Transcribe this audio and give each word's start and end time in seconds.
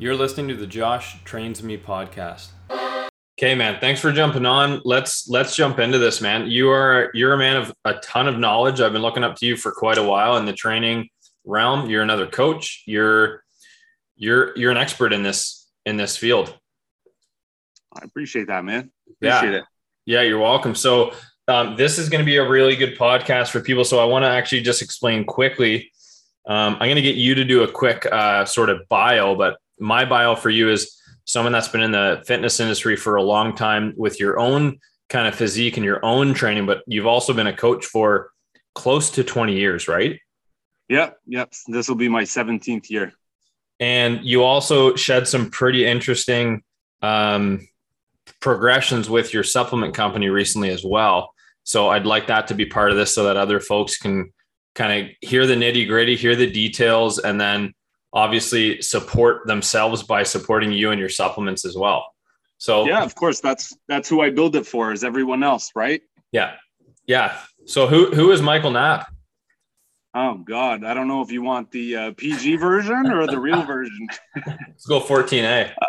You're 0.00 0.16
listening 0.16 0.48
to 0.48 0.54
the 0.54 0.66
Josh 0.66 1.22
Trains 1.24 1.62
Me 1.62 1.76
podcast. 1.76 2.48
Okay, 3.38 3.54
man. 3.54 3.78
Thanks 3.80 4.00
for 4.00 4.10
jumping 4.10 4.46
on. 4.46 4.80
Let's 4.82 5.28
let's 5.28 5.54
jump 5.54 5.78
into 5.78 5.98
this, 5.98 6.22
man. 6.22 6.50
You 6.50 6.70
are 6.70 7.10
you're 7.12 7.34
a 7.34 7.36
man 7.36 7.58
of 7.58 7.74
a 7.84 7.92
ton 7.96 8.26
of 8.26 8.38
knowledge. 8.38 8.80
I've 8.80 8.94
been 8.94 9.02
looking 9.02 9.24
up 9.24 9.36
to 9.36 9.46
you 9.46 9.58
for 9.58 9.72
quite 9.72 9.98
a 9.98 10.02
while 10.02 10.38
in 10.38 10.46
the 10.46 10.54
training 10.54 11.10
realm. 11.44 11.90
You're 11.90 12.02
another 12.02 12.26
coach. 12.26 12.82
You're 12.86 13.44
you're 14.16 14.56
you're 14.56 14.70
an 14.70 14.78
expert 14.78 15.12
in 15.12 15.22
this 15.22 15.68
in 15.84 15.98
this 15.98 16.16
field. 16.16 16.58
I 17.92 18.02
appreciate 18.02 18.46
that, 18.46 18.64
man. 18.64 18.90
Appreciate 19.06 19.52
yeah. 19.52 19.58
it. 19.58 19.64
Yeah, 20.06 20.22
you're 20.22 20.38
welcome. 20.38 20.74
So 20.74 21.12
um, 21.46 21.76
this 21.76 21.98
is 21.98 22.08
going 22.08 22.24
to 22.24 22.26
be 22.26 22.38
a 22.38 22.48
really 22.48 22.74
good 22.74 22.96
podcast 22.96 23.50
for 23.50 23.60
people. 23.60 23.84
So 23.84 23.98
I 23.98 24.06
want 24.06 24.22
to 24.22 24.30
actually 24.30 24.62
just 24.62 24.80
explain 24.80 25.26
quickly. 25.26 25.92
Um, 26.46 26.76
I'm 26.80 26.86
going 26.86 26.96
to 26.96 27.02
get 27.02 27.16
you 27.16 27.34
to 27.34 27.44
do 27.44 27.64
a 27.64 27.70
quick 27.70 28.06
uh, 28.10 28.46
sort 28.46 28.70
of 28.70 28.88
bio, 28.88 29.34
but 29.34 29.58
my 29.80 30.04
bio 30.04 30.34
for 30.34 30.50
you 30.50 30.70
is 30.70 31.00
someone 31.24 31.52
that's 31.52 31.68
been 31.68 31.82
in 31.82 31.92
the 31.92 32.22
fitness 32.26 32.60
industry 32.60 32.96
for 32.96 33.16
a 33.16 33.22
long 33.22 33.54
time 33.54 33.94
with 33.96 34.20
your 34.20 34.38
own 34.38 34.78
kind 35.08 35.26
of 35.26 35.34
physique 35.34 35.76
and 35.76 35.84
your 35.84 36.04
own 36.04 36.34
training, 36.34 36.66
but 36.66 36.82
you've 36.86 37.06
also 37.06 37.32
been 37.32 37.46
a 37.46 37.56
coach 37.56 37.84
for 37.84 38.30
close 38.74 39.10
to 39.10 39.24
20 39.24 39.56
years, 39.56 39.88
right? 39.88 40.20
Yep. 40.88 41.18
Yep. 41.26 41.52
This 41.68 41.88
will 41.88 41.96
be 41.96 42.08
my 42.08 42.22
17th 42.22 42.90
year. 42.90 43.12
And 43.78 44.24
you 44.24 44.44
also 44.44 44.94
shed 44.94 45.26
some 45.26 45.50
pretty 45.50 45.86
interesting 45.86 46.62
um, 47.02 47.66
progressions 48.40 49.08
with 49.08 49.32
your 49.32 49.44
supplement 49.44 49.94
company 49.94 50.28
recently 50.28 50.70
as 50.70 50.84
well. 50.84 51.32
So 51.64 51.88
I'd 51.88 52.06
like 52.06 52.26
that 52.26 52.48
to 52.48 52.54
be 52.54 52.66
part 52.66 52.90
of 52.90 52.96
this 52.96 53.14
so 53.14 53.24
that 53.24 53.36
other 53.36 53.60
folks 53.60 53.96
can 53.96 54.32
kind 54.74 55.04
of 55.04 55.10
hear 55.20 55.46
the 55.46 55.54
nitty 55.54 55.86
gritty, 55.86 56.16
hear 56.16 56.36
the 56.36 56.50
details, 56.50 57.18
and 57.18 57.40
then 57.40 57.74
obviously 58.12 58.82
support 58.82 59.46
themselves 59.46 60.02
by 60.02 60.22
supporting 60.22 60.72
you 60.72 60.90
and 60.90 60.98
your 60.98 61.08
supplements 61.08 61.64
as 61.64 61.76
well. 61.76 62.12
So 62.58 62.86
yeah, 62.86 63.02
of 63.02 63.14
course, 63.14 63.40
that's 63.40 63.74
that's 63.88 64.08
who 64.08 64.20
I 64.20 64.30
build 64.30 64.54
it 64.56 64.66
for 64.66 64.92
is 64.92 65.02
everyone 65.02 65.42
else, 65.42 65.70
right? 65.74 66.02
Yeah. 66.32 66.56
Yeah. 67.06 67.36
So 67.64 67.86
who 67.86 68.14
who 68.14 68.32
is 68.32 68.42
Michael 68.42 68.70
Knapp? 68.70 69.10
Oh 70.14 70.38
God, 70.38 70.84
I 70.84 70.92
don't 70.92 71.08
know 71.08 71.22
if 71.22 71.30
you 71.30 71.40
want 71.42 71.70
the 71.70 71.96
uh, 71.96 72.12
PG 72.16 72.56
version 72.56 73.10
or 73.10 73.26
the 73.26 73.38
real 73.38 73.62
version. 73.66 74.08
Let's 74.46 74.86
go 74.86 75.00
14A. 75.00 75.72
Uh, 75.80 75.86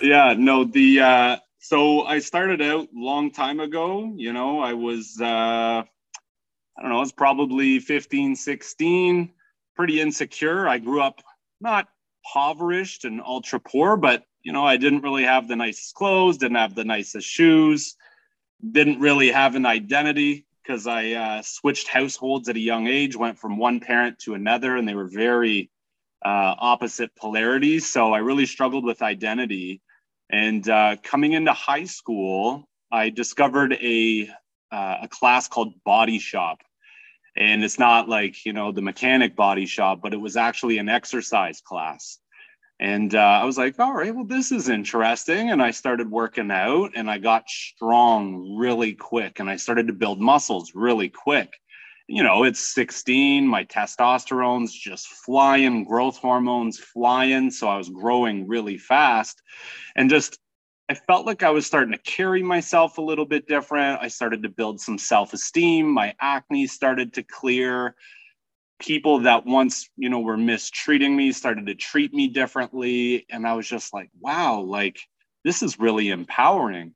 yeah, 0.00 0.34
no, 0.36 0.64
the 0.64 1.00
uh 1.00 1.36
so 1.58 2.02
I 2.02 2.20
started 2.20 2.62
out 2.62 2.88
long 2.94 3.30
time 3.30 3.60
ago, 3.60 4.12
you 4.16 4.32
know, 4.32 4.60
I 4.60 4.72
was 4.72 5.16
uh 5.20 5.24
I 5.24 6.82
don't 6.82 6.90
know, 6.90 6.96
I 6.96 7.00
was 7.00 7.12
probably 7.12 7.78
15, 7.78 8.34
16, 8.34 9.30
pretty 9.76 10.00
insecure. 10.00 10.66
I 10.66 10.78
grew 10.78 11.02
up 11.02 11.22
not 11.60 11.88
impoverished 12.24 13.04
and 13.04 13.20
ultra 13.20 13.60
poor, 13.60 13.96
but 13.96 14.24
you 14.42 14.52
know, 14.52 14.64
I 14.64 14.76
didn't 14.76 15.02
really 15.02 15.24
have 15.24 15.48
the 15.48 15.56
nicest 15.56 15.94
clothes, 15.94 16.38
didn't 16.38 16.56
have 16.56 16.74
the 16.74 16.84
nicest 16.84 17.28
shoes, 17.28 17.96
didn't 18.68 19.00
really 19.00 19.30
have 19.30 19.54
an 19.54 19.66
identity 19.66 20.46
because 20.62 20.86
I 20.86 21.12
uh, 21.12 21.42
switched 21.42 21.88
households 21.88 22.48
at 22.48 22.56
a 22.56 22.60
young 22.60 22.86
age, 22.86 23.16
went 23.16 23.38
from 23.38 23.58
one 23.58 23.80
parent 23.80 24.18
to 24.20 24.34
another, 24.34 24.76
and 24.76 24.86
they 24.86 24.94
were 24.94 25.08
very 25.08 25.70
uh, 26.24 26.54
opposite 26.58 27.14
polarities. 27.16 27.90
So 27.90 28.12
I 28.12 28.18
really 28.18 28.46
struggled 28.46 28.84
with 28.84 29.02
identity. 29.02 29.80
And 30.30 30.66
uh, 30.68 30.96
coming 31.02 31.32
into 31.32 31.52
high 31.52 31.84
school, 31.84 32.68
I 32.90 33.10
discovered 33.10 33.72
a 33.74 34.28
uh, 34.72 34.98
a 35.02 35.08
class 35.08 35.48
called 35.48 35.74
Body 35.84 36.20
Shop, 36.20 36.60
and 37.36 37.64
it's 37.64 37.78
not 37.78 38.08
like 38.08 38.44
you 38.44 38.52
know 38.52 38.72
the 38.72 38.82
mechanic 38.82 39.36
body 39.36 39.66
shop 39.66 40.00
but 40.02 40.14
it 40.14 40.20
was 40.20 40.36
actually 40.36 40.78
an 40.78 40.88
exercise 40.88 41.60
class. 41.60 42.18
And 42.78 43.14
uh, 43.14 43.18
i 43.18 43.44
was 43.44 43.58
like 43.58 43.78
all 43.78 43.94
right 43.94 44.14
well 44.14 44.24
this 44.24 44.52
is 44.52 44.68
interesting. 44.68 45.50
And 45.50 45.62
i 45.62 45.70
started 45.70 46.10
working 46.10 46.50
out 46.50 46.92
and 46.94 47.10
i 47.10 47.18
got 47.18 47.48
strong 47.48 48.56
really 48.58 48.94
quick 48.94 49.40
and 49.40 49.48
i 49.50 49.56
started 49.56 49.86
to 49.88 49.92
build 49.92 50.20
muscles 50.20 50.72
really 50.74 51.08
quick. 51.08 51.52
You 52.08 52.22
know 52.22 52.44
it's 52.44 52.60
16 52.74 53.46
my 53.46 53.64
testosterone's 53.64 54.72
just 54.72 55.08
flying 55.08 55.84
growth 55.84 56.18
hormones 56.18 56.78
flying 56.78 57.50
so 57.50 57.68
i 57.68 57.76
was 57.76 57.88
growing 57.88 58.48
really 58.48 58.78
fast. 58.78 59.40
And 59.96 60.10
just 60.10 60.38
I 60.90 60.94
felt 60.94 61.24
like 61.24 61.44
I 61.44 61.50
was 61.50 61.66
starting 61.66 61.92
to 61.92 61.98
carry 61.98 62.42
myself 62.42 62.98
a 62.98 63.00
little 63.00 63.24
bit 63.24 63.46
different. 63.46 64.02
I 64.02 64.08
started 64.08 64.42
to 64.42 64.48
build 64.48 64.80
some 64.80 64.98
self 64.98 65.32
esteem. 65.32 65.88
My 65.88 66.16
acne 66.20 66.66
started 66.66 67.12
to 67.12 67.22
clear. 67.22 67.94
People 68.80 69.20
that 69.20 69.46
once, 69.46 69.88
you 69.96 70.08
know, 70.08 70.18
were 70.18 70.36
mistreating 70.36 71.14
me 71.14 71.30
started 71.30 71.66
to 71.66 71.76
treat 71.76 72.12
me 72.12 72.26
differently. 72.26 73.24
And 73.30 73.46
I 73.46 73.52
was 73.52 73.68
just 73.68 73.94
like, 73.94 74.10
wow, 74.18 74.62
like 74.62 74.98
this 75.44 75.62
is 75.62 75.78
really 75.78 76.08
empowering. 76.08 76.92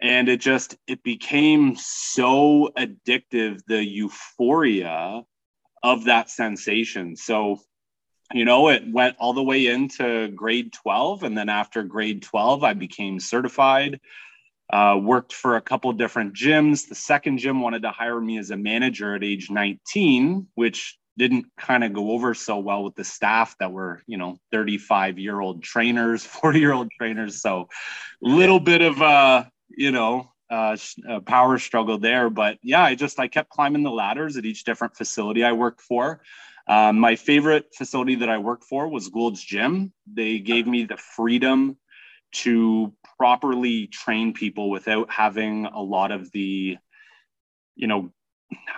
And 0.00 0.28
it 0.28 0.40
just, 0.40 0.76
it 0.86 1.02
became 1.02 1.74
so 1.74 2.70
addictive, 2.78 3.60
the 3.66 3.84
euphoria 3.84 5.22
of 5.82 6.04
that 6.04 6.30
sensation. 6.30 7.16
So 7.16 7.58
you 8.32 8.44
know, 8.44 8.68
it 8.68 8.82
went 8.90 9.16
all 9.18 9.32
the 9.32 9.42
way 9.42 9.66
into 9.66 10.28
grade 10.28 10.72
12. 10.72 11.22
And 11.22 11.36
then 11.36 11.48
after 11.48 11.82
grade 11.82 12.22
12, 12.22 12.64
I 12.64 12.74
became 12.74 13.20
certified. 13.20 14.00
Uh, 14.72 14.98
worked 15.00 15.32
for 15.32 15.56
a 15.56 15.60
couple 15.60 15.92
different 15.92 16.34
gyms. 16.34 16.88
The 16.88 16.96
second 16.96 17.38
gym 17.38 17.60
wanted 17.60 17.82
to 17.82 17.90
hire 17.90 18.20
me 18.20 18.38
as 18.38 18.50
a 18.50 18.56
manager 18.56 19.14
at 19.14 19.22
age 19.22 19.48
19, 19.48 20.48
which 20.56 20.98
didn't 21.16 21.46
kind 21.56 21.84
of 21.84 21.92
go 21.92 22.10
over 22.10 22.34
so 22.34 22.58
well 22.58 22.82
with 22.82 22.94
the 22.96 23.04
staff 23.04 23.56
that 23.58 23.72
were, 23.72 24.02
you 24.06 24.18
know, 24.18 24.38
35 24.50 25.18
year 25.18 25.40
old 25.40 25.62
trainers, 25.62 26.24
40 26.26 26.58
year 26.58 26.72
old 26.72 26.90
trainers. 26.90 27.40
So, 27.40 27.68
little 28.20 28.60
bit 28.60 28.82
of, 28.82 29.00
uh, 29.00 29.44
you 29.68 29.92
know, 29.92 30.32
uh, 30.50 30.76
a 31.08 31.20
power 31.20 31.58
struggle 31.58 31.98
there. 31.98 32.30
But 32.30 32.58
yeah, 32.62 32.82
I 32.82 32.94
just 32.94 33.18
I 33.18 33.28
kept 33.28 33.50
climbing 33.50 33.82
the 33.82 33.90
ladders 33.90 34.36
at 34.36 34.44
each 34.44 34.64
different 34.64 34.96
facility 34.96 35.44
I 35.44 35.52
worked 35.52 35.80
for. 35.80 36.20
Um, 36.68 36.98
my 36.98 37.16
favorite 37.16 37.74
facility 37.74 38.16
that 38.16 38.28
I 38.28 38.38
worked 38.38 38.64
for 38.64 38.88
was 38.88 39.08
Gold's 39.08 39.42
Gym. 39.42 39.92
They 40.12 40.38
gave 40.38 40.66
me 40.66 40.84
the 40.84 40.96
freedom 40.96 41.76
to 42.32 42.92
properly 43.18 43.86
train 43.86 44.32
people 44.32 44.68
without 44.68 45.10
having 45.10 45.66
a 45.66 45.80
lot 45.80 46.10
of 46.10 46.30
the, 46.32 46.76
you 47.76 47.86
know, 47.86 48.12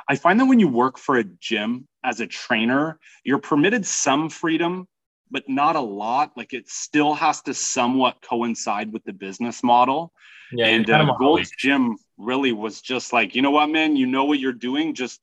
I 0.09 0.16
find 0.16 0.41
that 0.41 0.47
when 0.47 0.60
you 0.60 0.69
work 0.69 0.99
for 0.99 1.16
a 1.19 1.25
gym 1.25 1.88
as 2.04 2.21
a 2.21 2.26
trainer, 2.26 2.99
you're 3.25 3.38
permitted 3.38 3.84
some 3.87 4.31
freedom, 4.31 4.87
but 5.31 5.49
not 5.49 5.76
a 5.76 5.81
lot. 5.81 6.32
Like 6.37 6.53
it 6.53 6.69
still 6.69 7.15
has 7.15 7.43
to 7.43 7.55
somewhat 7.55 8.22
coincide 8.22 8.93
with 8.93 9.05
the 9.05 9.12
business 9.12 9.62
model. 9.62 10.12
Yeah, 10.53 10.66
and 10.66 10.88
uh, 10.88 11.15
Gold's 11.19 11.53
Gym 11.59 11.99
really 12.16 12.53
was 12.53 12.81
just 12.81 13.12
like, 13.12 13.34
you 13.34 13.43
know 13.43 13.50
what, 13.50 13.69
man, 13.69 13.97
you 13.97 14.06
know 14.06 14.25
what 14.25 14.38
you're 14.38 14.53
doing. 14.53 14.94
Just 14.94 15.20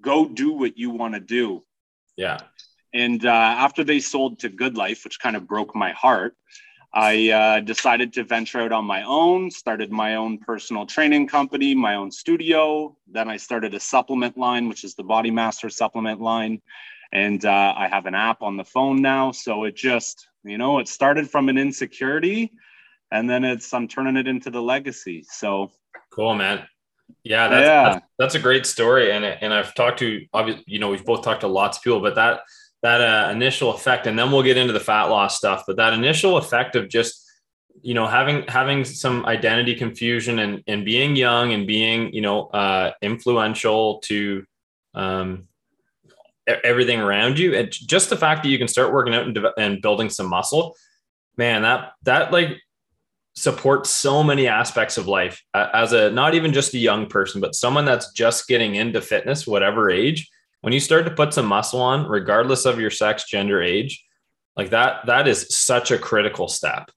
go 0.00 0.28
do 0.28 0.52
what 0.52 0.78
you 0.78 0.90
want 0.90 1.14
to 1.14 1.20
do. 1.20 1.64
Yeah. 2.18 2.40
And 2.92 3.24
uh, 3.24 3.28
after 3.30 3.84
they 3.84 4.00
sold 4.00 4.40
to 4.40 4.48
Good 4.48 4.76
Life, 4.76 5.04
which 5.04 5.20
kind 5.20 5.36
of 5.36 5.46
broke 5.46 5.74
my 5.74 5.92
heart, 5.92 6.34
I 6.92 7.30
uh, 7.30 7.60
decided 7.60 8.12
to 8.14 8.24
venture 8.24 8.60
out 8.60 8.72
on 8.72 8.84
my 8.86 9.04
own, 9.04 9.50
started 9.52 9.92
my 9.92 10.16
own 10.16 10.38
personal 10.38 10.84
training 10.84 11.28
company, 11.28 11.74
my 11.74 11.94
own 11.94 12.10
studio. 12.10 12.96
Then 13.06 13.28
I 13.28 13.36
started 13.36 13.72
a 13.74 13.80
supplement 13.80 14.36
line, 14.36 14.68
which 14.68 14.82
is 14.82 14.94
the 14.94 15.04
Body 15.04 15.30
Master 15.30 15.70
supplement 15.70 16.20
line. 16.20 16.60
And 17.12 17.44
uh, 17.44 17.74
I 17.76 17.86
have 17.88 18.06
an 18.06 18.16
app 18.16 18.42
on 18.42 18.56
the 18.56 18.64
phone 18.64 19.00
now. 19.00 19.30
So 19.30 19.64
it 19.64 19.76
just, 19.76 20.26
you 20.42 20.58
know, 20.58 20.80
it 20.80 20.88
started 20.88 21.30
from 21.30 21.48
an 21.48 21.56
insecurity 21.56 22.52
and 23.12 23.30
then 23.30 23.44
it's, 23.44 23.72
I'm 23.72 23.86
turning 23.86 24.16
it 24.16 24.26
into 24.26 24.50
the 24.50 24.60
legacy. 24.60 25.24
So 25.30 25.70
cool, 26.10 26.34
man. 26.34 26.66
Yeah, 27.24 27.48
that's, 27.48 27.64
yeah. 27.64 27.82
That's, 27.84 28.06
that's, 28.18 28.34
a 28.36 28.38
great 28.38 28.66
story, 28.66 29.12
and 29.12 29.24
and 29.24 29.52
I've 29.52 29.74
talked 29.74 29.98
to 30.00 30.24
obviously, 30.32 30.64
you 30.66 30.78
know, 30.78 30.90
we've 30.90 31.04
both 31.04 31.22
talked 31.22 31.42
to 31.42 31.48
lots 31.48 31.78
of 31.78 31.84
people, 31.84 32.00
but 32.00 32.14
that 32.14 32.40
that 32.82 33.00
uh, 33.00 33.30
initial 33.30 33.74
effect, 33.74 34.06
and 34.06 34.18
then 34.18 34.30
we'll 34.30 34.42
get 34.42 34.56
into 34.56 34.72
the 34.72 34.80
fat 34.80 35.04
loss 35.04 35.36
stuff. 35.36 35.64
But 35.66 35.76
that 35.76 35.92
initial 35.92 36.36
effect 36.36 36.76
of 36.76 36.88
just 36.88 37.24
you 37.82 37.94
know 37.94 38.06
having 38.06 38.44
having 38.48 38.84
some 38.84 39.26
identity 39.26 39.74
confusion 39.74 40.38
and 40.38 40.62
and 40.66 40.84
being 40.84 41.16
young 41.16 41.52
and 41.52 41.66
being 41.66 42.12
you 42.12 42.20
know 42.20 42.46
uh, 42.46 42.92
influential 43.02 43.98
to 44.04 44.44
um, 44.94 45.48
everything 46.64 47.00
around 47.00 47.38
you, 47.38 47.54
and 47.54 47.70
just 47.70 48.10
the 48.10 48.16
fact 48.16 48.42
that 48.42 48.48
you 48.48 48.58
can 48.58 48.68
start 48.68 48.92
working 48.92 49.14
out 49.14 49.26
and, 49.26 49.38
and 49.58 49.82
building 49.82 50.08
some 50.08 50.26
muscle, 50.26 50.76
man, 51.36 51.62
that 51.62 51.92
that 52.02 52.32
like 52.32 52.60
support 53.38 53.86
so 53.86 54.22
many 54.22 54.48
aspects 54.48 54.98
of 54.98 55.06
life 55.06 55.42
as 55.54 55.92
a 55.92 56.10
not 56.10 56.34
even 56.34 56.52
just 56.52 56.74
a 56.74 56.78
young 56.78 57.06
person 57.06 57.40
but 57.40 57.54
someone 57.54 57.84
that's 57.84 58.12
just 58.12 58.48
getting 58.48 58.74
into 58.74 59.00
fitness 59.00 59.46
whatever 59.46 59.90
age 59.90 60.28
when 60.60 60.72
you 60.72 60.80
start 60.80 61.04
to 61.04 61.14
put 61.14 61.32
some 61.32 61.46
muscle 61.46 61.80
on 61.80 62.08
regardless 62.08 62.64
of 62.64 62.80
your 62.80 62.90
sex 62.90 63.24
gender 63.24 63.62
age 63.62 64.04
like 64.56 64.70
that 64.70 65.06
that 65.06 65.28
is 65.28 65.46
such 65.56 65.92
a 65.92 65.98
critical 65.98 66.48
step. 66.48 66.90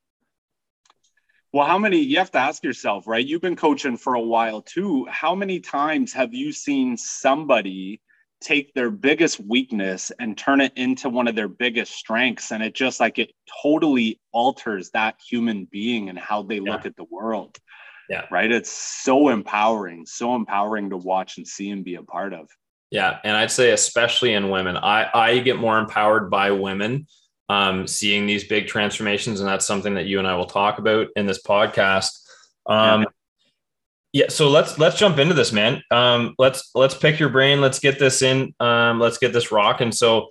Well 1.54 1.68
how 1.68 1.78
many 1.78 2.00
you 2.00 2.18
have 2.18 2.32
to 2.32 2.40
ask 2.40 2.64
yourself 2.64 3.08
right? 3.08 3.26
You've 3.26 3.42
been 3.42 3.56
coaching 3.56 3.98
for 3.98 4.16
a 4.16 4.22
while 4.22 4.64
too. 4.64 5.06
How 5.10 5.36
many 5.36 5.60
times 5.60 6.12
have 6.14 6.34
you 6.34 6.52
seen 6.52 6.98
somebody 6.98 8.02
take 8.42 8.74
their 8.74 8.90
biggest 8.90 9.40
weakness 9.40 10.12
and 10.20 10.38
turn 10.38 10.62
it 10.62 10.74
into 10.76 11.10
one 11.10 11.28
of 11.28 11.36
their 11.36 11.48
biggest 11.48 11.94
strengths. 11.94 12.52
And 12.52 12.62
it 12.62 12.74
just 12.74 13.00
like 13.00 13.20
it 13.20 13.32
totally 13.62 14.20
alters 14.32 14.90
that 14.92 15.16
human 15.26 15.66
being 15.66 16.10
and 16.10 16.18
how 16.18 16.44
they 16.44 16.56
yeah. 16.56 16.72
look 16.72 16.86
at 16.86 16.98
the 16.98 17.06
world. 17.06 17.58
Yeah. 18.10 18.26
Right? 18.30 18.52
It's 18.52 18.72
so 18.72 19.30
empowering 19.30 20.06
so 20.06 20.36
empowering 20.36 20.90
to 20.90 20.98
watch 20.98 21.38
and 21.38 21.48
see 21.48 21.70
and 21.70 21.86
be 21.86 21.96
a 21.96 22.04
part 22.04 22.34
of. 22.34 22.50
Yeah. 22.90 23.20
And 23.24 23.38
i'd 23.38 23.52
say 23.52 23.72
especially 23.72 24.34
in 24.34 24.50
women 24.50 24.76
i 24.76 25.10
i 25.14 25.40
get 25.40 25.58
more 25.58 25.80
empowered 25.80 26.30
by 26.30 26.52
women 26.52 27.08
um, 27.52 27.86
seeing 27.86 28.26
these 28.26 28.46
big 28.46 28.68
transformations. 28.68 29.42
And 29.42 29.50
that's 29.50 29.68
something 29.68 29.96
that 29.96 30.06
you 30.06 30.20
and 30.20 30.28
i 30.28 30.36
will 30.36 30.46
talk 30.46 30.80
about 30.80 31.08
in 31.16 31.26
this 31.26 31.42
podcast. 31.42 32.12
Um, 32.66 33.02
yeah. 33.02 33.08
Yeah, 34.14 34.26
so 34.28 34.50
let's 34.50 34.78
let's 34.78 34.98
jump 34.98 35.20
into 35.20 35.34
this, 35.34 35.54
man. 35.54 35.82
Um, 35.90 36.36
let's 36.38 36.72
let's 36.76 36.94
pick 36.94 37.18
your 37.18 37.30
brain. 37.30 37.62
Let's 37.62 37.80
get 37.80 37.98
this 37.98 38.22
in. 38.22 38.54
Um, 38.60 39.00
let's 39.00 39.18
get 39.18 39.32
this 39.32 39.52
rock. 39.52 39.80
And 39.80 39.96
So, 39.96 40.28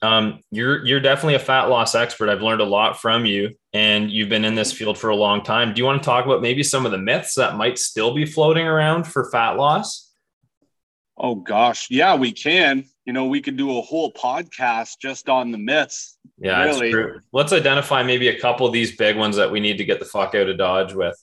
um, 0.00 0.40
you're 0.52 0.84
you're 0.86 1.00
definitely 1.00 1.34
a 1.34 1.40
fat 1.40 1.64
loss 1.64 1.96
expert. 1.96 2.28
I've 2.28 2.42
learned 2.42 2.60
a 2.60 2.66
lot 2.66 3.00
from 3.00 3.26
you, 3.26 3.56
and 3.72 4.10
you've 4.10 4.28
been 4.28 4.44
in 4.44 4.54
this 4.54 4.72
field 4.72 4.96
for 4.96 5.10
a 5.10 5.16
long 5.16 5.42
time. 5.42 5.74
Do 5.74 5.80
you 5.80 5.84
want 5.84 6.00
to 6.00 6.06
talk 6.06 6.24
about 6.24 6.40
maybe 6.40 6.62
some 6.62 6.86
of 6.86 6.92
the 6.92 6.98
myths 6.98 7.34
that 7.34 7.56
might 7.56 7.78
still 7.78 8.14
be 8.14 8.26
floating 8.26 8.66
around 8.66 9.04
for 9.04 9.28
fat 9.30 9.56
loss? 9.56 10.12
Oh 11.18 11.34
gosh, 11.34 11.88
yeah, 11.90 12.14
we 12.14 12.30
can. 12.30 12.84
You 13.04 13.12
know, 13.12 13.26
we 13.26 13.40
could 13.40 13.56
do 13.56 13.76
a 13.76 13.82
whole 13.82 14.12
podcast 14.12 14.98
just 15.00 15.28
on 15.28 15.50
the 15.50 15.58
myths. 15.58 16.16
Yeah, 16.38 16.62
really. 16.62 17.20
Let's 17.32 17.52
identify 17.52 18.04
maybe 18.04 18.28
a 18.28 18.38
couple 18.38 18.66
of 18.66 18.72
these 18.72 18.96
big 18.96 19.16
ones 19.16 19.34
that 19.34 19.50
we 19.50 19.58
need 19.58 19.78
to 19.78 19.84
get 19.84 19.98
the 19.98 20.06
fuck 20.06 20.36
out 20.36 20.48
of 20.48 20.56
Dodge 20.58 20.94
with. 20.94 21.16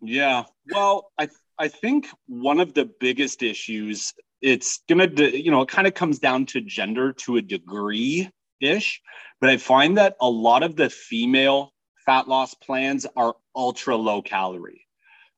Yeah. 0.00 0.44
Well, 0.70 1.10
I 1.18 1.28
I 1.58 1.68
think 1.68 2.08
one 2.26 2.60
of 2.60 2.74
the 2.74 2.84
biggest 3.00 3.42
issues 3.42 4.12
it's 4.42 4.80
gonna 4.88 5.08
you 5.16 5.50
know 5.50 5.62
it 5.62 5.68
kind 5.68 5.86
of 5.86 5.94
comes 5.94 6.18
down 6.18 6.46
to 6.46 6.60
gender 6.60 7.12
to 7.12 7.36
a 7.36 7.42
degree 7.42 8.30
ish, 8.60 9.00
but 9.40 9.50
I 9.50 9.56
find 9.56 9.96
that 9.98 10.16
a 10.20 10.28
lot 10.28 10.62
of 10.62 10.76
the 10.76 10.90
female 10.90 11.72
fat 12.04 12.28
loss 12.28 12.54
plans 12.54 13.06
are 13.16 13.34
ultra 13.54 13.96
low 13.96 14.22
calorie, 14.22 14.86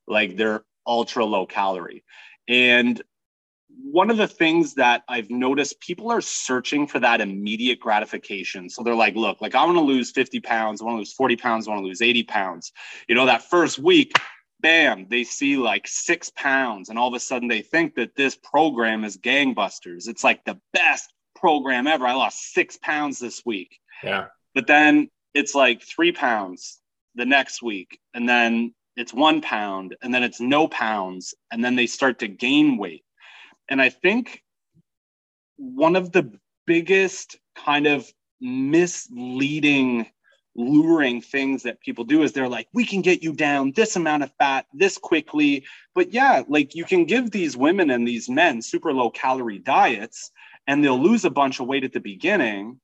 like 0.07 0.35
they're 0.35 0.63
ultra 0.85 1.25
low 1.25 1.45
calorie, 1.45 2.03
and 2.47 3.01
one 3.81 4.09
of 4.09 4.17
the 4.17 4.27
things 4.27 4.73
that 4.75 5.03
I've 5.07 5.29
noticed 5.29 5.79
people 5.79 6.11
are 6.11 6.21
searching 6.21 6.85
for 6.87 6.99
that 6.99 7.21
immediate 7.21 7.79
gratification. 7.79 8.69
So 8.69 8.83
they're 8.83 8.95
like, 8.95 9.15
look, 9.15 9.41
like 9.41 9.55
I 9.55 9.63
want 9.65 9.77
to 9.77 9.81
lose 9.83 10.11
50 10.11 10.39
pounds, 10.41 10.81
I 10.81 10.85
want 10.85 10.95
to 10.95 10.99
lose 10.99 11.13
40 11.13 11.37
pounds, 11.37 11.67
I 11.67 11.71
want 11.71 11.83
to 11.83 11.87
lose 11.87 12.01
80 12.01 12.23
pounds. 12.23 12.71
You 13.07 13.15
know, 13.15 13.25
that 13.27 13.43
first 13.43 13.79
week, 13.79 14.11
bam, 14.59 15.07
they 15.09 15.23
see 15.23 15.57
like 15.57 15.87
six 15.87 16.29
pounds, 16.29 16.89
and 16.89 16.99
all 16.99 17.07
of 17.07 17.13
a 17.13 17.19
sudden 17.19 17.47
they 17.47 17.61
think 17.61 17.95
that 17.95 18.15
this 18.15 18.35
program 18.35 19.03
is 19.03 19.17
gangbusters. 19.17 20.07
It's 20.07 20.23
like 20.23 20.43
the 20.45 20.59
best 20.73 21.13
program 21.35 21.87
ever. 21.87 22.05
I 22.05 22.13
lost 22.13 22.53
six 22.53 22.77
pounds 22.77 23.19
this 23.19 23.45
week. 23.45 23.79
Yeah. 24.03 24.27
But 24.53 24.67
then 24.67 25.09
it's 25.33 25.55
like 25.55 25.81
three 25.81 26.11
pounds 26.11 26.79
the 27.15 27.25
next 27.25 27.61
week, 27.61 27.99
and 28.13 28.27
then 28.27 28.73
it's 28.95 29.13
one 29.13 29.41
pound, 29.41 29.95
and 30.01 30.13
then 30.13 30.23
it's 30.23 30.41
no 30.41 30.67
pounds, 30.67 31.33
and 31.51 31.63
then 31.63 31.75
they 31.75 31.87
start 31.87 32.19
to 32.19 32.27
gain 32.27 32.77
weight. 32.77 33.03
And 33.69 33.81
I 33.81 33.89
think 33.89 34.43
one 35.57 35.95
of 35.95 36.11
the 36.11 36.31
biggest 36.65 37.37
kind 37.55 37.87
of 37.87 38.11
misleading 38.41 40.07
luring 40.55 41.21
things 41.21 41.63
that 41.63 41.79
people 41.79 42.03
do 42.03 42.23
is 42.23 42.33
they're 42.33 42.49
like, 42.49 42.67
we 42.73 42.85
can 42.85 43.01
get 43.01 43.23
you 43.23 43.33
down 43.33 43.71
this 43.75 43.95
amount 43.95 44.23
of 44.23 44.31
fat 44.37 44.65
this 44.73 44.97
quickly. 44.97 45.65
But 45.95 46.11
yeah, 46.11 46.43
like 46.47 46.75
you 46.75 46.85
can 46.85 47.05
give 47.05 47.31
these 47.31 47.55
women 47.55 47.89
and 47.89 48.07
these 48.07 48.29
men 48.29 48.61
super 48.61 48.93
low 48.93 49.09
calorie 49.09 49.59
diets 49.59 50.31
and 50.67 50.83
they'll 50.83 51.01
lose 51.01 51.25
a 51.25 51.29
bunch 51.29 51.59
of 51.59 51.67
weight 51.67 51.83
at 51.83 51.93
the 51.93 51.99
beginning. 51.99 52.79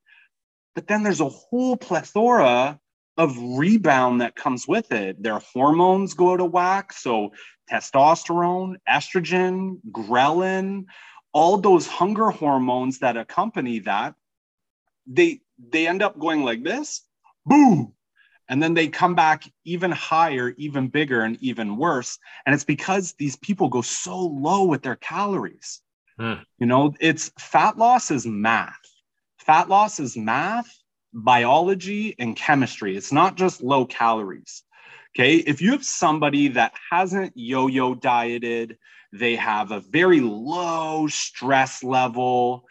But 0.74 0.88
then 0.88 1.04
there's 1.04 1.22
a 1.22 1.30
whole 1.30 1.78
plethora 1.78 2.80
of 3.18 3.38
rebound 3.38 4.22
that 4.22 4.36
comes 4.36 4.68
with 4.68 4.92
it. 4.92 5.22
Their 5.22 5.40
hormones 5.40 6.14
go 6.14 6.34
of 6.34 6.52
whack. 6.52 6.94
So 6.94 7.32
testosterone, 7.72 8.76
estrogen, 8.88 9.80
ghrelin, 9.92 10.86
all 11.34 11.58
those 11.58 11.88
hunger 11.88 12.30
hormones 12.30 13.00
that 13.00 13.18
accompany 13.18 13.80
that, 13.80 14.16
they 15.08 15.42
they 15.58 15.88
end 15.88 16.02
up 16.02 16.20
going 16.20 16.44
like 16.44 16.64
this 16.64 17.05
boom. 17.46 17.94
And 18.48 18.62
then 18.62 18.76
they 18.76 18.88
come 18.88 19.16
back 19.16 19.44
even 19.64 19.92
higher, 19.92 20.54
even 20.58 20.88
bigger, 20.88 21.22
and 21.22 21.38
even 21.42 21.78
worse. 21.78 22.20
And 22.46 22.54
it's 22.54 22.64
because 22.64 23.14
these 23.14 23.36
people 23.38 23.70
go 23.70 23.82
so 23.82 24.20
low 24.20 24.66
with 24.66 24.84
their 24.84 24.98
calories. 24.98 25.82
Hmm. 26.20 26.36
You 26.60 26.68
know, 26.68 26.94
it's 27.00 27.32
fat 27.40 27.78
loss 27.78 28.12
is 28.12 28.26
math. 28.26 28.80
Fat 29.40 29.68
loss 29.68 30.00
is 30.00 30.16
math, 30.16 30.72
biology, 31.14 32.16
and 32.20 32.36
chemistry. 32.36 32.96
It's 32.96 33.12
not 33.12 33.36
just 33.36 33.64
low 33.64 33.86
calories. 33.86 34.64
Okay. 35.16 35.38
If 35.38 35.62
you 35.62 35.72
have 35.72 35.86
somebody 35.86 36.50
that 36.50 36.74
hasn't 36.92 37.34
yo 37.36 37.68
yo 37.68 37.96
dieted, 37.96 38.78
they 39.12 39.36
have 39.36 39.72
a 39.72 39.80
very 39.80 40.20
low 40.20 41.08
stress 41.08 41.84
level, 41.84 42.66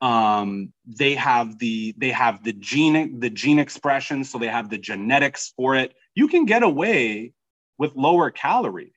um, 0.00 0.72
they 0.86 1.14
have 1.14 1.58
the 1.58 1.94
they 1.96 2.10
have 2.10 2.44
the 2.44 2.52
gene 2.52 3.18
the 3.20 3.30
gene 3.30 3.58
expression 3.58 4.24
so 4.24 4.38
they 4.38 4.48
have 4.48 4.70
the 4.70 4.78
genetics 4.78 5.52
for 5.56 5.76
it. 5.76 5.94
You 6.14 6.28
can 6.28 6.44
get 6.44 6.62
away 6.62 7.32
with 7.78 7.94
lower 7.94 8.30
calorie. 8.30 8.92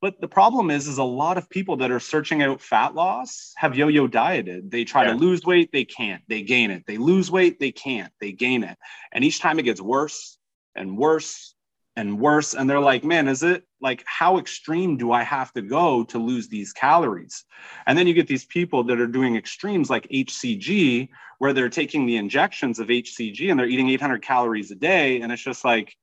But 0.00 0.20
the 0.20 0.28
problem 0.28 0.70
is 0.70 0.86
is 0.86 0.98
a 0.98 1.04
lot 1.04 1.38
of 1.38 1.48
people 1.48 1.78
that 1.78 1.90
are 1.90 2.00
searching 2.00 2.42
out 2.42 2.60
fat 2.60 2.94
loss 2.94 3.54
have 3.56 3.74
yo-yo 3.74 4.06
dieted. 4.06 4.70
They 4.70 4.84
try 4.84 5.04
yeah. 5.04 5.12
to 5.12 5.16
lose 5.16 5.46
weight 5.46 5.70
they 5.72 5.86
can't. 5.86 6.22
They 6.28 6.42
gain 6.42 6.70
it. 6.70 6.84
They 6.86 6.98
lose 6.98 7.30
weight 7.30 7.58
they 7.58 7.72
can't. 7.72 8.12
They 8.20 8.32
gain 8.32 8.64
it. 8.64 8.76
And 9.12 9.24
each 9.24 9.40
time 9.40 9.58
it 9.58 9.62
gets 9.62 9.80
worse 9.80 10.36
and 10.74 10.98
worse 10.98 11.53
and 11.96 12.18
worse. 12.18 12.54
And 12.54 12.68
they're 12.68 12.80
like, 12.80 13.04
man, 13.04 13.28
is 13.28 13.42
it 13.42 13.64
like 13.80 14.02
how 14.06 14.38
extreme 14.38 14.96
do 14.96 15.12
I 15.12 15.22
have 15.22 15.52
to 15.52 15.62
go 15.62 16.04
to 16.04 16.18
lose 16.18 16.48
these 16.48 16.72
calories? 16.72 17.44
And 17.86 17.96
then 17.96 18.06
you 18.06 18.14
get 18.14 18.26
these 18.26 18.44
people 18.44 18.84
that 18.84 19.00
are 19.00 19.06
doing 19.06 19.36
extremes 19.36 19.90
like 19.90 20.08
HCG, 20.08 21.08
where 21.38 21.52
they're 21.52 21.68
taking 21.68 22.06
the 22.06 22.16
injections 22.16 22.78
of 22.78 22.88
HCG 22.88 23.50
and 23.50 23.58
they're 23.58 23.66
eating 23.66 23.90
800 23.90 24.22
calories 24.22 24.70
a 24.70 24.74
day. 24.74 25.20
And 25.20 25.32
it's 25.32 25.42
just 25.42 25.64
like, 25.64 25.94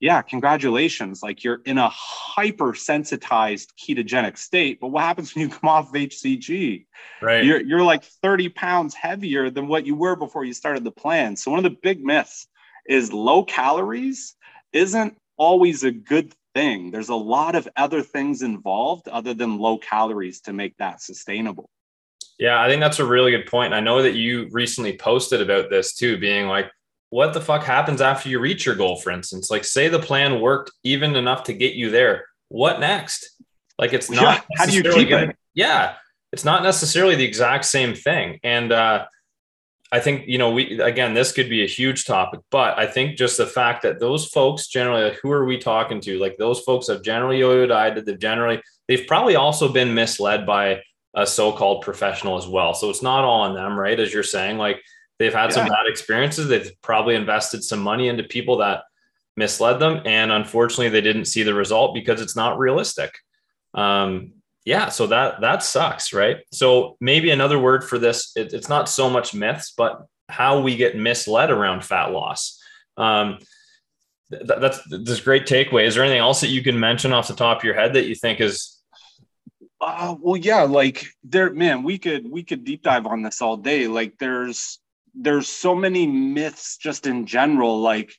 yeah, 0.00 0.22
congratulations. 0.22 1.22
Like 1.22 1.42
you're 1.42 1.60
in 1.64 1.78
a 1.78 1.90
hypersensitized 1.90 3.68
ketogenic 3.80 4.38
state. 4.38 4.78
But 4.80 4.88
what 4.88 5.02
happens 5.02 5.34
when 5.34 5.42
you 5.42 5.48
come 5.48 5.68
off 5.68 5.88
of 5.88 5.94
HCG? 5.94 6.86
Right. 7.20 7.44
You're, 7.44 7.60
you're 7.60 7.82
like 7.82 8.04
30 8.04 8.50
pounds 8.50 8.94
heavier 8.94 9.50
than 9.50 9.66
what 9.66 9.86
you 9.86 9.96
were 9.96 10.14
before 10.14 10.44
you 10.44 10.52
started 10.52 10.84
the 10.84 10.92
plan. 10.92 11.36
So 11.36 11.50
one 11.50 11.58
of 11.58 11.64
the 11.64 11.78
big 11.82 12.04
myths 12.04 12.46
is 12.88 13.12
low 13.12 13.42
calories 13.44 14.36
isn't 14.72 15.16
always 15.38 15.84
a 15.84 15.90
good 15.90 16.34
thing. 16.54 16.90
There's 16.90 17.08
a 17.08 17.14
lot 17.14 17.54
of 17.54 17.68
other 17.76 18.02
things 18.02 18.42
involved 18.42 19.08
other 19.08 19.32
than 19.32 19.58
low 19.58 19.78
calories 19.78 20.40
to 20.42 20.52
make 20.52 20.76
that 20.76 21.00
sustainable. 21.00 21.70
Yeah, 22.38 22.60
I 22.60 22.68
think 22.68 22.80
that's 22.80 23.00
a 23.00 23.06
really 23.06 23.30
good 23.30 23.46
point. 23.46 23.74
I 23.74 23.80
know 23.80 24.02
that 24.02 24.14
you 24.14 24.48
recently 24.52 24.96
posted 24.96 25.40
about 25.40 25.70
this 25.70 25.94
too, 25.94 26.18
being 26.18 26.46
like, 26.46 26.70
what 27.10 27.32
the 27.32 27.40
fuck 27.40 27.64
happens 27.64 28.00
after 28.00 28.28
you 28.28 28.38
reach 28.38 28.66
your 28.66 28.74
goal, 28.74 28.96
for 28.96 29.10
instance? 29.10 29.50
Like, 29.50 29.64
say 29.64 29.88
the 29.88 29.98
plan 29.98 30.40
worked 30.40 30.70
even 30.84 31.16
enough 31.16 31.44
to 31.44 31.52
get 31.54 31.74
you 31.74 31.90
there. 31.90 32.26
What 32.48 32.80
next? 32.80 33.30
Like, 33.78 33.92
it's 33.92 34.10
not. 34.10 34.22
Yeah, 34.22 34.56
how 34.56 34.66
do 34.66 34.74
you 34.74 34.82
keep 34.82 35.08
gonna, 35.08 35.28
it? 35.28 35.36
Yeah, 35.54 35.94
it's 36.32 36.44
not 36.44 36.62
necessarily 36.62 37.14
the 37.14 37.24
exact 37.24 37.64
same 37.64 37.94
thing. 37.94 38.38
And 38.42 38.72
uh, 38.72 39.06
I 39.90 40.00
think 40.00 40.26
you 40.26 40.36
know 40.36 40.50
we 40.50 40.80
again 40.80 41.14
this 41.14 41.32
could 41.32 41.48
be 41.48 41.64
a 41.64 41.68
huge 41.68 42.04
topic, 42.04 42.40
but 42.50 42.78
I 42.78 42.86
think 42.86 43.16
just 43.16 43.36
the 43.36 43.46
fact 43.46 43.82
that 43.82 44.00
those 44.00 44.26
folks 44.26 44.68
generally 44.68 45.04
like, 45.04 45.18
who 45.22 45.32
are 45.32 45.46
we 45.46 45.58
talking 45.58 46.00
to? 46.02 46.18
Like 46.18 46.36
those 46.36 46.60
folks 46.60 46.88
have 46.88 47.02
generally 47.02 47.38
yo-yo 47.38 47.66
dieted. 47.66 48.04
They've 48.04 48.18
generally 48.18 48.62
they've 48.86 49.06
probably 49.06 49.36
also 49.36 49.72
been 49.72 49.94
misled 49.94 50.44
by 50.44 50.82
a 51.14 51.26
so-called 51.26 51.82
professional 51.82 52.36
as 52.36 52.46
well. 52.46 52.74
So 52.74 52.90
it's 52.90 53.02
not 53.02 53.24
all 53.24 53.40
on 53.40 53.54
them, 53.54 53.78
right? 53.78 53.98
As 53.98 54.12
you're 54.12 54.22
saying, 54.22 54.58
like 54.58 54.82
they've 55.18 55.32
had 55.32 55.50
yeah. 55.50 55.56
some 55.56 55.68
bad 55.68 55.86
experiences. 55.86 56.48
They've 56.48 56.70
probably 56.82 57.14
invested 57.14 57.64
some 57.64 57.80
money 57.80 58.08
into 58.08 58.24
people 58.24 58.58
that 58.58 58.82
misled 59.36 59.80
them, 59.80 60.02
and 60.04 60.30
unfortunately, 60.30 60.90
they 60.90 61.00
didn't 61.00 61.26
see 61.26 61.44
the 61.44 61.54
result 61.54 61.94
because 61.94 62.20
it's 62.20 62.36
not 62.36 62.58
realistic. 62.58 63.16
Um, 63.72 64.32
yeah 64.68 64.90
so 64.90 65.06
that 65.06 65.40
that 65.40 65.62
sucks 65.62 66.12
right? 66.12 66.40
So 66.52 66.98
maybe 67.00 67.30
another 67.30 67.58
word 67.58 67.82
for 67.82 67.98
this 67.98 68.32
it, 68.36 68.52
it's 68.52 68.68
not 68.68 68.86
so 68.88 69.08
much 69.08 69.32
myths 69.32 69.72
but 69.74 70.06
how 70.28 70.60
we 70.60 70.76
get 70.76 70.94
misled 70.94 71.50
around 71.50 71.86
fat 71.86 72.12
loss. 72.12 72.60
Um, 72.98 73.38
th- 74.30 74.42
that's 74.60 74.80
this 74.90 75.20
great 75.20 75.46
takeaway. 75.46 75.86
Is 75.86 75.94
there 75.94 76.04
anything 76.04 76.20
else 76.20 76.42
that 76.42 76.48
you 76.48 76.62
can 76.62 76.78
mention 76.78 77.14
off 77.14 77.28
the 77.28 77.34
top 77.34 77.58
of 77.58 77.64
your 77.64 77.72
head 77.74 77.94
that 77.94 78.08
you 78.08 78.14
think 78.14 78.42
is 78.42 78.78
uh, 79.80 80.14
well 80.20 80.36
yeah 80.36 80.62
like 80.62 81.06
there 81.24 81.50
man 81.54 81.82
we 81.82 81.96
could 81.96 82.30
we 82.30 82.42
could 82.42 82.64
deep 82.64 82.82
dive 82.82 83.06
on 83.06 83.22
this 83.22 83.40
all 83.40 83.56
day. 83.56 83.88
Like 83.88 84.18
there's 84.18 84.80
there's 85.14 85.48
so 85.48 85.74
many 85.74 86.06
myths 86.06 86.76
just 86.76 87.06
in 87.06 87.24
general 87.24 87.80
like 87.80 88.12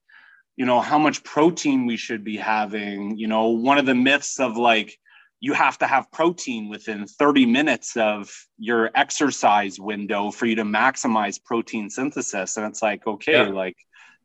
you 0.57 0.65
know 0.65 0.79
how 0.79 0.97
much 0.97 1.23
protein 1.23 1.85
we 1.85 1.95
should 1.95 2.23
be 2.23 2.37
having 2.37 3.17
you 3.17 3.27
know 3.27 3.49
one 3.49 3.77
of 3.77 3.85
the 3.85 3.93
myths 3.93 4.39
of 4.39 4.57
like 4.57 4.97
you 5.39 5.53
have 5.53 5.77
to 5.77 5.87
have 5.87 6.11
protein 6.11 6.69
within 6.69 7.07
30 7.07 7.45
minutes 7.45 7.95
of 7.95 8.29
your 8.57 8.91
exercise 8.93 9.79
window 9.79 10.31
for 10.31 10.45
you 10.45 10.55
to 10.55 10.63
maximize 10.63 11.41
protein 11.41 11.89
synthesis. 11.89 12.57
And 12.57 12.65
it's 12.65 12.81
like, 12.81 13.07
okay, 13.07 13.45
yeah. 13.45 13.53
like 13.53 13.77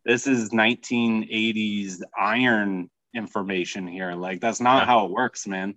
this 0.05 0.27
is 0.27 0.51
1980s 0.51 2.03
iron 2.19 2.91
information 3.15 3.87
here. 3.87 4.13
Like 4.13 4.41
that's 4.41 4.61
not 4.61 4.83
yeah. 4.83 4.87
how 4.87 5.07
it 5.07 5.13
works, 5.13 5.47
man. 5.47 5.77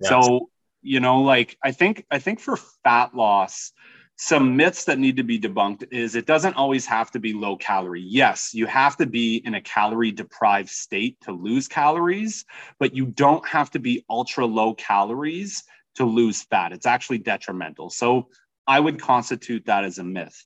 Yeah. 0.00 0.10
So, 0.10 0.50
you 0.82 1.00
know, 1.00 1.22
like 1.22 1.56
I 1.62 1.72
think 1.72 2.04
I 2.10 2.18
think 2.18 2.40
for 2.40 2.58
fat 2.84 3.14
loss, 3.14 3.72
some 4.16 4.56
myths 4.56 4.84
that 4.84 4.98
need 4.98 5.16
to 5.16 5.24
be 5.24 5.40
debunked 5.40 5.92
is 5.92 6.14
it 6.14 6.26
doesn't 6.26 6.54
always 6.54 6.86
have 6.86 7.10
to 7.12 7.18
be 7.18 7.32
low 7.32 7.56
calorie. 7.56 8.00
Yes, 8.00 8.54
you 8.54 8.66
have 8.66 8.96
to 8.98 9.06
be 9.06 9.42
in 9.44 9.54
a 9.54 9.60
calorie 9.60 10.12
deprived 10.12 10.68
state 10.68 11.20
to 11.22 11.32
lose 11.32 11.66
calories, 11.66 12.44
but 12.78 12.94
you 12.94 13.06
don't 13.06 13.46
have 13.46 13.70
to 13.72 13.78
be 13.80 14.04
ultra 14.08 14.46
low 14.46 14.74
calories 14.74 15.64
to 15.96 16.04
lose 16.04 16.42
fat. 16.42 16.72
It's 16.72 16.86
actually 16.86 17.18
detrimental. 17.18 17.90
So 17.90 18.28
I 18.66 18.78
would 18.78 19.00
constitute 19.00 19.66
that 19.66 19.84
as 19.84 19.98
a 19.98 20.04
myth. 20.04 20.44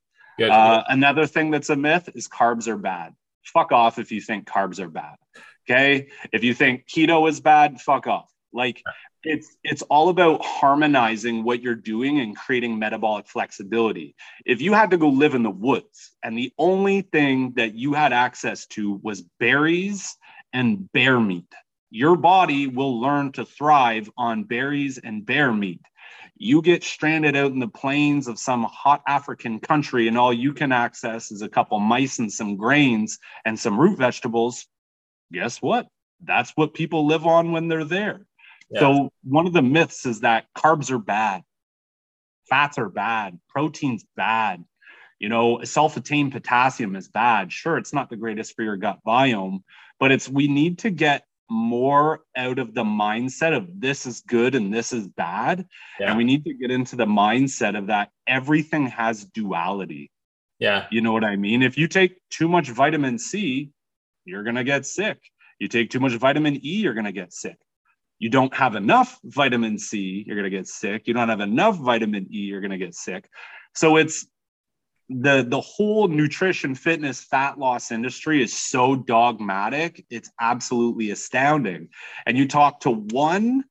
Uh, 0.54 0.84
another 0.88 1.26
thing 1.26 1.50
that's 1.50 1.70
a 1.70 1.76
myth 1.76 2.08
is 2.14 2.28
carbs 2.28 2.68
are 2.68 2.76
bad. 2.76 3.14
Fuck 3.44 3.72
off 3.72 3.98
if 3.98 4.12
you 4.12 4.20
think 4.20 4.46
carbs 4.46 4.78
are 4.78 4.88
bad. 4.88 5.16
Okay. 5.68 6.08
If 6.32 6.42
you 6.42 6.54
think 6.54 6.86
keto 6.86 7.28
is 7.28 7.40
bad, 7.40 7.80
fuck 7.80 8.06
off. 8.06 8.30
Like 8.52 8.82
it's 9.24 9.56
it's 9.62 9.82
all 9.82 10.08
about 10.08 10.44
harmonizing 10.44 11.44
what 11.44 11.62
you're 11.62 11.74
doing 11.74 12.20
and 12.20 12.36
creating 12.36 12.78
metabolic 12.78 13.26
flexibility. 13.26 14.14
If 14.46 14.60
you 14.60 14.72
had 14.72 14.90
to 14.90 14.96
go 14.96 15.08
live 15.08 15.34
in 15.34 15.42
the 15.42 15.50
woods 15.50 16.12
and 16.22 16.36
the 16.36 16.52
only 16.58 17.02
thing 17.02 17.52
that 17.56 17.74
you 17.74 17.92
had 17.92 18.12
access 18.12 18.66
to 18.68 19.00
was 19.02 19.22
berries 19.38 20.16
and 20.52 20.90
bear 20.92 21.20
meat, 21.20 21.52
your 21.90 22.16
body 22.16 22.66
will 22.66 23.00
learn 23.00 23.32
to 23.32 23.44
thrive 23.44 24.10
on 24.16 24.44
berries 24.44 24.98
and 24.98 25.26
bear 25.26 25.52
meat. 25.52 25.80
You 26.36 26.62
get 26.62 26.84
stranded 26.84 27.36
out 27.36 27.50
in 27.50 27.58
the 27.58 27.68
plains 27.68 28.28
of 28.28 28.38
some 28.38 28.62
hot 28.62 29.02
African 29.08 29.58
country, 29.58 30.06
and 30.06 30.16
all 30.16 30.32
you 30.32 30.52
can 30.52 30.70
access 30.70 31.32
is 31.32 31.42
a 31.42 31.48
couple 31.48 31.80
mice 31.80 32.20
and 32.20 32.32
some 32.32 32.56
grains 32.56 33.18
and 33.44 33.58
some 33.58 33.78
root 33.78 33.98
vegetables. 33.98 34.66
Guess 35.32 35.60
what? 35.60 35.88
That's 36.22 36.52
what 36.54 36.74
people 36.74 37.06
live 37.06 37.26
on 37.26 37.50
when 37.50 37.66
they're 37.66 37.84
there. 37.84 38.27
Yeah. 38.70 38.80
So, 38.80 39.10
one 39.24 39.46
of 39.46 39.52
the 39.52 39.62
myths 39.62 40.06
is 40.06 40.20
that 40.20 40.46
carbs 40.56 40.90
are 40.90 40.98
bad, 40.98 41.42
fats 42.48 42.78
are 42.78 42.88
bad, 42.88 43.38
protein's 43.48 44.04
bad. 44.16 44.64
You 45.18 45.28
know, 45.28 45.58
acesulfame 45.58 46.30
potassium 46.30 46.94
is 46.94 47.08
bad. 47.08 47.52
Sure, 47.52 47.76
it's 47.76 47.92
not 47.92 48.08
the 48.08 48.16
greatest 48.16 48.54
for 48.54 48.62
your 48.62 48.76
gut 48.76 49.00
biome, 49.06 49.62
but 49.98 50.12
it's 50.12 50.28
we 50.28 50.46
need 50.46 50.78
to 50.80 50.90
get 50.90 51.24
more 51.50 52.20
out 52.36 52.58
of 52.58 52.74
the 52.74 52.84
mindset 52.84 53.56
of 53.56 53.80
this 53.80 54.06
is 54.06 54.20
good 54.20 54.54
and 54.54 54.72
this 54.72 54.92
is 54.92 55.08
bad. 55.08 55.66
Yeah. 55.98 56.08
And 56.08 56.18
we 56.18 56.24
need 56.24 56.44
to 56.44 56.54
get 56.54 56.70
into 56.70 56.96
the 56.96 57.06
mindset 57.06 57.76
of 57.76 57.86
that 57.86 58.10
everything 58.26 58.86
has 58.88 59.24
duality. 59.24 60.10
Yeah. 60.58 60.86
You 60.90 61.00
know 61.00 61.12
what 61.12 61.24
I 61.24 61.36
mean? 61.36 61.62
If 61.62 61.78
you 61.78 61.88
take 61.88 62.18
too 62.30 62.48
much 62.48 62.68
vitamin 62.68 63.18
C, 63.18 63.70
you're 64.24 64.42
going 64.42 64.56
to 64.56 64.64
get 64.64 64.84
sick. 64.84 65.18
You 65.58 65.68
take 65.68 65.90
too 65.90 66.00
much 66.00 66.12
vitamin 66.12 66.56
E, 66.56 66.80
you're 66.80 66.94
going 66.94 67.06
to 67.06 67.12
get 67.12 67.32
sick. 67.32 67.56
You 68.18 68.30
don't 68.30 68.54
have 68.54 68.74
enough 68.74 69.18
vitamin 69.24 69.78
C, 69.78 70.24
you're 70.26 70.36
going 70.36 70.50
to 70.50 70.56
get 70.56 70.66
sick. 70.66 71.06
You 71.06 71.14
don't 71.14 71.28
have 71.28 71.40
enough 71.40 71.76
vitamin 71.76 72.26
E, 72.32 72.38
you're 72.38 72.60
going 72.60 72.72
to 72.72 72.78
get 72.78 72.94
sick. 72.94 73.28
So 73.74 73.96
it's 73.96 74.26
the 75.08 75.44
the 75.48 75.60
whole 75.60 76.08
nutrition 76.08 76.74
fitness 76.74 77.22
fat 77.22 77.58
loss 77.58 77.90
industry 77.90 78.42
is 78.42 78.54
so 78.54 78.94
dogmatic 78.94 80.04
it's 80.10 80.30
absolutely 80.38 81.10
astounding 81.10 81.88
and 82.26 82.36
you 82.36 82.46
talk 82.46 82.80
to 82.80 82.90
one 82.90 83.64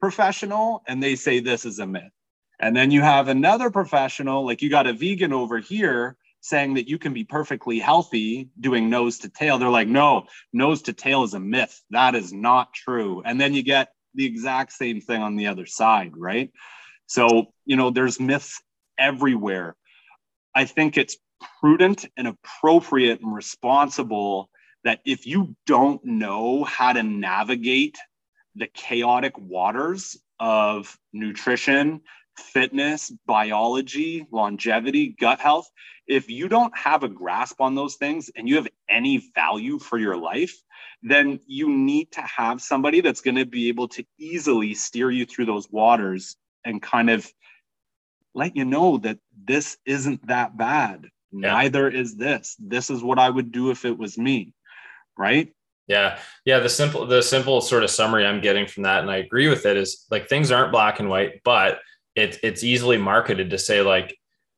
professional 0.00 0.82
and 0.86 1.02
they 1.02 1.14
say 1.14 1.40
this 1.40 1.64
is 1.64 1.78
a 1.78 1.86
myth 1.86 2.12
and 2.60 2.76
then 2.76 2.90
you 2.90 3.00
have 3.00 3.28
another 3.28 3.70
professional 3.70 4.44
like 4.44 4.60
you 4.60 4.68
got 4.68 4.86
a 4.86 4.92
vegan 4.92 5.32
over 5.32 5.58
here 5.58 6.16
saying 6.42 6.74
that 6.74 6.88
you 6.88 6.98
can 6.98 7.14
be 7.14 7.24
perfectly 7.24 7.78
healthy 7.78 8.50
doing 8.60 8.90
nose 8.90 9.20
to 9.20 9.30
tail. 9.30 9.58
They're 9.58 9.70
like 9.70 9.88
no 9.88 10.26
nose 10.52 10.82
to 10.82 10.92
tail 10.92 11.22
is 11.22 11.34
a 11.34 11.40
myth. 11.40 11.80
That 11.90 12.14
is 12.14 12.32
not 12.32 12.74
true. 12.74 13.22
And 13.24 13.40
then 13.40 13.54
you 13.54 13.62
get 13.62 13.92
the 14.14 14.26
exact 14.26 14.72
same 14.72 15.00
thing 15.00 15.22
on 15.22 15.36
the 15.36 15.46
other 15.46 15.66
side 15.66 16.12
right? 16.16 16.50
So 17.06 17.46
you 17.64 17.76
know 17.76 17.90
there's 17.90 18.20
myths 18.20 18.60
everywhere. 18.98 19.76
I 20.54 20.66
think 20.66 20.98
it's 20.98 21.16
prudent 21.60 22.06
and 22.16 22.28
appropriate 22.28 23.20
and 23.20 23.34
responsible 23.34 24.50
that 24.84 25.00
if 25.04 25.26
you 25.26 25.54
don't 25.66 26.04
know 26.04 26.64
how 26.64 26.92
to 26.92 27.02
navigate 27.02 27.96
the 28.56 28.66
chaotic 28.66 29.38
waters 29.38 30.16
of 30.40 30.98
nutrition, 31.12 32.00
fitness, 32.38 33.12
biology, 33.26 34.26
longevity, 34.30 35.14
gut 35.20 35.40
health, 35.40 35.68
if 36.06 36.28
you 36.28 36.48
don't 36.48 36.76
have 36.76 37.04
a 37.04 37.08
grasp 37.08 37.60
on 37.60 37.74
those 37.74 37.96
things 37.96 38.30
and 38.36 38.48
you 38.48 38.56
have 38.56 38.68
any 38.88 39.30
value 39.34 39.78
for 39.78 39.98
your 39.98 40.16
life, 40.16 40.54
then 41.02 41.40
you 41.46 41.68
need 41.68 42.10
to 42.12 42.20
have 42.22 42.60
somebody 42.60 43.00
that's 43.00 43.20
going 43.20 43.36
to 43.36 43.46
be 43.46 43.68
able 43.68 43.88
to 43.88 44.04
easily 44.18 44.74
steer 44.74 45.10
you 45.10 45.24
through 45.24 45.46
those 45.46 45.70
waters 45.70 46.36
and 46.64 46.80
kind 46.80 47.10
of 47.10 47.30
let 48.34 48.56
you 48.56 48.64
know 48.64 48.98
that 48.98 49.18
this 49.44 49.76
isn't 49.84 50.26
that 50.26 50.56
bad. 50.56 51.06
Yeah. 51.32 51.52
Neither 51.52 51.88
is 51.88 52.16
this. 52.16 52.56
This 52.58 52.90
is 52.90 53.02
what 53.02 53.18
I 53.18 53.28
would 53.28 53.52
do 53.52 53.70
if 53.70 53.84
it 53.84 53.96
was 53.96 54.18
me. 54.18 54.54
Right. 55.18 55.52
Yeah. 55.88 56.18
Yeah. 56.44 56.60
The 56.60 56.68
simple, 56.68 57.06
the 57.06 57.22
simple 57.22 57.60
sort 57.60 57.84
of 57.84 57.90
summary 57.90 58.26
I'm 58.26 58.40
getting 58.40 58.66
from 58.66 58.84
that, 58.84 59.00
and 59.00 59.10
I 59.10 59.16
agree 59.16 59.48
with 59.48 59.66
it, 59.66 59.76
is 59.76 60.06
like 60.10 60.28
things 60.28 60.50
aren't 60.50 60.72
black 60.72 61.00
and 61.00 61.08
white, 61.08 61.40
but 61.44 61.80
it, 62.14 62.38
it's 62.42 62.64
easily 62.64 62.98
marketed 62.98 63.50
to 63.50 63.58
say, 63.58 63.82
like, 63.82 64.16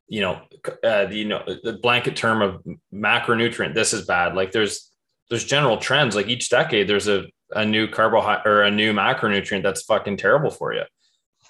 you 0.08 0.20
know, 0.20 0.42
uh, 0.82 1.06
you 1.11 1.25
know, 1.25 1.42
the 1.62 1.78
blanket 1.82 2.16
term 2.16 2.42
of 2.42 2.62
macronutrient, 2.92 3.75
this 3.75 3.92
is 3.92 4.04
bad. 4.06 4.34
Like 4.34 4.52
there's, 4.52 4.90
there's 5.30 5.44
general 5.44 5.78
trends. 5.78 6.14
Like 6.14 6.28
each 6.28 6.50
decade, 6.50 6.88
there's 6.88 7.08
a, 7.08 7.25
a 7.52 7.64
new 7.64 7.88
carbohydrate 7.88 8.46
or 8.46 8.62
a 8.62 8.70
new 8.70 8.92
macronutrient 8.92 9.62
that's 9.62 9.82
fucking 9.82 10.18
terrible 10.18 10.50
for 10.50 10.75
you. 10.75 10.82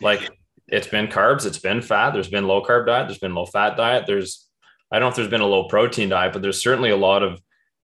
Like 0.01 0.31
it's 0.69 0.87
been 0.87 1.09
carbs, 1.09 1.47
it's 1.47 1.59
been 1.59 1.83
fat, 1.83 2.13
there's 2.13 2.29
been 2.29 2.47
low 2.47 2.63
carb 2.63 2.87
diet, 2.87 3.09
there's 3.09 3.19
been 3.19 3.35
low 3.35 3.47
fat 3.47 3.77
diet. 3.77 4.05
There's, 4.07 4.47
I 4.91 4.99
don't 4.99 5.07
know 5.07 5.11
if 5.11 5.17
there's 5.17 5.29
been 5.29 5.41
a 5.41 5.47
low 5.47 5.65
protein 5.65 6.09
diet, 6.09 6.33
but 6.33 6.43
there's 6.43 6.63
certainly 6.63 6.91
a 6.91 6.97
lot 6.97 7.23
of 7.23 7.41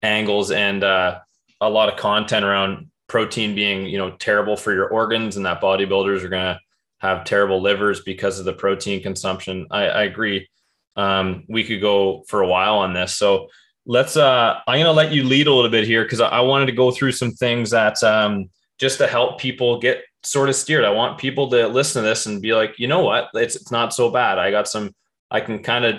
angles 0.02 0.50
and 0.50 0.84
uh, 0.84 1.18
a 1.60 1.70
lot 1.70 1.88
of 1.88 1.98
content 1.98 2.44
around 2.44 2.88
protein 3.08 3.54
being, 3.54 3.86
you 3.86 3.98
know, 3.98 4.10
terrible 4.12 4.56
for 4.56 4.72
your 4.72 4.88
organs 4.88 5.36
and 5.36 5.46
that 5.46 5.60
bodybuilders 5.60 6.22
are 6.22 6.28
going 6.28 6.54
to 6.54 6.60
have 7.02 7.24
terrible 7.24 7.60
livers 7.60 8.00
because 8.00 8.38
of 8.38 8.44
the 8.44 8.52
protein 8.52 9.02
consumption. 9.02 9.66
I, 9.72 9.86
I 9.88 10.02
agree. 10.04 10.48
Um, 10.94 11.44
we 11.48 11.64
could 11.64 11.80
go 11.80 12.22
for 12.28 12.42
a 12.42 12.46
while 12.46 12.76
on 12.78 12.92
this. 12.92 13.14
So 13.14 13.48
let's, 13.84 14.16
uh, 14.16 14.60
I'm 14.68 14.76
going 14.76 14.84
to 14.84 14.92
let 14.92 15.12
you 15.12 15.24
lead 15.24 15.48
a 15.48 15.52
little 15.52 15.70
bit 15.70 15.84
here 15.84 16.04
because 16.04 16.20
I, 16.20 16.28
I, 16.28 16.40
wanted 16.40 16.66
to 16.66 16.72
go 16.72 16.92
through 16.92 17.12
some 17.12 17.32
things 17.32 17.70
that 17.70 18.00
um, 18.04 18.48
just 18.78 18.98
to 18.98 19.08
help 19.08 19.40
people 19.40 19.80
get 19.80 20.02
sort 20.22 20.48
of 20.48 20.54
steered. 20.54 20.84
I 20.84 20.90
want 20.90 21.18
people 21.18 21.50
to 21.50 21.66
listen 21.66 22.02
to 22.02 22.08
this 22.08 22.26
and 22.26 22.40
be 22.40 22.54
like, 22.54 22.78
you 22.78 22.86
know 22.86 23.00
what, 23.00 23.30
it's 23.34 23.56
it's 23.56 23.72
not 23.72 23.92
so 23.92 24.10
bad. 24.10 24.38
I 24.38 24.50
got 24.50 24.68
some. 24.68 24.94
I 25.30 25.40
can 25.40 25.62
kind 25.62 25.84
of 25.84 25.96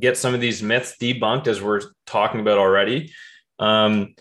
get 0.00 0.16
some 0.16 0.34
of 0.34 0.40
these 0.40 0.62
myths 0.62 0.96
debunked 1.00 1.46
as 1.46 1.62
we're 1.62 1.82
talking 2.06 2.40
about 2.40 2.58
already. 2.58 3.12
Um, 3.58 4.14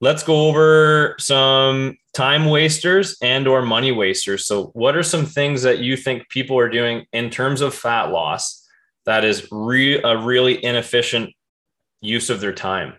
let's 0.00 0.22
go 0.22 0.48
over 0.48 1.16
some 1.18 1.96
time 2.14 2.46
wasters 2.46 3.16
and 3.20 3.46
or 3.46 3.62
money 3.62 3.92
wasters. 3.92 4.46
So, 4.46 4.66
what 4.74 4.96
are 4.96 5.02
some 5.02 5.26
things 5.26 5.62
that 5.62 5.80
you 5.80 5.96
think 5.96 6.28
people 6.28 6.58
are 6.58 6.68
doing 6.68 7.04
in 7.12 7.30
terms 7.30 7.60
of 7.60 7.74
fat 7.74 8.10
loss 8.10 8.66
that 9.04 9.24
is 9.24 9.46
re- 9.50 10.00
a 10.02 10.16
really 10.16 10.64
inefficient 10.64 11.30
use 12.00 12.30
of 12.30 12.40
their 12.40 12.52
time? 12.52 12.94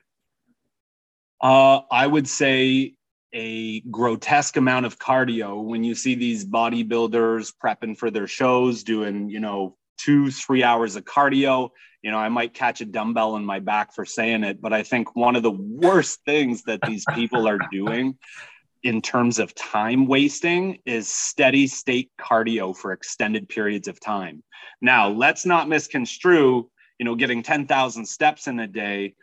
Uh, 1.41 1.81
I 1.91 2.05
would 2.05 2.27
say 2.27 2.95
a 3.33 3.81
grotesque 3.81 4.55
amount 4.55 4.85
of 4.85 4.97
cardio 4.97 5.61
when 5.61 5.83
you 5.83 5.93
see 5.93 6.15
these 6.15 6.45
bodybuilders 6.45 7.53
prepping 7.61 7.97
for 7.97 8.09
their 8.09 8.27
shows 8.27 8.83
doing 8.83 9.29
you 9.29 9.41
know 9.41 9.75
two 9.97 10.31
three 10.31 10.63
hours 10.63 10.95
of 10.95 11.03
cardio 11.03 11.69
you 12.01 12.11
know 12.11 12.17
i 12.17 12.29
might 12.29 12.53
catch 12.53 12.79
a 12.79 12.85
dumbbell 12.85 13.35
in 13.35 13.43
my 13.43 13.59
back 13.59 13.93
for 13.93 14.05
saying 14.05 14.45
it 14.45 14.61
but 14.61 14.71
i 14.71 14.83
think 14.83 15.17
one 15.17 15.35
of 15.35 15.43
the 15.43 15.51
worst 15.51 16.21
things 16.23 16.63
that 16.63 16.79
these 16.87 17.03
people 17.13 17.45
are 17.45 17.59
doing 17.71 18.17
in 18.85 19.01
terms 19.01 19.39
of 19.39 19.55
time 19.55 20.05
wasting 20.05 20.77
is 20.85 21.09
steady 21.09 21.65
state 21.65 22.11
cardio 22.21 22.73
for 22.77 22.91
extended 22.91 23.49
periods 23.49 23.87
of 23.87 23.99
time. 23.99 24.43
Now 24.79 25.09
let's 25.09 25.43
not 25.43 25.67
misconstrue 25.67 26.69
you 26.99 27.03
know 27.05 27.15
getting 27.15 27.41
10,000 27.41 28.05
steps 28.05 28.47
in 28.47 28.59
a 28.59 28.67
day 28.67 29.15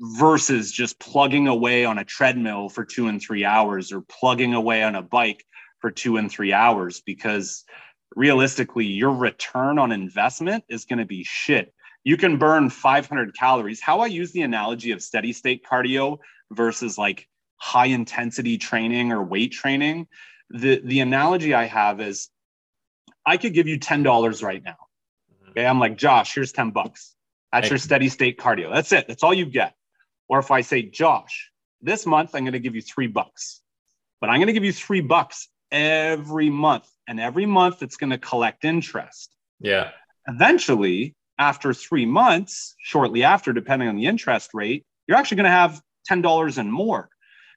versus 0.00 0.72
just 0.72 0.98
plugging 0.98 1.48
away 1.48 1.84
on 1.84 1.98
a 1.98 2.04
treadmill 2.04 2.70
for 2.70 2.82
two 2.82 3.08
and 3.08 3.20
three 3.20 3.44
hours 3.44 3.92
or 3.92 4.00
plugging 4.00 4.54
away 4.54 4.82
on 4.82 4.94
a 4.94 5.02
bike 5.02 5.44
for 5.80 5.90
two 5.90 6.16
and 6.16 6.30
three 6.30 6.54
hours 6.54 7.02
because 7.04 7.64
realistically 8.16 8.86
your 8.86 9.12
return 9.12 9.78
on 9.78 9.92
investment 9.92 10.64
is 10.70 10.86
going 10.86 10.98
to 10.98 11.04
be 11.04 11.24
shit. 11.24 11.74
You 12.04 12.16
can 12.16 12.38
burn 12.38 12.70
500 12.70 13.36
calories. 13.36 13.82
How 13.82 14.00
i 14.00 14.06
use 14.06 14.32
the 14.32 14.42
analogy 14.42 14.92
of 14.92 15.02
steady 15.02 15.34
state 15.34 15.62
cardio 15.70 16.18
versus 16.50 16.96
like 16.96 17.28
high 17.62 17.86
intensity 17.86 18.58
training 18.58 19.12
or 19.12 19.22
weight 19.22 19.52
training 19.52 20.08
the 20.52 20.80
the 20.84 21.00
analogy 21.00 21.54
I 21.54 21.64
have 21.64 22.00
is 22.00 22.28
I 23.24 23.36
could 23.36 23.54
give 23.54 23.66
you 23.66 23.78
$10 23.78 24.42
right 24.42 24.62
now. 24.62 24.76
Mm-hmm. 25.32 25.50
Okay. 25.50 25.66
I'm 25.66 25.78
like, 25.78 25.96
Josh, 25.96 26.34
here's 26.34 26.52
10 26.52 26.70
bucks. 26.70 27.14
That's 27.52 27.68
your 27.68 27.78
steady 27.78 28.08
state 28.08 28.38
cardio. 28.38 28.72
That's 28.72 28.92
it. 28.92 29.06
That's 29.06 29.22
all 29.22 29.34
you 29.34 29.44
get. 29.44 29.74
Or 30.28 30.38
if 30.38 30.50
I 30.50 30.62
say, 30.62 30.82
Josh, 30.82 31.50
this 31.82 32.06
month 32.06 32.34
I'm 32.34 32.44
going 32.44 32.54
to 32.54 32.60
give 32.60 32.74
you 32.74 32.80
three 32.80 33.06
bucks, 33.06 33.60
but 34.20 34.30
I'm 34.30 34.36
going 34.36 34.46
to 34.46 34.54
give 34.54 34.64
you 34.64 34.72
three 34.72 35.02
bucks 35.02 35.48
every 35.70 36.48
month. 36.48 36.88
And 37.06 37.20
every 37.20 37.46
month 37.46 37.82
it's 37.82 37.96
going 37.96 38.10
to 38.10 38.18
collect 38.18 38.64
interest. 38.64 39.34
Yeah. 39.60 39.90
Eventually, 40.26 41.14
after 41.38 41.74
three 41.74 42.06
months, 42.06 42.74
shortly 42.82 43.22
after, 43.22 43.52
depending 43.52 43.88
on 43.88 43.96
the 43.96 44.06
interest 44.06 44.50
rate, 44.54 44.86
you're 45.06 45.18
actually 45.18 45.36
going 45.36 45.44
to 45.44 45.50
have 45.50 45.80
$10 46.10 46.58
and 46.58 46.72
more. 46.72 47.10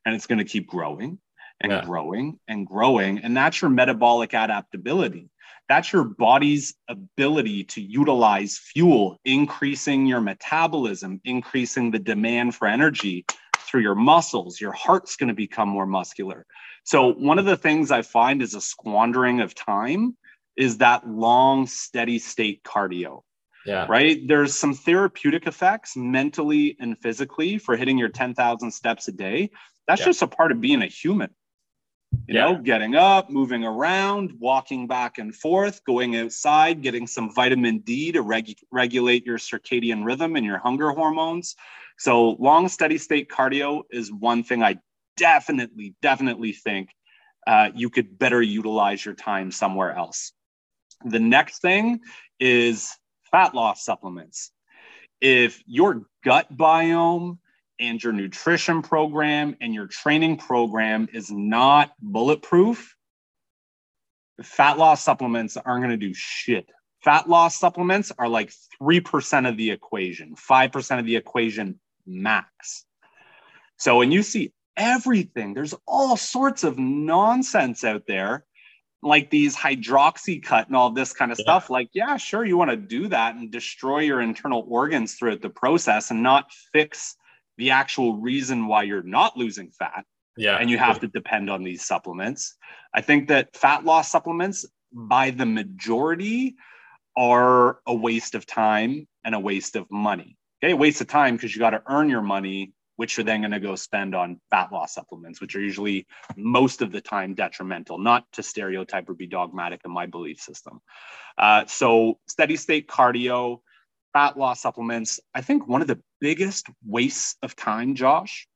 And 0.06 0.16
it's 0.16 0.28
going 0.28 0.40
to 0.40 0.46
keep 0.46 0.68
growing 0.68 1.20
and 1.62 1.72
yeah. 1.72 1.86
growing 1.86 2.40
and 2.48 2.68
growing. 2.68 3.20
And 3.20 3.36
that's 3.36 3.62
your 3.62 3.72
metabolic 3.72 4.34
adaptability. 4.34 5.30
That's 5.68 5.92
your 5.92 6.04
body's 6.04 6.76
ability 6.88 7.64
to 7.66 7.82
utilize 7.82 8.58
fuel, 8.58 9.18
increasing 9.26 10.06
your 10.06 10.22
metabolism, 10.22 11.20
increasing 11.24 11.90
the 11.90 12.00
demand 12.00 12.54
for 12.54 12.68
energy 12.68 13.26
through 13.58 13.82
your 13.82 13.96
muscles. 13.96 14.62
Your 14.62 14.74
heart's 14.74 15.16
going 15.16 15.30
to 15.30 15.34
become 15.34 15.70
more 15.70 15.88
muscular. 15.88 16.46
So, 16.84 17.14
one 17.14 17.40
of 17.40 17.46
the 17.46 17.58
things 17.58 17.90
I 17.90 18.04
find 18.04 18.44
is 18.44 18.54
a 18.54 18.62
squandering 18.62 19.42
of 19.42 19.56
time 19.56 20.16
is 20.56 20.78
that 20.78 21.08
long, 21.08 21.66
steady 21.66 22.20
state 22.20 22.64
cardio. 22.64 23.24
Yeah. 23.66 23.88
Right. 23.90 24.20
There's 24.28 24.54
some 24.54 24.76
therapeutic 24.76 25.48
effects 25.48 25.98
mentally 25.98 26.78
and 26.80 26.96
physically 27.00 27.58
for 27.58 27.76
hitting 27.76 27.98
your 27.98 28.10
10,000 28.10 28.72
steps 28.72 29.08
a 29.08 29.12
day. 29.12 29.50
That's 29.88 30.02
yeah. 30.02 30.08
just 30.08 30.22
a 30.22 30.28
part 30.28 30.52
of 30.52 30.62
being 30.62 30.82
a 30.82 30.88
human 30.88 31.30
you 32.28 32.34
yeah. 32.34 32.46
know, 32.46 32.58
getting 32.58 32.96
up, 32.96 33.30
moving 33.30 33.64
around, 33.64 34.34
walking 34.40 34.88
back 34.88 35.18
and 35.18 35.36
forth, 35.36 35.84
going 35.86 36.16
outside, 36.16 36.82
getting 36.82 37.08
some 37.08 37.34
vitamin 37.34 37.80
D 37.80 38.12
to 38.14 38.22
reg- 38.22 38.60
regulate 38.72 39.26
your 39.26 39.38
circadian 39.38 40.04
rhythm 40.04 40.36
and 40.36 40.46
your 40.46 40.58
hunger 40.58 40.92
hormones. 40.92 41.56
So, 41.98 42.32
long, 42.32 42.68
steady 42.68 42.98
state 42.98 43.30
cardio 43.30 43.84
is 43.92 44.12
one 44.12 44.44
thing 44.44 44.64
I 44.64 44.80
definitely, 45.18 45.96
definitely 46.02 46.54
think 46.54 46.90
uh, 47.46 47.70
you 47.76 47.90
could 47.90 48.18
better 48.18 48.42
utilize 48.42 49.06
your 49.06 49.16
time 49.16 49.52
somewhere 49.52 49.94
else. 49.94 50.32
The 51.04 51.20
next 51.20 51.62
thing 51.62 52.00
is 52.40 52.92
fat 53.32 53.54
loss 53.54 53.86
supplements. 53.86 54.52
If 55.22 55.62
your 55.68 56.08
gut 56.24 56.56
biome 56.56 57.38
and 57.80 58.02
your 58.04 58.14
nutrition 58.14 58.82
program 58.82 59.56
and 59.62 59.74
your 59.74 59.88
training 59.88 60.38
program 60.38 61.08
is 61.14 61.32
not 61.32 61.92
bulletproof, 62.02 62.96
fat 64.42 64.78
loss 64.78 65.04
supplements 65.04 65.58
aren't 65.58 65.84
going 65.84 65.98
to 66.00 66.08
do 66.08 66.14
shit. 66.14 66.70
Fat 67.04 67.30
loss 67.30 67.60
supplements 67.60 68.12
are 68.18 68.28
like 68.28 68.52
3% 68.82 69.48
of 69.48 69.58
the 69.58 69.72
equation, 69.72 70.36
5% 70.36 71.00
of 71.00 71.06
the 71.06 71.16
equation 71.16 71.80
max. 72.06 72.86
So 73.78 73.98
when 73.98 74.12
you 74.12 74.24
see 74.24 74.54
everything, 74.76 75.54
there's 75.54 75.76
all 75.88 76.18
sorts 76.18 76.64
of 76.64 76.80
nonsense 76.80 77.84
out 77.84 78.04
there, 78.08 78.46
like 79.04 79.30
these 79.30 79.56
hydroxycut 79.56 80.68
and 80.68 80.76
all 80.76 80.90
this 80.90 81.14
kind 81.14 81.32
of 81.32 81.38
yeah. 81.38 81.44
stuff. 81.44 81.70
Like, 81.70 81.90
yeah, 81.94 82.18
sure, 82.18 82.44
you 82.44 82.58
want 82.58 82.72
to 82.72 82.78
do 82.78 83.08
that 83.10 83.36
and 83.36 83.52
destroy 83.52 84.00
your 84.00 84.22
internal 84.22 84.66
organs 84.68 85.14
throughout 85.14 85.42
the 85.42 85.50
process 85.50 86.10
and 86.10 86.24
not 86.24 86.52
fix 86.74 87.16
the 87.58 87.72
actual 87.72 88.18
reason 88.18 88.68
why 88.68 88.84
you're 88.84 89.04
not 89.04 89.38
losing 89.38 89.72
fat. 89.72 90.06
Yeah. 90.38 90.58
And 90.58 90.70
you 90.70 90.78
have 90.78 91.00
to 91.00 91.08
depend 91.08 91.50
on 91.50 91.64
these 91.64 91.86
supplements. 91.86 92.56
I 92.94 93.02
think 93.02 93.30
that 93.30 93.56
fat 93.56 93.86
loss 93.86 94.12
supplements, 94.12 94.66
by 94.92 95.30
the 95.30 95.46
majority, 95.46 96.56
are 97.16 97.80
a 97.86 97.94
waste 97.94 98.36
of 98.36 98.46
time 98.46 99.08
and 99.24 99.34
a 99.34 99.40
waste 99.40 99.76
of 99.76 99.90
money. 99.90 100.38
Okay, 100.64 100.74
waste 100.74 101.02
of 101.02 101.08
time 101.08 101.36
because 101.36 101.56
you 101.56 101.60
got 101.60 101.72
to 101.72 101.84
earn 101.88 102.10
your 102.10 102.22
money, 102.22 102.74
which 102.98 103.18
you're 103.18 103.24
then 103.24 103.42
going 103.42 103.52
to 103.52 103.60
go 103.60 103.76
spend 103.76 104.16
on 104.16 104.40
fat 104.52 104.72
loss 104.72 104.94
supplements, 104.94 105.40
which 105.40 105.56
are 105.56 105.62
usually 105.62 106.06
most 106.36 106.82
of 106.82 106.92
the 106.92 107.02
time 107.02 107.34
detrimental, 107.34 107.98
not 107.98 108.26
to 108.34 108.44
stereotype 108.44 109.10
or 109.10 109.14
be 109.14 109.28
dogmatic 109.28 109.82
in 109.86 109.92
my 109.92 110.06
belief 110.06 110.40
system. 110.40 110.82
Uh, 111.38 111.66
so, 111.66 112.20
steady 112.28 112.56
state 112.56 112.88
cardio, 112.88 113.60
fat 114.14 114.38
loss 114.38 114.62
supplements, 114.62 115.20
I 115.34 115.42
think 115.42 115.68
one 115.68 115.82
of 115.82 115.88
the 115.88 116.02
biggest 116.26 116.66
wastes 116.84 117.36
of 117.44 117.56
time, 117.56 117.94
Josh, 117.94 118.48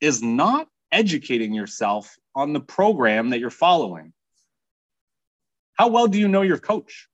is 0.00 0.22
not 0.22 0.66
educating 0.90 1.52
yourself 1.52 2.16
on 2.34 2.54
the 2.54 2.60
program 2.60 3.28
that 3.28 3.38
you're 3.38 3.50
following. 3.50 4.14
How 5.74 5.88
well 5.88 6.06
do 6.06 6.18
you 6.18 6.26
know 6.26 6.40
your 6.40 6.56
coach? 6.56 7.06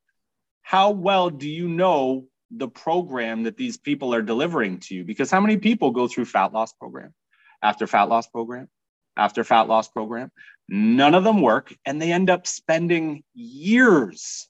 How 0.63 0.93
well 0.93 1.31
do 1.31 1.49
you 1.49 1.67
know 1.67 2.27
the 2.53 2.69
program 2.69 3.43
that 3.43 3.57
these 3.57 3.77
people 3.77 4.15
are 4.15 4.23
delivering 4.23 4.79
to 4.83 4.95
you? 4.95 5.03
Because 5.05 5.33
how 5.33 5.41
many 5.41 5.57
people 5.57 5.91
go 5.91 6.07
through 6.07 6.27
fat 6.27 6.53
loss 6.53 6.73
program 6.73 7.13
after 7.61 7.89
fat 7.89 8.05
loss 8.05 8.29
program 8.29 8.69
after 9.17 9.43
fat 9.43 9.67
loss 9.67 9.89
program? 9.89 10.31
None 10.69 11.17
of 11.17 11.25
them 11.25 11.43
work, 11.43 11.75
and 11.85 12.01
they 12.01 12.13
end 12.13 12.31
up 12.31 12.47
spending 12.47 13.25
years 13.35 14.49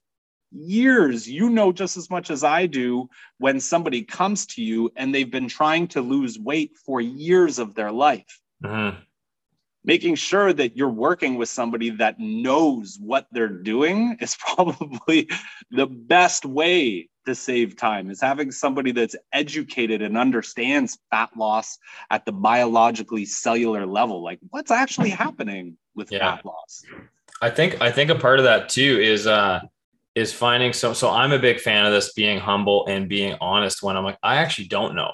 years. 0.51 1.27
You 1.29 1.49
know 1.49 1.71
just 1.71 1.97
as 1.97 2.09
much 2.09 2.29
as 2.29 2.43
I 2.43 2.65
do 2.65 3.09
when 3.37 3.59
somebody 3.59 4.03
comes 4.03 4.45
to 4.47 4.61
you 4.61 4.91
and 4.95 5.13
they've 5.13 5.31
been 5.31 5.47
trying 5.47 5.87
to 5.89 6.01
lose 6.01 6.37
weight 6.37 6.77
for 6.85 7.01
years 7.01 7.59
of 7.59 7.75
their 7.75 7.91
life. 7.91 8.39
Mm-hmm. 8.63 8.97
Making 9.83 10.15
sure 10.15 10.53
that 10.53 10.77
you're 10.77 10.89
working 10.89 11.35
with 11.35 11.49
somebody 11.49 11.89
that 11.89 12.19
knows 12.19 12.97
what 13.01 13.27
they're 13.31 13.47
doing 13.47 14.17
is 14.19 14.35
probably 14.55 15.27
the 15.71 15.87
best 15.87 16.45
way 16.45 17.09
to 17.25 17.35
save 17.35 17.75
time 17.75 18.09
is 18.09 18.19
having 18.19 18.51
somebody 18.51 18.91
that's 18.91 19.15
educated 19.33 20.01
and 20.01 20.17
understands 20.17 20.97
fat 21.11 21.29
loss 21.37 21.77
at 22.09 22.25
the 22.25 22.31
biologically 22.31 23.25
cellular 23.25 23.85
level 23.85 24.23
like 24.23 24.39
what's 24.49 24.71
actually 24.71 25.09
happening 25.09 25.77
with 25.95 26.11
yeah. 26.11 26.35
fat 26.35 26.45
loss 26.45 26.83
i 27.41 27.49
think 27.49 27.79
i 27.79 27.91
think 27.91 28.09
a 28.09 28.15
part 28.15 28.39
of 28.39 28.45
that 28.45 28.69
too 28.69 28.99
is 28.99 29.27
uh 29.27 29.61
is 30.13 30.33
finding 30.33 30.73
so 30.73 30.93
so 30.93 31.09
I'm 31.09 31.31
a 31.31 31.39
big 31.39 31.59
fan 31.59 31.85
of 31.85 31.93
this 31.93 32.13
being 32.13 32.39
humble 32.39 32.85
and 32.87 33.07
being 33.07 33.37
honest 33.39 33.81
when 33.81 33.95
I'm 33.95 34.03
like 34.03 34.17
I 34.21 34.37
actually 34.37 34.67
don't 34.67 34.95
know 34.95 35.13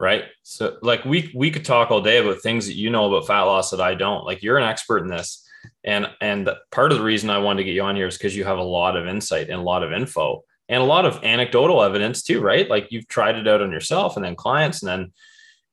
right? 0.00 0.24
So 0.42 0.78
like 0.82 1.04
we 1.04 1.30
we 1.34 1.50
could 1.50 1.64
talk 1.64 1.90
all 1.90 2.00
day 2.00 2.16
about 2.16 2.40
things 2.40 2.66
that 2.66 2.74
you 2.74 2.90
know 2.90 3.04
about 3.04 3.26
fat 3.26 3.42
loss 3.42 3.70
that 3.70 3.80
I 3.80 3.94
don't. 3.94 4.24
Like 4.24 4.42
you're 4.42 4.58
an 4.58 4.64
expert 4.64 5.02
in 5.02 5.08
this. 5.08 5.46
And 5.84 6.08
and 6.22 6.48
part 6.72 6.90
of 6.90 6.98
the 6.98 7.04
reason 7.04 7.28
I 7.28 7.38
wanted 7.38 7.58
to 7.58 7.64
get 7.64 7.74
you 7.74 7.82
on 7.82 7.94
here 7.94 8.06
is 8.06 8.16
because 8.16 8.34
you 8.34 8.44
have 8.44 8.58
a 8.58 8.62
lot 8.62 8.96
of 8.96 9.06
insight 9.06 9.50
and 9.50 9.60
a 9.60 9.64
lot 9.64 9.82
of 9.82 9.92
info 9.92 10.42
and 10.70 10.82
a 10.82 10.86
lot 10.86 11.04
of 11.04 11.22
anecdotal 11.22 11.82
evidence 11.82 12.22
too 12.22 12.40
right? 12.40 12.68
Like 12.68 12.88
you've 12.90 13.08
tried 13.08 13.36
it 13.36 13.46
out 13.46 13.60
on 13.60 13.70
yourself 13.70 14.16
and 14.16 14.24
then 14.24 14.34
clients 14.34 14.82
and 14.82 14.88
then 14.88 15.12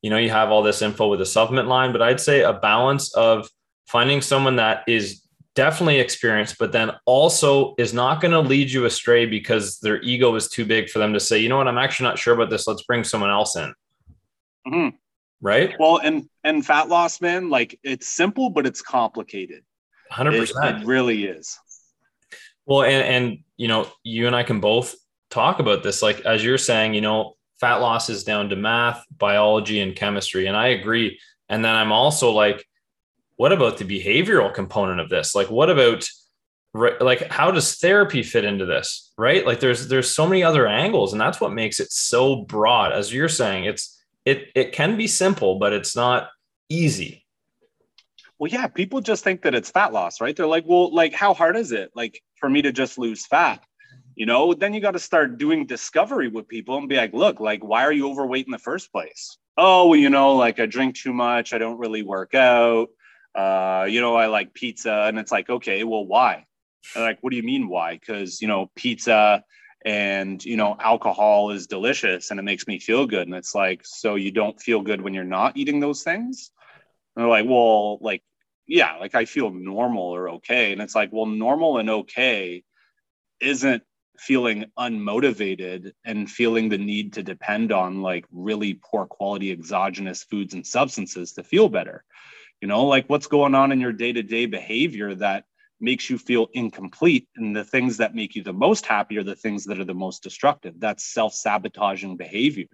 you 0.01 0.09
know 0.09 0.17
you 0.17 0.29
have 0.29 0.51
all 0.51 0.61
this 0.61 0.81
info 0.81 1.07
with 1.07 1.19
the 1.19 1.25
supplement 1.25 1.69
line. 1.69 1.93
But 1.93 2.01
I'd 2.01 2.19
say 2.19 2.41
a 2.41 2.53
balance 2.53 3.13
of 3.15 3.49
finding 3.87 4.21
someone 4.21 4.57
that 4.57 4.83
is 4.87 5.21
definitely 5.57 5.99
experienced, 5.99 6.57
but 6.59 6.71
then 6.71 6.91
also 7.05 7.73
is 7.79 7.91
not 7.91 8.21
going 8.21 8.31
to 8.31 8.39
lead 8.39 8.71
you 8.71 8.85
astray 8.85 9.25
because 9.25 9.79
their 9.79 9.99
ego 10.03 10.35
is 10.35 10.47
too 10.47 10.63
big 10.63 10.87
for 10.87 10.99
them 10.99 11.13
to 11.13 11.19
say, 11.19 11.39
you 11.39 11.49
know 11.49 11.57
what, 11.57 11.67
I'm 11.67 11.79
actually 11.79 12.03
not 12.03 12.19
sure 12.19 12.35
about 12.35 12.51
this. 12.51 12.67
Let's 12.67 12.83
bring 12.83 13.03
someone 13.03 13.31
else 13.31 13.55
in. 13.55 13.73
Mm-hmm. 14.67 14.95
Right. 15.41 15.73
Well, 15.79 15.97
and 15.97 16.29
and 16.43 16.65
fat 16.65 16.89
loss, 16.89 17.21
man, 17.21 17.49
like 17.49 17.79
it's 17.83 18.07
simple, 18.07 18.51
but 18.51 18.67
it's 18.67 18.81
complicated. 18.81 19.63
Hundred 20.11 20.39
percent. 20.39 20.83
It 20.83 20.87
really 20.87 21.25
is. 21.25 21.57
Well, 22.65 22.83
and 22.83 23.03
and 23.03 23.37
you 23.55 23.67
know, 23.67 23.87
you 24.03 24.27
and 24.27 24.35
I 24.35 24.43
can 24.43 24.59
both 24.59 24.95
talk 25.29 25.59
about 25.59 25.83
this. 25.83 26.01
Like 26.01 26.21
as 26.21 26.43
you're 26.43 26.57
saying, 26.57 26.93
you 26.93 27.01
know, 27.01 27.35
fat 27.59 27.77
loss 27.77 28.09
is 28.09 28.23
down 28.23 28.49
to 28.49 28.55
math, 28.55 29.03
biology, 29.15 29.79
and 29.79 29.95
chemistry, 29.95 30.47
and 30.47 30.55
I 30.55 30.67
agree. 30.69 31.19
And 31.49 31.63
then 31.63 31.75
I'm 31.75 31.91
also 31.91 32.31
like, 32.31 32.65
what 33.37 33.51
about 33.51 33.77
the 33.77 33.85
behavioral 33.85 34.53
component 34.53 34.99
of 34.99 35.09
this? 35.09 35.33
Like 35.33 35.49
what 35.49 35.69
about 35.69 36.07
like 36.99 37.31
how 37.31 37.49
does 37.49 37.75
therapy 37.75 38.21
fit 38.21 38.43
into 38.43 38.65
this 38.65 39.13
right? 39.17 39.45
Like 39.45 39.59
there's 39.59 39.87
there's 39.87 40.13
so 40.13 40.27
many 40.27 40.43
other 40.43 40.67
angles 40.67 41.13
and 41.13 41.21
that's 41.21 41.39
what 41.39 41.53
makes 41.53 41.79
it 41.79 41.91
so 41.91 42.43
broad. 42.43 42.91
As 42.91 43.13
you're 43.13 43.29
saying 43.29 43.65
it's 43.65 44.03
it 44.25 44.49
it 44.53 44.73
can 44.73 44.97
be 44.97 45.07
simple 45.07 45.59
but 45.59 45.71
it's 45.71 45.95
not 45.95 46.29
easy. 46.67 47.25
Well 48.37 48.51
yeah 48.51 48.67
people 48.67 49.01
just 49.01 49.23
think 49.23 49.43
that 49.43 49.55
it's 49.55 49.71
fat 49.71 49.93
loss 49.93 50.19
right? 50.19 50.35
They're 50.35 50.47
like 50.47 50.65
well 50.67 50.93
like 50.93 51.13
how 51.13 51.33
hard 51.33 51.55
is 51.55 51.71
it 51.71 51.91
like 51.95 52.21
for 52.35 52.49
me 52.49 52.61
to 52.63 52.71
just 52.71 52.97
lose 52.97 53.25
fat? 53.25 53.63
You 54.15 54.25
know 54.25 54.53
then 54.53 54.73
you 54.73 54.81
got 54.81 54.91
to 54.91 54.99
start 54.99 55.37
doing 55.37 55.67
discovery 55.67 56.27
with 56.27 56.47
people 56.47 56.77
and 56.77 56.89
be 56.89 56.97
like 56.97 57.13
look 57.13 57.39
like 57.39 57.63
why 57.63 57.83
are 57.83 57.93
you 57.93 58.09
overweight 58.09 58.45
in 58.45 58.51
the 58.51 58.59
first 58.59 58.91
place? 58.91 59.37
Oh 59.57 59.87
well 59.87 59.99
you 59.99 60.09
know 60.09 60.35
like 60.35 60.59
i 60.59 60.67
drink 60.67 60.95
too 60.95 61.13
much 61.13 61.51
i 61.51 61.57
don't 61.57 61.79
really 61.79 62.03
work 62.03 62.35
out 62.35 62.89
uh, 63.37 63.85
you 63.87 64.01
know, 64.01 64.15
I 64.15 64.25
like 64.25 64.53
pizza. 64.53 65.05
And 65.07 65.19
it's 65.19 65.31
like, 65.31 65.49
okay, 65.49 65.83
well, 65.83 66.05
why? 66.05 66.45
And 66.95 67.03
like, 67.03 67.19
what 67.21 67.29
do 67.29 67.37
you 67.37 67.43
mean 67.43 67.69
why? 67.69 67.93
Because, 67.93 68.41
you 68.41 68.47
know, 68.47 68.71
pizza 68.75 69.43
and, 69.85 70.43
you 70.43 70.57
know, 70.57 70.75
alcohol 70.79 71.51
is 71.51 71.67
delicious 71.67 72.31
and 72.31 72.39
it 72.39 72.43
makes 72.43 72.67
me 72.67 72.79
feel 72.79 73.05
good. 73.05 73.27
And 73.27 73.35
it's 73.35 73.53
like, 73.53 73.81
so 73.85 74.15
you 74.15 74.31
don't 74.31 74.59
feel 74.59 74.81
good 74.81 75.01
when 75.01 75.13
you're 75.13 75.23
not 75.23 75.55
eating 75.55 75.79
those 75.79 76.01
things? 76.01 76.51
And 77.15 77.23
they're 77.23 77.29
like, 77.29 77.45
well, 77.47 77.99
like, 78.01 78.23
yeah, 78.65 78.97
like 78.97 79.13
I 79.13 79.25
feel 79.25 79.51
normal 79.51 80.03
or 80.03 80.29
okay. 80.31 80.73
And 80.73 80.81
it's 80.81 80.95
like, 80.95 81.09
well, 81.13 81.27
normal 81.27 81.77
and 81.77 81.89
okay 81.89 82.63
isn't 83.39 83.83
feeling 84.17 84.65
unmotivated 84.79 85.91
and 86.03 86.29
feeling 86.29 86.69
the 86.69 86.77
need 86.77 87.13
to 87.13 87.23
depend 87.23 87.71
on 87.71 88.01
like 88.01 88.25
really 88.31 88.79
poor 88.83 89.05
quality 89.05 89.51
exogenous 89.51 90.23
foods 90.23 90.55
and 90.55 90.65
substances 90.65 91.33
to 91.33 91.43
feel 91.43 91.69
better. 91.69 92.03
You 92.61 92.67
know, 92.67 92.85
like 92.85 93.07
what's 93.07 93.27
going 93.27 93.55
on 93.55 93.71
in 93.71 93.79
your 93.79 93.93
day 93.93 94.13
to 94.13 94.23
day 94.23 94.45
behavior 94.45 95.13
that 95.15 95.45
makes 95.79 96.09
you 96.09 96.17
feel 96.17 96.47
incomplete. 96.53 97.27
And 97.35 97.55
the 97.55 97.63
things 97.63 97.97
that 97.97 98.15
make 98.15 98.35
you 98.35 98.43
the 98.43 98.53
most 98.53 98.85
happy 98.85 99.17
are 99.17 99.23
the 99.23 99.35
things 99.35 99.65
that 99.65 99.79
are 99.79 99.85
the 99.85 99.93
most 99.93 100.23
destructive. 100.23 100.73
That's 100.79 101.05
self 101.05 101.33
sabotaging 101.33 102.17
behavior. 102.17 102.65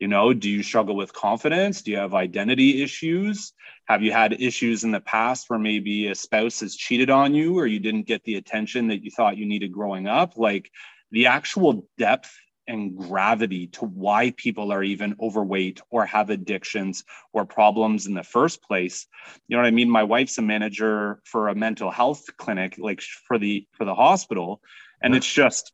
You 0.00 0.08
know, 0.08 0.34
do 0.34 0.50
you 0.50 0.62
struggle 0.62 0.96
with 0.96 1.12
confidence? 1.12 1.82
Do 1.82 1.92
you 1.92 1.98
have 1.98 2.14
identity 2.14 2.82
issues? 2.82 3.52
Have 3.86 4.02
you 4.02 4.10
had 4.10 4.40
issues 4.40 4.82
in 4.82 4.90
the 4.90 5.00
past 5.00 5.48
where 5.48 5.58
maybe 5.58 6.08
a 6.08 6.14
spouse 6.14 6.60
has 6.60 6.74
cheated 6.74 7.10
on 7.10 7.34
you 7.34 7.58
or 7.58 7.66
you 7.66 7.78
didn't 7.78 8.06
get 8.06 8.24
the 8.24 8.34
attention 8.34 8.88
that 8.88 9.04
you 9.04 9.10
thought 9.10 9.36
you 9.36 9.46
needed 9.46 9.72
growing 9.72 10.08
up? 10.08 10.36
Like 10.36 10.70
the 11.12 11.28
actual 11.28 11.88
depth 11.96 12.36
and 12.66 12.96
gravity 12.96 13.66
to 13.68 13.84
why 13.84 14.32
people 14.36 14.72
are 14.72 14.82
even 14.82 15.16
overweight 15.20 15.80
or 15.90 16.06
have 16.06 16.30
addictions 16.30 17.04
or 17.32 17.44
problems 17.44 18.06
in 18.06 18.14
the 18.14 18.22
first 18.22 18.62
place. 18.62 19.06
You 19.48 19.56
know 19.56 19.62
what 19.62 19.68
i 19.68 19.72
mean? 19.72 19.90
My 19.90 20.04
wife's 20.04 20.38
a 20.38 20.42
manager 20.42 21.20
for 21.24 21.48
a 21.48 21.54
mental 21.54 21.90
health 21.90 22.24
clinic 22.36 22.76
like 22.78 23.00
for 23.00 23.38
the 23.38 23.66
for 23.72 23.84
the 23.84 23.94
hospital. 23.94 24.60
And 25.02 25.14
it's 25.14 25.30
just 25.30 25.72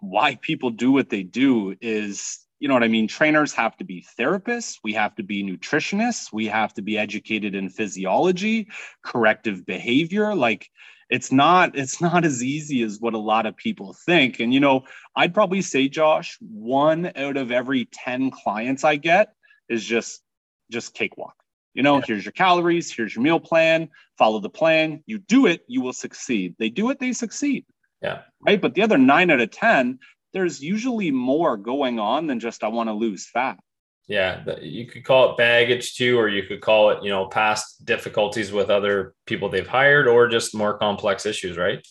why 0.00 0.36
people 0.36 0.70
do 0.70 0.92
what 0.92 1.10
they 1.10 1.22
do 1.22 1.74
is 1.80 2.38
you 2.60 2.68
know 2.68 2.74
what 2.74 2.84
i 2.84 2.88
mean? 2.88 3.08
Trainers 3.08 3.52
have 3.54 3.76
to 3.78 3.84
be 3.84 4.06
therapists. 4.18 4.78
We 4.82 4.94
have 4.94 5.14
to 5.16 5.22
be 5.22 5.42
nutritionists. 5.42 6.32
We 6.32 6.46
have 6.46 6.72
to 6.74 6.82
be 6.82 6.96
educated 6.98 7.54
in 7.54 7.68
physiology 7.68 8.68
corrective 9.04 9.66
behavior. 9.66 10.34
Like 10.34 10.70
it's 11.10 11.30
not 11.30 11.76
it's 11.76 12.00
not 12.00 12.24
as 12.24 12.42
easy 12.42 12.82
as 12.82 13.00
what 13.00 13.14
a 13.14 13.18
lot 13.18 13.46
of 13.46 13.56
people 13.56 13.94
think. 14.06 14.40
And 14.40 14.52
you 14.54 14.60
know 14.60 14.84
i'd 15.16 15.34
probably 15.34 15.62
say 15.62 15.88
josh 15.88 16.38
one 16.40 17.12
out 17.16 17.36
of 17.36 17.50
every 17.50 17.86
10 17.92 18.30
clients 18.30 18.84
i 18.84 18.96
get 18.96 19.34
is 19.68 19.84
just 19.84 20.22
just 20.70 20.94
cakewalk. 20.94 21.34
You 21.74 21.82
know 21.82 21.96
yeah. 21.96 22.04
here's 22.06 22.24
your 22.24 22.32
calories 22.32 22.92
here's 22.92 23.14
your 23.14 23.22
meal 23.22 23.40
plan 23.40 23.88
follow 24.16 24.38
the 24.38 24.50
plan. 24.50 25.02
You 25.06 25.18
do 25.18 25.46
it 25.46 25.62
you 25.66 25.80
will 25.82 25.92
succeed. 25.92 26.54
They 26.58 26.70
do 26.70 26.90
it 26.90 26.98
they 27.00 27.12
succeed. 27.12 27.66
Yeah. 28.00 28.22
Right? 28.46 28.60
But 28.60 28.74
the 28.74 28.82
other 28.82 28.98
9 28.98 29.30
out 29.30 29.40
of 29.40 29.50
10 29.50 29.98
there's 30.34 30.62
usually 30.62 31.10
more 31.10 31.56
going 31.56 31.98
on 31.98 32.26
than 32.26 32.38
just 32.38 32.62
i 32.62 32.68
want 32.68 32.88
to 32.88 32.92
lose 32.92 33.26
fat 33.26 33.58
yeah 34.06 34.44
you 34.60 34.86
could 34.86 35.04
call 35.04 35.30
it 35.30 35.38
baggage 35.38 35.94
too 35.94 36.18
or 36.18 36.28
you 36.28 36.42
could 36.42 36.60
call 36.60 36.90
it 36.90 37.02
you 37.02 37.08
know 37.08 37.26
past 37.26 37.84
difficulties 37.86 38.52
with 38.52 38.68
other 38.68 39.14
people 39.24 39.48
they've 39.48 39.66
hired 39.66 40.06
or 40.06 40.28
just 40.28 40.54
more 40.54 40.76
complex 40.76 41.24
issues 41.24 41.56
right 41.56 41.86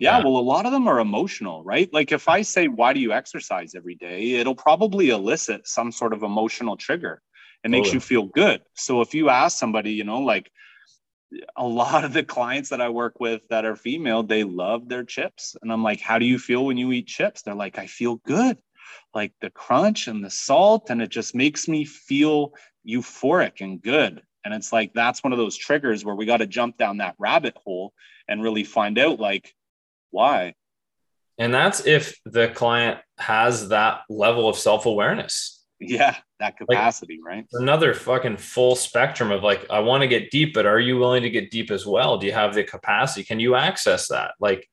yeah, 0.00 0.18
well, 0.18 0.36
a 0.36 0.42
lot 0.42 0.66
of 0.66 0.72
them 0.72 0.88
are 0.88 0.98
emotional, 0.98 1.62
right? 1.62 1.88
Like 1.92 2.10
if 2.10 2.28
I 2.28 2.42
say, 2.42 2.66
why 2.66 2.92
do 2.92 3.00
you 3.00 3.12
exercise 3.12 3.74
every 3.74 3.94
day? 3.94 4.32
It'll 4.32 4.54
probably 4.54 5.10
elicit 5.10 5.68
some 5.68 5.92
sort 5.92 6.12
of 6.12 6.24
emotional 6.24 6.76
trigger. 6.76 7.22
It 7.62 7.70
makes 7.70 7.92
you 7.92 8.00
feel 8.00 8.24
good. 8.24 8.60
So 8.74 9.00
if 9.00 9.14
you 9.14 9.30
ask 9.30 9.56
somebody, 9.56 9.92
you 9.92 10.04
know, 10.04 10.18
like 10.18 10.50
a 11.56 11.66
lot 11.66 12.04
of 12.04 12.12
the 12.12 12.22
clients 12.24 12.70
that 12.70 12.80
I 12.80 12.88
work 12.88 13.20
with 13.20 13.42
that 13.48 13.64
are 13.64 13.76
female, 13.76 14.22
they 14.22 14.44
love 14.44 14.88
their 14.88 15.04
chips. 15.04 15.56
And 15.62 15.72
I'm 15.72 15.82
like, 15.82 16.00
how 16.00 16.18
do 16.18 16.26
you 16.26 16.38
feel 16.38 16.64
when 16.64 16.76
you 16.76 16.92
eat 16.92 17.06
chips? 17.06 17.42
They're 17.42 17.54
like, 17.54 17.78
I 17.78 17.86
feel 17.86 18.16
good 18.16 18.58
like 19.14 19.32
the 19.40 19.50
crunch 19.50 20.08
and 20.08 20.24
the 20.24 20.30
salt 20.30 20.90
and 20.90 21.00
it 21.00 21.08
just 21.08 21.34
makes 21.34 21.68
me 21.68 21.84
feel 21.84 22.52
euphoric 22.86 23.60
and 23.60 23.80
good 23.80 24.22
and 24.44 24.52
it's 24.52 24.72
like 24.72 24.92
that's 24.92 25.22
one 25.22 25.32
of 25.32 25.38
those 25.38 25.56
triggers 25.56 26.04
where 26.04 26.14
we 26.14 26.26
got 26.26 26.38
to 26.38 26.46
jump 26.46 26.76
down 26.76 26.98
that 26.98 27.14
rabbit 27.18 27.56
hole 27.64 27.92
and 28.28 28.42
really 28.42 28.64
find 28.64 28.98
out 28.98 29.18
like 29.18 29.54
why 30.10 30.54
and 31.38 31.52
that's 31.52 31.86
if 31.86 32.18
the 32.24 32.48
client 32.48 32.98
has 33.18 33.68
that 33.68 34.02
level 34.08 34.48
of 34.48 34.56
self-awareness 34.56 35.53
yeah 35.88 36.16
that 36.40 36.56
capacity 36.58 37.18
like, 37.24 37.34
right 37.34 37.46
another 37.52 37.94
fucking 37.94 38.36
full 38.36 38.74
spectrum 38.74 39.30
of 39.30 39.42
like 39.42 39.68
i 39.70 39.78
want 39.78 40.02
to 40.02 40.08
get 40.08 40.30
deep 40.30 40.54
but 40.54 40.66
are 40.66 40.80
you 40.80 40.98
willing 40.98 41.22
to 41.22 41.30
get 41.30 41.50
deep 41.50 41.70
as 41.70 41.86
well 41.86 42.18
do 42.18 42.26
you 42.26 42.32
have 42.32 42.54
the 42.54 42.64
capacity 42.64 43.24
can 43.24 43.40
you 43.40 43.54
access 43.54 44.08
that 44.08 44.32
like 44.40 44.68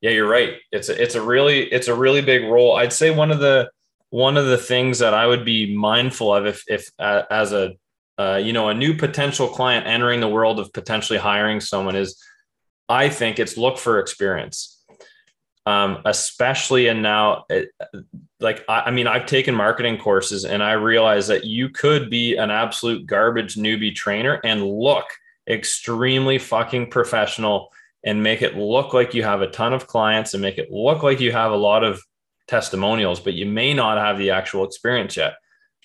yeah, 0.00 0.10
you're 0.10 0.28
right. 0.28 0.54
It's 0.72 0.88
a, 0.88 1.02
it's 1.02 1.14
a 1.14 1.22
really 1.22 1.64
it's 1.72 1.88
a 1.88 1.94
really 1.94 2.22
big 2.22 2.44
role. 2.44 2.76
I'd 2.76 2.92
say 2.92 3.10
one 3.10 3.30
of 3.30 3.40
the 3.40 3.70
one 4.10 4.36
of 4.36 4.46
the 4.46 4.58
things 4.58 4.98
that 4.98 5.14
I 5.14 5.26
would 5.26 5.44
be 5.44 5.74
mindful 5.74 6.34
of 6.34 6.46
if 6.46 6.62
if 6.68 6.90
uh, 6.98 7.22
as 7.30 7.52
a 7.52 7.72
uh, 8.18 8.40
you 8.42 8.52
know 8.52 8.68
a 8.68 8.74
new 8.74 8.94
potential 8.94 9.48
client 9.48 9.86
entering 9.86 10.20
the 10.20 10.28
world 10.28 10.60
of 10.60 10.72
potentially 10.72 11.18
hiring 11.18 11.60
someone 11.60 11.96
is 11.96 12.22
I 12.88 13.08
think 13.08 13.38
it's 13.38 13.56
look 13.56 13.78
for 13.78 13.98
experience. 13.98 14.75
Um, 15.66 15.98
especially 16.04 16.86
and 16.86 17.02
now 17.02 17.44
it, 17.50 17.70
like 18.38 18.64
I, 18.68 18.82
I 18.82 18.90
mean 18.92 19.08
I've 19.08 19.26
taken 19.26 19.52
marketing 19.52 19.98
courses 19.98 20.44
and 20.44 20.62
I 20.62 20.72
realize 20.72 21.26
that 21.26 21.44
you 21.44 21.70
could 21.70 22.08
be 22.08 22.36
an 22.36 22.52
absolute 22.52 23.04
garbage 23.04 23.56
newbie 23.56 23.92
trainer 23.92 24.40
and 24.44 24.64
look 24.64 25.06
extremely 25.48 26.38
fucking 26.38 26.90
professional 26.90 27.72
and 28.04 28.22
make 28.22 28.42
it 28.42 28.56
look 28.56 28.94
like 28.94 29.12
you 29.12 29.24
have 29.24 29.42
a 29.42 29.50
ton 29.50 29.72
of 29.72 29.88
clients 29.88 30.34
and 30.34 30.40
make 30.40 30.58
it 30.58 30.70
look 30.70 31.02
like 31.02 31.20
you 31.20 31.32
have 31.32 31.50
a 31.50 31.56
lot 31.56 31.82
of 31.82 32.00
testimonials, 32.46 33.18
but 33.20 33.34
you 33.34 33.46
may 33.46 33.74
not 33.74 33.98
have 33.98 34.18
the 34.18 34.30
actual 34.30 34.64
experience 34.64 35.16
yet. 35.16 35.34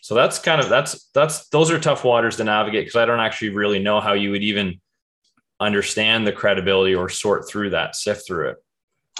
So 0.01 0.15
that's 0.15 0.39
kind 0.39 0.61
of 0.61 0.69
that's 0.69 1.09
that's 1.13 1.47
those 1.49 1.71
are 1.71 1.79
tough 1.79 2.03
waters 2.03 2.37
to 2.37 2.43
navigate 2.43 2.85
because 2.85 2.95
I 2.99 3.05
don't 3.05 3.19
actually 3.19 3.49
really 3.49 3.79
know 3.79 3.99
how 3.99 4.13
you 4.13 4.31
would 4.31 4.43
even 4.43 4.79
understand 5.59 6.25
the 6.25 6.31
credibility 6.31 6.95
or 6.95 7.07
sort 7.07 7.47
through 7.47 7.71
that, 7.71 7.95
sift 7.95 8.25
through 8.25 8.49
it. 8.49 8.57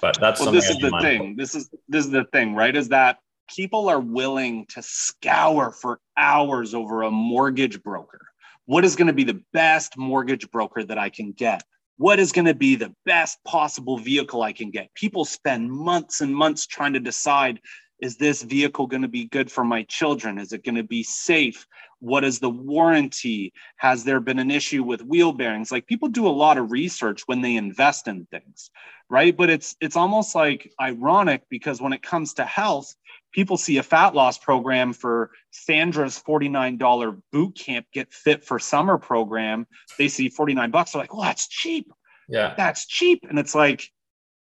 But 0.02 0.20
that's 0.20 0.42
well, 0.42 0.52
this 0.52 0.70
is 0.70 0.78
the 0.78 0.92
thing. 1.02 1.36
This 1.38 1.56
is 1.56 1.70
this 1.88 2.06
is 2.06 2.12
the 2.12 2.26
thing, 2.26 2.56
right? 2.56 2.76
Is 2.76 2.90
that 2.90 3.20
people 3.56 3.90
are 3.90 4.00
willing 4.00 4.66
to 4.68 4.82
scour 4.82 5.72
for 5.72 6.00
hours 6.18 6.74
over 6.74 7.04
a 7.04 7.12
mortgage 7.12 7.82
broker. 7.84 8.28
What 8.66 8.86
is 8.86 8.96
going 8.96 9.08
to 9.08 9.14
be 9.14 9.24
the 9.24 9.42
best 9.54 9.98
mortgage 9.98 10.50
broker 10.50 10.84
that 10.84 10.98
I 10.98 11.10
can 11.10 11.34
get? 11.34 11.64
what 12.02 12.20
is 12.20 12.32
going 12.32 12.46
to 12.46 12.56
be 12.56 12.76
the 12.76 12.92
best 13.06 13.38
possible 13.44 14.00
vehicle 14.00 14.42
I 14.42 14.54
can 14.54 14.72
get? 14.72 14.92
People 14.96 15.24
spend 15.24 15.72
months 15.72 16.22
and 16.22 16.36
months 16.36 16.66
trying 16.66 16.94
to 16.94 17.00
decide 17.00 17.60
is 18.02 18.18
this 18.18 18.42
vehicle 18.42 18.88
going 18.88 19.04
to 19.04 19.08
be 19.08 19.26
good 19.26 19.52
for 19.52 19.64
my 19.64 19.84
children? 19.84 20.40
Is 20.40 20.54
it 20.54 20.66
going 20.66 20.76
to 20.76 20.84
be 20.84 21.04
safe? 21.04 21.68
What 22.00 22.24
is 22.24 22.40
the 22.40 22.50
warranty? 22.50 23.54
Has 23.78 24.04
there 24.04 24.20
been 24.20 24.40
an 24.40 24.50
issue 24.50 24.84
with 24.84 25.04
wheel 25.04 25.32
bearings? 25.32 25.72
Like 25.72 25.86
people 25.86 26.10
do 26.10 26.28
a 26.28 26.30
lot 26.30 26.58
of 26.58 26.72
research 26.72 27.22
when 27.28 27.42
they 27.42 27.56
invest 27.56 28.08
in 28.08 28.26
things, 28.26 28.72
right? 29.08 29.38
But 29.38 29.52
it's 29.52 29.76
it's 29.80 29.96
almost 29.96 30.34
like 30.34 30.72
ironic 30.82 31.44
because 31.50 31.80
when 31.80 31.94
it 31.94 32.02
comes 32.02 32.34
to 32.34 32.44
health, 32.44 32.96
people 33.32 33.56
see 33.56 33.78
a 33.78 33.84
fat 33.84 34.16
loss 34.16 34.40
program 34.40 34.94
for 34.94 35.30
Sandra's 35.52 36.22
$49 36.28 37.22
boot 37.32 37.56
camp 37.56 37.86
get 37.94 38.12
fit 38.12 38.44
for 38.44 38.58
summer 38.58 38.98
program. 38.98 39.68
They 40.00 40.08
see 40.08 40.30
49 40.30 40.72
bucks. 40.72 40.92
They're 40.92 41.02
like, 41.02 41.14
well, 41.14 41.24
that's 41.24 41.48
cheap. 41.48 41.92
Yeah. 42.28 42.56
That's 42.58 42.88
cheap. 42.88 43.26
And 43.30 43.38
it's 43.38 43.54
like, 43.54 43.92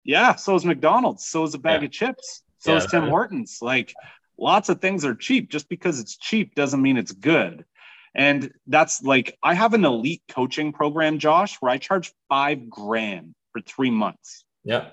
yeah, 0.04 0.36
so 0.36 0.56
is 0.56 0.66
McDonald's. 0.66 1.28
So 1.28 1.44
is 1.44 1.54
a 1.54 1.60
bag 1.60 1.82
yeah. 1.82 1.86
of 1.86 1.92
chips. 1.92 2.44
So 2.68 2.74
yeah, 2.74 2.80
is 2.80 2.86
Tim 2.88 3.08
Hortons. 3.08 3.60
Like 3.62 3.94
lots 4.38 4.68
of 4.68 4.82
things 4.82 5.06
are 5.06 5.16
cheap. 5.16 5.50
Just 5.50 5.70
because 5.70 6.02
it's 6.02 6.18
cheap 6.18 6.54
doesn't 6.54 6.82
mean 6.82 6.98
it's 6.98 7.14
good. 7.14 7.64
And 8.14 8.52
that's 8.68 9.02
like, 9.02 9.38
I 9.42 9.54
have 9.54 9.74
an 9.74 9.86
elite 9.86 10.24
coaching 10.28 10.74
program, 10.74 11.18
Josh, 11.18 11.56
where 11.62 11.72
I 11.72 11.78
charge 11.78 12.12
five 12.28 12.70
grand 12.70 13.36
for 13.54 13.62
three 13.62 13.90
months. 13.90 14.44
Yeah. 14.66 14.90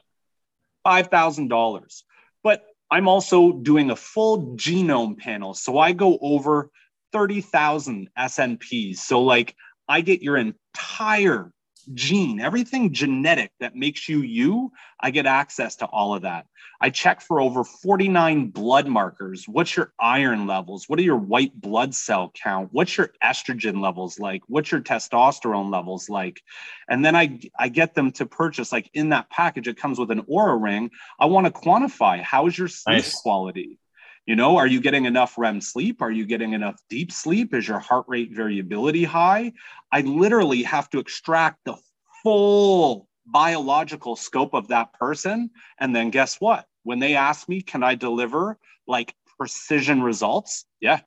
$5,000. 0.86 2.02
But 2.44 2.64
I'm 2.92 3.08
also 3.08 3.50
doing 3.50 3.90
a 3.90 3.96
full 3.96 4.54
genome 4.54 5.18
panel. 5.18 5.52
So 5.54 5.78
I 5.78 5.90
go 5.92 6.16
over 6.20 6.70
30,000 7.12 8.08
SNPs. 8.16 8.98
So, 8.98 9.22
like, 9.22 9.56
I 9.88 10.00
get 10.00 10.22
your 10.22 10.36
entire 10.36 11.50
gene, 11.92 12.40
everything 12.40 12.92
genetic 12.92 13.52
that 13.60 13.76
makes 13.76 14.08
you 14.08 14.20
you, 14.20 14.72
I 15.00 15.10
get 15.10 15.26
access 15.26 15.76
to 15.76 15.86
all 15.86 16.14
of 16.14 16.22
that. 16.22 16.46
I 16.80 16.90
check 16.90 17.20
for 17.20 17.40
over 17.40 17.64
49 17.64 18.48
blood 18.50 18.88
markers. 18.88 19.46
What's 19.46 19.76
your 19.76 19.92
iron 20.00 20.46
levels? 20.46 20.88
What 20.88 20.98
are 20.98 21.02
your 21.02 21.16
white 21.16 21.58
blood 21.58 21.94
cell 21.94 22.32
count? 22.34 22.70
What's 22.72 22.96
your 22.96 23.10
estrogen 23.22 23.80
levels 23.80 24.18
like? 24.18 24.42
What's 24.48 24.70
your 24.70 24.80
testosterone 24.80 25.70
levels 25.70 26.08
like? 26.08 26.42
And 26.88 27.04
then 27.04 27.16
I, 27.16 27.40
I 27.58 27.68
get 27.68 27.94
them 27.94 28.12
to 28.12 28.26
purchase, 28.26 28.72
like 28.72 28.90
in 28.94 29.10
that 29.10 29.30
package, 29.30 29.68
it 29.68 29.76
comes 29.76 29.98
with 29.98 30.10
an 30.10 30.22
Oura 30.22 30.60
ring. 30.60 30.90
I 31.18 31.26
want 31.26 31.46
to 31.46 31.52
quantify 31.52 32.20
how's 32.20 32.56
your 32.56 32.68
sleep 32.68 32.96
nice. 32.96 33.20
quality? 33.20 33.78
You 34.26 34.36
know, 34.36 34.56
are 34.56 34.66
you 34.66 34.80
getting 34.80 35.04
enough 35.04 35.36
REM 35.36 35.60
sleep? 35.60 36.00
Are 36.00 36.10
you 36.10 36.24
getting 36.24 36.54
enough 36.54 36.80
deep 36.88 37.12
sleep? 37.12 37.52
Is 37.52 37.68
your 37.68 37.78
heart 37.78 38.06
rate 38.08 38.30
variability 38.32 39.04
high? 39.04 39.52
I 39.92 40.00
literally 40.00 40.62
have 40.62 40.88
to 40.90 40.98
extract 40.98 41.58
the 41.64 41.76
full 42.22 43.06
biological 43.26 44.16
scope 44.16 44.54
of 44.54 44.68
that 44.68 44.94
person. 44.94 45.50
And 45.78 45.94
then 45.94 46.08
guess 46.08 46.40
what? 46.40 46.66
When 46.84 47.00
they 47.00 47.16
ask 47.16 47.48
me, 47.50 47.60
can 47.60 47.82
I 47.82 47.96
deliver 47.96 48.58
like 48.86 49.14
precision 49.38 50.02
results? 50.02 50.64
Yeah. 50.80 51.00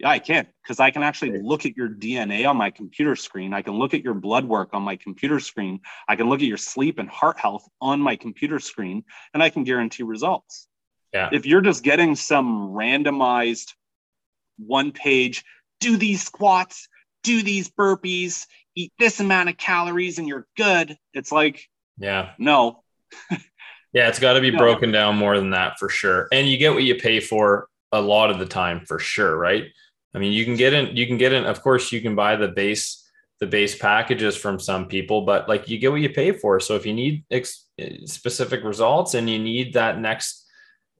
Yeah, 0.00 0.10
I 0.10 0.18
can 0.18 0.46
because 0.62 0.80
I 0.80 0.90
can 0.90 1.02
actually 1.02 1.40
look 1.40 1.64
at 1.64 1.76
your 1.76 1.88
DNA 1.88 2.46
on 2.46 2.56
my 2.56 2.70
computer 2.70 3.14
screen. 3.16 3.54
I 3.54 3.62
can 3.62 3.74
look 3.74 3.94
at 3.94 4.02
your 4.02 4.14
blood 4.14 4.44
work 4.44 4.70
on 4.72 4.82
my 4.82 4.96
computer 4.96 5.38
screen. 5.38 5.80
I 6.08 6.16
can 6.16 6.28
look 6.28 6.40
at 6.40 6.48
your 6.48 6.56
sleep 6.58 6.98
and 6.98 7.08
heart 7.08 7.38
health 7.38 7.66
on 7.80 8.00
my 8.00 8.16
computer 8.16 8.58
screen, 8.58 9.04
and 9.32 9.42
I 9.42 9.50
can 9.50 9.62
guarantee 9.62 10.02
results. 10.02 10.66
Yeah. 11.14 11.28
If 11.32 11.46
you're 11.46 11.60
just 11.60 11.84
getting 11.84 12.16
some 12.16 12.70
randomized 12.70 13.72
one 14.58 14.90
page, 14.90 15.44
do 15.78 15.96
these 15.96 16.24
squats, 16.24 16.88
do 17.22 17.42
these 17.42 17.70
burpees, 17.70 18.46
eat 18.74 18.92
this 18.98 19.20
amount 19.20 19.48
of 19.48 19.56
calories, 19.56 20.18
and 20.18 20.26
you're 20.26 20.46
good, 20.56 20.98
it's 21.14 21.30
like, 21.30 21.68
yeah, 21.98 22.32
no. 22.36 22.82
yeah, 23.92 24.08
it's 24.08 24.18
got 24.18 24.32
to 24.32 24.40
be 24.40 24.50
no. 24.50 24.58
broken 24.58 24.90
down 24.90 25.16
more 25.16 25.38
than 25.38 25.50
that 25.50 25.78
for 25.78 25.88
sure. 25.88 26.26
And 26.32 26.48
you 26.48 26.58
get 26.58 26.74
what 26.74 26.82
you 26.82 26.96
pay 26.96 27.20
for 27.20 27.68
a 27.92 28.00
lot 28.00 28.30
of 28.30 28.40
the 28.40 28.46
time 28.46 28.84
for 28.84 28.98
sure, 28.98 29.36
right? 29.36 29.66
I 30.14 30.18
mean, 30.18 30.32
you 30.32 30.44
can 30.44 30.56
get 30.56 30.72
in, 30.72 30.96
you 30.96 31.06
can 31.06 31.16
get 31.16 31.32
in, 31.32 31.44
of 31.44 31.62
course, 31.62 31.92
you 31.92 32.00
can 32.00 32.16
buy 32.16 32.34
the 32.34 32.48
base 32.48 33.00
the 33.40 33.46
base 33.46 33.76
packages 33.76 34.36
from 34.36 34.60
some 34.60 34.86
people, 34.86 35.22
but 35.22 35.48
like 35.48 35.68
you 35.68 35.78
get 35.78 35.90
what 35.90 36.00
you 36.00 36.08
pay 36.08 36.32
for. 36.32 36.60
So 36.60 36.76
if 36.76 36.86
you 36.86 36.94
need 36.94 37.24
ex- 37.30 37.66
eh, 37.78 37.98
specific 38.04 38.62
results 38.62 39.14
and 39.14 39.28
you 39.28 39.38
need 39.38 39.74
that 39.74 39.98
next 40.00 40.43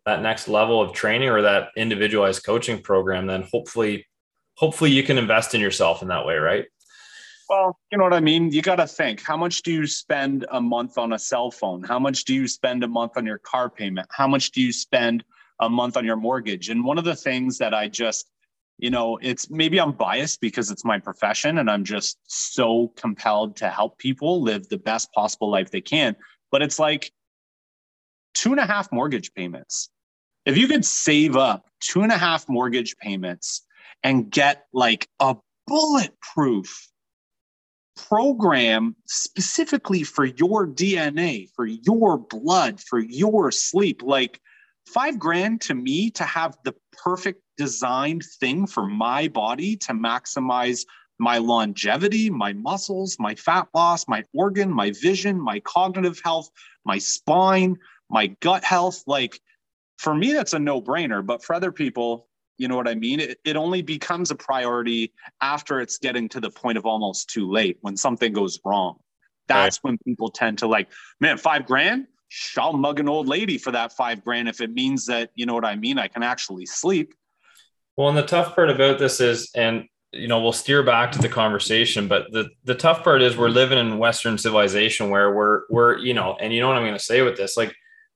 that 0.07 0.23
next 0.23 0.49
level 0.49 0.81
of 0.81 0.93
training 0.93 1.29
or 1.31 1.43
that 1.43 1.69
individualized 1.77 2.45
coaching 2.45 2.81
program, 2.81 3.27
then 3.27 3.43
hopefully 3.51 4.07
hopefully 4.57 4.91
you 4.91 5.03
can 5.03 5.19
invest 5.19 5.55
in 5.55 5.61
yourself 5.61 6.03
in 6.03 6.09
that 6.09 6.25
way, 6.25 6.37
right? 6.37 6.67
Well, 7.49 7.79
you 7.91 7.99
know 7.99 8.05
what 8.05 8.15
I 8.15 8.21
mean? 8.21 8.53
You 8.53 8.63
got 8.63 8.77
to 8.77 8.87
think 8.87 9.21
how 9.21 9.37
much 9.37 9.63
do 9.63 9.73
you 9.73 9.87
spend 9.87 10.47
a 10.51 10.61
month 10.61 10.97
on 10.97 11.13
a 11.13 11.19
cell 11.19 11.51
phone? 11.51 11.83
How 11.83 11.99
much 11.99 12.25
do 12.25 12.35
you 12.35 12.49
spend 12.49 12.83
a 12.85 12.89
month 12.89 13.13
on 13.17 13.27
your 13.27 13.39
car 13.39 13.69
payment? 13.69 14.09
How 14.11 14.27
much 14.27 14.53
do 14.53 14.63
you 14.63 14.73
spend 14.73 15.25
a 15.61 15.69
month 15.69 15.97
on 15.97 16.05
your 16.05 16.17
mortgage? 16.17 16.71
And 16.71 16.85
one 16.85 16.99
of 16.99 17.05
the 17.05 17.17
things 17.17 17.59
that 17.59 17.75
I 17.75 17.89
just, 17.89 18.31
you 18.79 18.91
know, 18.91 19.19
it's 19.21 19.51
maybe 19.51 19.79
I'm 19.79 19.93
biased 19.93 20.41
because 20.41 20.71
it's 20.71 20.85
my 20.85 20.99
profession 20.99 21.59
and 21.59 21.71
I'm 21.71 21.85
just 21.85 22.19
so 22.27 22.93
compelled 22.97 23.57
to 23.57 23.69
help 23.69 23.99
people 23.99 24.43
live 24.43 24.69
the 24.69 24.79
best 24.79 25.13
possible 25.13 25.51
life 25.51 25.71
they 25.71 25.83
can. 25.83 26.17
But 26.51 26.63
it's 26.63 26.79
like 26.79 27.13
two 28.33 28.53
and 28.53 28.61
a 28.61 28.67
half 28.67 28.91
mortgage 28.91 29.33
payments. 29.35 29.91
If 30.47 30.59
you 30.59 30.69
could 30.69 30.85
save 30.85 31.37
up 31.37 31.67
two 31.81 32.03
and 32.03 32.13
a 32.13 32.19
half 32.19 32.49
mortgage 32.49 32.97
payments 32.99 33.63
and 34.03 34.31
get 34.31 34.67
like 34.73 35.09
a 35.21 35.37
bulletproof 35.67 36.89
program 37.97 38.97
specifically 39.07 40.03
for 40.03 40.25
your 40.25 40.67
DNA, 40.67 41.49
for 41.55 41.67
your 41.67 42.19
blood, 42.19 42.81
for 42.81 42.99
your 42.99 43.51
sleep. 43.51 44.03
Like 44.03 44.41
five 44.87 45.19
grand 45.19 45.61
to 45.63 45.75
me 45.75 46.11
to 46.13 46.25
have 46.25 46.57
the 46.65 46.75
perfect 46.93 47.43
designed 47.57 48.25
thing 48.41 48.67
for 48.67 48.87
my 48.87 49.29
body 49.29 49.77
to 49.77 49.93
maximize 49.93 50.85
my 51.19 51.39
longevity, 51.39 52.29
my 52.29 52.53
muscles, 52.53 53.17
my 53.21 53.35
fat 53.37 53.69
loss, 53.73 54.09
my 54.09 54.25
organ, 54.35 54.71
my 54.71 54.93
vision, 55.01 55.41
my 55.41 55.61
cognitive 55.61 56.21
health, 56.25 56.51
my 56.85 56.99
spine, 56.99 57.77
my 58.11 58.27
gut 58.41 58.65
health. 58.65 59.05
Like 59.07 59.41
for 59.99 60.15
me, 60.15 60.33
that's 60.33 60.53
a 60.53 60.59
no 60.59 60.81
brainer. 60.81 61.25
But 61.25 61.45
for 61.45 61.55
other 61.55 61.73
people, 61.73 62.29
you 62.59 62.69
know 62.69 62.77
what 62.77 62.89
I 62.89 62.95
mean? 62.95 63.21
It, 63.21 63.39
it 63.45 63.57
only 63.57 63.83
becomes 63.83 64.31
a 64.31 64.35
priority 64.35 65.13
after 65.41 65.81
it's 65.81 65.99
getting 65.99 66.29
to 66.31 66.41
the 66.41 66.51
point 66.51 66.79
of 66.79 66.87
almost 66.87 67.31
too 67.31 67.51
late 67.51 67.79
when 67.81 67.97
something 67.97 68.33
goes 68.33 68.59
wrong. 68.65 68.97
That's 69.49 69.79
right. 69.79 69.91
when 69.91 69.99
people 70.07 70.31
tend 70.31 70.59
to 70.59 70.67
like, 70.67 70.89
man, 71.21 71.39
five 71.39 71.67
grand? 71.67 72.07
I'll 72.57 72.73
mug 72.73 72.99
an 73.01 73.09
old 73.09 73.29
lady 73.29 73.59
for 73.59 73.71
that 73.73 73.93
five 73.93 74.25
grand 74.25 74.49
if 74.49 74.61
it 74.61 74.73
means 74.73 75.07
that, 75.07 75.31
you 75.35 75.47
know 75.47 75.55
what 75.55 75.65
I 75.65 75.77
mean? 75.77 75.99
I 75.99 76.09
can 76.09 76.23
actually 76.23 76.67
sleep. 76.67 77.15
Well, 77.97 78.09
and 78.09 78.19
the 78.19 78.23
tough 78.23 78.57
part 78.57 78.71
about 78.71 78.99
this 78.99 79.21
is, 79.21 79.51
and 79.55 79.85
you 80.11 80.29
know, 80.29 80.41
we'll 80.41 80.53
steer 80.53 80.83
back 80.83 81.13
to 81.13 81.19
the 81.19 81.29
conversation, 81.29 82.09
but 82.09 82.31
the 82.31 82.49
the 82.65 82.75
tough 82.75 83.03
part 83.03 83.21
is 83.23 83.37
we're 83.37 83.49
living 83.49 83.79
in 83.79 83.99
Western 83.99 84.39
civilization 84.39 85.11
where 85.11 85.35
we're 85.35 85.63
we're, 85.71 85.99
you 85.99 86.15
know, 86.15 86.37
and 86.41 86.53
you 86.53 86.61
know 86.61 86.69
what 86.69 86.77
I'm 86.77 86.85
going 86.85 86.95
to 86.95 87.01
say 87.01 87.23
with 87.23 87.37
this, 87.37 87.57
like 87.57 87.75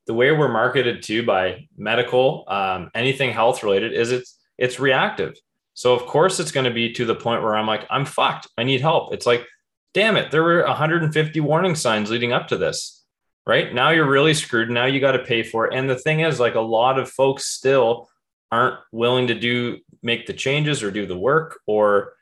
the 0.08 0.14
way 0.14 0.32
we're 0.32 0.48
marketed 0.48 1.02
to 1.02 1.22
by 1.22 1.68
medical, 1.76 2.44
um, 2.48 2.90
anything 2.94 3.30
health 3.30 3.62
related 3.62 3.92
is 3.92 4.10
it's 4.10 4.38
it's 4.56 4.80
reactive. 4.80 5.34
So 5.74 5.94
of 5.94 6.06
course 6.06 6.40
it's 6.40 6.50
going 6.50 6.64
to 6.64 6.72
be 6.72 6.92
to 6.94 7.04
the 7.04 7.14
point 7.14 7.42
where 7.42 7.54
I'm 7.54 7.66
like, 7.66 7.86
I'm 7.90 8.06
fucked. 8.06 8.48
I 8.56 8.64
need 8.64 8.80
help. 8.80 9.12
It's 9.12 9.26
like, 9.26 9.46
damn 9.94 10.16
it, 10.16 10.32
there 10.32 10.42
were 10.42 10.64
150 10.64 11.40
warning 11.40 11.76
signs 11.76 12.10
leading 12.10 12.32
up 12.32 12.48
to 12.48 12.56
this. 12.56 13.04
Right 13.46 13.72
now 13.72 13.90
you're 13.90 14.08
really 14.08 14.34
screwed. 14.34 14.70
Now 14.70 14.86
you 14.86 14.98
got 14.98 15.12
to 15.12 15.20
pay 15.20 15.42
for 15.42 15.66
it. 15.66 15.74
And 15.74 15.88
the 15.88 15.98
thing 15.98 16.20
is, 16.20 16.40
like 16.40 16.54
a 16.54 16.60
lot 16.60 16.98
of 16.98 17.10
folks 17.10 17.44
still 17.44 18.08
aren't 18.50 18.78
willing 18.92 19.26
to 19.28 19.34
do 19.34 19.78
make 20.02 20.26
the 20.26 20.32
changes 20.32 20.82
or 20.82 20.90
do 20.90 21.06
the 21.06 21.18
work 21.18 21.60
or 21.66 22.14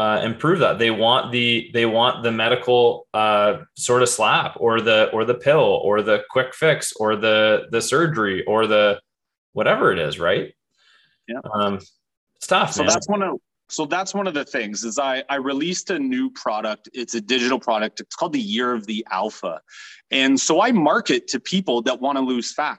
uh, 0.00 0.22
improve 0.22 0.60
that. 0.60 0.78
They 0.78 0.90
want 0.90 1.30
the 1.30 1.70
they 1.74 1.84
want 1.84 2.22
the 2.22 2.32
medical 2.32 3.06
uh, 3.12 3.58
sort 3.76 4.00
of 4.00 4.08
slap 4.08 4.56
or 4.58 4.80
the 4.80 5.10
or 5.12 5.26
the 5.26 5.34
pill 5.34 5.82
or 5.84 6.00
the 6.00 6.24
quick 6.30 6.54
fix 6.54 6.94
or 6.94 7.16
the 7.16 7.66
the 7.70 7.82
surgery 7.82 8.42
or 8.46 8.66
the 8.66 8.98
whatever 9.52 9.92
it 9.92 9.98
is, 9.98 10.18
right? 10.18 10.54
Yeah, 11.28 11.40
um, 11.52 11.80
it's 12.36 12.46
tough. 12.46 12.72
So 12.72 12.82
man. 12.82 12.88
that's 12.88 13.08
one 13.10 13.22
of 13.22 13.40
so 13.68 13.84
that's 13.84 14.14
one 14.14 14.26
of 14.26 14.32
the 14.32 14.46
things 14.46 14.84
is 14.84 14.98
I 14.98 15.22
I 15.28 15.34
released 15.34 15.90
a 15.90 15.98
new 15.98 16.30
product. 16.30 16.88
It's 16.94 17.14
a 17.14 17.20
digital 17.20 17.60
product. 17.60 18.00
It's 18.00 18.16
called 18.16 18.32
the 18.32 18.40
Year 18.40 18.72
of 18.72 18.86
the 18.86 19.06
Alpha, 19.10 19.60
and 20.10 20.40
so 20.40 20.62
I 20.62 20.72
market 20.72 21.28
to 21.28 21.40
people 21.40 21.82
that 21.82 22.00
want 22.00 22.16
to 22.16 22.24
lose 22.24 22.54
fat. 22.54 22.78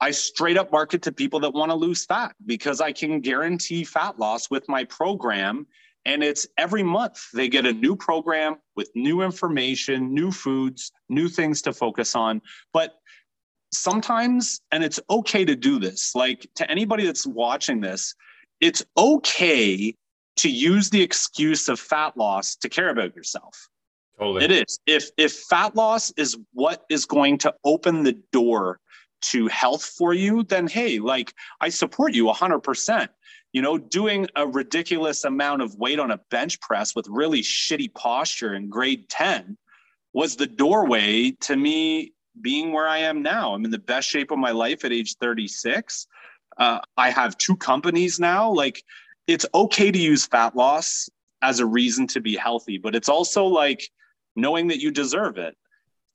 I 0.00 0.10
straight 0.10 0.56
up 0.56 0.72
market 0.72 1.02
to 1.02 1.12
people 1.12 1.38
that 1.40 1.54
want 1.54 1.70
to 1.70 1.76
lose 1.76 2.04
fat 2.04 2.34
because 2.44 2.80
I 2.80 2.90
can 2.90 3.20
guarantee 3.20 3.84
fat 3.84 4.18
loss 4.18 4.50
with 4.50 4.68
my 4.68 4.82
program 4.82 5.64
and 6.04 6.22
it's 6.22 6.46
every 6.58 6.82
month 6.82 7.30
they 7.32 7.48
get 7.48 7.66
a 7.66 7.72
new 7.72 7.94
program 7.96 8.56
with 8.76 8.90
new 8.94 9.22
information, 9.22 10.12
new 10.12 10.30
foods, 10.30 10.90
new 11.08 11.28
things 11.28 11.62
to 11.62 11.72
focus 11.72 12.16
on. 12.16 12.42
But 12.72 12.94
sometimes, 13.72 14.60
and 14.70 14.82
it's 14.82 15.00
okay 15.10 15.44
to 15.44 15.56
do 15.56 15.78
this, 15.78 16.14
like 16.14 16.46
to 16.56 16.70
anybody 16.70 17.06
that's 17.06 17.26
watching 17.26 17.80
this, 17.80 18.14
it's 18.60 18.84
okay 18.96 19.94
to 20.36 20.50
use 20.50 20.90
the 20.90 21.02
excuse 21.02 21.68
of 21.68 21.78
fat 21.78 22.16
loss 22.16 22.56
to 22.56 22.68
care 22.68 22.90
about 22.90 23.14
yourself. 23.14 23.68
Totally. 24.18 24.44
It 24.44 24.50
is. 24.50 24.78
If 24.86 25.10
if 25.16 25.32
fat 25.32 25.74
loss 25.74 26.12
is 26.16 26.36
what 26.52 26.84
is 26.90 27.04
going 27.06 27.38
to 27.38 27.54
open 27.64 28.02
the 28.02 28.18
door 28.32 28.78
to 29.22 29.46
health 29.48 29.84
for 29.84 30.14
you, 30.14 30.42
then 30.42 30.66
hey, 30.66 30.98
like 30.98 31.32
I 31.60 31.68
support 31.68 32.14
you 32.14 32.26
100% 32.26 33.08
you 33.52 33.60
know, 33.60 33.76
doing 33.76 34.26
a 34.34 34.46
ridiculous 34.46 35.24
amount 35.24 35.62
of 35.62 35.74
weight 35.76 35.98
on 35.98 36.10
a 36.10 36.20
bench 36.30 36.60
press 36.60 36.94
with 36.94 37.06
really 37.08 37.42
shitty 37.42 37.92
posture 37.94 38.54
in 38.54 38.68
grade 38.68 39.08
10 39.08 39.56
was 40.14 40.36
the 40.36 40.46
doorway 40.46 41.30
to 41.40 41.56
me 41.56 42.12
being 42.40 42.72
where 42.72 42.88
I 42.88 42.98
am 42.98 43.22
now. 43.22 43.54
I'm 43.54 43.64
in 43.64 43.70
the 43.70 43.78
best 43.78 44.08
shape 44.08 44.30
of 44.30 44.38
my 44.38 44.50
life 44.50 44.84
at 44.84 44.92
age 44.92 45.16
36. 45.16 46.06
Uh, 46.56 46.80
I 46.96 47.10
have 47.10 47.36
two 47.36 47.56
companies 47.56 48.18
now. 48.18 48.50
Like, 48.50 48.82
it's 49.26 49.46
okay 49.54 49.90
to 49.90 49.98
use 49.98 50.26
fat 50.26 50.56
loss 50.56 51.08
as 51.42 51.60
a 51.60 51.66
reason 51.66 52.06
to 52.08 52.20
be 52.20 52.36
healthy, 52.36 52.78
but 52.78 52.94
it's 52.94 53.08
also 53.08 53.44
like 53.44 53.88
knowing 54.36 54.68
that 54.68 54.80
you 54.80 54.90
deserve 54.90 55.38
it. 55.38 55.56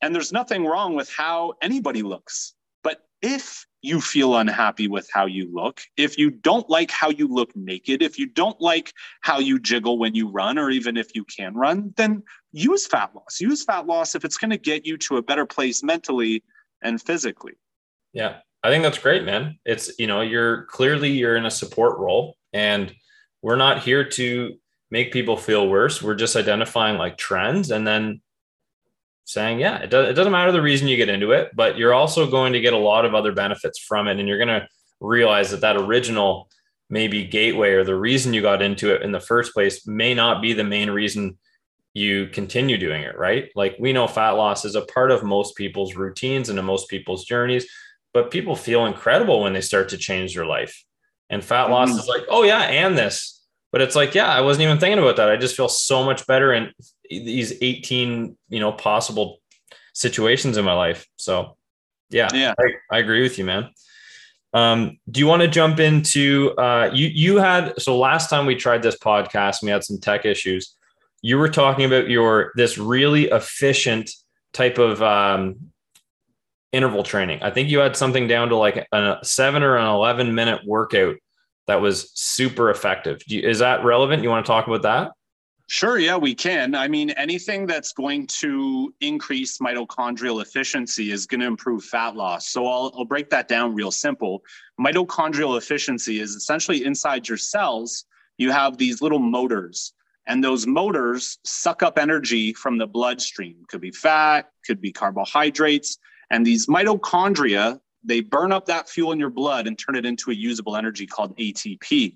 And 0.02 0.13
there's 0.13 0.32
nothing 0.32 0.65
wrong 0.65 0.95
with 0.95 1.10
how 1.10 1.54
anybody 1.62 2.04
looks. 2.04 2.54
But 2.84 3.04
if 3.21 3.65
you 3.88 4.02
feel 4.02 4.36
unhappy 4.36 4.88
with 4.88 5.10
how 5.12 5.26
you 5.26 5.50
look, 5.54 5.82
if 5.95 6.17
you 6.17 6.30
don't 6.30 6.69
like 6.69 6.91
how 6.91 7.10
you 7.10 7.28
look 7.28 7.56
naked, 7.56 8.02
if 8.02 8.19
you 8.19 8.28
don't 8.28 8.60
like 8.60 8.93
how 9.21 9.39
you 9.39 9.58
jiggle 9.58 9.97
when 9.97 10.13
you 10.13 10.30
run, 10.30 10.58
or 10.58 10.69
even 10.69 10.97
if 10.97 11.15
you 11.15 11.23
can 11.23 11.56
run, 11.56 11.93
then 11.97 12.21
use 12.52 12.86
fat 12.86 13.15
loss. 13.15 13.39
Use 13.39 13.63
fat 13.63 13.88
loss 13.88 14.13
if 14.13 14.26
it's 14.26 14.38
going 14.38 14.52
to 14.52 14.58
get 14.58 14.86
you 14.86 14.97
to 14.97 15.17
a 15.17 15.21
better 15.21 15.45
place 15.45 15.84
mentally 15.84 16.43
and 16.84 17.02
physically. 17.02 17.54
Yeah, 18.13 18.38
I 18.63 18.69
think 18.69 18.84
that's 18.84 19.00
great, 19.00 19.23
man. 19.23 19.58
It's, 19.65 19.97
you 19.97 20.08
know, 20.08 20.21
you're 20.21 20.63
clearly 20.65 21.12
you're 21.12 21.38
in 21.38 21.45
a 21.45 21.52
support 21.52 21.97
role 21.97 22.36
and 22.54 22.93
we're 23.41 23.56
not 23.56 23.84
here 23.84 24.04
to 24.04 24.54
make 24.91 25.12
people 25.12 25.38
feel 25.38 25.67
worse. 25.67 26.02
We're 26.02 26.15
just 26.15 26.36
identifying 26.36 26.97
like 26.97 27.17
trends 27.17 27.71
and 27.71 27.86
then 27.86 28.21
saying, 29.28 29.60
yeah, 29.60 29.78
it, 29.80 29.90
does, 29.90 30.10
it 30.10 30.13
doesn't 30.13 30.32
matter 30.32 30.54
the 30.54 30.62
reason 30.62 30.88
you 30.88 30.96
get 30.96 31.10
into 31.10 31.32
it, 31.32 31.52
but 31.54 31.78
you're 31.78 31.94
also 31.94 32.30
going 32.30 32.54
to 32.54 32.62
get 32.62 32.74
a 32.74 32.78
lot 32.78 33.04
of 33.04 33.13
other 33.13 33.34
benefits 33.34 33.78
from 33.78 34.08
it. 34.08 34.20
And 34.20 34.28
you're 34.28 34.38
going 34.38 34.48
to 34.48 34.68
realize 35.02 35.52
that 35.52 35.62
that 35.62 35.76
original 35.76 36.50
maybe 36.90 37.26
gateway 37.26 37.72
or 37.72 37.84
the 37.84 37.96
reason 37.96 38.34
you 38.34 38.42
got 38.42 38.62
into 38.62 38.96
it 38.96 39.02
in 39.02 39.12
the 39.12 39.20
first 39.20 39.54
place 39.54 39.86
may 39.86 40.13
not 40.13 40.42
be 40.42 40.54
the 40.54 40.63
main 40.63 40.90
reason 40.90 41.38
you 41.94 42.28
continue 42.28 42.78
doing 42.78 43.04
it, 43.04 43.18
right? 43.18 43.50
Like 43.54 43.76
we 43.80 43.92
know 43.92 44.08
fat 44.08 44.32
loss 44.32 44.63
is 44.63 44.76
a 44.76 44.86
part 44.86 45.12
of 45.12 45.24
most 45.24 45.58
people's 45.58 45.96
routines 45.96 46.48
and 46.48 46.58
in 46.58 46.63
most 46.63 46.88
people's 46.88 47.26
journeys, 47.26 47.68
but 48.13 48.32
people 48.32 48.56
feel 48.56 48.86
incredible 48.86 49.42
when 49.42 49.52
they 49.52 49.62
start 49.62 49.90
to 49.90 49.98
change 49.98 50.36
their 50.36 50.46
life. 50.46 50.86
And 51.30 51.44
fat 51.44 51.63
mm-hmm. 51.63 51.74
loss 51.74 51.90
is 51.90 52.08
like, 52.08 52.24
oh 52.30 52.44
yeah, 52.44 52.62
and 52.62 52.98
this. 52.98 53.44
But 53.74 53.82
it's 53.82 53.96
like, 53.96 54.16
yeah, 54.16 54.30
I 54.30 54.40
wasn't 54.40 54.63
even 54.63 54.80
thinking 54.80 55.00
about 55.00 55.18
that. 55.18 55.30
I 55.30 55.36
just 55.36 55.58
feel 55.58 55.68
so 55.68 56.06
much 56.06 56.26
better 56.26 56.54
in 56.54 56.72
these 57.10 57.54
18 57.62 58.38
you 58.50 58.60
know 58.60 58.72
possible 58.72 59.39
situations 59.93 60.58
in 60.58 60.65
my 60.65 60.74
life 60.74 61.08
so 61.15 61.58
yeah 62.10 62.30
yeah 62.34 62.54
i, 62.60 62.96
I 62.96 63.00
agree 63.00 63.22
with 63.22 63.38
you 63.38 63.46
man 63.46 63.70
Um, 64.54 64.98
do 65.12 65.20
you 65.20 65.28
want 65.28 65.41
to 65.41 65.48
jump 65.48 65.80
into 65.80 66.54
uh, 66.58 66.89
you? 66.93 67.08
You 67.08 67.38
had 67.38 67.80
so 67.80 67.98
last 67.98 68.30
time 68.30 68.46
we 68.46 68.56
tried 68.56 68.82
this 68.82 68.98
podcast, 68.98 69.62
we 69.62 69.70
had 69.70 69.84
some 69.84 70.00
tech 70.00 70.26
issues. 70.26 70.74
You 71.22 71.38
were 71.38 71.50
talking 71.50 71.86
about 71.86 72.10
your 72.10 72.54
this 72.56 72.78
really 72.78 73.26
efficient 73.26 74.10
type 74.54 74.78
of 74.78 75.02
um, 75.04 75.72
interval 76.72 77.04
training. 77.04 77.43
I 77.43 77.52
think 77.52 77.70
you 77.70 77.80
had 77.80 77.96
something 77.96 78.28
down 78.28 78.50
to 78.50 78.56
like 78.56 78.88
a 78.91 79.17
seven 79.22 79.63
or 79.63 79.78
an 79.78 79.86
eleven 79.86 80.34
minute 80.34 80.62
workout 80.65 81.17
that 81.67 81.82
was 81.82 82.10
super 82.13 82.70
effective. 82.70 83.22
You, 83.28 83.41
is 83.41 83.60
that 83.60 83.84
relevant? 83.84 84.24
You 84.24 84.30
want 84.30 84.46
to 84.46 84.50
talk 84.50 84.67
about 84.67 84.84
that? 84.84 85.12
Sure, 85.69 85.99
yeah, 85.99 86.15
we 86.15 86.34
can. 86.34 86.75
I 86.75 86.88
mean, 86.88 87.10
anything 87.12 87.65
that's 87.67 87.91
going 87.91 88.27
to 88.39 88.93
increase 89.01 89.58
mitochondrial 89.58 90.41
efficiency 90.41 91.12
is 91.12 91.25
going 91.25 91.41
to 91.41 91.45
improve 91.45 91.84
fat 91.84 92.15
loss. 92.15 92.47
So 92.47 92.65
I'll, 92.65 92.93
I'll 92.97 93.06
break 93.06 93.30
that 93.32 93.49
down 93.49 93.75
real 93.75 93.91
simple. 93.91 94.43
Mitochondrial 94.80 95.58
efficiency 95.58 96.21
is 96.21 96.36
essentially 96.36 96.86
inside 96.86 97.27
your 97.27 97.38
cells, 97.38 98.06
you 98.38 98.49
have 98.51 98.77
these 98.77 99.01
little 99.01 99.19
motors, 99.19 99.93
and 100.25 100.41
those 100.41 100.65
motors 100.65 101.38
suck 101.43 101.84
up 101.84 101.99
energy 101.99 102.53
from 102.53 102.77
the 102.77 102.88
bloodstream. 102.88 103.58
Could 103.67 103.82
be 103.82 103.91
fat, 103.91 104.49
could 104.65 104.80
be 104.80 104.93
carbohydrates. 104.93 105.97
And 106.30 106.45
these 106.45 106.67
mitochondria, 106.67 107.82
they 108.06 108.21
burn 108.21 108.53
up 108.53 108.67
that 108.67 108.88
fuel 108.88 109.12
in 109.12 109.19
your 109.19 109.30
blood 109.30 109.67
and 109.67 109.77
turn 109.77 109.95
it 109.95 110.06
into 110.06 110.32
a 110.32 110.34
usable 110.34 110.77
energy 110.77 111.06
called 111.06 111.36
ATP. 111.38 112.15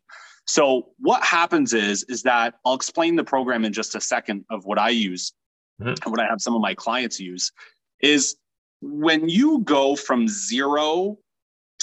So 0.52 0.90
what 1.00 1.24
happens 1.24 1.74
is 1.74 2.04
is 2.10 2.24
that 2.24 2.56
I'll 2.66 2.74
explain 2.74 3.16
the 3.16 3.24
program 3.24 3.64
in 3.64 3.72
just 3.72 3.96
a 3.96 4.02
second 4.02 4.44
of 4.50 4.66
what 4.66 4.78
I 4.78 4.90
use 4.90 5.32
mm-hmm. 5.80 5.92
and 5.92 6.12
what 6.12 6.20
I 6.20 6.26
have 6.26 6.42
some 6.42 6.54
of 6.54 6.62
my 6.62 6.74
clients 6.74 7.22
use 7.22 7.54
is 8.02 8.36
when 8.82 9.30
you 9.30 9.60
go 9.60 9.96
from 9.96 10.28
0 10.28 11.18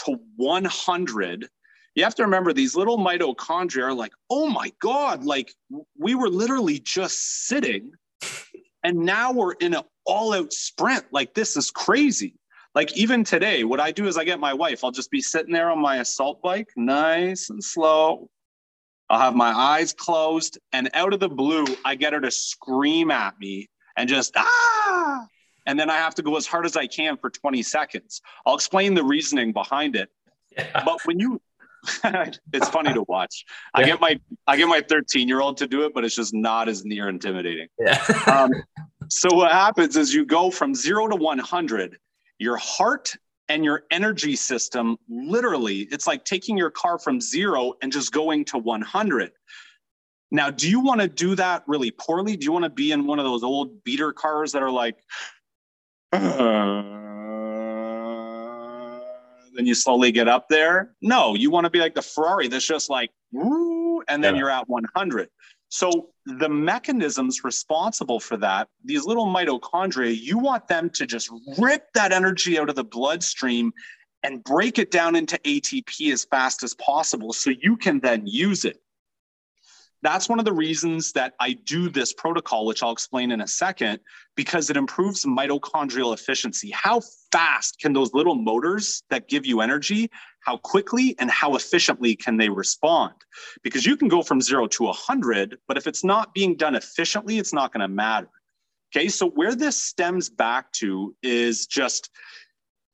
to 0.04 0.18
100 0.36 1.48
you 1.94 2.04
have 2.04 2.14
to 2.16 2.24
remember 2.24 2.52
these 2.52 2.76
little 2.76 2.98
mitochondria 2.98 3.84
are 3.84 3.94
like 3.94 4.12
oh 4.28 4.50
my 4.50 4.70
god 4.80 5.24
like 5.24 5.50
we 5.98 6.14
were 6.14 6.28
literally 6.28 6.78
just 6.78 7.46
sitting 7.46 7.90
and 8.84 8.98
now 8.98 9.32
we're 9.32 9.54
in 9.54 9.72
an 9.72 9.82
all 10.04 10.34
out 10.34 10.52
sprint 10.52 11.06
like 11.10 11.32
this 11.32 11.56
is 11.56 11.70
crazy 11.70 12.34
like 12.74 12.94
even 12.96 13.24
today 13.24 13.64
what 13.64 13.80
i 13.80 13.90
do 13.90 14.06
is 14.06 14.18
i 14.18 14.24
get 14.24 14.38
my 14.38 14.52
wife 14.52 14.84
i'll 14.84 14.92
just 14.92 15.10
be 15.10 15.22
sitting 15.22 15.52
there 15.52 15.70
on 15.70 15.80
my 15.80 15.96
assault 15.96 16.40
bike 16.42 16.68
nice 16.76 17.50
and 17.50 17.64
slow 17.64 18.28
I'll 19.10 19.18
have 19.18 19.34
my 19.34 19.50
eyes 19.50 19.92
closed, 19.92 20.58
and 20.72 20.90
out 20.94 21.12
of 21.12 21.20
the 21.20 21.28
blue, 21.28 21.64
I 21.84 21.94
get 21.94 22.12
her 22.12 22.20
to 22.20 22.30
scream 22.30 23.10
at 23.10 23.38
me 23.40 23.68
and 23.96 24.08
just 24.08 24.32
ah. 24.36 25.26
And 25.66 25.78
then 25.78 25.90
I 25.90 25.96
have 25.96 26.14
to 26.14 26.22
go 26.22 26.36
as 26.36 26.46
hard 26.46 26.64
as 26.64 26.76
I 26.76 26.86
can 26.86 27.18
for 27.18 27.28
20 27.28 27.62
seconds. 27.62 28.22
I'll 28.46 28.54
explain 28.54 28.94
the 28.94 29.04
reasoning 29.04 29.52
behind 29.52 29.96
it. 29.96 30.08
Yeah. 30.56 30.82
But 30.82 31.00
when 31.04 31.18
you, 31.18 31.42
it's 32.52 32.68
funny 32.70 32.94
to 32.94 33.02
watch. 33.02 33.44
Yeah. 33.76 33.82
I 33.82 33.86
get 33.86 34.00
my 34.00 34.20
I 34.46 34.56
get 34.56 34.66
my 34.66 34.80
13 34.80 35.28
year 35.28 35.40
old 35.40 35.58
to 35.58 35.66
do 35.66 35.84
it, 35.84 35.92
but 35.94 36.04
it's 36.04 36.16
just 36.16 36.32
not 36.32 36.68
as 36.68 36.84
near 36.84 37.08
intimidating. 37.08 37.68
Yeah. 37.78 38.02
um, 38.26 38.50
so 39.08 39.34
what 39.34 39.52
happens 39.52 39.96
is 39.96 40.12
you 40.12 40.24
go 40.24 40.50
from 40.50 40.74
zero 40.74 41.06
to 41.08 41.16
100. 41.16 41.98
Your 42.38 42.56
heart 42.56 43.14
and 43.48 43.64
your 43.64 43.84
energy 43.90 44.36
system 44.36 44.96
literally 45.08 45.88
it's 45.90 46.06
like 46.06 46.24
taking 46.24 46.56
your 46.56 46.70
car 46.70 46.98
from 46.98 47.20
zero 47.20 47.74
and 47.82 47.92
just 47.92 48.12
going 48.12 48.44
to 48.44 48.58
100 48.58 49.32
now 50.30 50.50
do 50.50 50.68
you 50.68 50.80
want 50.80 51.00
to 51.00 51.08
do 51.08 51.34
that 51.36 51.64
really 51.66 51.90
poorly? 51.90 52.36
Do 52.36 52.44
you 52.44 52.52
want 52.52 52.64
to 52.64 52.70
be 52.70 52.92
in 52.92 53.06
one 53.06 53.18
of 53.18 53.24
those 53.24 53.42
old 53.42 53.82
beater 53.84 54.12
cars 54.12 54.52
that 54.52 54.62
are 54.62 54.70
like 54.70 54.96
uh, 56.12 56.82
then 59.54 59.66
you 59.66 59.74
slowly 59.74 60.12
get 60.12 60.28
up 60.28 60.48
there? 60.48 60.94
No 61.00 61.34
you 61.34 61.50
want 61.50 61.64
to 61.64 61.70
be 61.70 61.80
like 61.80 61.94
the 61.94 62.02
ferrari 62.02 62.48
that's 62.48 62.66
just 62.66 62.90
like 62.90 63.10
woo, 63.32 64.02
and 64.08 64.22
then 64.22 64.34
yeah. 64.34 64.40
you're 64.40 64.50
at 64.50 64.68
100 64.68 65.28
so 65.68 66.10
the 66.24 66.48
mechanisms 66.48 67.44
responsible 67.44 68.20
for 68.20 68.36
that, 68.38 68.68
these 68.84 69.04
little 69.04 69.26
mitochondria, 69.26 70.18
you 70.18 70.38
want 70.38 70.66
them 70.68 70.90
to 70.90 71.06
just 71.06 71.30
rip 71.58 71.92
that 71.94 72.12
energy 72.12 72.58
out 72.58 72.70
of 72.70 72.76
the 72.76 72.84
bloodstream 72.84 73.72
and 74.22 74.42
break 74.42 74.78
it 74.78 74.90
down 74.90 75.14
into 75.14 75.38
ATP 75.38 76.12
as 76.12 76.24
fast 76.24 76.62
as 76.62 76.74
possible 76.74 77.32
so 77.32 77.50
you 77.50 77.76
can 77.76 78.00
then 78.00 78.26
use 78.26 78.64
it 78.64 78.80
that's 80.02 80.28
one 80.28 80.38
of 80.38 80.44
the 80.44 80.52
reasons 80.52 81.12
that 81.12 81.34
I 81.40 81.52
do 81.52 81.88
this 81.88 82.12
protocol, 82.12 82.66
which 82.66 82.82
I'll 82.82 82.92
explain 82.92 83.32
in 83.32 83.40
a 83.40 83.48
second, 83.48 83.98
because 84.36 84.70
it 84.70 84.76
improves 84.76 85.24
mitochondrial 85.24 86.14
efficiency. 86.14 86.70
How 86.70 87.00
fast 87.32 87.80
can 87.80 87.92
those 87.92 88.14
little 88.14 88.36
motors 88.36 89.02
that 89.10 89.28
give 89.28 89.44
you 89.44 89.60
energy, 89.60 90.10
how 90.40 90.56
quickly 90.58 91.14
and 91.18 91.30
how 91.30 91.56
efficiently 91.56 92.16
can 92.16 92.36
they 92.36 92.48
respond? 92.48 93.14
Because 93.62 93.84
you 93.84 93.96
can 93.96 94.08
go 94.08 94.22
from 94.22 94.40
zero 94.40 94.66
to 94.68 94.84
100, 94.84 95.58
but 95.66 95.76
if 95.76 95.86
it's 95.86 96.04
not 96.04 96.34
being 96.34 96.56
done 96.56 96.74
efficiently, 96.74 97.38
it's 97.38 97.52
not 97.52 97.72
going 97.72 97.80
to 97.80 97.88
matter. 97.88 98.28
Okay, 98.94 99.08
so 99.08 99.28
where 99.30 99.54
this 99.54 99.82
stems 99.82 100.30
back 100.30 100.72
to 100.72 101.14
is 101.22 101.66
just 101.66 102.10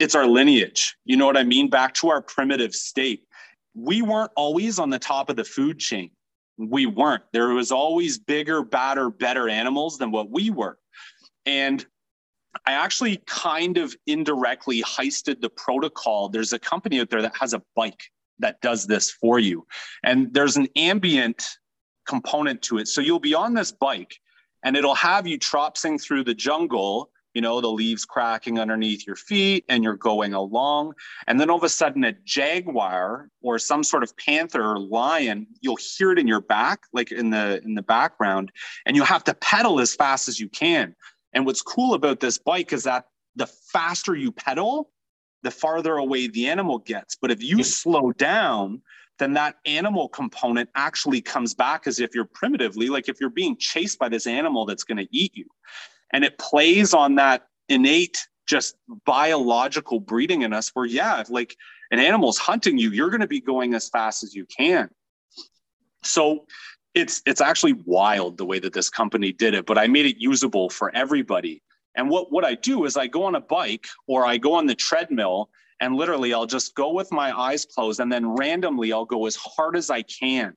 it's 0.00 0.16
our 0.16 0.26
lineage. 0.26 0.96
You 1.04 1.16
know 1.16 1.26
what 1.26 1.36
I 1.36 1.44
mean? 1.44 1.70
Back 1.70 1.94
to 1.94 2.08
our 2.08 2.20
primitive 2.20 2.74
state. 2.74 3.24
We 3.74 4.02
weren't 4.02 4.32
always 4.34 4.78
on 4.78 4.90
the 4.90 4.98
top 4.98 5.30
of 5.30 5.36
the 5.36 5.44
food 5.44 5.78
chain 5.78 6.10
we 6.56 6.86
weren't. 6.86 7.22
There 7.32 7.48
was 7.48 7.72
always 7.72 8.18
bigger, 8.18 8.62
badder, 8.62 9.10
better 9.10 9.48
animals 9.48 9.98
than 9.98 10.10
what 10.10 10.30
we 10.30 10.50
were. 10.50 10.78
And 11.46 11.84
I 12.66 12.72
actually 12.72 13.22
kind 13.26 13.76
of 13.78 13.96
indirectly 14.06 14.82
heisted 14.82 15.40
the 15.40 15.50
protocol. 15.50 16.28
There's 16.28 16.52
a 16.52 16.58
company 16.58 17.00
out 17.00 17.10
there 17.10 17.22
that 17.22 17.36
has 17.38 17.52
a 17.52 17.62
bike 17.74 18.10
that 18.38 18.60
does 18.60 18.86
this 18.86 19.10
for 19.10 19.38
you. 19.38 19.66
And 20.02 20.32
there's 20.32 20.56
an 20.56 20.68
ambient 20.76 21.44
component 22.06 22.62
to 22.62 22.78
it. 22.78 22.88
So 22.88 23.00
you'll 23.00 23.20
be 23.20 23.34
on 23.34 23.54
this 23.54 23.72
bike 23.72 24.18
and 24.62 24.76
it'll 24.76 24.94
have 24.94 25.26
you 25.26 25.38
tropsing 25.38 25.98
through 25.98 26.24
the 26.24 26.34
jungle 26.34 27.10
you 27.34 27.40
know, 27.40 27.60
the 27.60 27.70
leaves 27.70 28.04
cracking 28.04 28.60
underneath 28.60 29.06
your 29.06 29.16
feet 29.16 29.64
and 29.68 29.82
you're 29.82 29.96
going 29.96 30.34
along. 30.34 30.94
And 31.26 31.38
then 31.38 31.50
all 31.50 31.58
of 31.58 31.64
a 31.64 31.68
sudden, 31.68 32.04
a 32.04 32.12
jaguar 32.24 33.28
or 33.42 33.58
some 33.58 33.82
sort 33.82 34.04
of 34.04 34.16
panther 34.16 34.62
or 34.62 34.78
lion, 34.78 35.48
you'll 35.60 35.76
hear 35.76 36.12
it 36.12 36.18
in 36.18 36.28
your 36.28 36.40
back, 36.40 36.82
like 36.92 37.10
in 37.10 37.30
the 37.30 37.60
in 37.64 37.74
the 37.74 37.82
background, 37.82 38.52
and 38.86 38.96
you 38.96 39.02
have 39.02 39.24
to 39.24 39.34
pedal 39.34 39.80
as 39.80 39.94
fast 39.94 40.28
as 40.28 40.38
you 40.38 40.48
can. 40.48 40.94
And 41.34 41.44
what's 41.44 41.62
cool 41.62 41.94
about 41.94 42.20
this 42.20 42.38
bike 42.38 42.72
is 42.72 42.84
that 42.84 43.06
the 43.36 43.46
faster 43.46 44.14
you 44.14 44.32
pedal, 44.32 44.90
the 45.42 45.50
farther 45.50 45.96
away 45.96 46.28
the 46.28 46.48
animal 46.48 46.78
gets. 46.78 47.16
But 47.16 47.30
if 47.30 47.42
you 47.42 47.62
slow 47.62 48.12
down, 48.12 48.80
then 49.18 49.34
that 49.34 49.56
animal 49.66 50.08
component 50.08 50.70
actually 50.74 51.20
comes 51.20 51.54
back 51.54 51.86
as 51.86 52.00
if 52.00 52.14
you're 52.14 52.24
primitively, 52.24 52.88
like 52.88 53.08
if 53.08 53.20
you're 53.20 53.30
being 53.30 53.56
chased 53.58 53.98
by 53.98 54.08
this 54.08 54.26
animal 54.26 54.64
that's 54.64 54.84
going 54.84 54.98
to 54.98 55.08
eat 55.10 55.36
you. 55.36 55.46
And 56.12 56.24
it 56.24 56.38
plays 56.38 56.94
on 56.94 57.16
that 57.16 57.46
innate 57.68 58.26
just 58.46 58.76
biological 59.06 60.00
breeding 60.00 60.42
in 60.42 60.52
us 60.52 60.70
where 60.74 60.84
yeah 60.84 61.20
if 61.20 61.30
like 61.30 61.56
an 61.90 61.98
animal's 61.98 62.36
hunting 62.36 62.76
you 62.76 62.90
you're 62.90 63.08
going 63.08 63.22
to 63.22 63.26
be 63.26 63.40
going 63.40 63.74
as 63.74 63.88
fast 63.88 64.22
as 64.22 64.34
you 64.34 64.46
can. 64.46 64.90
So 66.02 66.46
it's 66.94 67.22
it's 67.26 67.40
actually 67.40 67.74
wild 67.84 68.38
the 68.38 68.44
way 68.44 68.58
that 68.58 68.72
this 68.72 68.88
company 68.88 69.32
did 69.32 69.54
it 69.54 69.66
but 69.66 69.76
i 69.76 69.86
made 69.86 70.06
it 70.06 70.16
usable 70.18 70.70
for 70.70 70.94
everybody 70.94 71.62
and 71.96 72.08
what 72.08 72.32
what 72.32 72.44
i 72.44 72.54
do 72.54 72.84
is 72.84 72.96
i 72.96 73.06
go 73.06 73.24
on 73.24 73.34
a 73.34 73.40
bike 73.40 73.86
or 74.06 74.24
i 74.24 74.36
go 74.36 74.54
on 74.54 74.66
the 74.66 74.74
treadmill 74.74 75.50
and 75.80 75.96
literally 75.96 76.32
i'll 76.32 76.46
just 76.46 76.74
go 76.74 76.92
with 76.92 77.10
my 77.12 77.36
eyes 77.38 77.64
closed 77.64 78.00
and 78.00 78.12
then 78.12 78.26
randomly 78.26 78.92
i'll 78.92 79.04
go 79.04 79.26
as 79.26 79.36
hard 79.36 79.76
as 79.76 79.90
i 79.90 80.02
can 80.02 80.54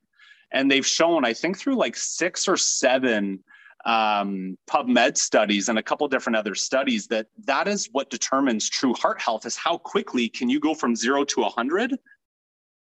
and 0.52 0.70
they've 0.70 0.86
shown 0.86 1.24
i 1.24 1.32
think 1.32 1.58
through 1.58 1.76
like 1.76 1.96
six 1.96 2.48
or 2.48 2.56
seven 2.56 3.42
um, 3.84 4.58
PubMed 4.68 5.16
studies 5.16 5.68
and 5.68 5.78
a 5.78 5.82
couple 5.82 6.06
different 6.08 6.36
other 6.36 6.56
studies 6.56 7.06
that 7.06 7.28
that 7.46 7.68
is 7.68 7.88
what 7.92 8.10
determines 8.10 8.68
true 8.68 8.92
heart 8.94 9.20
health 9.20 9.46
is 9.46 9.56
how 9.56 9.78
quickly 9.78 10.28
can 10.28 10.50
you 10.50 10.58
go 10.58 10.74
from 10.74 10.96
zero 10.96 11.24
to 11.24 11.40
100 11.42 11.96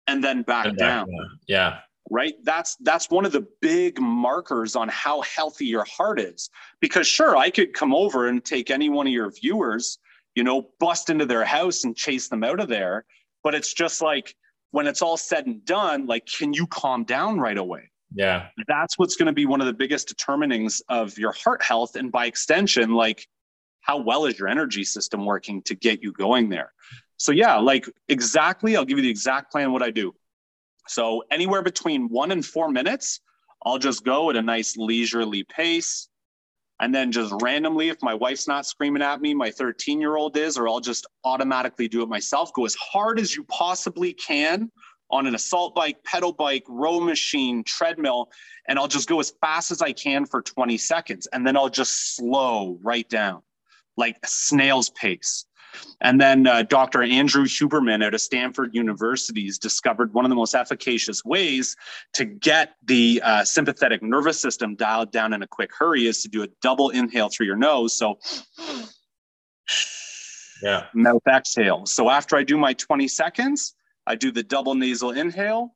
and 0.07 0.25
then 0.25 0.43
back, 0.43 0.67
and 0.67 0.79
back 0.79 0.89
down. 0.89 1.07
down. 1.07 1.39
Yeah. 1.47 1.79
Right. 2.11 2.35
That's 2.43 2.77
that's 2.77 3.11
one 3.11 3.27
of 3.27 3.33
the 3.33 3.47
big 3.61 4.01
markers 4.01 4.77
on 4.77 4.89
how 4.89 5.21
healthy 5.23 5.67
your 5.67 5.85
heart 5.85 6.19
is. 6.19 6.49
Because 6.81 7.07
sure, 7.07 7.37
I 7.37 7.51
could 7.51 7.75
come 7.75 7.95
over 7.95 8.29
and 8.29 8.43
take 8.43 8.71
any 8.71 8.89
one 8.89 9.07
of 9.07 9.13
your 9.13 9.31
viewers, 9.31 9.99
you 10.35 10.43
know, 10.43 10.71
bust 10.81 11.11
into 11.11 11.27
their 11.27 11.45
house 11.45 11.85
and 11.85 11.95
chase 11.95 12.29
them 12.29 12.45
out 12.45 12.61
of 12.61 12.69
there. 12.69 13.05
But 13.43 13.55
it's 13.55 13.75
just 13.75 14.01
like 14.01 14.35
when 14.71 14.87
it's 14.87 15.03
all 15.03 15.17
said 15.19 15.47
and 15.47 15.65
done, 15.65 16.07
like, 16.07 16.27
can 16.27 16.55
you 16.55 16.67
calm 16.67 17.05
down 17.05 17.39
right 17.39 17.59
away? 17.59 17.91
Yeah. 18.15 18.49
That's 18.67 18.99
what's 18.99 19.17
going 19.17 19.27
to 19.27 19.33
be 19.33 19.47
one 19.47 19.61
of 19.61 19.67
the 19.67 19.75
biggest 19.75 20.09
determinings 20.09 20.83
of 20.89 21.19
your 21.19 21.33
heart 21.33 21.63
health. 21.63 21.97
And 21.97 22.11
by 22.11 22.27
extension, 22.27 22.95
like 22.95 23.27
how 23.81 23.99
well 23.99 24.27
is 24.27 24.39
your 24.39 24.49
energy 24.49 24.85
system 24.85 25.25
working 25.25 25.63
to 25.63 25.75
get 25.75 26.03
you 26.03 26.13
going 26.13 26.49
there? 26.49 26.73
So, 27.19 27.33
yeah, 27.33 27.57
like 27.57 27.87
exactly, 28.09 28.77
I'll 28.77 28.85
give 28.85 28.99
you 28.99 29.03
the 29.03 29.11
exact 29.11 29.51
plan 29.51 29.73
what 29.73 29.83
I 29.83 29.91
do. 29.91 30.15
So, 30.89 31.23
anywhere 31.31 31.63
between 31.63 32.09
one 32.09 32.33
and 32.33 32.45
four 32.45 32.71
minutes, 32.71 33.21
I'll 33.65 33.79
just 33.79 34.05
go 34.05 34.31
at 34.31 34.37
a 34.37 34.43
nice 34.43 34.77
leisurely 34.77 35.45
pace. 35.45 36.09
And 36.81 36.95
then 36.95 37.11
just 37.11 37.35
randomly, 37.43 37.89
if 37.89 38.01
my 38.03 38.15
wife's 38.15 38.47
not 38.47 38.65
screaming 38.65 39.03
at 39.03 39.21
me, 39.21 39.35
my 39.35 39.51
13 39.51 40.01
year 40.01 40.17
old 40.17 40.37
is, 40.37 40.57
or 40.57 40.69
I'll 40.69 40.81
just 40.81 41.07
automatically 41.25 41.89
do 41.89 42.03
it 42.03 42.09
myself. 42.09 42.53
Go 42.53 42.65
as 42.65 42.77
hard 42.77 43.19
as 43.19 43.35
you 43.35 43.45
possibly 43.45 44.13
can 44.13 44.71
on 45.11 45.27
an 45.27 45.35
assault 45.35 45.75
bike, 45.75 46.03
pedal 46.05 46.33
bike, 46.33 46.65
row 46.69 47.01
machine, 47.01 47.65
treadmill, 47.65 48.31
and 48.69 48.79
I'll 48.79 48.89
just 48.89 49.09
go 49.09 49.19
as 49.19 49.33
fast 49.41 49.71
as 49.71 49.83
I 49.83 49.93
can 49.93 50.25
for 50.25 50.43
20 50.43 50.79
seconds. 50.79 51.27
And 51.33 51.47
then 51.47 51.57
I'll 51.57 51.71
just 51.71 52.15
slow 52.15 52.79
right 52.83 53.09
down, 53.09 53.43
like 53.97 54.17
a 54.23 54.29
snail's 54.29 54.91
pace. 54.91 55.47
And 56.01 56.21
then 56.21 56.47
uh, 56.47 56.63
Dr. 56.63 57.03
Andrew 57.03 57.45
Huberman 57.45 58.07
at 58.07 58.19
Stanford 58.21 58.75
University 58.75 59.47
has 59.47 59.59
discovered 59.59 60.15
one 60.15 60.25
of 60.25 60.29
the 60.29 60.37
most 60.37 60.55
efficacious 60.55 61.25
ways 61.25 61.77
to 62.15 62.25
get 62.25 62.75
the 62.85 63.21
uh, 63.25 63.45
sympathetic 63.45 64.03
nervous 64.03 64.41
system 64.41 64.77
dialed 64.77 65.11
down 65.11 65.33
in 65.33 65.43
a 65.43 65.47
quick 65.47 65.71
hurry 65.77 66.07
is 66.07 66.23
to 66.23 66.29
do 66.29 66.43
a 66.43 66.49
double 66.63 66.91
inhale 66.91 67.29
through 67.29 67.47
your 67.47 67.57
nose. 67.57 67.97
So, 67.99 68.19
yeah, 70.63 70.87
mouth 70.95 71.23
exhale. 71.29 71.87
So 71.87 72.11
after 72.11 72.37
I 72.37 72.45
do 72.45 72.57
my 72.57 72.75
20 72.75 73.09
seconds, 73.09 73.75
I 74.07 74.15
do 74.15 74.31
the 74.31 74.43
double 74.43 74.75
nasal 74.75 75.11
inhale, 75.11 75.75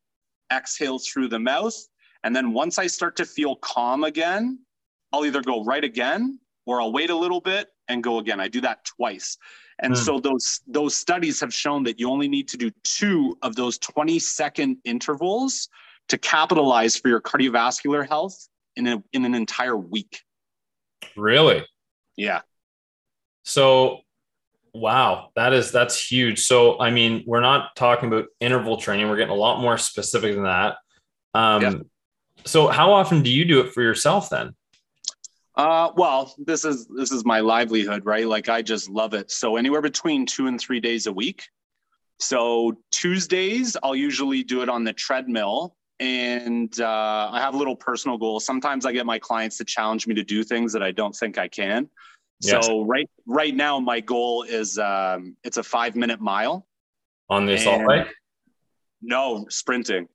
exhale 0.52 0.98
through 0.98 1.28
the 1.28 1.38
mouth. 1.38 1.76
And 2.24 2.34
then 2.34 2.52
once 2.52 2.78
I 2.78 2.86
start 2.86 3.16
to 3.16 3.24
feel 3.24 3.56
calm 3.56 4.04
again, 4.04 4.60
I'll 5.12 5.26
either 5.26 5.42
go 5.42 5.64
right 5.64 5.82
again 5.82 6.38
or 6.64 6.80
I'll 6.80 6.92
wait 6.92 7.10
a 7.10 7.16
little 7.16 7.40
bit 7.40 7.68
and 7.88 8.02
go 8.02 8.18
again. 8.18 8.40
I 8.40 8.48
do 8.48 8.60
that 8.62 8.84
twice. 8.84 9.36
And 9.82 9.94
mm. 9.94 9.96
so 9.96 10.20
those 10.20 10.60
those 10.66 10.96
studies 10.96 11.40
have 11.40 11.52
shown 11.52 11.82
that 11.84 11.98
you 12.00 12.08
only 12.08 12.28
need 12.28 12.48
to 12.48 12.56
do 12.56 12.70
two 12.84 13.36
of 13.42 13.56
those 13.56 13.78
20 13.78 14.18
second 14.18 14.78
intervals 14.84 15.68
to 16.08 16.18
capitalize 16.18 16.96
for 16.96 17.08
your 17.08 17.20
cardiovascular 17.20 18.06
health 18.06 18.48
in, 18.76 18.86
a, 18.86 19.02
in 19.12 19.24
an 19.24 19.34
entire 19.34 19.76
week. 19.76 20.20
Really? 21.16 21.66
Yeah. 22.16 22.42
So 23.44 24.00
wow, 24.72 25.30
that 25.34 25.52
is 25.52 25.72
that's 25.72 26.10
huge. 26.10 26.40
So 26.40 26.78
I 26.78 26.90
mean, 26.90 27.24
we're 27.26 27.40
not 27.40 27.74
talking 27.76 28.08
about 28.08 28.26
interval 28.40 28.76
training. 28.76 29.08
We're 29.08 29.16
getting 29.16 29.32
a 29.32 29.36
lot 29.36 29.60
more 29.60 29.78
specific 29.78 30.34
than 30.34 30.44
that. 30.44 30.76
Um, 31.34 31.62
yeah. 31.62 31.74
So 32.44 32.68
how 32.68 32.92
often 32.92 33.22
do 33.22 33.30
you 33.30 33.44
do 33.44 33.60
it 33.60 33.72
for 33.72 33.82
yourself 33.82 34.30
then? 34.30 34.54
Uh, 35.54 35.90
well, 35.96 36.34
this 36.38 36.64
is 36.64 36.86
this 36.86 37.12
is 37.12 37.24
my 37.24 37.40
livelihood, 37.40 38.06
right? 38.06 38.26
Like 38.26 38.48
I 38.48 38.62
just 38.62 38.88
love 38.88 39.12
it. 39.12 39.30
So 39.30 39.56
anywhere 39.56 39.82
between 39.82 40.24
two 40.24 40.46
and 40.46 40.58
three 40.58 40.80
days 40.80 41.06
a 41.06 41.12
week. 41.12 41.44
So 42.18 42.78
Tuesdays, 42.90 43.76
I'll 43.82 43.96
usually 43.96 44.42
do 44.44 44.62
it 44.62 44.68
on 44.68 44.84
the 44.84 44.92
treadmill, 44.92 45.76
and 46.00 46.72
uh, 46.80 47.28
I 47.32 47.40
have 47.40 47.54
a 47.54 47.56
little 47.56 47.76
personal 47.76 48.16
goals. 48.16 48.46
Sometimes 48.46 48.86
I 48.86 48.92
get 48.92 49.04
my 49.04 49.18
clients 49.18 49.58
to 49.58 49.64
challenge 49.64 50.06
me 50.06 50.14
to 50.14 50.22
do 50.22 50.42
things 50.42 50.72
that 50.72 50.82
I 50.82 50.92
don't 50.92 51.14
think 51.14 51.36
I 51.36 51.48
can. 51.48 51.88
Yes. 52.40 52.64
So 52.64 52.84
right 52.84 53.10
right 53.26 53.54
now, 53.54 53.78
my 53.78 54.00
goal 54.00 54.44
is 54.44 54.78
um, 54.78 55.36
it's 55.44 55.58
a 55.58 55.62
five 55.62 55.96
minute 55.96 56.20
mile 56.20 56.66
on 57.28 57.44
the 57.44 57.54
assault 57.54 57.86
bike. 57.86 58.08
No 59.02 59.44
sprinting. 59.50 60.08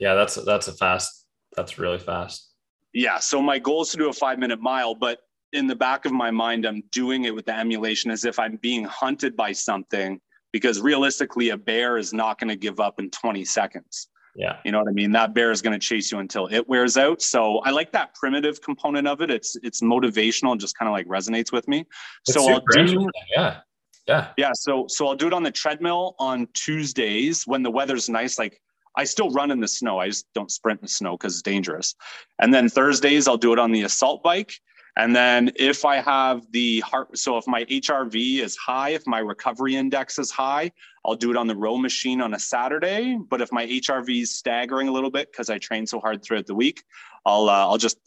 Yeah, 0.00 0.14
that's 0.14 0.34
that's 0.34 0.66
a 0.66 0.72
fast. 0.72 1.26
That's 1.56 1.78
really 1.78 1.98
fast 1.98 2.49
yeah 2.92 3.18
so 3.18 3.40
my 3.40 3.58
goal 3.58 3.82
is 3.82 3.90
to 3.90 3.96
do 3.96 4.08
a 4.08 4.12
five 4.12 4.38
minute 4.38 4.60
mile 4.60 4.94
but 4.94 5.20
in 5.52 5.66
the 5.66 5.74
back 5.74 6.04
of 6.04 6.12
my 6.12 6.30
mind 6.30 6.66
i'm 6.66 6.82
doing 6.92 7.24
it 7.24 7.34
with 7.34 7.46
the 7.46 7.56
emulation 7.56 8.10
as 8.10 8.24
if 8.24 8.38
i'm 8.38 8.56
being 8.56 8.84
hunted 8.84 9.36
by 9.36 9.52
something 9.52 10.20
because 10.52 10.80
realistically 10.80 11.50
a 11.50 11.56
bear 11.56 11.96
is 11.96 12.12
not 12.12 12.38
going 12.38 12.48
to 12.48 12.56
give 12.56 12.80
up 12.80 12.98
in 12.98 13.10
20 13.10 13.44
seconds. 13.44 14.08
Yeah. 14.36 14.58
You 14.64 14.70
know 14.70 14.78
what 14.78 14.88
i 14.88 14.92
mean? 14.92 15.10
That 15.12 15.34
bear 15.34 15.50
is 15.50 15.60
going 15.60 15.78
to 15.78 15.84
chase 15.84 16.12
you 16.12 16.18
until 16.18 16.46
it 16.46 16.68
wears 16.68 16.96
out. 16.96 17.20
So 17.20 17.58
i 17.58 17.70
like 17.70 17.92
that 17.92 18.14
primitive 18.14 18.62
component 18.62 19.08
of 19.08 19.20
it. 19.22 19.30
It's 19.30 19.56
it's 19.62 19.82
motivational 19.82 20.52
and 20.52 20.60
just 20.60 20.78
kind 20.78 20.88
of 20.88 20.92
like 20.92 21.06
resonates 21.08 21.52
with 21.52 21.66
me. 21.66 21.84
So 22.24 22.48
i'll 22.48 22.62
do 22.70 23.08
yeah. 23.34 23.60
Yeah. 24.06 24.28
Yeah 24.38 24.50
so 24.54 24.86
so 24.88 25.08
i'll 25.08 25.16
do 25.16 25.26
it 25.26 25.32
on 25.32 25.42
the 25.42 25.50
treadmill 25.50 26.14
on 26.18 26.46
tuesdays 26.54 27.44
when 27.46 27.62
the 27.62 27.70
weather's 27.70 28.08
nice 28.08 28.38
like 28.38 28.60
I 28.96 29.04
still 29.04 29.30
run 29.30 29.50
in 29.50 29.60
the 29.60 29.68
snow. 29.68 29.98
I 29.98 30.08
just 30.08 30.26
don't 30.34 30.50
sprint 30.50 30.80
in 30.80 30.84
the 30.84 30.88
snow 30.88 31.12
because 31.12 31.34
it's 31.34 31.42
dangerous. 31.42 31.94
And 32.40 32.52
then 32.52 32.68
Thursdays, 32.68 33.28
I'll 33.28 33.36
do 33.36 33.52
it 33.52 33.58
on 33.58 33.72
the 33.72 33.82
assault 33.82 34.22
bike. 34.22 34.54
And 34.96 35.14
then 35.14 35.52
if 35.54 35.84
I 35.84 35.96
have 35.96 36.50
the 36.50 36.80
heart, 36.80 37.16
so 37.16 37.36
if 37.38 37.46
my 37.46 37.64
HRV 37.66 38.40
is 38.40 38.56
high, 38.56 38.90
if 38.90 39.06
my 39.06 39.20
recovery 39.20 39.76
index 39.76 40.18
is 40.18 40.30
high, 40.30 40.72
I'll 41.04 41.14
do 41.14 41.30
it 41.30 41.36
on 41.36 41.46
the 41.46 41.54
row 41.54 41.76
machine 41.76 42.20
on 42.20 42.34
a 42.34 42.38
Saturday. 42.38 43.16
But 43.28 43.40
if 43.40 43.52
my 43.52 43.66
HRV 43.66 44.22
is 44.22 44.36
staggering 44.36 44.88
a 44.88 44.92
little 44.92 45.10
bit 45.10 45.30
because 45.30 45.48
I 45.48 45.58
train 45.58 45.86
so 45.86 46.00
hard 46.00 46.22
throughout 46.24 46.46
the 46.46 46.54
week, 46.54 46.82
I'll 47.24 47.48
uh, 47.48 47.68
I'll 47.68 47.78
just 47.78 47.98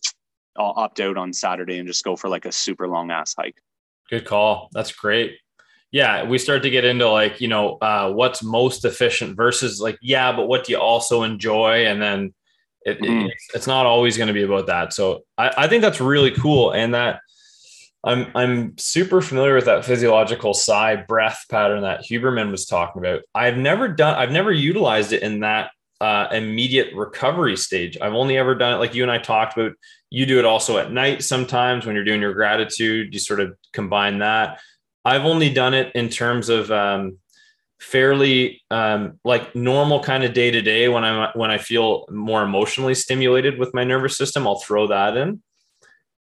I'll 0.57 0.73
opt 0.75 0.99
out 0.99 1.17
on 1.17 1.31
Saturday 1.31 1.79
and 1.79 1.87
just 1.87 2.03
go 2.03 2.15
for 2.15 2.29
like 2.29 2.45
a 2.45 2.51
super 2.51 2.87
long 2.87 3.11
ass 3.11 3.33
hike. 3.35 3.61
Good 4.09 4.25
call. 4.25 4.69
That's 4.73 4.91
great 4.91 5.37
yeah 5.93 6.23
we 6.23 6.37
start 6.37 6.63
to 6.63 6.69
get 6.69 6.83
into 6.83 7.07
like 7.07 7.39
you 7.39 7.47
know 7.47 7.77
uh, 7.81 8.11
what's 8.11 8.43
most 8.43 8.83
efficient 8.83 9.37
versus 9.37 9.79
like 9.79 9.97
yeah 10.01 10.35
but 10.35 10.47
what 10.47 10.65
do 10.65 10.73
you 10.73 10.79
also 10.79 11.23
enjoy? 11.23 11.85
And 11.85 12.01
then 12.01 12.33
it, 12.81 12.99
mm-hmm. 12.99 13.27
it, 13.27 13.37
it's 13.53 13.67
not 13.67 13.85
always 13.85 14.17
going 14.17 14.27
to 14.27 14.33
be 14.33 14.43
about 14.43 14.67
that. 14.67 14.91
So 14.91 15.21
I, 15.37 15.53
I 15.59 15.67
think 15.67 15.81
that's 15.81 16.01
really 16.01 16.31
cool 16.31 16.71
and 16.71 16.93
that 16.93 17.21
i'm 18.03 18.29
i'm 18.35 18.77
super 18.77 19.21
familiar 19.21 19.55
with 19.55 19.63
that 19.63 19.85
physiological 19.85 20.53
sigh 20.53 20.97
breath 20.97 21.45
pattern 21.49 21.83
that 21.83 22.01
huberman 22.01 22.51
was 22.51 22.65
talking 22.65 23.01
about. 23.01 23.21
I've 23.33 23.55
never 23.55 23.87
done 23.87 24.15
i've 24.15 24.31
never 24.31 24.51
utilized 24.51 25.13
it 25.13 25.23
in 25.23 25.39
that 25.41 25.71
uh, 26.01 26.27
immediate 26.33 26.93
recovery 26.93 27.55
stage. 27.55 27.97
I've 28.01 28.13
only 28.13 28.35
ever 28.35 28.55
done 28.55 28.73
it 28.73 28.77
like 28.77 28.93
you 28.93 29.03
and 29.03 29.11
i 29.11 29.19
talked 29.19 29.57
about 29.57 29.71
you 30.09 30.25
do 30.25 30.37
it 30.37 30.43
also 30.43 30.77
at 30.77 30.91
night 30.91 31.23
sometimes 31.23 31.85
when 31.85 31.95
you're 31.95 32.03
doing 32.03 32.19
your 32.19 32.33
gratitude 32.33 33.13
you 33.13 33.19
sort 33.19 33.39
of 33.39 33.55
combine 33.71 34.19
that 34.19 34.59
I've 35.05 35.25
only 35.25 35.51
done 35.51 35.73
it 35.73 35.91
in 35.95 36.09
terms 36.09 36.49
of 36.49 36.71
um, 36.71 37.17
fairly 37.79 38.61
um, 38.71 39.19
like 39.23 39.55
normal 39.55 40.01
kind 40.01 40.23
of 40.23 40.33
day 40.33 40.51
to 40.51 40.61
day 40.61 40.87
when 40.87 41.03
I'm 41.03 41.29
when 41.35 41.51
I 41.51 41.57
feel 41.57 42.05
more 42.09 42.43
emotionally 42.43 42.95
stimulated 42.95 43.59
with 43.59 43.73
my 43.73 43.83
nervous 43.83 44.17
system. 44.17 44.47
I'll 44.47 44.59
throw 44.59 44.87
that 44.87 45.17
in. 45.17 45.41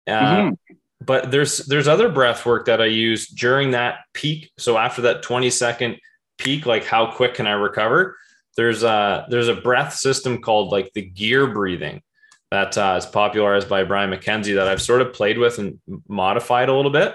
Uh, 0.06 0.12
mm-hmm. 0.12 0.74
But 1.02 1.30
there's 1.30 1.58
there's 1.58 1.88
other 1.88 2.08
breath 2.08 2.44
work 2.46 2.66
that 2.66 2.80
I 2.80 2.86
use 2.86 3.28
during 3.28 3.72
that 3.72 4.00
peak. 4.14 4.50
So 4.58 4.76
after 4.76 5.02
that 5.02 5.22
20 5.22 5.50
second 5.50 5.98
peak, 6.38 6.66
like 6.66 6.84
how 6.84 7.12
quick 7.12 7.34
can 7.34 7.46
I 7.46 7.52
recover? 7.52 8.16
There's 8.56 8.82
a 8.82 9.26
there's 9.28 9.48
a 9.48 9.54
breath 9.54 9.94
system 9.94 10.40
called 10.40 10.72
like 10.72 10.92
the 10.94 11.02
gear 11.02 11.46
breathing 11.46 12.02
that 12.50 12.76
uh, 12.76 12.96
is 12.98 13.06
popularized 13.06 13.68
by 13.68 13.84
Brian 13.84 14.10
MacKenzie 14.10 14.56
that 14.56 14.66
I've 14.66 14.82
sort 14.82 15.02
of 15.02 15.12
played 15.12 15.38
with 15.38 15.58
and 15.58 15.78
modified 16.08 16.68
a 16.68 16.74
little 16.74 16.90
bit. 16.90 17.14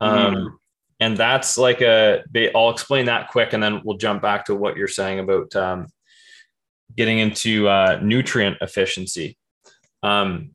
Um, 0.00 0.34
mm-hmm 0.34 0.46
and 1.00 1.16
that's 1.16 1.56
like 1.58 1.80
a 1.80 2.22
i'll 2.54 2.70
explain 2.70 3.06
that 3.06 3.28
quick 3.28 3.52
and 3.52 3.62
then 3.62 3.80
we'll 3.84 3.96
jump 3.96 4.22
back 4.22 4.44
to 4.46 4.54
what 4.54 4.76
you're 4.76 4.88
saying 4.88 5.18
about 5.18 5.54
um, 5.56 5.86
getting 6.96 7.18
into 7.18 7.68
uh, 7.68 8.00
nutrient 8.02 8.56
efficiency. 8.60 9.36
Um, 10.02 10.50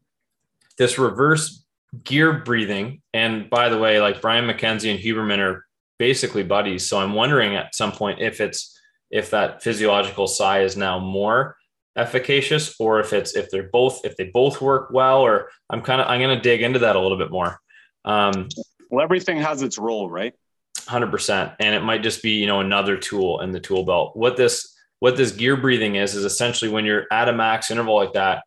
this 0.77 0.97
reverse 0.97 1.63
gear 2.03 2.33
breathing 2.33 3.01
and 3.13 3.49
by 3.49 3.69
the 3.69 3.77
way 3.77 4.01
like 4.01 4.19
brian 4.19 4.47
mackenzie 4.47 4.89
and 4.89 4.99
huberman 4.99 5.37
are 5.37 5.65
basically 5.99 6.43
buddies. 6.43 6.87
So 6.87 6.99
i'm 6.99 7.13
wondering 7.13 7.55
at 7.55 7.75
some 7.75 7.91
point 7.91 8.19
if 8.19 8.41
it's 8.41 8.79
if 9.11 9.29
that 9.29 9.61
physiological 9.61 10.25
sigh 10.27 10.61
is 10.61 10.75
now 10.75 10.97
more 10.97 11.55
efficacious 11.95 12.75
or 12.79 12.99
if 12.99 13.13
it's 13.13 13.35
if 13.35 13.51
they're 13.51 13.69
both 13.71 14.03
if 14.03 14.17
they 14.17 14.23
both 14.23 14.59
work 14.59 14.89
well 14.91 15.21
or 15.21 15.49
i'm 15.69 15.81
kind 15.81 16.01
of 16.01 16.07
i'm 16.07 16.19
going 16.19 16.35
to 16.35 16.41
dig 16.41 16.63
into 16.63 16.79
that 16.79 16.95
a 16.95 16.99
little 16.99 17.17
bit 17.17 17.29
more. 17.31 17.59
Um, 18.05 18.49
well, 18.93 19.03
everything 19.03 19.37
has 19.37 19.63
its 19.63 19.79
role, 19.79 20.07
right? 20.07 20.35
100% 20.81 21.55
and 21.59 21.75
it 21.75 21.81
might 21.81 22.03
just 22.03 22.21
be 22.21 22.31
you 22.31 22.45
know 22.45 22.59
another 22.59 22.95
tool 22.95 23.41
in 23.41 23.51
the 23.51 23.59
tool 23.59 23.83
belt. 23.83 24.15
What 24.15 24.37
this 24.37 24.75
what 24.99 25.17
this 25.17 25.31
gear 25.31 25.57
breathing 25.57 25.95
is 25.95 26.13
is 26.13 26.25
essentially 26.25 26.69
when 26.69 26.85
you're 26.85 27.05
at 27.11 27.27
a 27.27 27.33
max 27.33 27.71
interval 27.71 27.95
like 27.95 28.13
that 28.13 28.43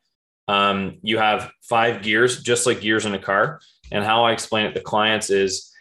um, 0.47 0.99
you 1.03 1.19
have 1.19 1.51
five 1.63 2.03
gears 2.03 2.43
just 2.43 2.65
like 2.67 2.81
gears 2.81 3.07
in 3.07 3.15
a 3.15 3.19
car. 3.19 3.61
And 3.91 4.05
how 4.05 4.25
i 4.25 4.33
explain 4.33 4.67
it 4.67 4.75
to 4.75 4.81
clients 4.81 5.31
is 5.31 5.73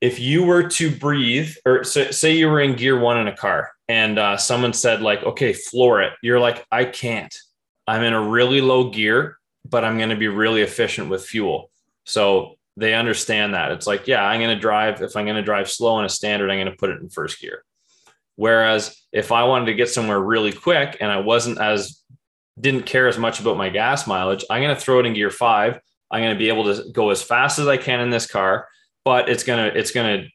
if 0.00 0.18
you 0.18 0.44
were 0.44 0.68
to 0.68 0.90
breathe 0.90 1.54
or 1.64 1.84
say, 1.84 2.10
say 2.10 2.36
you 2.36 2.48
were 2.48 2.60
in 2.60 2.74
gear 2.74 2.98
one 2.98 3.18
in 3.18 3.28
a 3.28 3.36
car 3.36 3.70
and 3.88 4.18
uh, 4.18 4.36
someone 4.36 4.72
said 4.72 5.02
like 5.02 5.22
okay 5.22 5.52
floor 5.52 6.02
it. 6.02 6.14
You're 6.20 6.40
like 6.40 6.66
i 6.72 6.84
can't. 6.84 7.34
I'm 7.86 8.02
in 8.02 8.12
a 8.12 8.20
really 8.20 8.60
low 8.60 8.90
gear 8.90 9.38
but 9.68 9.84
i'm 9.84 9.98
going 9.98 10.10
to 10.10 10.16
be 10.16 10.28
really 10.28 10.62
efficient 10.62 11.10
with 11.10 11.24
fuel. 11.24 11.70
So 12.06 12.56
they 12.76 12.94
understand 12.94 13.54
that. 13.54 13.72
It's 13.72 13.86
like 13.86 14.06
yeah 14.06 14.24
i'm 14.24 14.40
going 14.40 14.54
to 14.54 14.60
drive 14.60 15.02
if 15.02 15.16
i'm 15.16 15.24
going 15.24 15.36
to 15.36 15.42
drive 15.42 15.70
slow 15.70 15.98
in 15.98 16.04
a 16.04 16.08
standard 16.08 16.50
i'm 16.50 16.58
going 16.58 16.70
to 16.70 16.76
put 16.76 16.90
it 16.90 17.00
in 17.00 17.08
first 17.08 17.40
gear. 17.40 17.64
Whereas 18.36 18.96
if 19.12 19.32
i 19.32 19.44
wanted 19.44 19.66
to 19.66 19.74
get 19.74 19.88
somewhere 19.88 20.20
really 20.20 20.52
quick 20.52 20.96
and 21.00 21.10
i 21.10 21.20
wasn't 21.20 21.60
as 21.60 22.02
didn't 22.58 22.86
care 22.86 23.08
as 23.08 23.18
much 23.18 23.40
about 23.40 23.56
my 23.56 23.68
gas 23.68 24.06
mileage 24.06 24.44
i'm 24.50 24.62
going 24.62 24.74
to 24.74 24.80
throw 24.80 25.00
it 25.00 25.06
in 25.06 25.14
gear 25.14 25.30
five. 25.30 25.80
I'm 26.10 26.22
going 26.22 26.34
to 26.34 26.38
be 26.38 26.48
able 26.48 26.72
to 26.72 26.90
go 26.92 27.10
as 27.10 27.22
fast 27.22 27.58
as 27.58 27.66
i 27.66 27.76
can 27.76 28.00
in 28.00 28.10
this 28.10 28.26
car 28.26 28.68
but 29.04 29.28
it's 29.28 29.44
going 29.44 29.70
to 29.70 29.78
it's 29.78 29.90
going 29.90 30.22
to 30.22 30.28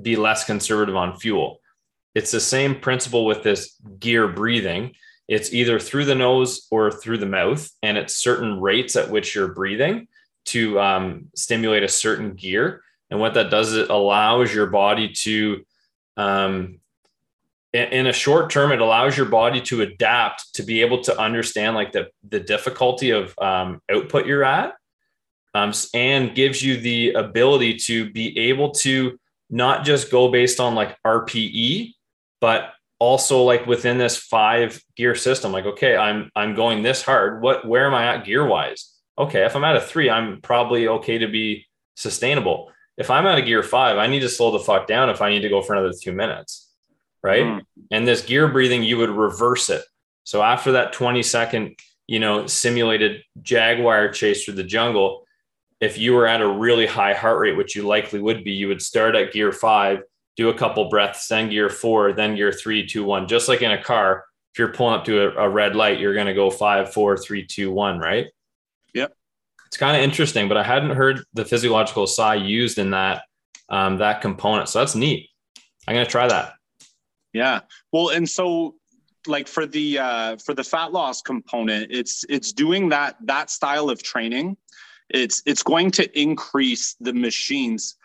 be 0.00 0.16
less 0.16 0.44
conservative 0.44 0.96
on 0.96 1.18
fuel. 1.18 1.60
It's 2.14 2.30
the 2.30 2.40
same 2.40 2.80
principle 2.80 3.24
with 3.24 3.42
this 3.42 3.76
gear 3.98 4.28
breathing. 4.28 4.94
It's 5.28 5.52
either 5.52 5.78
through 5.78 6.04
the 6.04 6.14
nose 6.14 6.66
or 6.70 6.90
through 6.90 7.18
the 7.18 7.26
mouth 7.26 7.68
and 7.82 7.98
it's 7.98 8.16
certain 8.16 8.60
rates 8.60 8.96
at 8.96 9.10
which 9.10 9.34
you're 9.34 9.52
breathing 9.52 10.08
to 10.46 10.80
um, 10.80 11.28
stimulate 11.34 11.82
a 11.82 11.88
certain 11.88 12.34
gear. 12.34 12.82
And 13.10 13.20
what 13.20 13.34
that 13.34 13.50
does, 13.50 13.74
it 13.74 13.90
allows 13.90 14.52
your 14.52 14.66
body 14.66 15.10
to, 15.22 15.64
um, 16.16 16.80
in 17.72 18.06
a 18.06 18.12
short 18.12 18.50
term, 18.50 18.72
it 18.72 18.80
allows 18.80 19.16
your 19.16 19.26
body 19.26 19.60
to 19.62 19.82
adapt 19.82 20.54
to 20.54 20.62
be 20.62 20.80
able 20.80 21.02
to 21.02 21.20
understand 21.20 21.76
like 21.76 21.92
the, 21.92 22.08
the 22.28 22.40
difficulty 22.40 23.10
of 23.10 23.34
um, 23.38 23.82
output 23.90 24.26
you're 24.26 24.44
at 24.44 24.74
um, 25.54 25.72
and 25.94 26.34
gives 26.34 26.62
you 26.62 26.78
the 26.78 27.12
ability 27.12 27.74
to 27.74 28.10
be 28.10 28.36
able 28.38 28.70
to 28.70 29.18
not 29.50 29.84
just 29.84 30.10
go 30.10 30.30
based 30.30 30.58
on 30.58 30.74
like 30.74 30.96
RPE, 31.06 31.92
but 32.40 32.72
also 32.98 33.42
like 33.42 33.66
within 33.66 33.98
this 33.98 34.16
five 34.16 34.82
gear 34.96 35.14
system, 35.14 35.52
like, 35.52 35.66
okay, 35.66 35.96
I'm, 35.96 36.30
I'm 36.34 36.54
going 36.54 36.82
this 36.82 37.02
hard. 37.02 37.42
What, 37.42 37.66
where 37.66 37.86
am 37.86 37.94
I 37.94 38.06
at 38.14 38.24
gear 38.24 38.46
wise? 38.46 38.95
Okay. 39.18 39.44
If 39.44 39.56
I'm 39.56 39.64
at 39.64 39.76
a 39.76 39.80
three, 39.80 40.10
I'm 40.10 40.40
probably 40.40 40.88
okay 40.88 41.18
to 41.18 41.28
be 41.28 41.66
sustainable. 41.94 42.70
If 42.96 43.10
I'm 43.10 43.26
at 43.26 43.38
a 43.38 43.42
gear 43.42 43.62
five, 43.62 43.98
I 43.98 44.06
need 44.06 44.20
to 44.20 44.28
slow 44.28 44.50
the 44.52 44.58
fuck 44.58 44.86
down 44.86 45.10
if 45.10 45.20
I 45.20 45.30
need 45.30 45.40
to 45.40 45.48
go 45.48 45.62
for 45.62 45.74
another 45.74 45.92
two 45.92 46.12
minutes. 46.12 46.70
Right. 47.22 47.44
Mm. 47.44 47.62
And 47.90 48.06
this 48.06 48.22
gear 48.22 48.48
breathing, 48.48 48.82
you 48.82 48.98
would 48.98 49.10
reverse 49.10 49.68
it. 49.68 49.82
So 50.24 50.42
after 50.42 50.72
that 50.72 50.92
20 50.92 51.22
second, 51.22 51.76
you 52.06 52.20
know, 52.20 52.46
simulated 52.46 53.22
jaguar 53.42 54.08
chase 54.10 54.44
through 54.44 54.54
the 54.54 54.64
jungle, 54.64 55.26
if 55.80 55.98
you 55.98 56.14
were 56.14 56.26
at 56.26 56.40
a 56.40 56.48
really 56.48 56.86
high 56.86 57.14
heart 57.14 57.38
rate, 57.38 57.56
which 57.56 57.76
you 57.76 57.86
likely 57.86 58.20
would 58.20 58.44
be, 58.44 58.52
you 58.52 58.68
would 58.68 58.80
start 58.80 59.14
at 59.14 59.32
gear 59.32 59.52
five, 59.52 60.00
do 60.36 60.48
a 60.48 60.54
couple 60.54 60.88
breaths, 60.88 61.28
then 61.28 61.50
gear 61.50 61.68
four, 61.68 62.12
then 62.12 62.34
gear 62.34 62.52
three, 62.52 62.86
two, 62.86 63.04
one. 63.04 63.26
Just 63.26 63.48
like 63.48 63.62
in 63.62 63.72
a 63.72 63.82
car, 63.82 64.24
if 64.52 64.58
you're 64.58 64.72
pulling 64.72 64.94
up 64.94 65.04
to 65.04 65.20
a, 65.20 65.46
a 65.46 65.48
red 65.48 65.76
light, 65.76 66.00
you're 66.00 66.14
going 66.14 66.26
to 66.26 66.34
go 66.34 66.50
five, 66.50 66.92
four, 66.92 67.16
three, 67.16 67.44
two, 67.44 67.70
one, 67.70 67.98
right? 67.98 68.26
It's 69.66 69.76
kind 69.76 69.96
of 69.96 70.02
interesting, 70.02 70.48
but 70.48 70.56
I 70.56 70.62
hadn't 70.62 70.90
heard 70.90 71.24
the 71.34 71.44
physiological 71.44 72.06
sigh 72.06 72.36
used 72.36 72.78
in 72.78 72.90
that 72.90 73.22
um, 73.68 73.98
that 73.98 74.20
component. 74.20 74.68
So 74.68 74.78
that's 74.78 74.94
neat. 74.94 75.28
I'm 75.88 75.96
to 75.96 76.10
try 76.10 76.28
that. 76.28 76.52
Yeah. 77.32 77.60
Well, 77.92 78.10
and 78.10 78.28
so 78.28 78.76
like 79.26 79.48
for 79.48 79.66
the 79.66 79.98
uh, 79.98 80.36
for 80.36 80.54
the 80.54 80.64
fat 80.64 80.92
loss 80.92 81.20
component, 81.22 81.90
it's 81.90 82.24
it's 82.28 82.52
doing 82.52 82.88
that 82.90 83.16
that 83.22 83.50
style 83.50 83.90
of 83.90 84.02
training 84.02 84.56
it's 85.10 85.42
it's 85.46 85.62
going 85.62 85.90
to 85.92 86.20
increase 86.20 86.96
the 87.00 87.12
machines 87.12 87.96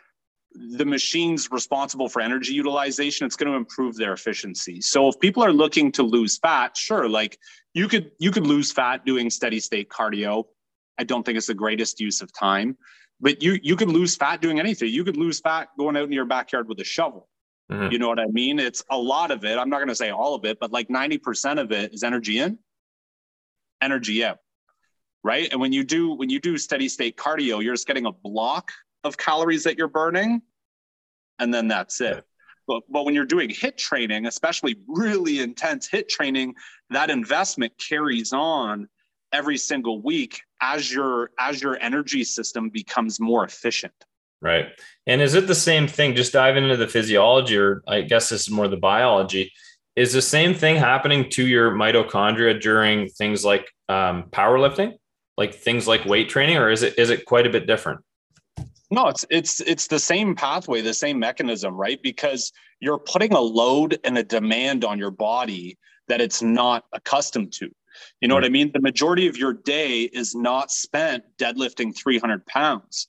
the 0.54 0.86
machines 0.86 1.50
responsible 1.50 2.10
for 2.10 2.22
energy 2.22 2.54
utilization 2.54 3.26
it's 3.26 3.36
going 3.36 3.52
to 3.52 3.58
improve 3.58 3.96
their 3.96 4.14
efficiency 4.14 4.82
so 4.82 5.08
if 5.08 5.20
people 5.20 5.42
are 5.44 5.54
looking 5.54 5.92
to 5.92 6.04
lose 6.04 6.38
fat 6.38 6.76
sure 6.76 7.08
like 7.08 7.38
you 7.74 7.88
could 7.88 8.12
you 8.20 8.32
could 8.32 8.46
lose 8.46 8.72
fat 8.72 9.06
doing 9.06 9.30
steady 9.30 9.60
state 9.60 9.90
cardio 9.90 10.44
i 11.02 11.04
don't 11.04 11.26
think 11.26 11.38
it's 11.38 11.48
the 11.48 11.54
greatest 11.54 12.00
use 12.00 12.22
of 12.22 12.32
time 12.34 12.78
but 13.20 13.42
you 13.42 13.60
you 13.62 13.76
could 13.76 13.90
lose 13.90 14.16
fat 14.16 14.42
doing 14.42 14.60
anything 14.60 14.90
you 14.90 15.04
could 15.04 15.18
lose 15.18 15.40
fat 15.40 15.70
going 15.78 15.98
out 15.98 16.06
in 16.06 16.12
your 16.12 16.26
backyard 16.26 16.68
with 16.68 16.80
a 16.80 16.84
shovel 16.84 17.28
mm-hmm. 17.72 17.92
you 17.92 18.00
know 18.00 18.08
what 18.08 18.20
i 18.20 18.28
mean 18.28 18.60
it's 18.60 18.84
a 18.90 18.98
lot 18.98 19.32
of 19.32 19.44
it 19.44 19.58
i'm 19.58 19.70
not 19.70 19.78
going 19.78 19.88
to 19.90 19.96
say 19.96 20.10
all 20.10 20.36
of 20.36 20.46
it 20.46 20.60
but 20.60 20.72
like 20.72 20.88
90% 20.88 21.60
of 21.60 21.72
it 21.72 21.94
is 21.94 22.04
energy 22.04 22.40
in 22.40 22.58
energy 23.82 24.24
out 24.24 24.38
right? 25.24 25.50
And 25.52 25.60
when 25.60 25.74
you 25.74 25.84
do 25.84 26.14
when 26.14 26.30
you 26.30 26.40
do 26.40 26.58
steady 26.58 26.90
state 26.90 27.18
cardio, 27.18 27.64
you're 27.64 27.74
just 27.74 27.88
getting 27.88 28.06
a 28.06 28.12
block 28.12 28.72
of 29.04 29.18
calories 29.18 29.64
that 29.64 29.78
you're 29.78 29.88
burning, 29.88 30.42
and 31.40 31.54
then 31.54 31.68
that's 31.68 32.02
it. 32.02 32.24
But, 32.68 32.84
but 32.90 33.06
when 33.06 33.16
you're 33.16 33.26
doing 33.26 33.50
HIIT 33.50 33.78
training, 33.78 34.28
especially 34.28 34.78
really 34.88 35.40
intense 35.40 35.90
HIIT 35.90 36.08
training, 36.08 36.54
that 36.90 37.10
investment 37.10 37.74
carries 37.78 38.34
on 38.34 38.88
every 39.34 39.58
single 39.58 40.02
week 40.02 40.42
as 40.62 40.92
your 40.92 41.32
as 41.40 41.62
your 41.62 41.78
energy 41.82 42.24
system 42.24 42.70
becomes 42.70 43.20
more 43.20 43.44
efficient. 43.44 43.94
Right. 44.42 44.68
And 45.06 45.22
is 45.22 45.36
it 45.36 45.48
the 45.48 45.56
same 45.56 45.88
thing? 45.88 46.16
Just 46.16 46.34
diving 46.34 46.64
into 46.64 46.78
the 46.78 46.88
physiology, 46.88 47.58
or 47.58 47.84
I 47.88 48.02
guess 48.02 48.30
this 48.30 48.42
is 48.42 48.50
more 48.50 48.68
the 48.68 48.78
biology. 48.78 49.52
Is 49.96 50.14
the 50.14 50.22
same 50.22 50.56
thing 50.56 50.78
happening 50.78 51.30
to 51.32 51.46
your 51.46 51.72
mitochondria 51.72 52.60
during 52.60 53.10
things 53.10 53.46
like 53.46 53.70
um, 53.90 54.24
powerlifting? 54.32 54.96
like 55.38 55.56
things 55.56 55.88
like 55.88 56.06
weight 56.06 56.30
training 56.30 56.58
or 56.58 56.70
is 56.70 56.84
it 56.84 56.98
is 56.98 57.10
it 57.10 57.26
quite 57.26 57.48
a 57.48 57.50
bit 57.50 57.66
different 57.66 58.00
no 58.92 59.08
it's 59.08 59.26
it's 59.30 59.60
it's 59.62 59.88
the 59.88 60.00
same 60.00 60.36
pathway 60.36 60.82
the 60.82 60.94
same 60.94 61.18
mechanism 61.18 61.76
right 61.76 62.02
because 62.04 62.52
you're 62.80 63.00
putting 63.00 63.34
a 63.34 63.40
load 63.40 63.98
and 64.04 64.18
a 64.18 64.24
demand 64.24 64.84
on 64.84 65.00
your 65.00 65.12
body 65.12 65.78
that 66.08 66.22
it's 66.22 66.42
not 66.42 66.84
accustomed 66.94 67.52
to 67.52 67.70
you 68.20 68.28
know 68.28 68.36
what 68.36 68.46
i 68.46 68.50
mean? 68.50 68.72
The 68.74 68.82
majority 68.82 69.28
of 69.28 69.38
your 69.38 69.54
day 69.54 70.02
is 70.02 70.36
not 70.36 70.72
spent 70.72 71.24
deadlifting 71.38 71.96
300 71.96 72.46
pounds. 72.46 73.08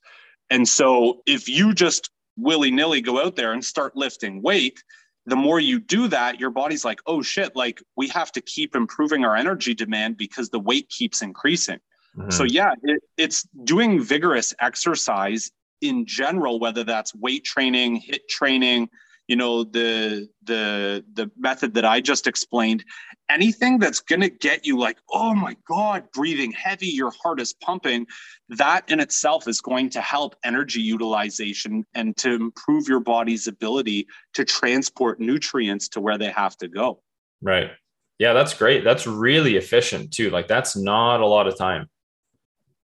And 0.51 0.69
so 0.69 1.23
if 1.27 1.49
you 1.49 1.75
just 1.75 2.11
willy-nilly 2.37 3.01
go 3.01 3.23
out 3.23 3.37
there 3.37 3.53
and 3.53 3.65
start 3.65 3.95
lifting 3.97 4.43
weight 4.43 4.83
the 5.27 5.37
more 5.37 5.61
you 5.61 5.79
do 5.79 6.09
that 6.09 6.41
your 6.41 6.51
body's 6.51 6.85
like 6.85 7.01
oh 7.07 7.23
shit 7.23 7.55
like 7.55 7.83
we 7.97 8.09
have 8.09 8.33
to 8.33 8.41
keep 8.41 8.75
improving 8.75 9.25
our 9.25 9.37
energy 9.37 9.75
demand 9.75 10.17
because 10.17 10.49
the 10.49 10.59
weight 10.59 10.89
keeps 10.89 11.23
increasing. 11.23 11.79
Mm-hmm. 12.17 12.31
So 12.31 12.45
yeah, 12.45 12.73
it, 12.83 13.03
it's 13.17 13.47
doing 13.65 14.01
vigorous 14.03 14.55
exercise 14.61 15.51
in 15.81 16.07
general, 16.07 16.59
whether 16.61 16.85
that's 16.85 17.15
weight 17.15 17.45
training, 17.45 18.01
HIIT 18.01 18.29
training, 18.29 18.89
you 19.29 19.37
know, 19.37 19.65
the 19.65 20.29
the 20.45 21.05
the 21.15 21.31
method 21.37 21.75
that 21.75 21.85
I 21.85 22.01
just 22.01 22.27
explained, 22.27 22.85
anything 23.31 23.79
that's 23.79 24.01
gonna 24.01 24.29
get 24.29 24.67
you 24.67 24.79
like, 24.79 24.99
oh 25.11 25.35
my 25.35 25.57
God, 25.67 26.05
breathing 26.13 26.53
heavy, 26.53 26.89
your 26.89 27.13
heart 27.23 27.41
is 27.41 27.53
pumping, 27.53 28.07
that 28.49 28.91
in 28.91 29.01
itself 29.01 29.47
is 29.47 29.61
going 29.61 29.91
to 29.91 30.01
help 30.01 30.37
energy 30.45 30.81
utilization 30.81 31.85
and 31.95 32.17
to 32.19 32.35
improve 32.35 32.89
your 32.89 33.01
body's 33.01 33.47
ability 33.47 34.07
to 34.35 34.45
transport 34.45 35.21
nutrients 35.21 35.89
to 35.89 36.01
where 36.01 36.19
they 36.19 36.31
have 36.31 36.57
to 36.59 36.69
go. 36.69 37.01
Right. 37.41 37.71
Yeah, 38.19 38.33
that's 38.35 38.55
great. 38.55 38.85
That's 38.85 39.07
really 39.07 39.57
efficient 39.57 40.13
too. 40.13 40.31
Like 40.31 40.49
that's 40.49 40.77
not 40.77 41.21
a 41.21 41.27
lot 41.27 41.47
of 41.47 41.57
time. 41.57 41.89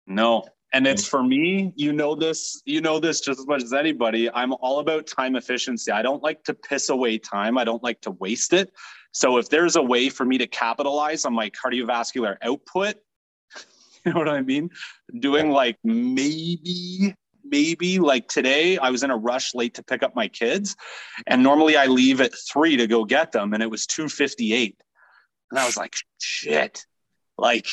No. 0.06 0.44
And 0.76 0.86
it's 0.86 1.08
for 1.08 1.22
me, 1.22 1.72
you 1.74 1.94
know 1.94 2.14
this, 2.14 2.60
you 2.66 2.82
know 2.82 3.00
this 3.00 3.22
just 3.22 3.40
as 3.40 3.46
much 3.46 3.62
as 3.62 3.72
anybody. 3.72 4.30
I'm 4.30 4.52
all 4.60 4.78
about 4.78 5.06
time 5.06 5.34
efficiency. 5.34 5.90
I 5.90 6.02
don't 6.02 6.22
like 6.22 6.44
to 6.44 6.52
piss 6.52 6.90
away 6.90 7.16
time. 7.16 7.56
I 7.56 7.64
don't 7.64 7.82
like 7.82 8.02
to 8.02 8.10
waste 8.10 8.52
it. 8.52 8.70
So 9.10 9.38
if 9.38 9.48
there's 9.48 9.76
a 9.76 9.82
way 9.82 10.10
for 10.10 10.26
me 10.26 10.36
to 10.36 10.46
capitalize 10.46 11.24
on 11.24 11.32
my 11.32 11.48
cardiovascular 11.48 12.36
output, 12.42 12.96
you 14.04 14.12
know 14.12 14.18
what 14.18 14.28
I 14.28 14.42
mean? 14.42 14.68
Doing 15.18 15.50
like 15.50 15.78
maybe 15.82 17.14
maybe 17.48 18.00
like 18.00 18.26
today 18.26 18.76
i 18.78 18.90
was 18.90 19.04
in 19.04 19.10
a 19.12 19.16
rush 19.16 19.54
late 19.54 19.74
to 19.74 19.84
pick 19.84 20.02
up 20.02 20.16
my 20.16 20.26
kids 20.26 20.74
and 21.28 21.44
normally 21.44 21.76
i 21.76 21.86
leave 21.86 22.20
at 22.20 22.32
three 22.52 22.76
to 22.76 22.88
go 22.88 23.04
get 23.04 23.30
them 23.30 23.54
and 23.54 23.62
it 23.62 23.70
was 23.70 23.86
258 23.86 24.76
and 25.52 25.60
i 25.60 25.64
was 25.64 25.76
like 25.76 25.94
shit 26.18 26.84
like 27.38 27.68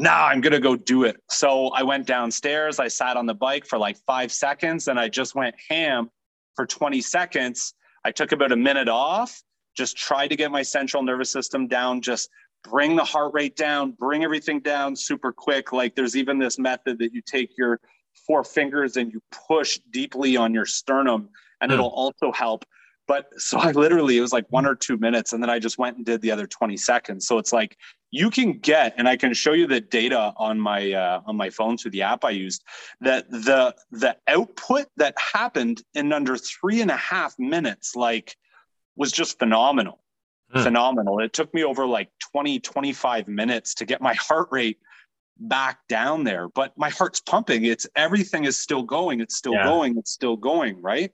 nah, 0.00 0.28
I'm 0.28 0.40
going 0.40 0.54
to 0.54 0.60
go 0.60 0.76
do 0.76 1.04
it. 1.04 1.22
So 1.28 1.68
I 1.68 1.82
went 1.82 2.06
downstairs. 2.06 2.80
I 2.80 2.88
sat 2.88 3.18
on 3.18 3.26
the 3.26 3.34
bike 3.34 3.66
for 3.66 3.78
like 3.78 3.98
five 4.06 4.32
seconds 4.32 4.88
and 4.88 4.98
I 4.98 5.08
just 5.08 5.34
went 5.34 5.54
ham 5.68 6.10
for 6.56 6.66
20 6.66 7.02
seconds. 7.02 7.74
I 8.04 8.10
took 8.10 8.32
about 8.32 8.50
a 8.50 8.56
minute 8.56 8.88
off, 8.88 9.42
just 9.76 9.98
tried 9.98 10.28
to 10.28 10.36
get 10.36 10.50
my 10.50 10.62
central 10.62 11.02
nervous 11.02 11.30
system 11.30 11.68
down, 11.68 12.00
just 12.00 12.30
bring 12.64 12.96
the 12.96 13.04
heart 13.04 13.32
rate 13.34 13.56
down, 13.56 13.90
bring 13.92 14.24
everything 14.24 14.60
down 14.60 14.96
super 14.96 15.32
quick. 15.32 15.70
Like 15.70 15.94
there's 15.94 16.16
even 16.16 16.38
this 16.38 16.58
method 16.58 16.98
that 16.98 17.12
you 17.12 17.20
take 17.20 17.50
your 17.58 17.78
four 18.26 18.42
fingers 18.42 18.96
and 18.96 19.12
you 19.12 19.22
push 19.48 19.78
deeply 19.90 20.34
on 20.34 20.54
your 20.54 20.66
sternum 20.66 21.28
and 21.60 21.70
mm. 21.70 21.74
it'll 21.74 21.88
also 21.88 22.32
help 22.32 22.64
but 23.10 23.26
so 23.40 23.58
I 23.58 23.72
literally, 23.72 24.18
it 24.18 24.20
was 24.20 24.32
like 24.32 24.46
one 24.50 24.64
or 24.64 24.76
two 24.76 24.96
minutes. 24.96 25.32
And 25.32 25.42
then 25.42 25.50
I 25.50 25.58
just 25.58 25.78
went 25.78 25.96
and 25.96 26.06
did 26.06 26.20
the 26.20 26.30
other 26.30 26.46
20 26.46 26.76
seconds. 26.76 27.26
So 27.26 27.38
it's 27.38 27.52
like 27.52 27.76
you 28.10 28.30
can 28.30 28.54
get, 28.58 28.94
and 28.96 29.08
I 29.08 29.16
can 29.16 29.32
show 29.34 29.52
you 29.52 29.66
the 29.66 29.80
data 29.80 30.32
on 30.36 30.60
my, 30.60 30.92
uh, 30.92 31.22
on 31.26 31.36
my 31.36 31.50
phone 31.50 31.76
through 31.76 31.92
the 31.92 32.02
app 32.02 32.24
I 32.24 32.30
used 32.30 32.64
that 33.00 33.30
the, 33.30 33.74
the 33.92 34.16
output 34.26 34.86
that 34.96 35.14
happened 35.32 35.82
in 35.94 36.12
under 36.12 36.36
three 36.36 36.80
and 36.80 36.90
a 36.90 36.96
half 36.96 37.38
minutes, 37.38 37.94
like 37.94 38.36
was 38.96 39.12
just 39.12 39.38
phenomenal. 39.38 40.00
Hmm. 40.52 40.62
Phenomenal. 40.62 41.20
It 41.20 41.32
took 41.32 41.54
me 41.54 41.64
over 41.64 41.86
like 41.86 42.10
20, 42.32 42.58
25 42.58 43.28
minutes 43.28 43.74
to 43.76 43.84
get 43.84 44.00
my 44.00 44.14
heart 44.14 44.48
rate 44.50 44.78
back 45.38 45.78
down 45.88 46.24
there, 46.24 46.48
but 46.48 46.76
my 46.76 46.90
heart's 46.90 47.20
pumping. 47.20 47.64
It's 47.64 47.86
everything 47.96 48.44
is 48.44 48.58
still 48.58 48.82
going. 48.82 49.20
It's 49.20 49.36
still 49.36 49.54
yeah. 49.54 49.64
going. 49.64 49.96
It's 49.96 50.10
still 50.10 50.36
going. 50.36 50.82
Right 50.82 51.12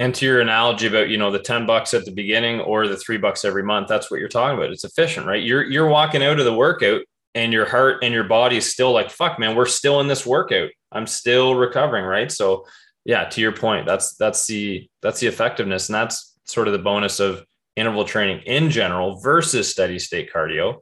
and 0.00 0.14
to 0.14 0.26
your 0.26 0.40
analogy 0.40 0.86
about 0.86 1.08
you 1.08 1.18
know 1.18 1.30
the 1.30 1.38
10 1.38 1.66
bucks 1.66 1.94
at 1.94 2.04
the 2.04 2.10
beginning 2.10 2.60
or 2.60 2.88
the 2.88 2.96
three 2.96 3.16
bucks 3.16 3.44
every 3.44 3.62
month 3.62 3.88
that's 3.88 4.10
what 4.10 4.20
you're 4.20 4.28
talking 4.28 4.58
about. 4.58 4.72
It's 4.72 4.84
efficient 4.84 5.26
right? 5.26 5.42
You're 5.42 5.64
you're 5.64 5.88
walking 5.88 6.22
out 6.22 6.38
of 6.38 6.44
the 6.44 6.54
workout 6.54 7.02
and 7.34 7.52
your 7.52 7.66
heart 7.66 8.02
and 8.02 8.14
your 8.14 8.24
body 8.24 8.56
is 8.56 8.70
still 8.70 8.92
like 8.92 9.10
fuck 9.10 9.38
man 9.38 9.56
we're 9.56 9.66
still 9.66 10.00
in 10.00 10.08
this 10.08 10.26
workout. 10.26 10.70
I'm 10.92 11.06
still 11.06 11.54
recovering 11.54 12.04
right? 12.04 12.30
So 12.30 12.66
yeah 13.04 13.24
to 13.24 13.40
your 13.40 13.52
point 13.52 13.86
that's 13.86 14.14
that's 14.16 14.46
the 14.46 14.88
that's 15.02 15.20
the 15.20 15.26
effectiveness. 15.26 15.88
And 15.88 15.94
that's 15.94 16.38
sort 16.44 16.68
of 16.68 16.72
the 16.72 16.78
bonus 16.78 17.20
of 17.20 17.44
interval 17.76 18.04
training 18.04 18.42
in 18.46 18.70
general 18.70 19.20
versus 19.20 19.70
steady 19.70 19.98
state 19.98 20.30
cardio 20.32 20.80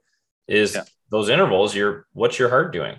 is 0.48 0.74
yeah. 0.74 0.84
those 1.10 1.28
intervals 1.28 1.74
you're 1.74 2.06
what's 2.12 2.38
your 2.38 2.48
heart 2.48 2.72
doing 2.72 2.96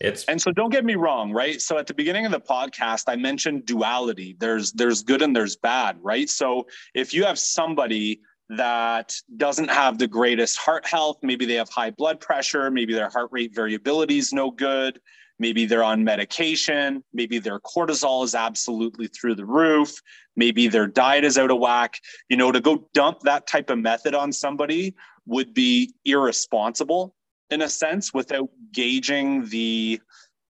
it's 0.00 0.24
and 0.24 0.40
so 0.40 0.50
don't 0.50 0.70
get 0.70 0.84
me 0.84 0.96
wrong 0.96 1.32
right? 1.32 1.60
So 1.60 1.78
at 1.78 1.86
the 1.86 1.94
beginning 1.94 2.26
of 2.26 2.32
the 2.32 2.40
podcast 2.40 3.04
i 3.08 3.16
mentioned 3.16 3.66
duality. 3.66 4.36
There's 4.38 4.72
there's 4.72 5.02
good 5.02 5.22
and 5.22 5.34
there's 5.34 5.56
bad 5.56 5.98
right? 6.02 6.28
So 6.28 6.66
if 6.94 7.14
you 7.14 7.24
have 7.24 7.38
somebody 7.38 8.20
that 8.50 9.14
doesn't 9.36 9.70
have 9.70 9.98
the 9.98 10.06
greatest 10.06 10.58
heart 10.58 10.86
health 10.86 11.16
maybe 11.22 11.46
they 11.46 11.54
have 11.54 11.68
high 11.70 11.90
blood 11.90 12.20
pressure 12.20 12.70
maybe 12.70 12.92
their 12.92 13.08
heart 13.08 13.30
rate 13.32 13.54
variability 13.54 14.18
is 14.18 14.34
no 14.34 14.50
good 14.50 15.00
maybe 15.38 15.64
they're 15.64 15.82
on 15.82 16.04
medication 16.04 17.02
maybe 17.14 17.38
their 17.38 17.58
cortisol 17.60 18.22
is 18.22 18.34
absolutely 18.34 19.06
through 19.06 19.34
the 19.34 19.46
roof 19.46 19.94
maybe 20.36 20.68
their 20.68 20.86
diet 20.86 21.24
is 21.24 21.38
out 21.38 21.50
of 21.50 21.58
whack. 21.58 21.98
You 22.28 22.36
know 22.36 22.52
to 22.52 22.60
go 22.60 22.88
dump 22.92 23.20
that 23.20 23.46
type 23.46 23.70
of 23.70 23.78
method 23.78 24.14
on 24.14 24.32
somebody 24.32 24.94
would 25.26 25.54
be 25.54 25.94
irresponsible 26.04 27.14
in 27.50 27.62
a 27.62 27.68
sense 27.68 28.12
without 28.14 28.48
gauging 28.72 29.46
the 29.48 30.00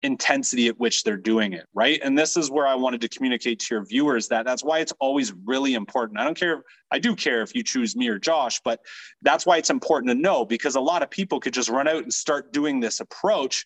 intensity 0.03 0.67
at 0.67 0.79
which 0.79 1.03
they're 1.03 1.17
doing 1.17 1.53
it 1.53 1.65
right? 1.73 1.99
And 2.03 2.17
this 2.17 2.37
is 2.37 2.51
where 2.51 2.67
i 2.67 2.75
wanted 2.75 3.01
to 3.01 3.09
communicate 3.09 3.59
to 3.59 3.75
your 3.75 3.85
viewers 3.85 4.27
that 4.27 4.45
that's 4.45 4.63
why 4.63 4.79
it's 4.79 4.93
always 4.99 5.33
really 5.45 5.73
important. 5.73 6.19
I 6.19 6.23
don't 6.23 6.37
care 6.37 6.63
i 6.91 6.99
do 6.99 7.15
care 7.15 7.41
if 7.41 7.55
you 7.55 7.63
choose 7.63 7.95
me 7.95 8.07
or 8.07 8.19
josh 8.19 8.61
but 8.63 8.79
that's 9.21 9.45
why 9.45 9.57
it's 9.57 9.71
important 9.71 10.09
to 10.09 10.15
know 10.15 10.45
because 10.45 10.75
a 10.75 10.81
lot 10.81 11.01
of 11.03 11.09
people 11.09 11.39
could 11.39 11.53
just 11.53 11.69
run 11.69 11.87
out 11.87 12.03
and 12.03 12.13
start 12.13 12.53
doing 12.53 12.79
this 12.79 12.99
approach 12.99 13.65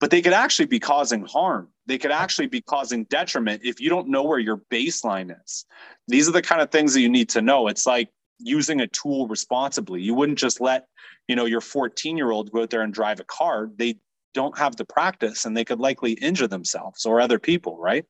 but 0.00 0.10
they 0.10 0.22
could 0.22 0.32
actually 0.32 0.66
be 0.66 0.80
causing 0.80 1.24
harm. 1.26 1.68
They 1.86 1.98
could 1.98 2.10
actually 2.10 2.46
be 2.46 2.62
causing 2.62 3.04
detriment 3.04 3.60
if 3.64 3.80
you 3.80 3.90
don't 3.90 4.08
know 4.08 4.24
where 4.24 4.38
your 4.38 4.62
baseline 4.72 5.34
is. 5.44 5.66
These 6.08 6.28
are 6.28 6.32
the 6.32 6.42
kind 6.42 6.62
of 6.62 6.70
things 6.70 6.94
that 6.94 7.02
you 7.02 7.10
need 7.10 7.28
to 7.30 7.42
know. 7.42 7.68
It's 7.68 7.86
like 7.86 8.08
using 8.38 8.80
a 8.80 8.86
tool 8.88 9.28
responsibly. 9.28 10.00
You 10.00 10.14
wouldn't 10.14 10.38
just 10.38 10.60
let 10.60 10.86
you 11.28 11.36
know 11.36 11.44
your 11.44 11.60
14 11.60 12.16
year 12.16 12.30
old 12.30 12.50
go 12.50 12.62
out 12.62 12.70
there 12.70 12.82
and 12.82 12.92
drive 12.92 13.20
a 13.20 13.24
car 13.24 13.70
they 13.76 13.96
don't 14.32 14.56
have 14.58 14.76
the 14.76 14.84
practice 14.84 15.44
and 15.44 15.56
they 15.56 15.64
could 15.64 15.80
likely 15.80 16.12
injure 16.12 16.46
themselves 16.46 17.04
or 17.04 17.20
other 17.20 17.38
people 17.38 17.78
right? 17.78 18.04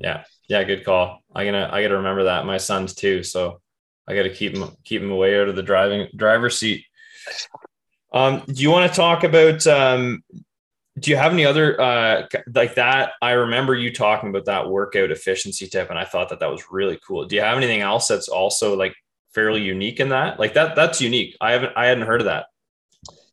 Yeah. 0.00 0.24
Yeah 0.48 0.64
good 0.64 0.84
call. 0.84 1.20
I 1.34 1.44
gotta 1.44 1.68
i 1.72 1.82
gotta 1.82 1.96
remember 1.96 2.24
that. 2.24 2.46
My 2.46 2.56
sons 2.56 2.94
too 2.94 3.22
so 3.22 3.60
i 4.08 4.14
gotta 4.14 4.30
keep 4.30 4.54
them 4.54 4.76
keep 4.84 5.00
them 5.00 5.10
away 5.10 5.38
out 5.40 5.48
of 5.48 5.56
the 5.56 5.62
driving 5.62 6.08
driver's 6.16 6.58
seat. 6.58 6.84
Um 8.12 8.42
do 8.46 8.62
you 8.62 8.70
want 8.70 8.90
to 8.90 8.96
talk 8.96 9.24
about 9.24 9.66
um 9.66 10.22
do 10.98 11.10
you 11.10 11.16
have 11.16 11.32
any 11.32 11.44
other 11.44 11.80
uh 11.80 12.26
like 12.54 12.74
that? 12.76 13.12
I 13.20 13.32
remember 13.32 13.74
you 13.74 13.92
talking 13.92 14.30
about 14.30 14.46
that 14.46 14.68
workout 14.68 15.10
efficiency 15.10 15.66
tip 15.66 15.90
and 15.90 15.98
i 15.98 16.04
thought 16.04 16.28
that 16.30 16.40
that 16.40 16.50
was 16.50 16.70
really 16.70 16.98
cool. 17.06 17.26
Do 17.26 17.36
you 17.36 17.42
have 17.42 17.56
anything 17.56 17.80
else 17.80 18.08
that's 18.08 18.28
also 18.28 18.76
like 18.76 18.94
fairly 19.34 19.62
unique 19.62 20.00
in 20.00 20.10
that? 20.10 20.38
Like 20.38 20.54
that 20.54 20.76
that's 20.76 21.00
unique. 21.00 21.36
I 21.40 21.52
haven't 21.52 21.72
I 21.76 21.86
hadn't 21.86 22.06
heard 22.06 22.20
of 22.20 22.26
that. 22.26 22.46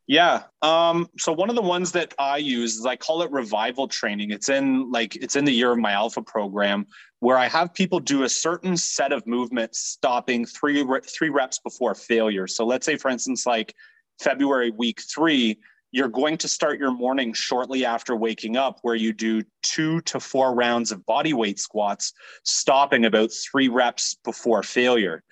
Yeah. 0.07 0.43
Um, 0.63 1.07
so 1.19 1.31
one 1.31 1.51
of 1.51 1.55
the 1.55 1.61
ones 1.61 1.91
that 1.91 2.15
I 2.17 2.37
use 2.37 2.77
is 2.77 2.85
I 2.85 2.95
call 2.95 3.21
it 3.21 3.29
revival 3.29 3.87
training. 3.87 4.31
It's 4.31 4.49
in 4.49 4.89
like 4.91 5.15
it's 5.15 5.35
in 5.35 5.45
the 5.45 5.51
year 5.51 5.71
of 5.71 5.77
my 5.77 5.91
alpha 5.91 6.21
program 6.21 6.87
where 7.19 7.37
I 7.37 7.47
have 7.47 7.73
people 7.73 7.99
do 7.99 8.23
a 8.23 8.29
certain 8.29 8.75
set 8.75 9.13
of 9.13 9.27
movements 9.27 9.79
stopping 9.79 10.45
three 10.45 10.83
three 11.05 11.29
reps 11.29 11.59
before 11.59 11.93
failure. 11.93 12.47
So 12.47 12.65
let's 12.65 12.85
say 12.85 12.97
for 12.97 13.09
instance 13.09 13.45
like 13.45 13.75
February 14.19 14.71
week 14.71 15.01
3, 15.01 15.57
you're 15.91 16.07
going 16.07 16.37
to 16.37 16.47
start 16.47 16.79
your 16.79 16.91
morning 16.91 17.33
shortly 17.33 17.85
after 17.85 18.15
waking 18.15 18.57
up 18.57 18.79
where 18.83 18.95
you 18.95 19.11
do 19.11 19.41
2 19.63 20.01
to 20.01 20.19
4 20.19 20.53
rounds 20.53 20.91
of 20.91 21.05
body 21.05 21.33
weight 21.33 21.57
squats 21.57 22.13
stopping 22.43 23.05
about 23.05 23.31
3 23.31 23.69
reps 23.69 24.15
before 24.23 24.61
failure. 24.61 25.23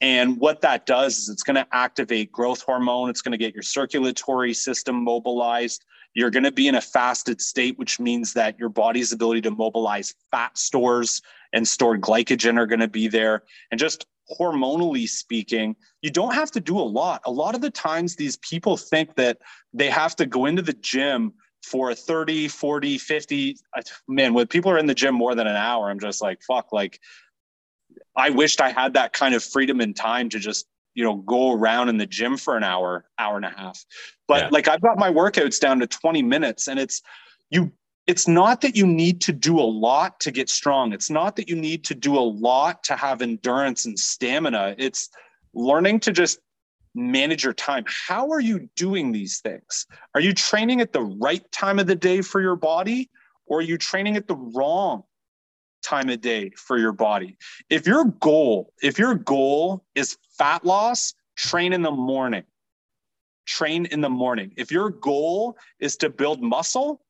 And 0.00 0.38
what 0.38 0.60
that 0.60 0.84
does 0.84 1.18
is 1.18 1.28
it's 1.28 1.42
going 1.42 1.56
to 1.56 1.66
activate 1.72 2.30
growth 2.30 2.62
hormone. 2.62 3.08
It's 3.08 3.22
going 3.22 3.32
to 3.32 3.38
get 3.38 3.54
your 3.54 3.62
circulatory 3.62 4.52
system 4.52 5.02
mobilized. 5.02 5.84
You're 6.14 6.30
going 6.30 6.44
to 6.44 6.52
be 6.52 6.68
in 6.68 6.74
a 6.74 6.80
fasted 6.80 7.40
state, 7.40 7.78
which 7.78 7.98
means 7.98 8.34
that 8.34 8.58
your 8.58 8.68
body's 8.68 9.12
ability 9.12 9.42
to 9.42 9.50
mobilize 9.50 10.14
fat 10.30 10.56
stores 10.56 11.22
and 11.52 11.66
stored 11.66 12.00
glycogen 12.00 12.58
are 12.58 12.66
going 12.66 12.80
to 12.80 12.88
be 12.88 13.08
there. 13.08 13.42
And 13.70 13.80
just 13.80 14.06
hormonally 14.38 15.08
speaking, 15.08 15.76
you 16.02 16.10
don't 16.10 16.34
have 16.34 16.50
to 16.52 16.60
do 16.60 16.78
a 16.78 16.80
lot. 16.80 17.22
A 17.24 17.30
lot 17.30 17.54
of 17.54 17.60
the 17.60 17.70
times, 17.70 18.16
these 18.16 18.36
people 18.38 18.76
think 18.76 19.14
that 19.16 19.38
they 19.72 19.88
have 19.88 20.16
to 20.16 20.26
go 20.26 20.46
into 20.46 20.62
the 20.62 20.72
gym 20.74 21.32
for 21.62 21.94
30, 21.94 22.48
40, 22.48 22.98
50. 22.98 23.56
Uh, 23.76 23.82
man, 24.08 24.34
when 24.34 24.46
people 24.46 24.70
are 24.70 24.78
in 24.78 24.86
the 24.86 24.94
gym 24.94 25.14
more 25.14 25.34
than 25.34 25.46
an 25.46 25.56
hour, 25.56 25.90
I'm 25.90 26.00
just 26.00 26.22
like, 26.22 26.42
fuck, 26.42 26.72
like 26.72 27.00
I 28.16 28.30
wished 28.30 28.60
I 28.60 28.70
had 28.70 28.94
that 28.94 29.12
kind 29.12 29.34
of 29.34 29.44
freedom 29.44 29.80
and 29.80 29.94
time 29.94 30.28
to 30.30 30.38
just 30.38 30.66
you 30.94 31.04
know 31.04 31.16
go 31.16 31.52
around 31.52 31.88
in 31.88 31.98
the 31.98 32.06
gym 32.06 32.36
for 32.36 32.56
an 32.56 32.64
hour 32.64 33.04
hour 33.18 33.36
and 33.36 33.44
a 33.44 33.50
half. 33.50 33.84
But 34.28 34.44
yeah. 34.44 34.48
like 34.50 34.68
i've 34.68 34.80
got 34.80 34.98
my 34.98 35.10
workouts 35.10 35.60
down 35.60 35.78
to 35.80 35.86
20 35.86 36.22
minutes 36.22 36.68
and 36.68 36.78
it's 36.80 37.02
you 37.50 37.72
it's 38.06 38.28
not 38.28 38.60
that 38.60 38.76
you 38.76 38.86
need 38.86 39.20
to 39.22 39.32
do 39.32 39.58
a 39.58 39.62
lot 39.62 40.20
to 40.20 40.30
get 40.30 40.48
strong. 40.48 40.92
It's 40.92 41.10
not 41.10 41.34
that 41.36 41.48
you 41.48 41.56
need 41.56 41.84
to 41.84 41.94
do 41.94 42.16
a 42.16 42.20
lot 42.20 42.84
to 42.84 42.94
have 42.94 43.20
endurance 43.20 43.84
and 43.84 43.98
stamina. 43.98 44.76
It's 44.78 45.08
learning 45.54 46.00
to 46.00 46.12
just 46.12 46.38
manage 46.94 47.42
your 47.42 47.52
time. 47.52 47.84
How 47.86 48.30
are 48.30 48.40
you 48.40 48.68
doing 48.76 49.10
these 49.10 49.40
things? 49.40 49.86
Are 50.14 50.20
you 50.20 50.32
training 50.32 50.80
at 50.80 50.92
the 50.92 51.02
right 51.02 51.50
time 51.50 51.78
of 51.78 51.88
the 51.88 51.96
day 51.96 52.22
for 52.22 52.40
your 52.40 52.56
body 52.56 53.10
or 53.46 53.58
are 53.58 53.62
you 53.62 53.76
training 53.76 54.16
at 54.16 54.28
the 54.28 54.36
wrong 54.36 55.02
time 55.86 56.08
of 56.08 56.20
day 56.20 56.50
for 56.56 56.78
your 56.78 56.92
body. 56.92 57.38
If 57.70 57.86
your 57.86 58.04
goal, 58.04 58.72
if 58.82 58.98
your 58.98 59.14
goal 59.14 59.84
is 59.94 60.16
fat 60.36 60.64
loss, 60.64 61.14
train 61.36 61.72
in 61.72 61.82
the 61.82 61.90
morning. 61.90 62.44
Train 63.46 63.86
in 63.86 64.00
the 64.00 64.10
morning. 64.10 64.52
If 64.56 64.72
your 64.72 64.90
goal 64.90 65.56
is 65.78 65.96
to 65.98 66.10
build 66.10 66.42
muscle, 66.42 67.02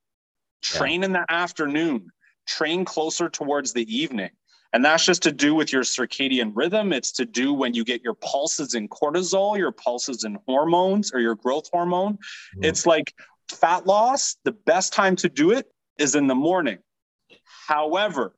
train 0.62 1.01
yeah. 1.01 1.07
in 1.07 1.12
the 1.12 1.24
afternoon. 1.31 2.11
Train 2.47 2.85
closer 2.85 3.29
towards 3.29 3.72
the 3.72 3.87
evening. 3.95 4.31
And 4.72 4.85
that's 4.85 5.07
just 5.07 5.22
to 5.22 5.33
do 5.33 5.55
with 5.55 5.72
your 5.72 5.83
circadian 5.83 6.53
rhythm. 6.55 6.93
It's 6.93 7.12
to 7.12 7.24
do 7.24 7.55
when 7.55 7.72
you 7.72 7.85
get 7.85 8.03
your 8.03 8.14
pulses 8.14 8.74
in 8.74 8.89
cortisol, 8.89 9.57
your 9.57 9.72
pulses 9.72 10.24
in 10.24 10.39
hormones 10.47 11.12
or 11.12 11.20
your 11.20 11.35
growth 11.35 11.70
hormone. 11.72 12.14
Mm-hmm. 12.14 12.64
It's 12.64 12.85
like 12.85 13.14
fat 13.49 13.87
loss, 13.87 14.37
the 14.45 14.53
best 14.53 14.93
time 14.93 15.16
to 15.16 15.29
do 15.29 15.53
it 15.53 15.66
is 15.99 16.14
in 16.14 16.27
the 16.27 16.35
morning. 16.35 16.79
However, 17.66 18.35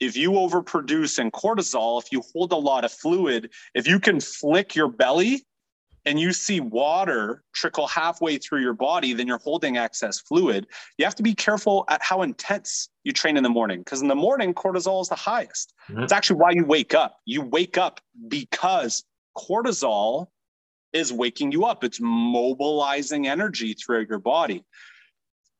if 0.00 0.16
you 0.16 0.32
overproduce 0.32 1.18
in 1.18 1.30
cortisol, 1.30 2.00
if 2.02 2.12
you 2.12 2.22
hold 2.32 2.52
a 2.52 2.56
lot 2.56 2.84
of 2.84 2.92
fluid, 2.92 3.50
if 3.74 3.86
you 3.86 3.98
can 3.98 4.20
flick 4.20 4.74
your 4.74 4.88
belly 4.88 5.44
and 6.04 6.18
you 6.18 6.32
see 6.32 6.60
water 6.60 7.42
trickle 7.52 7.86
halfway 7.86 8.38
through 8.38 8.60
your 8.60 8.72
body, 8.72 9.12
then 9.12 9.26
you're 9.26 9.38
holding 9.38 9.76
excess 9.76 10.20
fluid. 10.20 10.66
You 10.96 11.04
have 11.04 11.16
to 11.16 11.22
be 11.22 11.34
careful 11.34 11.84
at 11.88 12.02
how 12.02 12.22
intense 12.22 12.88
you 13.04 13.12
train 13.12 13.36
in 13.36 13.42
the 13.42 13.50
morning 13.50 13.80
because 13.80 14.00
in 14.00 14.08
the 14.08 14.14
morning, 14.14 14.54
cortisol 14.54 15.02
is 15.02 15.08
the 15.08 15.16
highest. 15.16 15.74
Mm-hmm. 15.90 16.04
It's 16.04 16.12
actually 16.12 16.38
why 16.38 16.52
you 16.52 16.64
wake 16.64 16.94
up. 16.94 17.18
You 17.24 17.42
wake 17.42 17.76
up 17.76 18.00
because 18.28 19.04
cortisol 19.36 20.28
is 20.92 21.12
waking 21.12 21.52
you 21.52 21.66
up, 21.66 21.84
it's 21.84 22.00
mobilizing 22.00 23.26
energy 23.26 23.74
throughout 23.74 24.08
your 24.08 24.18
body 24.18 24.64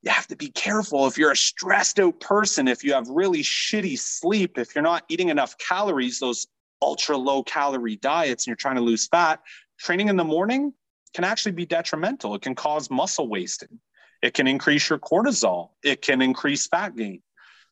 you 0.03 0.11
have 0.11 0.27
to 0.29 0.37
be 0.37 0.51
careful 0.51 1.07
if 1.07 1.19
you're 1.19 1.33
a 1.33 1.37
stressed 1.37 1.99
out 1.99 2.21
person, 2.21 2.69
if 2.69 2.85
you 2.85 2.93
have 2.93 3.09
really 3.09 3.43
shitty 3.43 3.99
sleep, 3.99 4.59
if 4.59 4.75
you're 4.75 4.83
not 4.83 5.05
eating 5.09 5.29
enough 5.29 5.59
calories, 5.59 6.21
those 6.21 6.47
ultra 6.81 7.17
low 7.17 7.43
calorie 7.43 7.97
diets, 7.97 8.47
and 8.47 8.51
you're 8.51 8.57
trying 8.57 8.77
to 8.77 8.81
lose 8.83 9.09
fat, 9.09 9.41
training 9.79 10.09
in 10.09 10.17
the 10.17 10.25
morning 10.25 10.73
can 11.15 11.25
actually 11.25 11.53
be 11.53 11.67
detrimental. 11.67 12.35
It 12.35 12.43
can 12.43 12.55
cause 12.55 12.91
muscle 12.91 13.29
wasting, 13.29 13.81
it 14.23 14.35
can 14.35 14.47
increase 14.47 14.89
your 14.89 14.99
cortisol, 14.99 15.71
it 15.83 16.03
can 16.03 16.23
increase 16.23 16.67
fat 16.67 16.95
gain. 16.97 17.23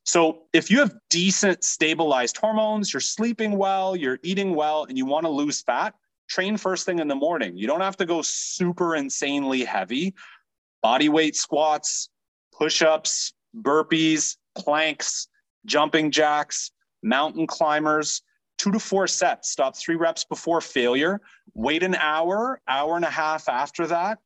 So, 0.05 0.45
if 0.53 0.71
you 0.71 0.79
have 0.81 0.95
decent 1.11 1.65
stabilized 1.65 2.37
hormones, 2.37 2.93
you're 2.93 3.01
sleeping 3.01 3.59
well, 3.59 3.97
you're 3.97 4.21
eating 4.23 4.55
well, 4.55 4.85
and 4.85 4.97
you 4.97 5.05
want 5.05 5.27
to 5.27 5.31
lose 5.31 5.63
fat, 5.63 5.95
train 6.29 6.57
first 6.57 6.87
thing 6.87 7.01
in 7.01 7.09
the 7.09 7.17
morning. 7.17 7.57
You 7.57 7.67
don't 7.67 7.81
have 7.81 7.97
to 7.99 8.07
go 8.07 8.23
super 8.23 8.95
insanely 8.95 9.65
heavy. 9.65 10.15
Body 10.81 11.09
weight 11.09 11.35
squats, 11.35 12.09
push 12.57 12.83
ups, 12.83 13.35
burpees, 13.61 14.37
planks, 14.57 15.29
jumping 15.65 16.11
jacks, 16.11 16.71
mountain 17.03 17.47
climbers, 17.47 18.23
two 18.59 18.71
to 18.73 18.79
four 18.79 19.07
sets. 19.07 19.51
Stop 19.51 19.77
three 19.77 19.97
reps 19.97 20.25
before 20.25 20.61
failure. 20.61 21.21
Wait 21.55 21.83
an 21.83 21.95
hour, 21.95 22.61
hour 22.69 22.97
and 22.97 23.05
a 23.05 23.11
half 23.11 23.49
after 23.49 23.87
that. 23.87 24.19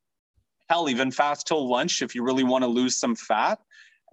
Hell, 0.69 0.89
even 0.89 1.11
fast 1.11 1.47
till 1.47 1.69
lunch 1.69 2.01
if 2.01 2.15
you 2.15 2.23
really 2.23 2.43
want 2.43 2.63
to 2.63 2.67
lose 2.67 2.95
some 2.95 3.15
fat. 3.15 3.59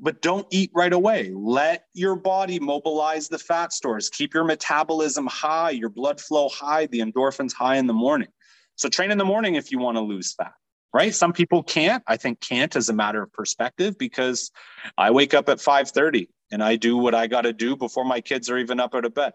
But 0.00 0.22
don't 0.22 0.46
eat 0.52 0.70
right 0.74 0.92
away. 0.92 1.32
Let 1.34 1.86
your 1.92 2.14
body 2.14 2.60
mobilize 2.60 3.28
the 3.28 3.38
fat 3.38 3.72
stores. 3.72 4.08
Keep 4.08 4.32
your 4.32 4.44
metabolism 4.44 5.26
high, 5.26 5.70
your 5.70 5.88
blood 5.88 6.20
flow 6.20 6.48
high, 6.48 6.86
the 6.86 7.00
endorphins 7.00 7.52
high 7.52 7.76
in 7.76 7.88
the 7.88 7.92
morning. 7.92 8.28
So 8.76 8.88
train 8.88 9.10
in 9.10 9.18
the 9.18 9.24
morning 9.24 9.56
if 9.56 9.72
you 9.72 9.80
want 9.80 9.96
to 9.96 10.00
lose 10.00 10.34
fat 10.34 10.52
right 10.92 11.14
some 11.14 11.32
people 11.32 11.62
can't 11.62 12.02
i 12.06 12.16
think 12.16 12.40
can't 12.40 12.76
as 12.76 12.88
a 12.88 12.92
matter 12.92 13.22
of 13.22 13.32
perspective 13.32 13.96
because 13.98 14.50
i 14.96 15.10
wake 15.10 15.34
up 15.34 15.48
at 15.48 15.58
5.30 15.58 16.28
and 16.50 16.62
i 16.62 16.76
do 16.76 16.96
what 16.96 17.14
i 17.14 17.26
got 17.26 17.42
to 17.42 17.52
do 17.52 17.76
before 17.76 18.04
my 18.04 18.20
kids 18.20 18.50
are 18.50 18.58
even 18.58 18.80
up 18.80 18.94
out 18.94 19.04
of 19.04 19.14
bed 19.14 19.32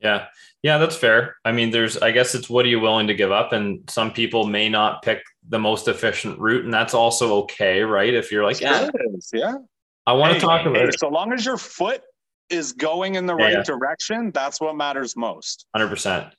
Yeah. 0.00 0.26
Yeah, 0.62 0.78
that's 0.78 0.96
fair. 0.96 1.36
I 1.44 1.52
mean, 1.52 1.70
there's, 1.70 1.96
I 1.98 2.10
guess 2.10 2.34
it's 2.34 2.48
what 2.48 2.64
are 2.64 2.68
you 2.68 2.80
willing 2.80 3.06
to 3.08 3.14
give 3.14 3.30
up? 3.32 3.52
And 3.52 3.88
some 3.88 4.12
people 4.12 4.46
may 4.46 4.68
not 4.68 5.02
pick 5.02 5.22
the 5.48 5.58
most 5.58 5.88
efficient 5.88 6.38
route, 6.38 6.64
and 6.64 6.72
that's 6.72 6.94
also 6.94 7.42
okay, 7.42 7.82
right? 7.82 8.12
If 8.12 8.30
you're 8.30 8.44
like, 8.44 8.60
yeah, 8.60 8.90
yeah. 9.32 9.54
I 10.06 10.12
want 10.12 10.34
hey, 10.34 10.40
to 10.40 10.46
talk 10.46 10.66
about 10.66 10.76
hey, 10.76 10.88
it. 10.88 10.98
So 10.98 11.08
long 11.08 11.32
as 11.32 11.44
your 11.44 11.56
foot 11.56 12.02
is 12.50 12.72
going 12.72 13.14
in 13.16 13.26
the 13.26 13.34
right 13.34 13.52
yeah. 13.52 13.62
direction, 13.62 14.30
that's 14.32 14.60
what 14.60 14.76
matters 14.76 15.16
most. 15.16 15.66
100%. 15.76 16.30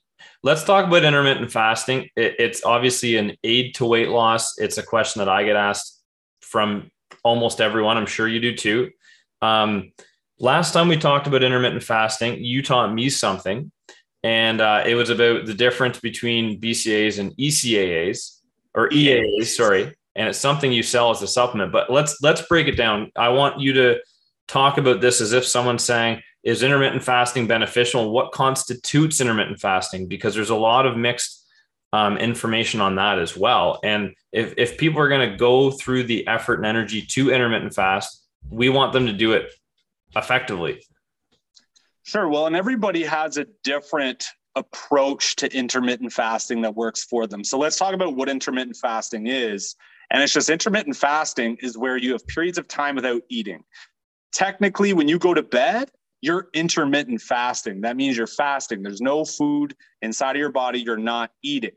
Let's 0.42 0.64
talk 0.64 0.86
about 0.86 1.04
intermittent 1.04 1.52
fasting. 1.52 2.08
It, 2.16 2.36
it's 2.38 2.64
obviously 2.64 3.16
an 3.16 3.36
aid 3.44 3.74
to 3.76 3.84
weight 3.84 4.08
loss. 4.08 4.58
It's 4.58 4.78
a 4.78 4.82
question 4.82 5.20
that 5.20 5.28
I 5.28 5.44
get 5.44 5.56
asked 5.56 6.02
from 6.40 6.90
almost 7.22 7.60
everyone. 7.60 7.96
I'm 7.96 8.06
sure 8.06 8.28
you 8.28 8.40
do 8.40 8.56
too. 8.56 8.90
Um, 9.42 9.92
last 10.38 10.72
time 10.72 10.88
we 10.88 10.96
talked 10.96 11.26
about 11.26 11.42
intermittent 11.42 11.82
fasting, 11.82 12.42
you 12.42 12.62
taught 12.62 12.92
me 12.92 13.10
something, 13.10 13.70
and 14.22 14.60
uh, 14.60 14.82
it 14.86 14.94
was 14.94 15.10
about 15.10 15.46
the 15.46 15.54
difference 15.54 15.98
between 15.98 16.60
BCAAs 16.60 17.18
and 17.18 17.36
ECAAs 17.36 18.40
or 18.74 18.88
EAAs, 18.90 19.46
sorry. 19.46 19.94
And 20.16 20.28
it's 20.28 20.38
something 20.38 20.72
you 20.72 20.82
sell 20.82 21.10
as 21.10 21.22
a 21.22 21.26
supplement. 21.26 21.72
But 21.72 21.90
let's 21.90 22.20
let's 22.20 22.42
break 22.42 22.66
it 22.66 22.76
down. 22.76 23.10
I 23.16 23.28
want 23.30 23.60
you 23.60 23.72
to 23.74 24.00
talk 24.48 24.76
about 24.76 25.00
this 25.00 25.20
as 25.20 25.32
if 25.32 25.46
someone's 25.46 25.84
saying, 25.84 26.20
is 26.42 26.62
intermittent 26.62 27.02
fasting 27.02 27.46
beneficial? 27.46 28.10
What 28.10 28.32
constitutes 28.32 29.20
intermittent 29.20 29.60
fasting? 29.60 30.06
Because 30.06 30.34
there's 30.34 30.50
a 30.50 30.56
lot 30.56 30.86
of 30.86 30.96
mixed 30.96 31.46
um, 31.92 32.16
information 32.16 32.80
on 32.80 32.96
that 32.96 33.18
as 33.18 33.36
well. 33.36 33.80
And 33.82 34.14
if, 34.32 34.54
if 34.56 34.78
people 34.78 35.00
are 35.00 35.08
going 35.08 35.30
to 35.30 35.36
go 35.36 35.70
through 35.70 36.04
the 36.04 36.26
effort 36.26 36.54
and 36.56 36.66
energy 36.66 37.02
to 37.02 37.30
intermittent 37.32 37.74
fast, 37.74 38.26
we 38.48 38.68
want 38.68 38.92
them 38.92 39.06
to 39.06 39.12
do 39.12 39.32
it 39.32 39.50
effectively. 40.16 40.82
Sure. 42.04 42.28
Well, 42.28 42.46
and 42.46 42.56
everybody 42.56 43.04
has 43.04 43.36
a 43.36 43.46
different 43.62 44.24
approach 44.56 45.36
to 45.36 45.56
intermittent 45.56 46.12
fasting 46.12 46.62
that 46.62 46.74
works 46.74 47.04
for 47.04 47.26
them. 47.26 47.44
So 47.44 47.58
let's 47.58 47.76
talk 47.76 47.94
about 47.94 48.16
what 48.16 48.28
intermittent 48.28 48.76
fasting 48.76 49.26
is. 49.26 49.76
And 50.10 50.22
it's 50.22 50.32
just 50.32 50.50
intermittent 50.50 50.96
fasting 50.96 51.56
is 51.60 51.78
where 51.78 51.96
you 51.96 52.12
have 52.12 52.26
periods 52.26 52.58
of 52.58 52.66
time 52.66 52.96
without 52.96 53.22
eating. 53.28 53.62
Technically, 54.32 54.92
when 54.92 55.06
you 55.06 55.18
go 55.18 55.34
to 55.34 55.42
bed, 55.42 55.90
you're 56.20 56.48
intermittent 56.52 57.20
fasting. 57.20 57.80
That 57.80 57.96
means 57.96 58.16
you're 58.16 58.26
fasting. 58.26 58.82
There's 58.82 59.00
no 59.00 59.24
food 59.24 59.74
inside 60.02 60.36
of 60.36 60.40
your 60.40 60.52
body. 60.52 60.80
You're 60.80 60.96
not 60.96 61.32
eating, 61.42 61.76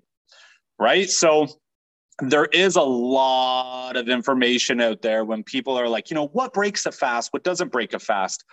right? 0.80 1.10
So 1.10 1.48
there 2.20 2.46
is 2.46 2.76
a 2.76 2.82
lot 2.82 3.96
of 3.96 4.10
information 4.10 4.82
out 4.82 5.02
there 5.02 5.26
when 5.26 5.44
people 5.44 5.78
are 5.78 5.88
like, 5.88 6.10
you 6.10 6.16
know, 6.16 6.28
what 6.28 6.54
breaks 6.54 6.86
a 6.86 6.91
fast? 6.91 7.32
What 7.32 7.44
doesn't 7.44 7.72
break 7.72 7.94
a 7.94 8.00
fast? 8.00 8.44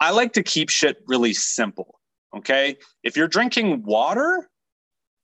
I 0.00 0.10
like 0.10 0.32
to 0.34 0.42
keep 0.42 0.68
shit 0.68 0.98
really 1.06 1.34
simple. 1.34 2.00
Okay. 2.36 2.76
If 3.02 3.16
you're 3.16 3.28
drinking 3.28 3.82
water, 3.82 4.48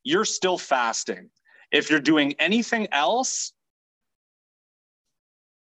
you're 0.05 0.27
still 0.27 0.59
fasting. 0.59 1.31
If 1.73 1.91
you're 1.91 2.01
doing 2.01 2.35
anything 2.39 2.89
else, 2.93 3.53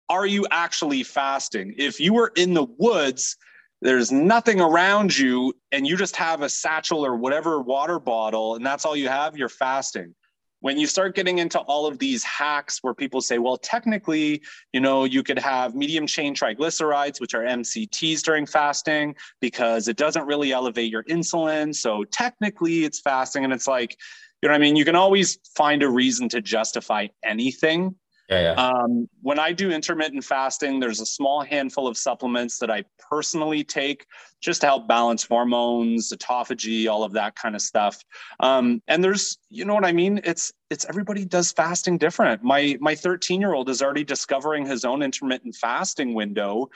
are 0.09 0.25
you 0.25 0.45
actually 0.51 1.03
fasting? 1.03 1.73
If 1.77 1.99
you 1.99 2.13
were 2.13 2.31
in 2.35 2.53
the 2.53 2.65
woods, 2.77 3.37
there's 3.81 4.11
nothing 4.11 4.59
around 4.59 5.17
you, 5.17 5.53
and 5.71 5.85
you 5.85 5.97
just 5.97 6.15
have 6.15 6.41
a 6.41 6.49
satchel 6.49 7.05
or 7.05 7.15
whatever 7.15 7.61
water 7.61 7.99
bottle, 7.99 8.55
and 8.55 8.65
that's 8.65 8.85
all 8.85 8.95
you 8.95 9.09
have, 9.09 9.37
you're 9.37 9.49
fasting 9.49 10.15
when 10.59 10.77
you 10.77 10.87
start 10.87 11.15
getting 11.15 11.37
into 11.37 11.59
all 11.59 11.85
of 11.85 11.99
these 11.99 12.23
hacks 12.23 12.79
where 12.81 12.93
people 12.93 13.21
say, 13.21 13.37
well, 13.37 13.57
technically, 13.57 14.41
you 14.73 14.79
know, 14.79 15.03
you 15.03 15.21
could 15.21 15.37
have 15.37 15.75
medium 15.75 16.07
chain 16.07 16.33
triglycerides, 16.33 17.21
which 17.21 17.33
are 17.33 17.43
MCTs 17.43 18.21
during 18.21 18.45
fasting, 18.45 19.15
because 19.39 19.87
it 19.87 19.97
doesn't 19.97 20.25
really 20.25 20.51
elevate 20.51 20.91
your 20.91 21.03
insulin. 21.03 21.75
So 21.75 22.03
technically, 22.05 22.85
it's 22.85 22.99
fasting. 22.99 23.43
And 23.43 23.53
it's 23.53 23.67
like, 23.67 23.95
you 24.41 24.49
know 24.49 24.53
what 24.53 24.61
I 24.61 24.61
mean? 24.61 24.75
You 24.75 24.85
can 24.85 24.95
always 24.95 25.37
find 25.55 25.83
a 25.83 25.89
reason 25.89 26.29
to 26.29 26.41
justify 26.41 27.07
anything 27.23 27.95
yeah, 28.29 28.41
yeah. 28.41 28.61
Um, 28.61 29.07
when 29.21 29.39
I 29.39 29.53
do 29.53 29.71
intermittent 29.71 30.23
fasting, 30.23 30.79
there's 30.79 30.99
a 30.99 31.05
small 31.05 31.41
handful 31.41 31.87
of 31.87 31.97
supplements 31.97 32.59
that 32.59 32.69
I 32.69 32.83
personally 33.09 33.63
take 33.63 34.05
just 34.41 34.61
to 34.61 34.67
help 34.67 34.87
balance 34.87 35.23
hormones, 35.23 36.11
autophagy, 36.11 36.89
all 36.89 37.03
of 37.03 37.13
that 37.13 37.35
kind 37.35 37.55
of 37.55 37.61
stuff. 37.61 38.03
Um, 38.41 38.81
and 38.87 39.01
there's, 39.01 39.37
you 39.49 39.63
know 39.63 39.73
what 39.73 39.85
I 39.85 39.93
mean? 39.93 40.19
It's 40.25 40.51
it's 40.69 40.85
everybody 40.89 41.23
does 41.23 41.53
fasting 41.53 41.97
different. 41.97 42.43
My 42.43 42.77
my 42.81 42.95
13 42.95 43.39
year 43.39 43.53
old 43.53 43.69
is 43.69 43.81
already 43.81 44.03
discovering 44.03 44.65
his 44.65 44.83
own 44.83 45.01
intermittent 45.01 45.55
fasting 45.55 46.13
window 46.13 46.69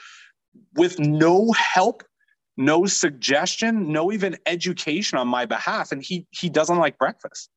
with 0.74 0.98
no 0.98 1.52
help 1.52 2.02
no 2.58 2.84
suggestion 2.84 3.90
no 3.90 4.12
even 4.12 4.36
education 4.44 5.16
on 5.16 5.26
my 5.26 5.46
behalf 5.46 5.90
and 5.90 6.02
he 6.02 6.26
he 6.30 6.50
doesn't 6.50 6.76
like 6.76 6.98
breakfast 6.98 7.48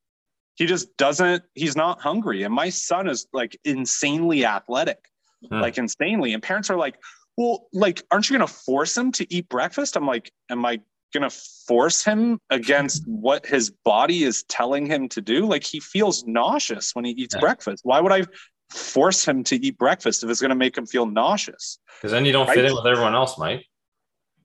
he 0.56 0.66
just 0.66 0.96
doesn't 0.98 1.44
he's 1.54 1.76
not 1.76 2.02
hungry. 2.02 2.44
And 2.44 2.54
my 2.54 2.70
son 2.70 3.08
is 3.08 3.28
like 3.34 3.58
insanely 3.64 4.46
athletic 4.46 5.00
hmm. 5.48 5.60
like 5.60 5.78
insanely. 5.78 6.34
And 6.34 6.42
parents 6.42 6.70
are 6.70 6.78
like 6.78 6.96
well 7.38 7.68
like 7.74 8.04
aren't 8.12 8.30
you 8.30 8.38
going 8.38 8.48
to 8.48 8.54
force 8.54 8.98
him 8.98 9.12
to 9.14 9.34
eat 9.34 9.48
breakfast? 9.50 9.96
I'm 9.96 10.08
like 10.08 10.32
am 10.50 10.66
i 10.66 10.80
going 11.14 11.30
to 11.30 11.36
force 11.68 12.04
him 12.04 12.40
against 12.50 13.04
what 13.08 13.46
his 13.46 13.70
body 13.70 14.24
is 14.24 14.44
telling 14.44 14.86
him 14.86 15.08
to 15.10 15.22
do? 15.22 15.46
Like 15.46 15.64
he 15.64 15.80
feels 15.80 16.26
nauseous 16.26 16.94
when 16.94 17.06
he 17.06 17.12
eats 17.12 17.36
yeah. 17.36 17.42
breakfast. 17.42 17.84
Why 17.86 18.00
would 18.00 18.12
i 18.12 18.24
force 18.72 19.24
him 19.24 19.44
to 19.44 19.56
eat 19.64 19.78
breakfast 19.78 20.24
if 20.24 20.30
it's 20.30 20.42
going 20.42 20.50
to 20.50 20.56
make 20.56 20.78
him 20.78 20.86
feel 20.86 21.06
nauseous? 21.06 21.80
Because 21.98 22.12
then 22.12 22.26
you 22.26 22.32
don't 22.32 22.48
right? 22.48 22.56
fit 22.56 22.66
in 22.66 22.74
with 22.74 22.86
everyone 22.86 23.16
else 23.16 23.38
mike. 23.38 23.66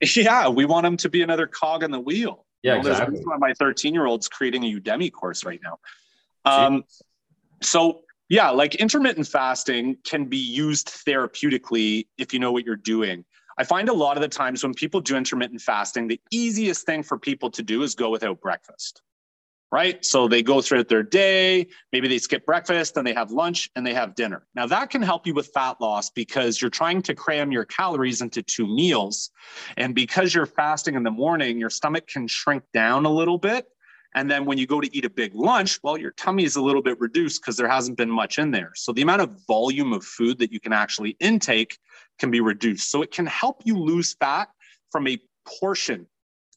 Yeah 0.16 0.48
we 0.48 0.64
want 0.64 0.86
him 0.86 0.96
to 0.98 1.08
be 1.08 1.22
another 1.22 1.46
cog 1.46 1.82
in 1.82 1.90
the 1.90 2.00
wheel 2.00 2.46
yeah, 2.62 2.76
you 2.76 2.82
know, 2.82 2.90
exactly. 2.90 3.20
why 3.24 3.36
my 3.38 3.52
13 3.54 3.94
year 3.94 4.06
old's 4.06 4.28
creating 4.28 4.64
a 4.64 4.80
Udemy 4.80 5.12
course 5.12 5.44
right 5.44 5.61
now. 5.62 5.78
Um, 6.44 6.84
so 7.62 8.02
yeah, 8.28 8.50
like 8.50 8.76
intermittent 8.76 9.26
fasting 9.26 9.96
can 10.04 10.26
be 10.26 10.38
used 10.38 10.88
therapeutically 11.06 12.06
if 12.16 12.32
you 12.32 12.38
know 12.38 12.52
what 12.52 12.64
you're 12.64 12.76
doing. 12.76 13.24
I 13.58 13.64
find 13.64 13.88
a 13.88 13.92
lot 13.92 14.16
of 14.16 14.22
the 14.22 14.28
times 14.28 14.62
when 14.62 14.72
people 14.72 15.00
do 15.00 15.16
intermittent 15.16 15.61
fasting, 15.61 16.08
the 16.08 16.20
easiest 16.30 16.86
thing 16.86 17.02
for 17.02 17.18
people 17.18 17.50
to 17.50 17.62
do 17.62 17.82
is 17.82 17.94
go 17.94 18.08
without 18.08 18.40
breakfast, 18.40 19.02
right? 19.72 20.04
So 20.04 20.28
they 20.28 20.42
go 20.42 20.60
throughout 20.60 20.88
their 20.88 21.02
day, 21.02 21.66
maybe 21.92 22.08
they 22.08 22.18
skip 22.18 22.44
breakfast, 22.44 22.94
then 22.94 23.04
they 23.04 23.14
have 23.14 23.30
lunch 23.30 23.70
and 23.76 23.86
they 23.86 23.94
have 23.94 24.14
dinner. 24.14 24.46
Now 24.54 24.66
that 24.66 24.90
can 24.90 25.02
help 25.02 25.26
you 25.26 25.34
with 25.34 25.48
fat 25.48 25.80
loss 25.80 26.10
because 26.10 26.60
you're 26.60 26.70
trying 26.70 27.02
to 27.02 27.14
cram 27.14 27.52
your 27.52 27.64
calories 27.64 28.20
into 28.20 28.42
two 28.42 28.66
meals. 28.66 29.30
And 29.76 29.94
because 29.94 30.34
you're 30.34 30.46
fasting 30.46 30.94
in 30.94 31.02
the 31.02 31.10
morning, 31.10 31.58
your 31.58 31.70
stomach 31.70 32.06
can 32.06 32.26
shrink 32.26 32.64
down 32.72 33.04
a 33.04 33.10
little 33.10 33.38
bit 33.38 33.66
and 34.14 34.30
then 34.30 34.44
when 34.44 34.58
you 34.58 34.66
go 34.66 34.80
to 34.80 34.96
eat 34.96 35.04
a 35.04 35.10
big 35.10 35.34
lunch, 35.34 35.78
well, 35.82 35.96
your 35.96 36.10
tummy 36.12 36.44
is 36.44 36.56
a 36.56 36.62
little 36.62 36.82
bit 36.82 36.98
reduced 37.00 37.40
because 37.40 37.56
there 37.56 37.68
hasn't 37.68 37.96
been 37.96 38.10
much 38.10 38.38
in 38.38 38.50
there. 38.50 38.72
So 38.74 38.92
the 38.92 39.02
amount 39.02 39.22
of 39.22 39.46
volume 39.46 39.92
of 39.92 40.04
food 40.04 40.38
that 40.38 40.52
you 40.52 40.58
can 40.58 40.72
actually 40.72 41.16
intake 41.20 41.78
can 42.18 42.30
be 42.30 42.40
reduced. 42.40 42.90
So 42.90 43.02
it 43.02 43.12
can 43.12 43.26
help 43.26 43.62
you 43.64 43.78
lose 43.78 44.14
fat 44.14 44.48
from 44.90 45.06
a 45.06 45.18
portion 45.46 46.06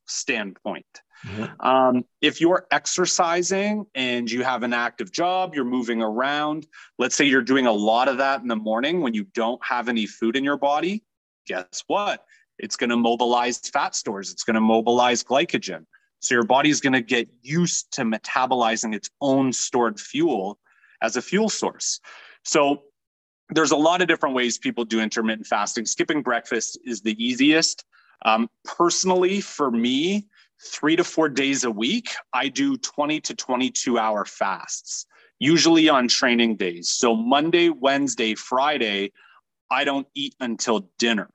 standpoint. 0.05 1.01
Mm-hmm. 1.25 1.65
Um, 1.65 2.05
if 2.21 2.41
you're 2.41 2.67
exercising 2.71 3.85
and 3.95 4.29
you 4.29 4.43
have 4.43 4.63
an 4.63 4.73
active 4.73 5.11
job, 5.11 5.55
you're 5.55 5.63
moving 5.63 6.01
around, 6.01 6.67
let's 6.99 7.15
say 7.15 7.25
you're 7.25 7.41
doing 7.41 7.65
a 7.65 7.71
lot 7.71 8.07
of 8.07 8.17
that 8.17 8.41
in 8.41 8.47
the 8.47 8.55
morning 8.55 9.01
when 9.01 9.13
you 9.13 9.23
don't 9.33 9.63
have 9.63 9.87
any 9.87 10.05
food 10.05 10.35
in 10.35 10.43
your 10.43 10.57
body, 10.57 11.03
guess 11.47 11.83
what? 11.87 12.25
It's 12.59 12.75
going 12.75 12.89
to 12.89 12.97
mobilize 12.97 13.57
fat 13.57 13.95
stores, 13.95 14.31
it's 14.31 14.43
going 14.43 14.55
to 14.55 14.61
mobilize 14.61 15.23
glycogen. 15.23 15.85
So 16.19 16.35
your 16.35 16.45
body 16.45 16.69
is 16.69 16.79
going 16.79 16.93
to 16.93 17.01
get 17.01 17.27
used 17.41 17.91
to 17.93 18.03
metabolizing 18.03 18.95
its 18.95 19.09
own 19.19 19.51
stored 19.51 19.99
fuel 19.99 20.57
as 21.01 21.17
a 21.17 21.21
fuel 21.21 21.49
source. 21.49 21.99
So 22.45 22.83
there's 23.49 23.71
a 23.71 23.77
lot 23.77 24.01
of 24.01 24.07
different 24.07 24.35
ways 24.35 24.57
people 24.57 24.85
do 24.85 25.01
intermittent 25.01 25.47
fasting. 25.47 25.85
Skipping 25.85 26.21
breakfast 26.21 26.79
is 26.85 27.01
the 27.01 27.21
easiest. 27.23 27.83
Um, 28.25 28.49
personally, 28.63 29.41
for 29.41 29.69
me, 29.69 30.27
three 30.63 30.95
to 30.95 31.03
four 31.03 31.29
days 31.29 31.63
a 31.63 31.71
week, 31.71 32.09
I 32.33 32.47
do 32.49 32.77
20 32.77 33.19
to 33.21 33.35
22 33.35 33.97
hour 33.97 34.25
fasts, 34.25 35.05
usually 35.39 35.89
on 35.89 36.07
training 36.07 36.57
days. 36.57 36.89
So 36.89 37.15
Monday, 37.15 37.69
Wednesday, 37.69 38.35
Friday, 38.35 39.11
I 39.69 39.83
don't 39.83 40.07
eat 40.15 40.35
until 40.39 40.89
dinner. 40.99 41.29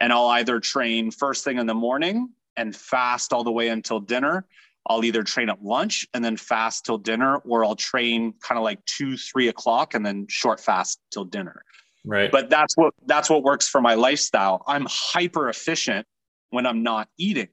And 0.00 0.12
I'll 0.12 0.26
either 0.26 0.60
train 0.60 1.10
first 1.10 1.44
thing 1.44 1.58
in 1.58 1.66
the 1.66 1.74
morning 1.74 2.30
and 2.56 2.74
fast 2.74 3.32
all 3.32 3.44
the 3.44 3.52
way 3.52 3.68
until 3.68 4.00
dinner. 4.00 4.46
I'll 4.86 5.04
either 5.04 5.22
train 5.22 5.48
at 5.48 5.62
lunch 5.62 6.06
and 6.12 6.24
then 6.24 6.36
fast 6.36 6.84
till 6.84 6.98
dinner, 6.98 7.36
or 7.38 7.64
I'll 7.64 7.76
train 7.76 8.34
kind 8.40 8.58
of 8.58 8.64
like 8.64 8.84
two, 8.84 9.16
three 9.16 9.48
o'clock 9.48 9.94
and 9.94 10.04
then 10.04 10.26
short 10.28 10.60
fast 10.60 11.00
till 11.10 11.24
dinner. 11.24 11.64
Right. 12.04 12.30
But 12.30 12.50
that's 12.50 12.76
what 12.76 12.92
that's 13.06 13.30
what 13.30 13.42
works 13.42 13.66
for 13.66 13.80
my 13.80 13.94
lifestyle. 13.94 14.62
I'm 14.66 14.86
hyper 14.88 15.48
efficient 15.48 16.06
when 16.50 16.66
I'm 16.66 16.82
not 16.82 17.08
eating. 17.18 17.48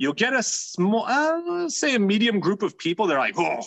You'll 0.00 0.14
get 0.14 0.32
a 0.32 0.42
small, 0.42 1.04
uh, 1.06 1.68
say, 1.68 1.94
a 1.94 1.98
medium 1.98 2.40
group 2.40 2.62
of 2.62 2.78
people. 2.78 3.06
They're 3.06 3.18
like, 3.18 3.38
oh, 3.38 3.60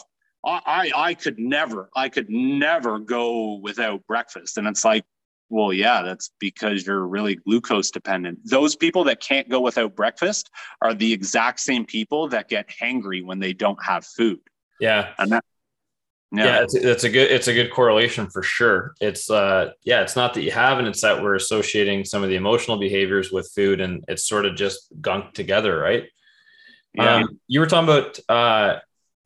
I, 0.43 0.91
I 0.95 1.13
could 1.13 1.37
never, 1.37 1.91
I 1.95 2.09
could 2.09 2.27
never 2.27 2.97
go 2.97 3.59
without 3.61 4.05
breakfast. 4.07 4.57
And 4.57 4.67
it's 4.67 4.83
like, 4.83 5.05
Well, 5.49 5.71
yeah, 5.71 6.01
that's 6.01 6.31
because 6.39 6.87
you're 6.87 7.05
really 7.07 7.35
glucose 7.35 7.91
dependent. 7.91 8.39
Those 8.43 8.75
people 8.75 9.03
that 9.03 9.19
can't 9.21 9.47
go 9.47 9.61
without 9.61 9.95
breakfast 9.95 10.49
are 10.81 10.95
the 10.95 11.13
exact 11.13 11.59
same 11.59 11.85
people 11.85 12.27
that 12.29 12.49
get 12.49 12.67
hangry 12.67 13.23
when 13.23 13.37
they 13.37 13.53
don't 13.53 13.81
have 13.83 14.03
food. 14.03 14.39
Yeah. 14.79 15.13
And 15.19 15.33
that, 15.33 15.45
yeah, 16.31 16.45
yeah 16.45 16.63
it's, 16.63 16.73
it's, 16.73 17.03
a 17.03 17.09
good 17.09 17.31
it's 17.31 17.47
a 17.47 17.53
good 17.53 17.71
correlation 17.71 18.27
for 18.27 18.41
sure. 18.41 18.95
It's 18.99 19.29
uh 19.29 19.73
yeah, 19.83 20.01
it's 20.01 20.15
not 20.15 20.33
that 20.33 20.41
you 20.41 20.49
have 20.49 20.79
and 20.79 20.87
it's 20.87 21.01
that 21.01 21.21
we're 21.21 21.35
associating 21.35 22.05
some 22.05 22.23
of 22.23 22.29
the 22.29 22.35
emotional 22.35 22.77
behaviors 22.77 23.31
with 23.31 23.51
food 23.55 23.79
and 23.79 24.03
it's 24.07 24.27
sort 24.27 24.47
of 24.47 24.55
just 24.55 24.89
gunked 24.99 25.33
together, 25.33 25.77
right? 25.77 26.05
Yeah. 26.93 27.15
Um, 27.15 27.39
you 27.47 27.59
were 27.59 27.65
talking 27.65 27.89
about 27.89 28.19
uh 28.29 28.79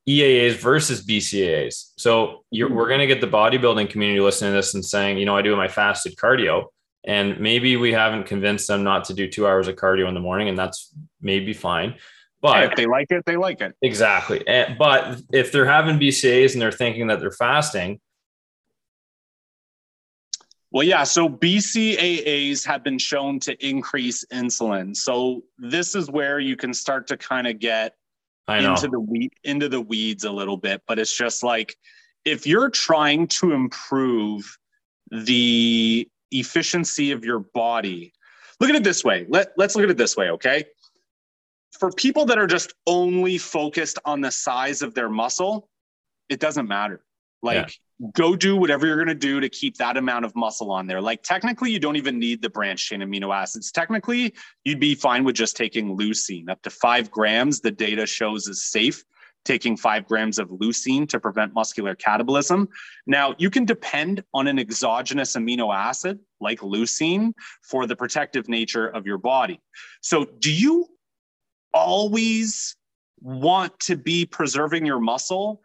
EAAs 0.07 0.53
versus 0.53 1.05
BCAAs. 1.05 1.91
So 1.97 2.43
mm-hmm. 2.53 2.73
we're 2.73 2.87
going 2.87 3.01
to 3.01 3.07
get 3.07 3.19
the 3.19 3.27
bodybuilding 3.27 3.89
community 3.89 4.21
listening 4.21 4.51
to 4.51 4.55
this 4.55 4.73
and 4.73 4.85
saying, 4.85 5.17
you 5.17 5.25
know, 5.25 5.35
I 5.35 5.41
do 5.41 5.55
my 5.55 5.67
fasted 5.67 6.15
cardio, 6.15 6.67
and 7.03 7.39
maybe 7.39 7.75
we 7.75 7.91
haven't 7.91 8.25
convinced 8.25 8.67
them 8.67 8.83
not 8.83 9.05
to 9.05 9.13
do 9.13 9.29
two 9.29 9.45
hours 9.45 9.67
of 9.67 9.75
cardio 9.75 10.07
in 10.07 10.13
the 10.13 10.21
morning, 10.21 10.47
and 10.47 10.57
that's 10.57 10.93
maybe 11.21 11.53
fine. 11.53 11.95
But 12.41 12.63
if 12.63 12.75
they 12.75 12.85
like 12.85 13.07
it, 13.09 13.25
they 13.25 13.35
like 13.35 13.61
it. 13.61 13.75
Exactly. 13.81 14.43
But 14.45 15.21
if 15.33 15.51
they're 15.51 15.65
having 15.65 15.99
BCAAs 15.99 16.53
and 16.53 16.61
they're 16.61 16.71
thinking 16.71 17.07
that 17.07 17.19
they're 17.19 17.31
fasting, 17.31 17.99
well, 20.77 20.85
yeah. 20.85 21.05
So 21.05 21.27
BCAAs 21.27 22.63
have 22.67 22.83
been 22.83 22.99
shown 22.99 23.39
to 23.39 23.67
increase 23.67 24.23
insulin. 24.31 24.95
So 24.95 25.43
this 25.57 25.95
is 25.95 26.11
where 26.11 26.39
you 26.39 26.55
can 26.55 26.71
start 26.71 27.07
to 27.07 27.17
kind 27.17 27.47
of 27.47 27.57
get 27.57 27.95
into 28.47 28.87
the 28.87 28.99
weed 28.99 29.31
into 29.43 29.69
the 29.69 29.81
weeds 29.81 30.23
a 30.23 30.31
little 30.31 30.55
bit, 30.55 30.83
but 30.87 30.99
it's 30.99 31.17
just 31.17 31.41
like 31.41 31.75
if 32.25 32.45
you're 32.45 32.69
trying 32.69 33.25
to 33.39 33.53
improve 33.53 34.55
the 35.09 36.07
efficiency 36.29 37.11
of 37.11 37.25
your 37.25 37.39
body, 37.39 38.13
look 38.59 38.69
at 38.69 38.75
it 38.75 38.83
this 38.83 39.03
way. 39.03 39.25
Let, 39.29 39.53
let's 39.57 39.75
look 39.75 39.85
at 39.85 39.89
it 39.89 39.97
this 39.97 40.15
way, 40.15 40.29
okay? 40.29 40.65
For 41.79 41.89
people 41.89 42.23
that 42.25 42.37
are 42.37 42.45
just 42.45 42.75
only 42.85 43.39
focused 43.39 43.97
on 44.05 44.21
the 44.21 44.29
size 44.29 44.83
of 44.83 44.93
their 44.93 45.09
muscle, 45.09 45.69
it 46.29 46.39
doesn't 46.39 46.67
matter. 46.67 47.01
Like 47.41 47.73
go 48.13 48.35
do 48.35 48.55
whatever 48.55 48.85
you're 48.85 48.95
going 48.95 49.07
to 49.07 49.15
do 49.15 49.39
to 49.39 49.49
keep 49.49 49.77
that 49.77 49.97
amount 49.97 50.25
of 50.25 50.35
muscle 50.35 50.71
on 50.71 50.87
there. 50.87 51.01
Like 51.01 51.23
technically, 51.23 51.71
you 51.71 51.79
don't 51.79 51.95
even 51.95 52.19
need 52.19 52.41
the 52.41 52.49
branch 52.49 52.87
chain 52.87 53.01
amino 53.01 53.35
acids. 53.35 53.71
Technically, 53.71 54.33
you'd 54.63 54.79
be 54.79 54.95
fine 54.95 55.23
with 55.23 55.35
just 55.35 55.57
taking 55.57 55.97
leucine 55.97 56.49
up 56.49 56.61
to 56.63 56.69
five 56.69 57.09
grams. 57.09 57.59
The 57.59 57.71
data 57.71 58.05
shows 58.05 58.47
is 58.47 58.65
safe 58.65 59.03
taking 59.47 59.77
five 59.77 60.05
grams 60.05 60.39
of 60.39 60.49
leucine 60.49 61.07
to 61.07 61.19
prevent 61.19 61.53
muscular 61.53 61.95
catabolism. 61.95 62.67
Now, 63.07 63.33
you 63.37 63.49
can 63.49 63.63
depend 63.63 64.23
on 64.33 64.45
an 64.45 64.59
exogenous 64.59 65.37
amino 65.37 65.73
acid 65.73 66.19
like 66.41 66.59
leucine 66.59 67.31
for 67.63 67.87
the 67.87 67.95
protective 67.95 68.49
nature 68.49 68.87
of 68.87 69.05
your 69.05 69.17
body. 69.17 69.61
So, 70.01 70.25
do 70.39 70.53
you 70.53 70.87
always 71.73 72.75
want 73.21 73.79
to 73.79 73.95
be 73.95 74.25
preserving 74.25 74.85
your 74.85 74.99
muscle? 74.99 75.61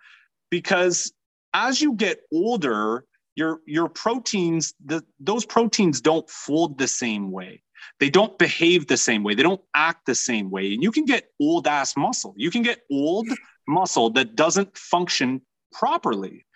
Because 0.51 1.12
as 1.55 1.80
you 1.80 1.94
get 1.94 2.20
older, 2.32 3.05
your 3.34 3.61
your 3.66 3.88
proteins, 3.88 4.74
the, 4.84 5.05
those 5.20 5.44
proteins 5.44 6.00
don't 6.00 6.28
fold 6.28 6.78
the 6.78 6.88
same 6.88 7.30
way. 7.30 7.62
They 7.98 8.11
don't 8.11 8.38
behave 8.38 8.86
the 8.86 8.96
same 8.96 9.22
way. 9.22 9.34
They 9.34 9.42
don't 9.42 9.61
act 9.74 10.07
the 10.07 10.14
same 10.14 10.50
way. 10.50 10.74
And 10.74 10.82
you 10.82 10.92
can 10.92 11.05
get 11.05 11.28
old 11.40 11.66
ass 11.66 11.96
muscle. 11.96 12.34
You 12.36 12.50
can 12.50 12.62
get 12.62 12.82
old 12.90 13.28
muscle 13.66 14.11
that 14.11 14.36
doesn't 14.36 14.76
function 14.76 15.42
properly. 15.72 16.46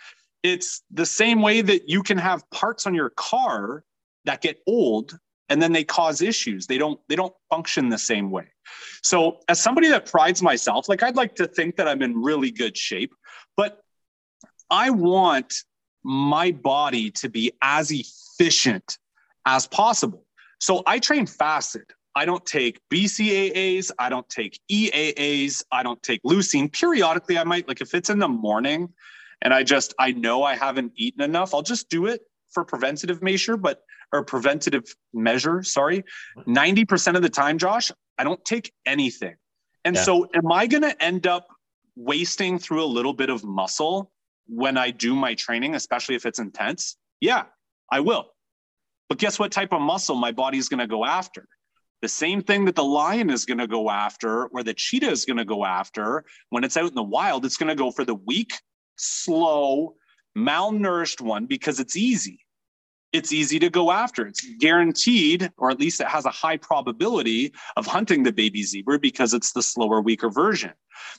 It's 0.42 0.82
the 0.90 1.06
same 1.06 1.42
way 1.42 1.62
that 1.62 1.88
you 1.88 2.02
can 2.02 2.18
have 2.18 2.48
parts 2.50 2.86
on 2.86 2.94
your 2.94 3.10
car 3.10 3.84
that 4.24 4.42
get 4.42 4.58
old 4.66 5.18
and 5.48 5.62
then 5.62 5.72
they 5.72 5.84
cause 5.84 6.22
issues. 6.22 6.66
They 6.66 6.78
don't 6.78 7.00
they 7.08 7.16
don't 7.16 7.34
function 7.50 7.88
the 7.88 7.98
same 7.98 8.30
way. 8.30 8.48
So 9.02 9.38
as 9.48 9.60
somebody 9.60 9.88
that 9.88 10.10
prides 10.10 10.42
myself, 10.42 10.88
like 10.88 11.02
I'd 11.02 11.16
like 11.16 11.36
to 11.36 11.46
think 11.46 11.76
that 11.76 11.88
I'm 11.88 12.02
in 12.02 12.20
really 12.20 12.50
good 12.50 12.76
shape, 12.76 13.12
but 13.56 13.80
I 14.70 14.90
want 14.90 15.52
my 16.02 16.52
body 16.52 17.10
to 17.10 17.28
be 17.28 17.52
as 17.62 17.90
efficient 17.90 18.98
as 19.44 19.66
possible. 19.66 20.24
So 20.60 20.82
I 20.86 20.98
train 20.98 21.26
fasted. 21.26 21.84
I 22.14 22.24
don't 22.24 22.44
take 22.46 22.80
BCAAs. 22.90 23.90
I 23.98 24.08
don't 24.08 24.28
take 24.28 24.58
EAAs. 24.70 25.62
I 25.70 25.82
don't 25.82 26.02
take 26.02 26.22
leucine. 26.22 26.72
Periodically, 26.72 27.38
I 27.38 27.44
might, 27.44 27.68
like 27.68 27.80
if 27.80 27.94
it's 27.94 28.08
in 28.08 28.18
the 28.18 28.28
morning 28.28 28.88
and 29.42 29.52
I 29.52 29.62
just, 29.62 29.94
I 29.98 30.12
know 30.12 30.42
I 30.42 30.56
haven't 30.56 30.92
eaten 30.96 31.22
enough, 31.22 31.52
I'll 31.52 31.62
just 31.62 31.90
do 31.90 32.06
it 32.06 32.22
for 32.50 32.64
preventative 32.64 33.22
measure, 33.22 33.56
but, 33.56 33.82
or 34.12 34.24
preventative 34.24 34.94
measure, 35.12 35.62
sorry. 35.62 36.04
90% 36.46 37.16
of 37.16 37.22
the 37.22 37.28
time, 37.28 37.58
Josh, 37.58 37.92
I 38.16 38.24
don't 38.24 38.42
take 38.44 38.72
anything. 38.86 39.34
And 39.84 39.96
yeah. 39.96 40.02
so 40.02 40.26
am 40.34 40.50
I 40.50 40.66
going 40.66 40.84
to 40.84 41.02
end 41.02 41.26
up 41.26 41.48
wasting 41.96 42.58
through 42.58 42.82
a 42.82 42.86
little 42.86 43.12
bit 43.12 43.28
of 43.28 43.44
muscle 43.44 44.10
when 44.46 44.76
I 44.76 44.90
do 44.90 45.14
my 45.14 45.34
training, 45.34 45.74
especially 45.74 46.14
if 46.14 46.26
it's 46.26 46.38
intense? 46.38 46.96
Yeah, 47.20 47.44
I 47.90 48.00
will. 48.00 48.26
But 49.08 49.18
guess 49.18 49.38
what 49.38 49.52
type 49.52 49.72
of 49.72 49.80
muscle 49.80 50.16
my 50.16 50.32
body's 50.32 50.68
going 50.68 50.80
to 50.80 50.86
go 50.86 51.04
after? 51.04 51.46
The 52.02 52.08
same 52.08 52.42
thing 52.42 52.66
that 52.66 52.74
the 52.74 52.84
lion 52.84 53.30
is 53.30 53.44
going 53.44 53.58
to 53.58 53.66
go 53.66 53.88
after, 53.90 54.46
or 54.46 54.62
the 54.62 54.74
cheetah 54.74 55.10
is 55.10 55.24
going 55.24 55.38
to 55.38 55.44
go 55.44 55.64
after 55.64 56.24
when 56.50 56.64
it's 56.64 56.76
out 56.76 56.88
in 56.88 56.94
the 56.94 57.02
wild. 57.02 57.44
It's 57.44 57.56
going 57.56 57.68
to 57.68 57.74
go 57.74 57.90
for 57.90 58.04
the 58.04 58.14
weak, 58.14 58.52
slow, 58.96 59.94
malnourished 60.36 61.20
one 61.20 61.46
because 61.46 61.80
it's 61.80 61.96
easy. 61.96 62.45
It's 63.12 63.32
easy 63.32 63.58
to 63.60 63.70
go 63.70 63.90
after. 63.90 64.26
It's 64.26 64.46
guaranteed, 64.58 65.50
or 65.56 65.70
at 65.70 65.80
least 65.80 66.00
it 66.00 66.08
has 66.08 66.26
a 66.26 66.30
high 66.30 66.56
probability 66.56 67.52
of 67.76 67.86
hunting 67.86 68.22
the 68.22 68.32
baby 68.32 68.62
zebra 68.62 68.98
because 68.98 69.32
it's 69.32 69.52
the 69.52 69.62
slower, 69.62 70.00
weaker 70.00 70.28
version. 70.28 70.72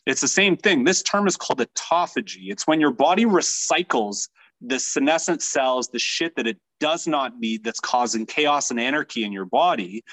It's 0.05 0.21
the 0.21 0.27
same 0.27 0.57
thing. 0.57 0.83
This 0.83 1.01
term 1.01 1.27
is 1.27 1.37
called 1.37 1.59
autophagy. 1.59 2.49
It's 2.49 2.67
when 2.67 2.79
your 2.79 2.91
body 2.91 3.25
recycles 3.25 4.29
the 4.61 4.79
senescent 4.79 5.41
cells, 5.41 5.87
the 5.89 5.99
shit 5.99 6.35
that 6.35 6.47
it 6.47 6.57
does 6.79 7.07
not 7.07 7.39
need 7.39 7.63
that's 7.63 7.79
causing 7.79 8.25
chaos 8.25 8.71
and 8.71 8.79
anarchy 8.79 9.23
in 9.23 9.31
your 9.31 9.45
body. 9.45 10.03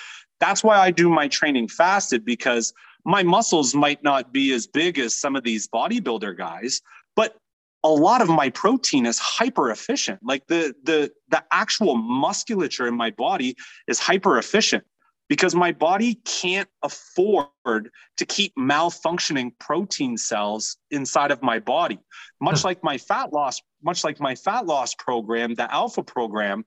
That's 0.41 0.63
why 0.63 0.79
I 0.79 0.91
do 0.91 1.09
my 1.09 1.29
training 1.29 1.69
fasted 1.69 2.25
because 2.25 2.73
my 3.05 3.23
muscles 3.23 3.75
might 3.75 4.03
not 4.03 4.33
be 4.33 4.53
as 4.53 4.67
big 4.67 4.99
as 4.99 5.15
some 5.15 5.37
of 5.37 5.45
these 5.45 5.69
bodybuilder 5.69 6.37
guys, 6.37 6.81
but 7.17 7.37
a 7.85 7.89
lot 7.89 8.23
of 8.23 8.29
my 8.29 8.49
protein 8.49 9.05
is 9.07 9.19
hyper 9.19 9.71
efficient. 9.71 10.19
Like 10.23 10.47
the 10.49 10.75
the 10.83 11.13
the 11.29 11.45
actual 11.53 11.97
musculature 11.97 12.87
in 12.87 12.97
my 12.97 13.11
body 13.11 13.57
is 13.87 13.99
hyper 13.99 14.39
efficient 14.39 14.85
because 15.29 15.55
my 15.55 15.73
body 15.73 16.21
can't 16.25 16.69
afford 16.83 17.91
to 18.17 18.27
keep 18.27 18.55
malfunctioning 18.57 19.53
protein 19.59 20.17
cells 20.17 20.77
inside 20.91 21.31
of 21.31 21.43
my 21.43 21.59
body 21.59 21.99
much 22.41 22.61
hmm. 22.61 22.69
like 22.69 22.85
my 22.85 22.99
fat 22.99 23.33
loss 23.33 23.61
much 23.83 24.05
like 24.05 24.21
my 24.21 24.35
fat 24.35 24.67
loss 24.67 24.95
program 24.95 25.55
the 25.55 25.73
alpha 25.73 26.03
program 26.03 26.65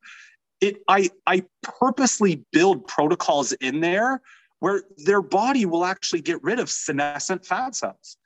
it 0.61 0.77
i 0.87 1.09
i 1.25 1.43
purposely 1.61 2.43
build 2.51 2.87
protocols 2.87 3.51
in 3.53 3.79
there 3.79 4.21
where 4.59 4.83
their 5.05 5.21
body 5.21 5.65
will 5.65 5.85
actually 5.85 6.21
get 6.21 6.41
rid 6.43 6.59
of 6.59 6.69
senescent 6.69 7.45
fat 7.45 7.75
cells 7.75 8.17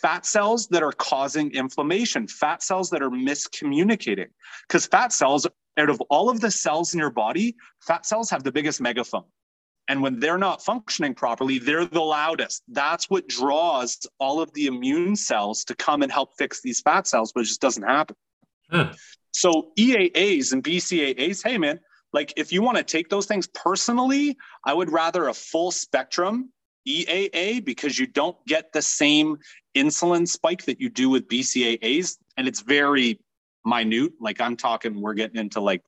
fat 0.00 0.24
cells 0.26 0.66
that 0.68 0.82
are 0.82 0.92
causing 0.92 1.52
inflammation 1.52 2.26
fat 2.26 2.62
cells 2.62 2.90
that 2.90 3.02
are 3.02 3.10
miscommunicating 3.10 4.28
because 4.66 4.86
fat 4.86 5.12
cells 5.12 5.46
out 5.78 5.90
of 5.90 6.00
all 6.02 6.28
of 6.30 6.40
the 6.40 6.50
cells 6.50 6.94
in 6.94 7.00
your 7.00 7.10
body 7.10 7.56
fat 7.80 8.06
cells 8.06 8.30
have 8.30 8.42
the 8.42 8.52
biggest 8.52 8.80
megaphone 8.80 9.24
and 9.88 10.02
when 10.02 10.20
they're 10.20 10.38
not 10.38 10.62
functioning 10.62 11.14
properly, 11.14 11.58
they're 11.58 11.86
the 11.86 12.00
loudest. 12.00 12.62
That's 12.68 13.08
what 13.08 13.26
draws 13.26 14.06
all 14.20 14.40
of 14.40 14.52
the 14.52 14.66
immune 14.66 15.16
cells 15.16 15.64
to 15.64 15.74
come 15.74 16.02
and 16.02 16.12
help 16.12 16.36
fix 16.36 16.60
these 16.60 16.82
fat 16.82 17.06
cells, 17.06 17.32
but 17.32 17.40
it 17.40 17.44
just 17.44 17.62
doesn't 17.62 17.84
happen. 17.84 18.14
Hmm. 18.70 18.92
So 19.32 19.72
EAAs 19.78 20.52
and 20.52 20.62
BCAAs, 20.62 21.42
hey 21.42 21.56
man, 21.56 21.80
like 22.12 22.34
if 22.36 22.52
you 22.52 22.60
want 22.60 22.76
to 22.76 22.82
take 22.82 23.08
those 23.08 23.24
things 23.24 23.46
personally, 23.46 24.36
I 24.64 24.74
would 24.74 24.92
rather 24.92 25.28
a 25.28 25.34
full 25.34 25.70
spectrum 25.70 26.52
EAA 26.88 27.64
because 27.64 27.98
you 27.98 28.06
don't 28.06 28.36
get 28.46 28.72
the 28.72 28.82
same 28.82 29.38
insulin 29.76 30.26
spike 30.26 30.64
that 30.64 30.80
you 30.80 30.88
do 30.88 31.10
with 31.10 31.28
BCAAs. 31.28 32.16
And 32.36 32.48
it's 32.48 32.60
very 32.60 33.20
minute. 33.64 34.12
Like 34.20 34.40
I'm 34.40 34.56
talking, 34.56 35.00
we're 35.00 35.14
getting 35.14 35.36
into 35.36 35.60
like 35.60 35.82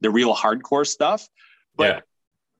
the 0.00 0.10
real 0.10 0.34
hardcore 0.34 0.86
stuff. 0.86 1.28
But 1.76 1.96
yeah. 1.96 2.00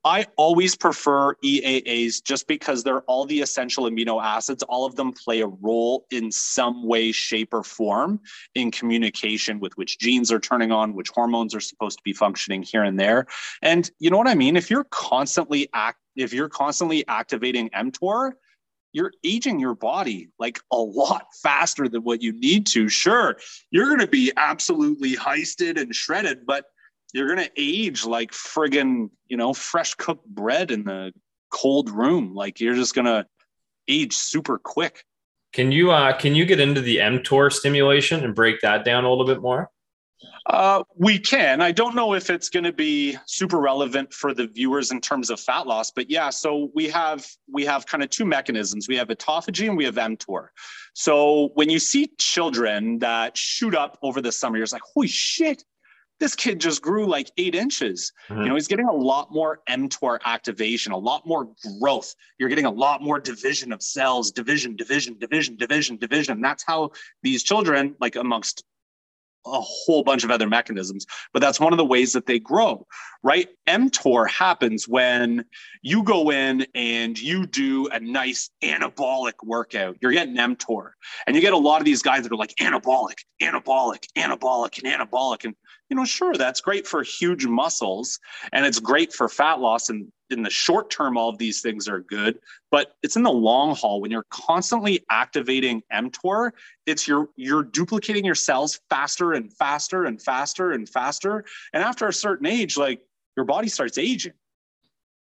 I 0.04 0.26
always 0.36 0.74
prefer 0.74 1.34
EAAs 1.44 2.22
just 2.22 2.48
because 2.48 2.82
they're 2.82 3.02
all 3.02 3.24
the 3.24 3.40
essential 3.40 3.84
amino 3.84 4.22
acids. 4.22 4.62
All 4.64 4.84
of 4.84 4.96
them 4.96 5.12
play 5.12 5.40
a 5.40 5.46
role 5.46 6.06
in 6.10 6.32
some 6.32 6.84
way, 6.86 7.12
shape, 7.12 7.54
or 7.54 7.62
form 7.62 8.20
in 8.56 8.72
communication 8.72 9.60
with 9.60 9.76
which 9.76 10.00
genes 10.00 10.32
are 10.32 10.40
turning 10.40 10.72
on, 10.72 10.94
which 10.94 11.10
hormones 11.10 11.54
are 11.54 11.60
supposed 11.60 11.98
to 11.98 12.02
be 12.04 12.12
functioning 12.12 12.62
here 12.62 12.82
and 12.82 12.98
there. 12.98 13.26
And 13.62 13.88
you 14.00 14.10
know 14.10 14.18
what 14.18 14.28
I 14.28 14.34
mean? 14.34 14.56
If 14.56 14.70
you're 14.70 14.84
constantly 14.90 15.68
act, 15.72 15.98
if 16.16 16.32
you're 16.32 16.48
constantly 16.48 17.06
activating 17.06 17.70
mTOR, 17.70 18.32
you're 18.92 19.12
aging 19.24 19.60
your 19.60 19.74
body 19.74 20.30
like 20.38 20.58
a 20.72 20.76
lot 20.76 21.26
faster 21.42 21.88
than 21.88 22.02
what 22.02 22.22
you 22.22 22.32
need 22.32 22.66
to. 22.66 22.88
Sure, 22.88 23.36
you're 23.70 23.86
going 23.86 24.00
to 24.00 24.06
be 24.08 24.32
absolutely 24.36 25.14
heisted 25.14 25.80
and 25.80 25.94
shredded, 25.94 26.44
but 26.44 26.66
you're 27.12 27.28
gonna 27.28 27.48
age 27.56 28.04
like 28.04 28.32
friggin', 28.32 29.10
you 29.28 29.36
know, 29.36 29.52
fresh 29.52 29.94
cooked 29.94 30.26
bread 30.26 30.70
in 30.70 30.84
the 30.84 31.12
cold 31.50 31.90
room. 31.90 32.34
Like 32.34 32.60
you're 32.60 32.74
just 32.74 32.94
gonna 32.94 33.26
age 33.88 34.14
super 34.14 34.58
quick. 34.58 35.04
Can 35.52 35.70
you 35.70 35.90
uh 35.90 36.16
can 36.16 36.34
you 36.34 36.44
get 36.46 36.60
into 36.60 36.80
the 36.80 36.98
mTOR 36.98 37.52
stimulation 37.52 38.24
and 38.24 38.34
break 38.34 38.60
that 38.62 38.84
down 38.84 39.04
a 39.04 39.10
little 39.10 39.26
bit 39.26 39.40
more? 39.40 39.70
Uh, 40.46 40.82
we 40.96 41.18
can. 41.18 41.60
I 41.60 41.70
don't 41.70 41.94
know 41.94 42.14
if 42.14 42.28
it's 42.28 42.48
going 42.48 42.64
to 42.64 42.72
be 42.72 43.16
super 43.26 43.58
relevant 43.60 44.12
for 44.12 44.34
the 44.34 44.48
viewers 44.48 44.90
in 44.90 45.00
terms 45.00 45.30
of 45.30 45.38
fat 45.38 45.66
loss, 45.66 45.92
but 45.92 46.10
yeah. 46.10 46.30
So 46.30 46.70
we 46.74 46.88
have 46.88 47.24
we 47.50 47.64
have 47.64 47.86
kind 47.86 48.02
of 48.02 48.10
two 48.10 48.24
mechanisms. 48.24 48.88
We 48.88 48.96
have 48.96 49.08
autophagy 49.08 49.68
and 49.68 49.76
we 49.76 49.84
have 49.84 49.94
mTOR. 49.94 50.48
So 50.94 51.50
when 51.54 51.70
you 51.70 51.78
see 51.78 52.10
children 52.18 52.98
that 52.98 53.36
shoot 53.36 53.74
up 53.74 53.98
over 54.02 54.20
the 54.20 54.32
summer, 54.32 54.56
you're 54.56 54.66
like, 54.72 54.82
holy 54.94 55.08
shit, 55.08 55.64
this 56.22 56.36
kid 56.36 56.60
just 56.60 56.80
grew 56.82 57.04
like 57.04 57.32
eight 57.36 57.56
inches. 57.56 58.12
Mm-hmm. 58.30 58.42
You 58.42 58.48
know, 58.48 58.54
he's 58.54 58.68
getting 58.68 58.86
a 58.86 58.92
lot 58.92 59.32
more 59.32 59.58
mTOR 59.68 60.20
activation, 60.24 60.92
a 60.92 60.96
lot 60.96 61.26
more 61.26 61.48
growth. 61.80 62.14
You're 62.38 62.48
getting 62.48 62.64
a 62.64 62.70
lot 62.70 63.02
more 63.02 63.18
division 63.18 63.72
of 63.72 63.82
cells, 63.82 64.30
division, 64.30 64.76
division, 64.76 65.18
division, 65.18 65.56
division, 65.56 65.96
division. 65.96 66.40
That's 66.40 66.64
how 66.64 66.92
these 67.24 67.42
children, 67.42 67.96
like 68.00 68.14
amongst 68.14 68.62
a 69.44 69.60
whole 69.60 70.04
bunch 70.04 70.22
of 70.22 70.30
other 70.30 70.48
mechanisms, 70.48 71.06
but 71.32 71.40
that's 71.40 71.58
one 71.58 71.72
of 71.72 71.76
the 71.76 71.84
ways 71.84 72.12
that 72.12 72.26
they 72.26 72.38
grow, 72.38 72.86
right? 73.24 73.48
mTOR 73.68 74.28
happens 74.28 74.86
when 74.86 75.44
you 75.82 76.04
go 76.04 76.30
in 76.30 76.64
and 76.76 77.20
you 77.20 77.46
do 77.46 77.88
a 77.88 77.98
nice 77.98 78.50
anabolic 78.62 79.34
workout. 79.42 79.96
You're 80.00 80.12
getting 80.12 80.36
mTOR, 80.36 80.90
and 81.26 81.34
you 81.34 81.42
get 81.42 81.52
a 81.52 81.58
lot 81.58 81.80
of 81.80 81.84
these 81.84 82.02
guys 82.02 82.22
that 82.22 82.32
are 82.32 82.36
like 82.36 82.54
anabolic, 82.60 83.18
anabolic, 83.42 84.06
anabolic, 84.16 84.80
and 84.82 85.10
anabolic. 85.10 85.44
And 85.44 85.56
you 85.92 85.96
know, 85.96 86.06
sure, 86.06 86.32
that's 86.32 86.62
great 86.62 86.86
for 86.86 87.02
huge 87.02 87.44
muscles 87.44 88.18
and 88.54 88.64
it's 88.64 88.80
great 88.80 89.12
for 89.12 89.28
fat 89.28 89.60
loss. 89.60 89.90
And 89.90 90.10
in 90.30 90.42
the 90.42 90.48
short 90.48 90.88
term, 90.88 91.18
all 91.18 91.28
of 91.28 91.36
these 91.36 91.60
things 91.60 91.86
are 91.86 92.00
good, 92.00 92.38
but 92.70 92.94
it's 93.02 93.14
in 93.14 93.22
the 93.22 93.30
long 93.30 93.76
haul 93.76 94.00
when 94.00 94.10
you're 94.10 94.24
constantly 94.30 95.04
activating 95.10 95.82
mTOR, 95.92 96.52
it's 96.86 97.06
you're 97.06 97.28
you're 97.36 97.62
duplicating 97.62 98.24
your 98.24 98.34
cells 98.34 98.80
faster 98.88 99.34
and 99.34 99.52
faster 99.52 100.06
and 100.06 100.22
faster 100.22 100.72
and 100.72 100.88
faster. 100.88 101.44
And 101.74 101.82
after 101.82 102.08
a 102.08 102.12
certain 102.14 102.46
age, 102.46 102.78
like 102.78 103.02
your 103.36 103.44
body 103.44 103.68
starts 103.68 103.98
aging. 103.98 104.32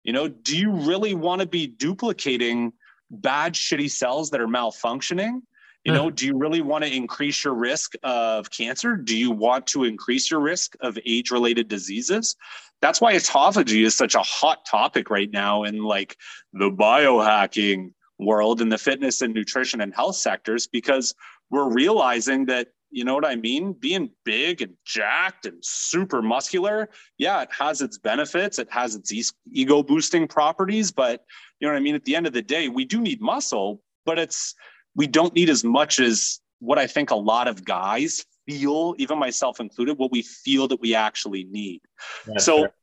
You 0.06 0.14
know, 0.14 0.30
do 0.30 0.58
you 0.58 0.72
really 0.72 1.14
want 1.14 1.42
to 1.42 1.46
be 1.46 1.68
duplicating 1.68 2.72
bad, 3.12 3.56
shitty 3.56 3.92
cells 3.92 4.30
that 4.30 4.40
are 4.40 4.48
malfunctioning? 4.48 5.42
You 5.84 5.92
hmm. 5.92 5.98
know, 5.98 6.10
do 6.10 6.26
you 6.26 6.38
really 6.38 6.62
want 6.62 6.84
to 6.84 6.94
increase 6.94 7.44
your 7.44 7.54
risk 7.54 7.94
of 8.04 8.50
cancer? 8.50 8.96
Do 8.96 9.18
you 9.18 9.32
want 9.32 9.68
to 9.68 9.84
increase 9.84 10.32
your 10.32 10.40
risk 10.40 10.76
of 10.82 10.98
age 11.06 11.32
related 11.32 11.68
diseases? 11.68 12.36
That's 12.82 13.00
why 13.00 13.14
autophagy 13.14 13.86
is 13.86 13.96
such 13.96 14.16
a 14.16 14.20
hot 14.20 14.66
topic 14.66 15.10
right 15.10 15.32
now 15.32 15.64
in 15.64 15.84
like 15.84 16.18
the 16.52 16.70
biohacking 16.70 17.92
world 18.20 18.62
in 18.62 18.70
the 18.70 18.78
fitness 18.78 19.22
and 19.22 19.34
nutrition 19.34 19.82
and 19.82 19.94
health 19.94 20.16
sectors 20.16 20.68
because 20.68 21.14
we're 21.50 21.70
realizing 21.70 22.46
that 22.46 22.70
you 22.94 23.04
know 23.04 23.16
what 23.16 23.26
I 23.26 23.36
mean? 23.36 23.74
Being 23.74 24.12
big 24.24 24.62
and 24.62 24.76
jacked 24.86 25.48
and 25.48 25.58
super 25.62 26.22
muscular, 26.22 26.90
yeah, 27.18 27.42
it 27.42 27.50
has 27.58 27.82
its 27.82 27.98
benefits. 27.98 28.60
It 28.60 28.72
has 28.72 28.94
its 28.94 29.34
ego 29.52 29.82
boosting 29.82 30.28
properties. 30.28 30.92
But 30.92 31.24
you 31.60 31.68
know 31.68 31.74
what 31.74 31.80
I 31.80 31.82
mean? 31.82 31.96
At 31.96 32.06
the 32.06 32.16
end 32.16 32.28
of 32.28 32.34
the 32.34 32.44
day, 32.44 32.70
we 32.70 32.86
do 32.86 33.02
need 33.02 33.20
muscle, 33.20 33.82
but 34.06 34.20
it's 34.20 34.54
we 34.96 35.08
don't 35.08 35.34
need 35.34 35.50
as 35.50 35.64
much 35.64 36.00
as 36.00 36.40
what 36.60 36.78
I 36.80 36.88
think 36.88 37.12
a 37.12 37.16
lot 37.16 37.48
of 37.48 37.66
guys 37.66 38.26
feel, 38.46 38.96
even 38.98 39.20
myself 39.20 39.60
included, 39.60 39.98
what 39.98 40.12
we 40.12 40.22
feel 40.22 40.68
that 40.68 40.80
we 40.80 40.96
actually 40.96 41.46
need. 41.46 41.82
That's 42.26 42.46
so, 42.46 42.62
fair. 42.62 42.74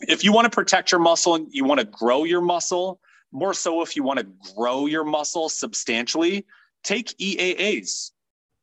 if 0.00 0.24
you 0.24 0.32
want 0.32 0.44
to 0.46 0.50
protect 0.50 0.92
your 0.92 1.00
muscle 1.00 1.34
and 1.34 1.46
you 1.50 1.64
want 1.64 1.80
to 1.80 1.86
grow 1.86 2.24
your 2.24 2.40
muscle, 2.40 3.00
more 3.32 3.54
so 3.54 3.82
if 3.82 3.96
you 3.96 4.02
want 4.02 4.20
to 4.20 4.26
grow 4.54 4.86
your 4.86 5.04
muscle 5.04 5.48
substantially, 5.48 6.46
take 6.82 7.16
EAAs 7.18 8.12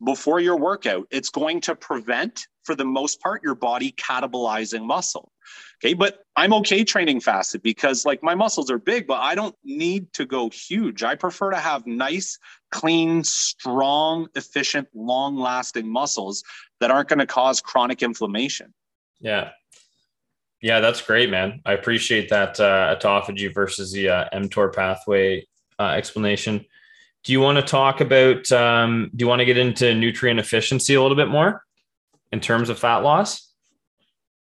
before 0.04 0.40
your 0.40 0.58
workout. 0.58 1.08
It's 1.12 1.30
going 1.30 1.62
to 1.62 1.76
prevent, 1.76 2.48
for 2.64 2.76
the 2.76 2.86
most 2.86 3.22
part, 3.22 3.44
your 3.44 3.56
body 3.56 3.92
catabolizing 3.92 4.86
muscle. 4.86 5.32
Okay. 5.84 5.94
But 5.94 6.20
I'm 6.36 6.54
okay 6.54 6.84
training 6.84 7.22
fasted 7.22 7.62
because 7.62 8.06
like 8.06 8.24
my 8.24 8.36
muscles 8.36 8.70
are 8.72 8.78
big, 8.78 9.08
but 9.08 9.20
I 9.20 9.36
don't 9.36 9.56
need 9.64 10.12
to 10.14 10.26
go 10.26 10.50
huge. 10.50 11.04
I 11.04 11.16
prefer 11.16 11.52
to 11.52 11.58
have 11.58 11.86
nice, 11.86 12.38
clean, 12.72 13.24
strong, 13.24 14.28
efficient, 14.36 14.88
long 14.94 15.38
lasting 15.38 15.88
muscles 15.88 16.44
that 16.80 16.92
aren't 16.92 17.10
going 17.10 17.20
to 17.20 17.28
cause 17.28 17.62
chronic 17.62 18.04
inflammation. 18.04 18.74
Yeah. 19.20 19.52
Yeah, 20.62 20.80
that's 20.80 21.02
great, 21.02 21.30
man. 21.30 21.62
I 21.66 21.74
appreciate 21.74 22.30
that 22.30 22.60
uh, 22.60 22.96
autophagy 22.96 23.54
versus 23.54 23.92
the 23.92 24.10
uh, 24.10 24.30
mTOR 24.34 24.74
pathway 24.74 25.46
uh, 25.80 25.90
explanation. 25.90 26.66
Do 27.24 27.32
you 27.32 27.40
want 27.40 27.58
to 27.58 27.62
talk 27.62 28.02
about? 28.02 28.52
Um, 28.52 29.12
do 29.16 29.24
you 29.24 29.28
want 29.28 29.40
to 29.40 29.46
get 29.46 29.58
into 29.58 29.94
nutrient 29.94 30.40
efficiency 30.40 30.94
a 30.94 31.02
little 31.02 31.18
bit 31.18 31.28
more 31.28 31.64
in 32.32 32.40
terms 32.40 32.70
of 32.70 32.80
fat 32.80 32.98
loss? 32.98 33.45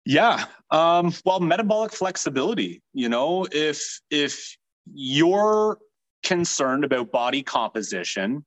Yeah. 0.09 0.47
Um, 0.71 1.13
well, 1.27 1.39
metabolic 1.39 1.93
flexibility. 1.93 2.81
You 2.95 3.11
know, 3.11 3.47
if 3.53 4.01
if 4.11 4.57
you're 4.91 5.77
concerned 6.23 6.85
about 6.85 7.13
body 7.13 7.43
composition, 7.43 8.47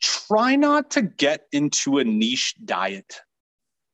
try 0.00 0.56
not 0.56 0.90
to 0.92 1.02
get 1.02 1.46
into 1.52 1.98
a 1.98 2.04
niche 2.04 2.54
diet. 2.64 3.20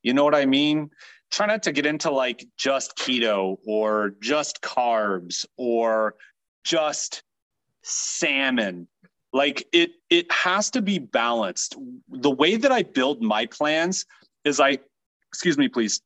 You 0.04 0.14
know 0.14 0.22
what 0.22 0.36
I 0.36 0.46
mean? 0.46 0.90
Try 1.32 1.46
not 1.46 1.64
to 1.64 1.72
get 1.72 1.84
into 1.84 2.12
like 2.12 2.46
just 2.56 2.96
keto 2.96 3.56
or 3.66 4.14
just 4.22 4.62
carbs 4.62 5.44
or 5.56 6.14
just 6.62 7.24
salmon. 7.82 8.86
Like 9.32 9.66
it 9.72 9.90
it 10.10 10.30
has 10.30 10.70
to 10.70 10.80
be 10.80 11.00
balanced. 11.00 11.74
The 12.08 12.30
way 12.30 12.54
that 12.54 12.70
I 12.70 12.84
build 12.84 13.20
my 13.20 13.46
plans 13.46 14.06
is 14.44 14.60
I 14.60 14.78
excuse 15.32 15.58
me 15.58 15.68
please 15.68 16.02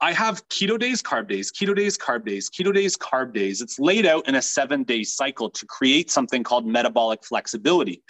I 0.00 0.12
have 0.12 0.48
keto 0.48 0.78
days, 0.78 1.02
carb 1.02 1.28
days, 1.28 1.50
keto 1.50 1.74
days, 1.74 1.98
carb 1.98 2.24
days, 2.24 2.48
keto 2.48 2.72
days, 2.72 2.96
carb 2.96 3.34
days. 3.34 3.60
It's 3.60 3.80
laid 3.80 4.06
out 4.06 4.28
in 4.28 4.36
a 4.36 4.42
seven 4.42 4.84
day 4.84 5.02
cycle 5.02 5.50
to 5.50 5.66
create 5.66 6.10
something 6.10 6.44
called 6.44 6.66
metabolic 6.66 7.24
flexibility. 7.24 8.02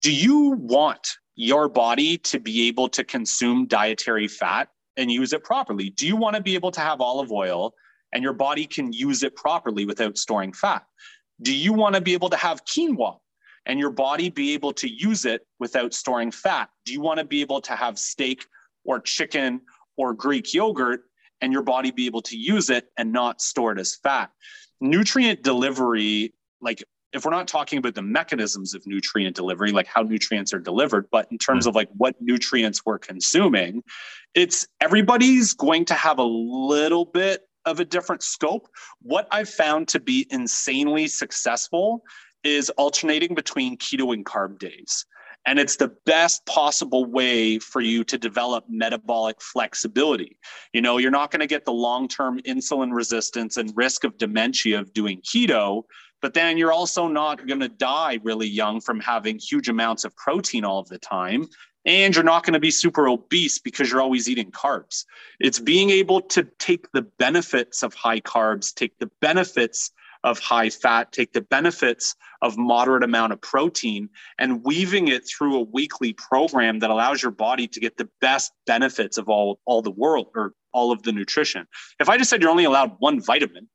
Do 0.00 0.12
you 0.12 0.52
want 0.58 1.06
your 1.34 1.68
body 1.68 2.16
to 2.18 2.40
be 2.40 2.68
able 2.68 2.88
to 2.90 3.04
consume 3.04 3.66
dietary 3.66 4.26
fat 4.26 4.68
and 4.96 5.12
use 5.12 5.34
it 5.34 5.44
properly? 5.44 5.90
Do 5.90 6.06
you 6.06 6.16
want 6.16 6.36
to 6.36 6.42
be 6.42 6.54
able 6.54 6.70
to 6.72 6.80
have 6.80 7.02
olive 7.02 7.30
oil 7.30 7.74
and 8.14 8.22
your 8.22 8.32
body 8.32 8.66
can 8.66 8.92
use 8.92 9.22
it 9.22 9.36
properly 9.36 9.84
without 9.84 10.16
storing 10.16 10.54
fat? 10.54 10.86
Do 11.42 11.54
you 11.54 11.74
want 11.74 11.94
to 11.94 12.00
be 12.00 12.14
able 12.14 12.30
to 12.30 12.36
have 12.36 12.64
quinoa 12.64 13.18
and 13.66 13.78
your 13.78 13.90
body 13.90 14.30
be 14.30 14.54
able 14.54 14.72
to 14.72 14.88
use 14.88 15.26
it 15.26 15.46
without 15.60 15.92
storing 15.92 16.30
fat? 16.30 16.70
Do 16.86 16.92
you 16.94 17.02
want 17.02 17.18
to 17.18 17.24
be 17.24 17.42
able 17.42 17.60
to 17.62 17.76
have 17.76 17.98
steak 17.98 18.46
or 18.84 18.98
chicken 18.98 19.60
or 19.98 20.14
Greek 20.14 20.54
yogurt 20.54 21.02
and 21.40 21.52
your 21.52 21.62
body 21.62 21.90
be 21.90 22.06
able 22.06 22.22
to 22.22 22.36
use 22.36 22.70
it 22.70 22.88
and 22.96 23.12
not 23.12 23.40
store 23.40 23.72
it 23.72 23.78
as 23.78 23.96
fat. 23.96 24.30
Nutrient 24.80 25.42
delivery, 25.42 26.34
like 26.60 26.82
if 27.12 27.24
we're 27.24 27.30
not 27.30 27.48
talking 27.48 27.78
about 27.78 27.94
the 27.94 28.02
mechanisms 28.02 28.74
of 28.74 28.86
nutrient 28.86 29.34
delivery, 29.34 29.72
like 29.72 29.86
how 29.86 30.02
nutrients 30.02 30.52
are 30.52 30.58
delivered, 30.58 31.06
but 31.10 31.26
in 31.30 31.38
terms 31.38 31.64
mm. 31.64 31.68
of 31.68 31.74
like 31.74 31.88
what 31.96 32.14
nutrients 32.20 32.84
we're 32.84 32.98
consuming, 32.98 33.82
it's 34.34 34.66
everybody's 34.80 35.54
going 35.54 35.84
to 35.86 35.94
have 35.94 36.18
a 36.18 36.24
little 36.24 37.06
bit 37.06 37.42
of 37.64 37.80
a 37.80 37.84
different 37.84 38.22
scope. 38.22 38.68
What 39.00 39.26
I've 39.30 39.48
found 39.48 39.88
to 39.88 40.00
be 40.00 40.26
insanely 40.30 41.08
successful 41.08 42.02
is 42.44 42.70
alternating 42.70 43.34
between 43.34 43.76
keto 43.78 44.12
and 44.12 44.24
carb 44.24 44.58
days. 44.58 45.06
And 45.48 45.58
it's 45.58 45.76
the 45.76 45.88
best 46.04 46.44
possible 46.44 47.06
way 47.06 47.58
for 47.58 47.80
you 47.80 48.04
to 48.04 48.18
develop 48.18 48.66
metabolic 48.68 49.40
flexibility. 49.40 50.36
You 50.74 50.82
know, 50.82 50.98
you're 50.98 51.10
not 51.10 51.30
going 51.30 51.40
to 51.40 51.46
get 51.46 51.64
the 51.64 51.72
long 51.72 52.06
term 52.06 52.38
insulin 52.40 52.92
resistance 52.92 53.56
and 53.56 53.72
risk 53.74 54.04
of 54.04 54.18
dementia 54.18 54.78
of 54.78 54.92
doing 54.92 55.22
keto, 55.22 55.84
but 56.20 56.34
then 56.34 56.58
you're 56.58 56.70
also 56.70 57.08
not 57.08 57.46
going 57.46 57.60
to 57.60 57.70
die 57.70 58.18
really 58.22 58.46
young 58.46 58.82
from 58.82 59.00
having 59.00 59.38
huge 59.38 59.70
amounts 59.70 60.04
of 60.04 60.14
protein 60.16 60.66
all 60.66 60.80
of 60.80 60.88
the 60.88 60.98
time. 60.98 61.46
And 61.86 62.14
you're 62.14 62.24
not 62.24 62.44
going 62.44 62.52
to 62.52 62.60
be 62.60 62.70
super 62.70 63.08
obese 63.08 63.58
because 63.58 63.90
you're 63.90 64.02
always 64.02 64.28
eating 64.28 64.50
carbs. 64.50 65.06
It's 65.40 65.60
being 65.60 65.88
able 65.88 66.20
to 66.36 66.46
take 66.58 66.92
the 66.92 67.06
benefits 67.18 67.82
of 67.82 67.94
high 67.94 68.20
carbs, 68.20 68.74
take 68.74 68.98
the 68.98 69.10
benefits 69.22 69.92
of 70.28 70.38
high 70.38 70.70
fat, 70.70 71.12
take 71.12 71.32
the 71.32 71.40
benefits 71.40 72.14
of 72.42 72.56
moderate 72.56 73.02
amount 73.02 73.32
of 73.32 73.40
protein 73.40 74.08
and 74.38 74.62
weaving 74.64 75.08
it 75.08 75.22
through 75.28 75.56
a 75.56 75.62
weekly 75.62 76.12
program 76.12 76.78
that 76.78 76.90
allows 76.90 77.22
your 77.22 77.32
body 77.32 77.66
to 77.66 77.80
get 77.80 77.96
the 77.96 78.08
best 78.20 78.52
benefits 78.66 79.18
of 79.18 79.28
all, 79.28 79.58
all 79.64 79.82
the 79.82 79.90
world 79.90 80.28
or 80.34 80.52
all 80.72 80.92
of 80.92 81.02
the 81.02 81.12
nutrition. 81.12 81.66
If 81.98 82.08
I 82.08 82.18
just 82.18 82.30
said 82.30 82.40
you're 82.40 82.50
only 82.50 82.64
allowed 82.64 82.92
one 82.98 83.20
vitamin, 83.20 83.68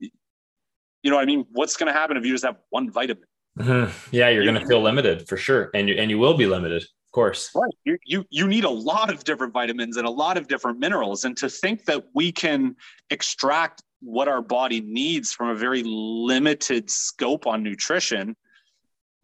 you 0.00 1.10
know 1.10 1.16
what 1.16 1.22
I 1.22 1.26
mean? 1.26 1.46
What's 1.52 1.76
going 1.76 1.92
to 1.92 1.98
happen 1.98 2.16
if 2.16 2.24
you 2.24 2.32
just 2.32 2.44
have 2.44 2.56
one 2.70 2.90
vitamin? 2.90 3.24
Mm-hmm. 3.58 4.16
Yeah, 4.16 4.28
you're 4.28 4.44
going 4.44 4.60
to 4.60 4.66
feel 4.66 4.80
limited 4.80 5.28
for 5.28 5.36
sure. 5.36 5.70
And 5.74 5.88
you, 5.88 5.94
and 5.96 6.10
you 6.10 6.18
will 6.18 6.34
be 6.34 6.46
limited. 6.46 6.82
Of 6.82 7.12
course. 7.12 7.50
Right. 7.54 7.74
You, 7.84 7.98
you 8.06 8.24
you 8.30 8.48
need 8.48 8.64
a 8.64 8.70
lot 8.70 9.10
of 9.12 9.24
different 9.24 9.52
vitamins 9.52 9.98
and 9.98 10.06
a 10.06 10.10
lot 10.10 10.38
of 10.38 10.48
different 10.48 10.78
minerals. 10.78 11.26
And 11.26 11.36
to 11.36 11.48
think 11.50 11.84
that 11.84 12.04
we 12.14 12.32
can 12.32 12.74
extract 13.10 13.82
what 14.02 14.28
our 14.28 14.42
body 14.42 14.80
needs 14.80 15.32
from 15.32 15.48
a 15.48 15.54
very 15.54 15.82
limited 15.84 16.90
scope 16.90 17.46
on 17.46 17.62
nutrition, 17.62 18.36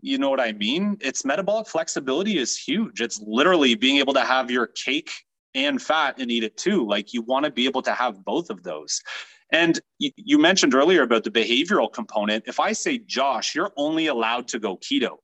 you 0.00 0.18
know 0.18 0.30
what 0.30 0.40
I 0.40 0.52
mean? 0.52 0.96
It's 1.00 1.24
metabolic 1.24 1.66
flexibility 1.66 2.38
is 2.38 2.56
huge. 2.56 3.00
It's 3.00 3.20
literally 3.20 3.74
being 3.74 3.98
able 3.98 4.14
to 4.14 4.20
have 4.20 4.50
your 4.50 4.68
cake 4.68 5.10
and 5.54 5.82
fat 5.82 6.20
and 6.20 6.30
eat 6.30 6.44
it 6.44 6.56
too. 6.56 6.86
Like 6.86 7.12
you 7.12 7.22
want 7.22 7.44
to 7.44 7.50
be 7.50 7.66
able 7.66 7.82
to 7.82 7.92
have 7.92 8.24
both 8.24 8.50
of 8.50 8.62
those. 8.62 9.02
And 9.50 9.80
you 9.98 10.38
mentioned 10.38 10.74
earlier 10.74 11.02
about 11.02 11.24
the 11.24 11.30
behavioral 11.30 11.92
component. 11.92 12.44
If 12.46 12.60
I 12.60 12.72
say, 12.72 12.98
Josh, 12.98 13.54
you're 13.54 13.72
only 13.76 14.06
allowed 14.06 14.46
to 14.48 14.58
go 14.58 14.76
keto, 14.76 15.16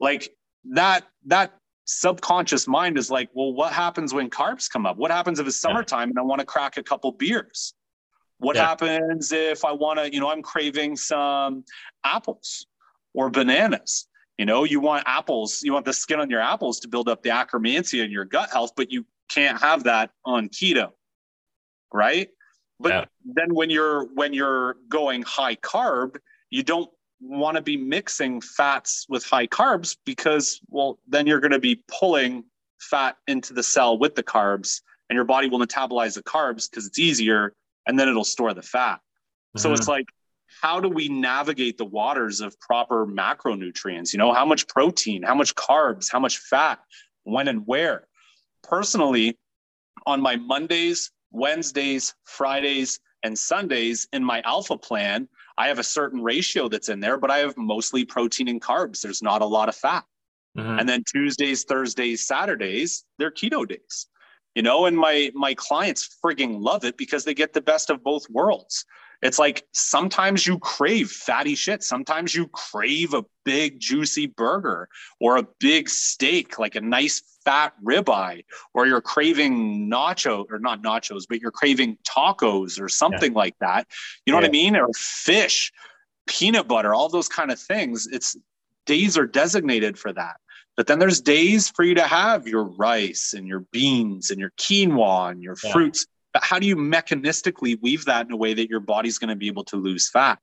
like 0.00 0.30
that, 0.70 1.04
that 1.26 1.54
subconscious 1.84 2.68
mind 2.68 2.96
is 2.96 3.10
like, 3.10 3.28
well, 3.34 3.52
what 3.52 3.72
happens 3.72 4.14
when 4.14 4.30
carbs 4.30 4.70
come 4.70 4.86
up? 4.86 4.96
What 4.96 5.10
happens 5.10 5.40
if 5.40 5.46
it's 5.46 5.60
summertime 5.60 6.10
and 6.10 6.18
I 6.18 6.22
want 6.22 6.38
to 6.38 6.46
crack 6.46 6.76
a 6.76 6.82
couple 6.82 7.10
beers? 7.12 7.74
What 8.38 8.56
yeah. 8.56 8.66
happens 8.66 9.32
if 9.32 9.64
I 9.64 9.72
want 9.72 9.98
to, 9.98 10.12
you 10.12 10.20
know, 10.20 10.30
I'm 10.30 10.42
craving 10.42 10.96
some 10.96 11.64
apples 12.04 12.66
or 13.14 13.30
bananas? 13.30 14.06
You 14.38 14.46
know, 14.46 14.62
you 14.62 14.78
want 14.78 15.02
apples, 15.06 15.60
you 15.64 15.72
want 15.72 15.84
the 15.84 15.92
skin 15.92 16.20
on 16.20 16.30
your 16.30 16.40
apples 16.40 16.78
to 16.80 16.88
build 16.88 17.08
up 17.08 17.22
the 17.22 17.30
akkermansia 17.30 18.04
in 18.04 18.12
your 18.12 18.24
gut 18.24 18.50
health, 18.50 18.72
but 18.76 18.92
you 18.92 19.04
can't 19.28 19.60
have 19.60 19.84
that 19.84 20.10
on 20.24 20.48
keto. 20.48 20.92
Right. 21.92 22.28
But 22.78 22.88
yeah. 22.88 23.04
then 23.24 23.54
when 23.54 23.70
you're 23.70 24.04
when 24.14 24.32
you're 24.32 24.76
going 24.88 25.22
high 25.22 25.56
carb, 25.56 26.16
you 26.50 26.62
don't 26.62 26.88
want 27.20 27.56
to 27.56 27.62
be 27.62 27.76
mixing 27.76 28.40
fats 28.40 29.06
with 29.08 29.24
high 29.24 29.46
carbs 29.48 29.96
because 30.04 30.60
well 30.68 31.00
then 31.08 31.26
you're 31.26 31.40
going 31.40 31.50
to 31.52 31.58
be 31.58 31.82
pulling 31.88 32.44
fat 32.80 33.16
into 33.26 33.52
the 33.52 33.62
cell 33.62 33.98
with 33.98 34.14
the 34.14 34.22
carbs 34.22 34.82
and 35.10 35.16
your 35.16 35.24
body 35.24 35.48
will 35.48 35.58
metabolize 35.58 36.14
the 36.14 36.22
carbs 36.22 36.70
because 36.70 36.86
it's 36.86 36.98
easier 36.98 37.54
and 37.88 37.98
then 37.98 38.08
it'll 38.08 38.24
store 38.24 38.54
the 38.54 38.62
fat 38.62 38.96
mm-hmm. 38.96 39.60
so 39.60 39.72
it's 39.72 39.88
like 39.88 40.06
how 40.62 40.80
do 40.80 40.88
we 40.88 41.08
navigate 41.08 41.76
the 41.76 41.84
waters 41.84 42.40
of 42.40 42.58
proper 42.60 43.06
macronutrients 43.06 44.12
you 44.12 44.18
know 44.18 44.32
how 44.32 44.44
much 44.44 44.68
protein 44.68 45.22
how 45.22 45.34
much 45.34 45.54
carbs 45.56 46.06
how 46.10 46.20
much 46.20 46.38
fat 46.38 46.78
when 47.24 47.48
and 47.48 47.66
where 47.66 48.06
personally 48.62 49.36
on 50.06 50.20
my 50.20 50.36
mondays 50.36 51.10
wednesdays 51.32 52.14
fridays 52.24 53.00
and 53.24 53.36
sundays 53.36 54.06
in 54.12 54.22
my 54.22 54.40
alpha 54.44 54.78
plan 54.78 55.28
I 55.58 55.66
have 55.66 55.80
a 55.80 55.84
certain 55.84 56.22
ratio 56.22 56.68
that's 56.68 56.88
in 56.88 57.00
there, 57.00 57.18
but 57.18 57.32
I 57.32 57.38
have 57.38 57.56
mostly 57.56 58.04
protein 58.04 58.46
and 58.46 58.62
carbs. 58.62 59.00
There's 59.00 59.22
not 59.22 59.42
a 59.42 59.46
lot 59.46 59.68
of 59.68 59.74
fat. 59.74 60.04
Mm-hmm. 60.56 60.78
And 60.78 60.88
then 60.88 61.02
Tuesdays, 61.04 61.64
Thursdays, 61.64 62.26
Saturdays, 62.26 63.04
they're 63.18 63.32
keto 63.32 63.66
days. 63.68 64.06
You 64.58 64.62
know, 64.62 64.86
and 64.86 64.96
my 64.96 65.30
my 65.34 65.54
clients 65.54 66.18
frigging 66.20 66.60
love 66.60 66.82
it 66.84 66.96
because 66.96 67.22
they 67.24 67.32
get 67.32 67.52
the 67.52 67.60
best 67.60 67.90
of 67.90 68.02
both 68.02 68.28
worlds. 68.28 68.84
It's 69.22 69.38
like 69.38 69.64
sometimes 69.72 70.48
you 70.48 70.58
crave 70.58 71.12
fatty 71.12 71.54
shit. 71.54 71.84
Sometimes 71.84 72.34
you 72.34 72.48
crave 72.48 73.14
a 73.14 73.24
big 73.44 73.78
juicy 73.78 74.26
burger 74.26 74.88
or 75.20 75.36
a 75.36 75.46
big 75.60 75.88
steak, 75.88 76.58
like 76.58 76.74
a 76.74 76.80
nice 76.80 77.22
fat 77.44 77.72
ribeye, 77.86 78.42
or 78.74 78.84
you're 78.84 79.00
craving 79.00 79.88
nacho 79.88 80.44
or 80.50 80.58
not 80.58 80.82
nachos, 80.82 81.22
but 81.28 81.40
you're 81.40 81.52
craving 81.52 81.96
tacos 82.02 82.80
or 82.80 82.88
something 82.88 83.34
yeah. 83.34 83.38
like 83.38 83.54
that. 83.60 83.86
You 84.26 84.32
know 84.32 84.38
yeah. 84.38 84.42
what 84.42 84.48
I 84.48 84.50
mean? 84.50 84.74
Or 84.74 84.88
fish, 84.92 85.70
peanut 86.26 86.66
butter, 86.66 86.96
all 86.96 87.08
those 87.08 87.28
kind 87.28 87.52
of 87.52 87.60
things. 87.60 88.08
It's 88.10 88.36
days 88.86 89.16
are 89.16 89.26
designated 89.26 89.96
for 89.96 90.12
that. 90.14 90.38
But 90.78 90.86
then 90.86 90.98
there's 90.98 91.20
days 91.20 91.68
for 91.68 91.84
you 91.84 91.96
to 91.96 92.04
have 92.04 92.48
your 92.48 92.64
rice 92.64 93.34
and 93.36 93.46
your 93.46 93.66
beans 93.72 94.30
and 94.30 94.40
your 94.40 94.52
quinoa 94.58 95.32
and 95.32 95.42
your 95.42 95.56
yeah. 95.62 95.72
fruits 95.72 96.06
but 96.38 96.44
how 96.44 96.60
do 96.60 96.66
you 96.66 96.76
mechanistically 96.76 97.80
weave 97.82 98.04
that 98.04 98.26
in 98.26 98.32
a 98.32 98.36
way 98.36 98.54
that 98.54 98.70
your 98.70 98.78
body's 98.78 99.18
going 99.18 99.30
to 99.30 99.34
be 99.34 99.48
able 99.48 99.64
to 99.64 99.76
lose 99.76 100.08
fat? 100.08 100.38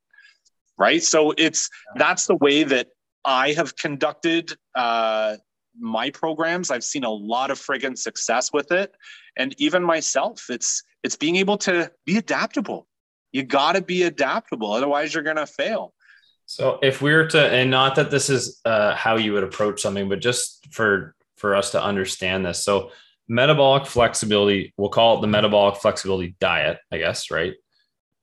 Right. 0.77 1.01
So 1.01 1.33
it's 1.37 1.69
that's 1.95 2.25
the 2.25 2.35
way 2.35 2.63
that 2.63 2.87
I 3.23 3.53
have 3.53 3.77
conducted 3.77 4.51
uh, 4.75 5.37
my 5.79 6.09
programs. 6.09 6.69
I've 6.69 6.83
seen 6.83 7.05
a 7.05 7.09
lot 7.09 7.49
of 7.49 7.59
friggin' 7.59 7.97
success 7.97 8.51
with 8.51 8.73
it. 8.73 8.93
And 9.37 9.55
even 9.57 9.83
myself, 9.83 10.45
it's 10.49 10.83
it's 11.01 11.15
being 11.15 11.37
able 11.37 11.57
to 11.59 11.89
be 12.05 12.17
adaptable. 12.17 12.87
You 13.31 13.43
gotta 13.43 13.81
be 13.81 14.03
adaptable, 14.03 14.73
otherwise 14.73 15.13
you're 15.13 15.23
gonna 15.23 15.47
fail. 15.47 15.93
So 16.45 16.79
if 16.81 17.01
we 17.01 17.13
were 17.13 17.27
to, 17.27 17.39
and 17.39 17.71
not 17.71 17.95
that 17.95 18.11
this 18.11 18.29
is 18.29 18.61
uh, 18.65 18.95
how 18.95 19.15
you 19.15 19.33
would 19.33 19.43
approach 19.43 19.81
something, 19.81 20.07
but 20.09 20.19
just 20.19 20.67
for 20.71 21.15
for 21.37 21.55
us 21.55 21.71
to 21.71 21.83
understand 21.83 22.45
this. 22.45 22.63
So 22.63 22.91
metabolic 23.27 23.85
flexibility, 23.85 24.73
we'll 24.77 24.89
call 24.89 25.17
it 25.17 25.21
the 25.21 25.27
metabolic 25.27 25.77
flexibility 25.77 26.35
diet, 26.39 26.79
I 26.91 26.97
guess, 26.97 27.31
right? 27.31 27.53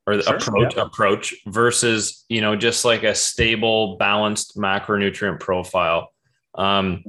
Or 0.06 0.16
the 0.16 0.22
sure, 0.22 0.36
approach 0.36 0.76
yeah. 0.76 0.82
approach 0.82 1.34
versus, 1.46 2.24
you 2.28 2.40
know, 2.40 2.56
just 2.56 2.84
like 2.84 3.02
a 3.02 3.14
stable, 3.14 3.96
balanced 3.96 4.56
macronutrient 4.56 5.40
profile. 5.40 6.12
Um, 6.54 7.04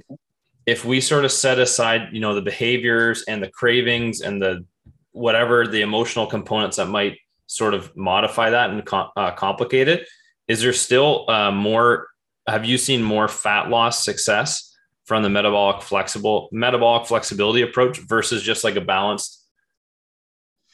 if 0.66 0.86
we 0.86 1.02
sort 1.02 1.26
of 1.26 1.32
set 1.32 1.60
aside, 1.60 2.10
you 2.12 2.20
know, 2.20 2.36
the 2.36 2.42
behaviors 2.42 3.24
and 3.24 3.42
the 3.42 3.50
cravings 3.50 4.22
and 4.22 4.42
the 4.42 4.66
whatever 5.12 5.68
the 5.68 5.82
emotional 5.82 6.26
components 6.28 6.78
that 6.78 6.88
might 6.88 7.18
sort 7.48 7.74
of 7.74 7.96
modify 7.96 8.50
that 8.50 8.70
and 8.70 8.86
com- 8.86 9.10
uh, 9.16 9.32
complicate 9.32 9.88
it, 9.88 10.08
is 10.48 10.62
there 10.62 10.74
still 10.74 11.30
uh, 11.30 11.52
more? 11.52 12.08
Have 12.48 12.66
you 12.66 12.78
seen 12.78 13.02
more 13.02 13.28
fat 13.28 13.70
loss 13.70 14.04
success 14.04 14.76
from 15.06 15.24
the 15.24 15.30
metabolic 15.30 15.82
flexible 15.82 16.50
metabolic 16.52 17.08
flexibility 17.08 17.62
approach 17.62 18.00
versus 18.00 18.44
just 18.44 18.64
like 18.64 18.76
a 18.76 18.82
balanced 18.82 19.46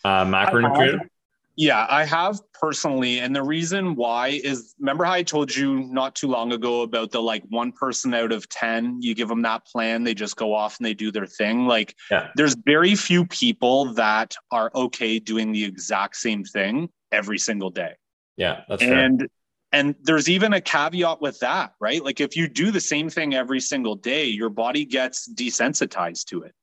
uh, 0.04 0.26
macronutrient? 0.26 1.08
Yeah, 1.56 1.86
I 1.90 2.06
have 2.06 2.40
personally. 2.54 3.20
And 3.20 3.36
the 3.36 3.44
reason 3.44 3.96
why 3.96 4.40
is 4.46 4.76
remember 4.80 5.04
how 5.04 5.12
I 5.12 5.24
told 5.24 5.54
you 5.54 5.82
not 5.88 6.16
too 6.16 6.28
long 6.28 6.54
ago 6.54 6.84
about 6.84 7.12
the 7.12 7.22
like 7.22 7.44
one 7.50 7.74
person 7.74 8.14
out 8.14 8.32
of 8.32 8.48
10, 8.48 9.02
you 9.02 9.14
give 9.14 9.28
them 9.28 9.42
that 9.42 9.66
plan, 9.66 10.06
they 10.06 10.14
just 10.14 10.38
go 10.38 10.54
off 10.54 10.78
and 10.80 10.86
they 10.86 10.94
do 10.94 11.12
their 11.12 11.26
thing. 11.26 11.68
Like, 11.68 11.96
yeah. 12.10 12.30
there's 12.36 12.56
very 12.66 12.96
few 12.96 13.26
people 13.26 13.94
that 13.96 14.36
are 14.52 14.72
okay 14.74 15.20
doing 15.20 15.52
the 15.52 15.66
exact 15.66 16.16
same 16.16 16.46
thing 16.46 16.88
every 17.12 17.38
single 17.38 17.72
day. 17.72 17.96
Yeah, 18.38 18.62
that's 18.70 18.82
and 18.82 19.20
fair 19.20 19.28
and 19.72 19.96
there's 20.04 20.30
even 20.30 20.54
a 20.54 20.62
caveat 20.62 21.22
with 21.22 21.40
that, 21.40 21.74
right? 21.80 22.04
Like 22.04 22.20
if 22.20 22.36
you 22.36 22.48
do 22.48 22.72
the 22.72 22.82
same 22.82 23.10
thing 23.10 23.36
every 23.36 23.60
single 23.60 23.96
day, 23.96 24.26
your 24.26 24.50
body 24.50 24.86
gets 24.86 25.32
desensitized 25.32 26.26
to 26.26 26.42
it. 26.42 26.54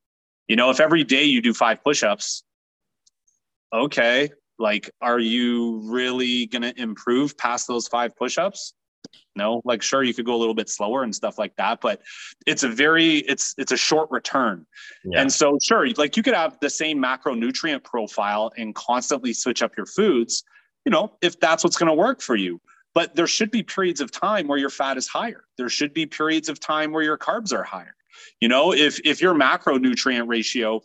You 0.48 0.57
know, 0.57 0.70
if 0.70 0.80
every 0.80 1.04
day 1.04 1.24
you 1.24 1.40
do 1.40 1.54
five 1.54 1.82
push-ups, 1.82 2.42
okay, 3.72 4.30
like 4.59 4.90
are 5.00 5.18
you 5.20 5.80
really 5.84 6.46
going 6.46 6.62
to 6.62 6.80
improve 6.80 7.36
past 7.38 7.68
those 7.68 7.86
five 7.86 8.16
push-ups? 8.16 8.74
No, 9.36 9.61
like 9.64 9.82
sure 9.82 10.02
you 10.02 10.14
could 10.14 10.24
go 10.24 10.34
a 10.34 10.38
little 10.38 10.54
bit 10.54 10.68
slower 10.68 11.04
and 11.04 11.14
stuff 11.14 11.38
like 11.38 11.54
that, 11.57 11.80
but 11.80 12.00
it's 12.46 12.64
a 12.64 12.68
very 12.68 13.18
it's 13.18 13.54
it's 13.57 13.70
a 13.70 13.76
short 13.76 14.11
return. 14.11 14.66
Yeah. 15.04 15.20
And 15.20 15.32
so 15.32 15.59
sure, 15.62 15.88
like 15.90 16.16
you 16.16 16.22
could 16.22 16.34
have 16.34 16.59
the 16.61 16.70
same 16.70 17.00
macronutrient 17.00 17.84
profile 17.84 18.50
and 18.57 18.74
constantly 18.74 19.32
switch 19.32 19.62
up 19.62 19.76
your 19.76 19.86
foods, 19.86 20.42
you 20.84 20.90
know, 20.90 21.16
if 21.20 21.38
that's 21.38 21.62
what's 21.62 21.76
going 21.76 21.88
to 21.88 21.94
work 21.94 22.20
for 22.20 22.34
you 22.34 22.61
but 22.97 23.14
there 23.14 23.26
should 23.26 23.51
be 23.51 23.62
periods 23.62 24.01
of 24.01 24.11
time 24.11 24.49
where 24.49 24.57
your 24.57 24.70
fat 24.70 24.97
is 24.97 25.07
higher. 25.07 25.44
There 25.59 25.68
should 25.68 25.92
be 25.92 26.07
periods 26.07 26.49
of 26.49 26.59
time 26.59 26.92
where 26.92 27.03
your 27.03 27.18
carbs 27.18 27.53
are 27.53 27.62
higher. 27.62 27.94
You 28.40 28.49
know, 28.49 28.72
if 28.72 28.99
if 29.04 29.20
your 29.20 29.34
macronutrient 29.34 30.26
ratio 30.26 30.80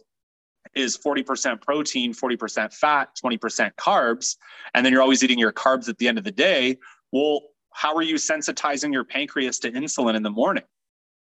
is 0.75 0.97
40% 0.97 1.61
protein, 1.61 2.13
40% 2.13 2.73
fat, 2.73 3.17
20% 3.23 3.71
carbs, 3.75 4.35
and 4.73 4.85
then 4.85 4.91
you're 4.91 5.01
always 5.01 5.23
eating 5.23 5.39
your 5.39 5.53
carbs 5.53 5.87
at 5.87 5.97
the 5.99 6.09
end 6.09 6.17
of 6.17 6.25
the 6.25 6.31
day, 6.31 6.77
well, 7.13 7.43
how 7.73 7.95
are 7.95 8.01
you 8.01 8.15
sensitizing 8.15 8.91
your 8.91 9.05
pancreas 9.05 9.57
to 9.59 9.71
insulin 9.71 10.15
in 10.15 10.21
the 10.21 10.29
morning? 10.29 10.65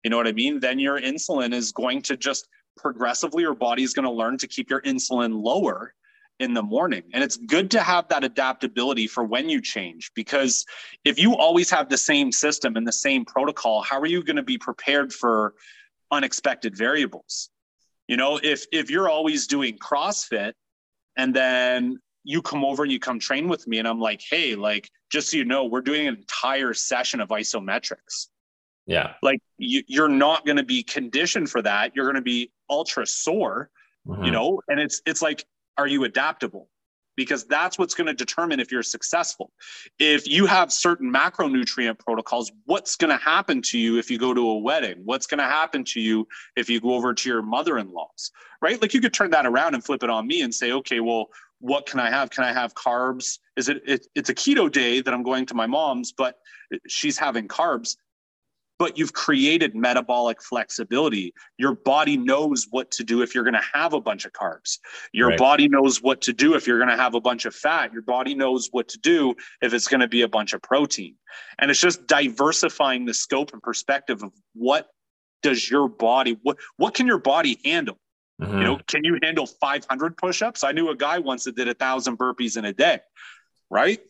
You 0.04 0.10
know 0.10 0.18
what 0.18 0.28
I 0.28 0.32
mean? 0.32 0.60
Then 0.60 0.78
your 0.78 1.00
insulin 1.00 1.54
is 1.54 1.72
going 1.72 2.02
to 2.02 2.18
just 2.18 2.48
progressively, 2.76 3.42
your 3.42 3.54
body 3.54 3.82
is 3.82 3.94
going 3.94 4.04
to 4.04 4.12
learn 4.12 4.36
to 4.38 4.46
keep 4.46 4.68
your 4.68 4.82
insulin 4.82 5.42
lower 5.42 5.94
in 6.38 6.54
the 6.54 6.62
morning. 6.62 7.02
And 7.12 7.24
it's 7.24 7.36
good 7.36 7.70
to 7.72 7.80
have 7.80 8.08
that 8.08 8.24
adaptability 8.24 9.06
for 9.06 9.24
when 9.24 9.48
you 9.48 9.60
change 9.60 10.10
because 10.14 10.64
if 11.04 11.18
you 11.18 11.34
always 11.36 11.70
have 11.70 11.88
the 11.88 11.96
same 11.96 12.30
system 12.30 12.76
and 12.76 12.86
the 12.86 12.92
same 12.92 13.24
protocol, 13.24 13.82
how 13.82 13.98
are 13.98 14.06
you 14.06 14.22
going 14.22 14.36
to 14.36 14.42
be 14.42 14.58
prepared 14.58 15.12
for 15.12 15.54
unexpected 16.10 16.76
variables? 16.76 17.50
You 18.08 18.16
know, 18.16 18.38
if 18.42 18.66
if 18.70 18.90
you're 18.90 19.08
always 19.08 19.46
doing 19.46 19.78
CrossFit 19.78 20.52
and 21.16 21.34
then 21.34 21.98
you 22.22 22.42
come 22.42 22.64
over 22.64 22.82
and 22.82 22.92
you 22.92 23.00
come 23.00 23.18
train 23.18 23.48
with 23.48 23.66
me 23.66 23.78
and 23.78 23.88
I'm 23.88 24.00
like, 24.00 24.20
"Hey, 24.28 24.54
like 24.54 24.88
just 25.10 25.30
so 25.30 25.38
you 25.38 25.44
know, 25.44 25.64
we're 25.64 25.80
doing 25.80 26.06
an 26.06 26.16
entire 26.16 26.72
session 26.72 27.20
of 27.20 27.30
isometrics." 27.30 28.28
Yeah. 28.86 29.14
Like 29.22 29.40
you, 29.58 29.82
you're 29.88 30.08
not 30.08 30.46
going 30.46 30.56
to 30.56 30.64
be 30.64 30.82
conditioned 30.82 31.50
for 31.50 31.62
that. 31.62 31.96
You're 31.96 32.04
going 32.04 32.16
to 32.16 32.22
be 32.22 32.52
ultra 32.70 33.06
sore, 33.06 33.70
mm-hmm. 34.06 34.22
you 34.22 34.30
know, 34.30 34.60
and 34.68 34.78
it's 34.78 35.02
it's 35.04 35.22
like 35.22 35.44
are 35.78 35.86
you 35.86 36.04
adaptable? 36.04 36.68
because 37.16 37.44
that's 37.44 37.78
what's 37.78 37.94
going 37.94 38.06
to 38.06 38.14
determine 38.14 38.60
if 38.60 38.70
you're 38.70 38.82
successful. 38.82 39.50
If 39.98 40.28
you 40.28 40.46
have 40.46 40.70
certain 40.70 41.12
macronutrient 41.12 41.98
protocols, 41.98 42.52
what's 42.66 42.96
going 42.96 43.10
to 43.10 43.22
happen 43.22 43.62
to 43.62 43.78
you 43.78 43.98
if 43.98 44.10
you 44.10 44.18
go 44.18 44.34
to 44.34 44.48
a 44.50 44.58
wedding? 44.58 45.00
What's 45.04 45.26
going 45.26 45.38
to 45.38 45.44
happen 45.44 45.82
to 45.84 46.00
you 46.00 46.28
if 46.56 46.68
you 46.68 46.80
go 46.80 46.94
over 46.94 47.14
to 47.14 47.28
your 47.28 47.42
mother 47.42 47.78
in 47.78 47.90
law's, 47.90 48.30
right? 48.60 48.80
Like 48.80 48.94
you 48.94 49.00
could 49.00 49.14
turn 49.14 49.30
that 49.30 49.46
around 49.46 49.74
and 49.74 49.82
flip 49.82 50.02
it 50.02 50.10
on 50.10 50.26
me 50.26 50.42
and 50.42 50.54
say, 50.54 50.72
okay, 50.72 51.00
well, 51.00 51.26
what 51.58 51.86
can 51.86 52.00
I 52.00 52.10
have? 52.10 52.28
Can 52.30 52.44
I 52.44 52.52
have 52.52 52.74
carbs? 52.74 53.38
Is 53.56 53.70
it, 53.70 53.82
it 53.86 54.06
it's 54.14 54.28
a 54.28 54.34
keto 54.34 54.70
day 54.70 55.00
that 55.00 55.12
I'm 55.14 55.22
going 55.22 55.46
to 55.46 55.54
my 55.54 55.66
mom's, 55.66 56.12
but 56.12 56.36
she's 56.86 57.16
having 57.16 57.48
carbs 57.48 57.96
but 58.78 58.98
you've 58.98 59.12
created 59.12 59.74
metabolic 59.74 60.42
flexibility. 60.42 61.32
Your 61.58 61.74
body 61.74 62.16
knows 62.16 62.66
what 62.70 62.90
to 62.92 63.04
do 63.04 63.22
if 63.22 63.34
you're 63.34 63.44
going 63.44 63.54
to 63.54 63.68
have 63.72 63.92
a 63.92 64.00
bunch 64.00 64.24
of 64.24 64.32
carbs. 64.32 64.78
Your 65.12 65.28
right. 65.30 65.38
body 65.38 65.68
knows 65.68 66.02
what 66.02 66.20
to 66.22 66.32
do 66.32 66.54
if 66.54 66.66
you're 66.66 66.78
going 66.78 66.90
to 66.90 66.96
have 66.96 67.14
a 67.14 67.20
bunch 67.20 67.46
of 67.46 67.54
fat. 67.54 67.92
Your 67.92 68.02
body 68.02 68.34
knows 68.34 68.68
what 68.72 68.88
to 68.88 68.98
do 68.98 69.34
if 69.62 69.72
it's 69.72 69.88
going 69.88 70.00
to 70.00 70.08
be 70.08 70.22
a 70.22 70.28
bunch 70.28 70.52
of 70.52 70.62
protein. 70.62 71.14
And 71.58 71.70
it's 71.70 71.80
just 71.80 72.06
diversifying 72.06 73.04
the 73.04 73.14
scope 73.14 73.52
and 73.52 73.62
perspective 73.62 74.22
of 74.22 74.32
what 74.54 74.88
does 75.42 75.70
your 75.70 75.88
body 75.88 76.38
what 76.42 76.56
what 76.76 76.94
can 76.94 77.06
your 77.06 77.18
body 77.18 77.60
handle? 77.64 77.98
Mm-hmm. 78.40 78.58
You 78.58 78.64
know, 78.64 78.80
can 78.86 79.04
you 79.04 79.18
handle 79.22 79.46
500 79.46 80.16
push-ups? 80.16 80.62
I 80.62 80.72
knew 80.72 80.90
a 80.90 80.96
guy 80.96 81.18
once 81.18 81.44
that 81.44 81.56
did 81.56 81.68
a 81.68 81.74
thousand 81.74 82.18
burpees 82.18 82.56
in 82.56 82.66
a 82.66 82.72
day, 82.72 83.00
right? 83.70 84.00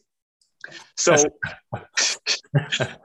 So, 0.96 1.14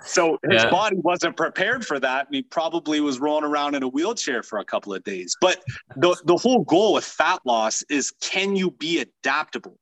so 0.06 0.38
his 0.50 0.64
yeah. 0.64 0.70
body 0.70 0.98
wasn't 0.98 1.38
prepared 1.38 1.86
for 1.86 2.00
that, 2.00 2.28
and 2.28 2.36
he 2.36 2.42
probably 2.42 3.02
was 3.02 3.20
rolling 3.20 3.44
around 3.44 3.76
in 3.76 3.84
a 3.84 3.88
wheelchair 3.88 4.44
for 4.44 4.60
a 4.60 4.66
couple 4.66 4.94
of 4.94 5.04
days. 5.04 5.36
But 5.42 5.64
the 5.96 6.16
the 6.26 6.38
whole 6.38 6.64
goal 6.64 6.94
with 6.94 7.06
fat 7.06 7.40
loss 7.46 7.84
is: 7.90 8.12
can 8.22 8.56
you 8.56 8.72
be 8.72 9.00
adaptable? 9.00 9.78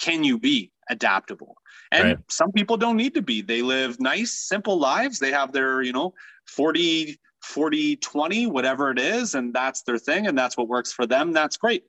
Can 0.00 0.24
you 0.24 0.38
be 0.38 0.72
adaptable? 0.90 1.56
And 1.92 2.08
right. 2.08 2.18
some 2.28 2.50
people 2.52 2.76
don't 2.76 2.96
need 2.96 3.14
to 3.14 3.22
be. 3.22 3.40
They 3.42 3.62
live 3.62 4.00
nice, 4.00 4.32
simple 4.32 4.78
lives. 4.78 5.18
They 5.18 5.30
have 5.30 5.52
their, 5.52 5.82
you 5.82 5.92
know, 5.92 6.12
40, 6.48 7.18
40, 7.42 7.96
20, 7.96 8.46
whatever 8.48 8.90
it 8.90 8.98
is, 8.98 9.34
and 9.34 9.54
that's 9.54 9.82
their 9.82 9.98
thing, 9.98 10.26
and 10.26 10.36
that's 10.36 10.56
what 10.56 10.68
works 10.68 10.92
for 10.92 11.06
them. 11.06 11.32
That's 11.32 11.56
great. 11.56 11.84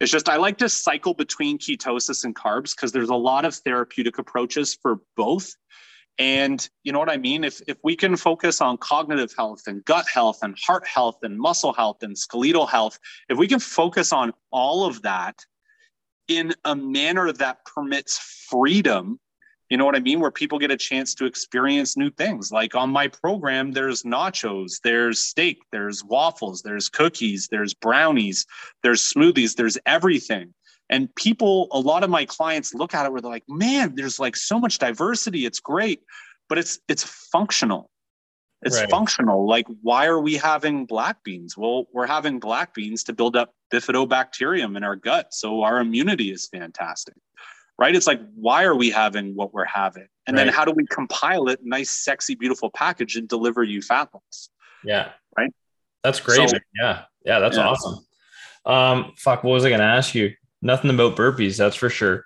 It's 0.00 0.12
just 0.12 0.28
I 0.28 0.36
like 0.36 0.58
to 0.58 0.68
cycle 0.68 1.14
between 1.14 1.58
ketosis 1.58 2.24
and 2.24 2.34
carbs 2.34 2.76
because 2.76 2.92
there's 2.92 3.08
a 3.08 3.14
lot 3.14 3.44
of 3.44 3.54
therapeutic 3.54 4.18
approaches 4.18 4.76
for 4.82 4.98
both. 5.16 5.54
And 6.18 6.66
you 6.82 6.92
know 6.92 6.98
what 6.98 7.10
I 7.10 7.18
mean? 7.18 7.44
If 7.44 7.60
if 7.68 7.76
we 7.84 7.94
can 7.94 8.16
focus 8.16 8.60
on 8.60 8.78
cognitive 8.78 9.34
health 9.36 9.62
and 9.66 9.84
gut 9.84 10.06
health 10.12 10.38
and 10.42 10.56
heart 10.58 10.86
health 10.86 11.18
and 11.22 11.38
muscle 11.38 11.72
health 11.72 12.02
and 12.02 12.16
skeletal 12.16 12.66
health, 12.66 12.98
if 13.28 13.36
we 13.36 13.46
can 13.46 13.60
focus 13.60 14.12
on 14.12 14.32
all 14.50 14.86
of 14.86 15.02
that 15.02 15.44
in 16.28 16.54
a 16.64 16.74
manner 16.74 17.32
that 17.32 17.64
permits 17.64 18.18
freedom 18.48 19.20
you 19.68 19.76
know 19.76 19.84
what 19.84 19.96
I 19.96 20.00
mean? 20.00 20.20
Where 20.20 20.30
people 20.30 20.58
get 20.58 20.70
a 20.70 20.76
chance 20.76 21.14
to 21.14 21.24
experience 21.24 21.96
new 21.96 22.10
things. 22.10 22.52
Like 22.52 22.76
on 22.76 22.90
my 22.90 23.08
program, 23.08 23.72
there's 23.72 24.04
nachos, 24.04 24.80
there's 24.82 25.20
steak, 25.20 25.58
there's 25.72 26.04
waffles, 26.04 26.62
there's 26.62 26.88
cookies, 26.88 27.48
there's 27.48 27.74
brownies, 27.74 28.46
there's 28.82 29.02
smoothies, 29.02 29.56
there's 29.56 29.76
everything. 29.84 30.54
And 30.88 31.12
people, 31.16 31.68
a 31.72 31.80
lot 31.80 32.04
of 32.04 32.10
my 32.10 32.24
clients 32.24 32.74
look 32.74 32.94
at 32.94 33.06
it 33.06 33.12
where 33.12 33.20
they're 33.20 33.30
like, 33.30 33.48
man, 33.48 33.94
there's 33.94 34.20
like 34.20 34.36
so 34.36 34.58
much 34.58 34.78
diversity. 34.78 35.44
It's 35.44 35.60
great, 35.60 36.02
but 36.48 36.58
it's 36.58 36.78
it's 36.88 37.02
functional. 37.04 37.90
It's 38.62 38.80
right. 38.80 38.90
functional. 38.90 39.46
Like, 39.46 39.66
why 39.82 40.06
are 40.06 40.20
we 40.20 40.36
having 40.36 40.86
black 40.86 41.22
beans? 41.22 41.56
Well, 41.56 41.86
we're 41.92 42.06
having 42.06 42.38
black 42.40 42.72
beans 42.74 43.04
to 43.04 43.12
build 43.12 43.36
up 43.36 43.54
bifidobacterium 43.72 44.76
in 44.76 44.82
our 44.82 44.96
gut. 44.96 45.34
So 45.34 45.62
our 45.62 45.80
immunity 45.80 46.30
is 46.30 46.48
fantastic 46.48 47.14
right? 47.78 47.94
It's 47.94 48.06
like, 48.06 48.20
why 48.34 48.64
are 48.64 48.74
we 48.74 48.90
having 48.90 49.34
what 49.34 49.52
we're 49.52 49.64
having? 49.64 50.08
And 50.26 50.36
right. 50.36 50.44
then 50.44 50.52
how 50.52 50.64
do 50.64 50.72
we 50.72 50.86
compile 50.86 51.48
it, 51.48 51.60
nice, 51.62 51.90
sexy, 51.90 52.34
beautiful 52.34 52.70
package 52.70 53.16
and 53.16 53.28
deliver 53.28 53.62
you 53.62 53.82
fat 53.82 54.08
loss? 54.12 54.48
Yeah. 54.82 55.10
Right. 55.36 55.52
That's 56.02 56.20
great. 56.20 56.48
So, 56.48 56.58
yeah. 56.80 57.02
Yeah. 57.24 57.38
That's 57.40 57.56
yeah. 57.56 57.68
awesome. 57.68 58.06
Um, 58.64 59.12
fuck, 59.16 59.44
what 59.44 59.52
was 59.52 59.64
I 59.64 59.68
going 59.68 59.80
to 59.80 59.86
ask 59.86 60.14
you? 60.14 60.32
Nothing 60.62 60.90
about 60.90 61.16
burpees. 61.16 61.56
That's 61.56 61.76
for 61.76 61.90
sure. 61.90 62.24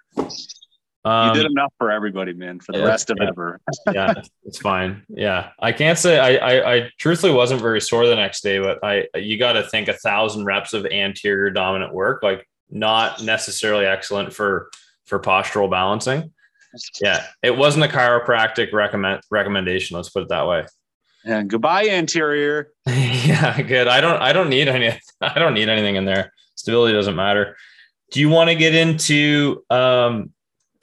Um, 1.04 1.28
you 1.28 1.42
did 1.42 1.50
enough 1.50 1.72
for 1.78 1.90
everybody, 1.90 2.34
man, 2.34 2.60
for 2.60 2.72
the 2.72 2.78
yeah, 2.78 2.84
rest 2.84 3.08
of 3.08 3.18
ever. 3.22 3.58
yeah, 3.92 4.12
it's 4.44 4.58
fine. 4.58 5.02
Yeah. 5.08 5.50
I 5.58 5.72
can't 5.72 5.98
say 5.98 6.18
I, 6.18 6.34
I, 6.36 6.74
I 6.74 6.90
truthfully 6.98 7.32
wasn't 7.32 7.62
very 7.62 7.80
sore 7.80 8.06
the 8.06 8.16
next 8.16 8.42
day, 8.42 8.58
but 8.58 8.78
I, 8.82 9.06
you 9.14 9.38
got 9.38 9.52
to 9.54 9.62
think 9.62 9.88
a 9.88 9.94
thousand 9.94 10.44
reps 10.44 10.74
of 10.74 10.84
anterior 10.86 11.50
dominant 11.50 11.94
work, 11.94 12.22
like 12.22 12.46
not 12.70 13.22
necessarily 13.22 13.86
excellent 13.86 14.32
for 14.32 14.70
for 15.06 15.18
postural 15.18 15.70
balancing. 15.70 16.32
Yeah, 17.00 17.24
it 17.42 17.56
wasn't 17.56 17.84
a 17.84 17.88
chiropractic 17.88 18.72
recommend 18.72 19.22
recommendation. 19.30 19.96
Let's 19.96 20.10
put 20.10 20.24
it 20.24 20.28
that 20.28 20.46
way. 20.46 20.66
And 21.24 21.50
goodbye 21.50 21.88
anterior. 21.88 22.72
yeah, 22.86 23.60
good. 23.62 23.88
I 23.88 24.00
don't. 24.00 24.20
I 24.20 24.32
don't 24.32 24.50
need 24.50 24.68
any. 24.68 24.98
I 25.20 25.38
don't 25.38 25.54
need 25.54 25.68
anything 25.68 25.96
in 25.96 26.04
there. 26.04 26.32
Stability 26.56 26.92
doesn't 26.92 27.16
matter. 27.16 27.56
Do 28.10 28.20
you 28.20 28.28
want 28.28 28.50
to 28.50 28.56
get 28.56 28.74
into? 28.74 29.64
Um, 29.70 30.32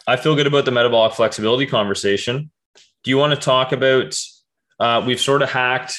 I 0.05 0.15
feel 0.15 0.35
good 0.35 0.47
about 0.47 0.65
the 0.65 0.71
metabolic 0.71 1.13
flexibility 1.13 1.65
conversation. 1.65 2.51
Do 3.03 3.09
you 3.09 3.17
want 3.17 3.33
to 3.33 3.39
talk 3.39 3.71
about? 3.71 4.17
Uh, 4.79 5.03
we've 5.05 5.19
sort 5.19 5.41
of 5.41 5.49
hacked, 5.49 5.97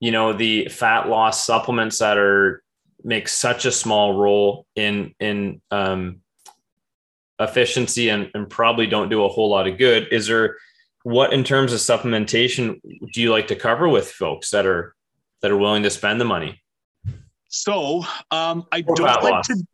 you 0.00 0.10
know, 0.10 0.32
the 0.32 0.68
fat 0.68 1.08
loss 1.08 1.46
supplements 1.46 1.98
that 1.98 2.18
are 2.18 2.62
make 3.04 3.28
such 3.28 3.64
a 3.64 3.72
small 3.72 4.14
role 4.14 4.66
in 4.74 5.14
in 5.20 5.60
um, 5.70 6.20
efficiency 7.38 8.08
and, 8.08 8.30
and 8.34 8.50
probably 8.50 8.86
don't 8.86 9.08
do 9.08 9.24
a 9.24 9.28
whole 9.28 9.50
lot 9.50 9.68
of 9.68 9.78
good. 9.78 10.08
Is 10.10 10.26
there 10.26 10.56
what 11.04 11.32
in 11.32 11.44
terms 11.44 11.72
of 11.72 11.78
supplementation 11.78 12.80
do 13.12 13.22
you 13.22 13.30
like 13.30 13.46
to 13.48 13.56
cover 13.56 13.88
with 13.88 14.10
folks 14.10 14.50
that 14.50 14.66
are 14.66 14.94
that 15.42 15.50
are 15.50 15.56
willing 15.56 15.84
to 15.84 15.90
spend 15.90 16.20
the 16.20 16.24
money? 16.24 16.60
So 17.48 18.04
um, 18.30 18.66
I 18.72 18.84
or 18.86 18.96
don't 18.96 19.06
like 19.06 19.22
loss. 19.22 19.46
to. 19.48 19.66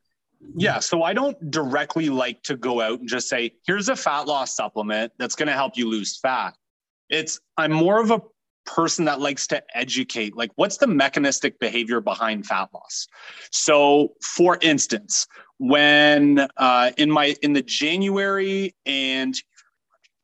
Yeah, 0.57 0.79
so 0.79 1.03
I 1.03 1.13
don't 1.13 1.51
directly 1.51 2.09
like 2.09 2.43
to 2.45 2.57
go 2.57 2.81
out 2.81 3.01
and 3.01 3.09
just 3.09 3.29
say, 3.29 3.55
"Here's 3.67 3.89
a 3.89 3.97
fat 3.97 4.27
loss 4.27 4.55
supplement 4.55 5.13
that's 5.19 5.35
going 5.35 5.49
to 5.49 5.55
help 5.55 5.77
you 5.77 5.89
lose 5.89 6.19
fat." 6.19 6.55
It's 7.11 7.41
I'm 7.57 7.73
more 7.73 8.01
of 8.01 8.11
a 8.11 8.21
person 8.67 9.05
that 9.05 9.21
likes 9.21 9.47
to 9.47 9.63
educate 9.75 10.35
like 10.35 10.51
what's 10.55 10.79
the 10.79 10.87
mechanistic 10.87 11.59
behavior 11.59 12.01
behind 12.01 12.47
fat 12.47 12.67
loss 12.73 13.07
so 13.51 14.15
for 14.23 14.57
instance 14.63 15.27
when 15.59 16.47
uh, 16.57 16.91
in 16.97 17.11
my 17.11 17.37
in 17.43 17.53
the 17.53 17.63
January 17.63 18.75
and 18.87 19.35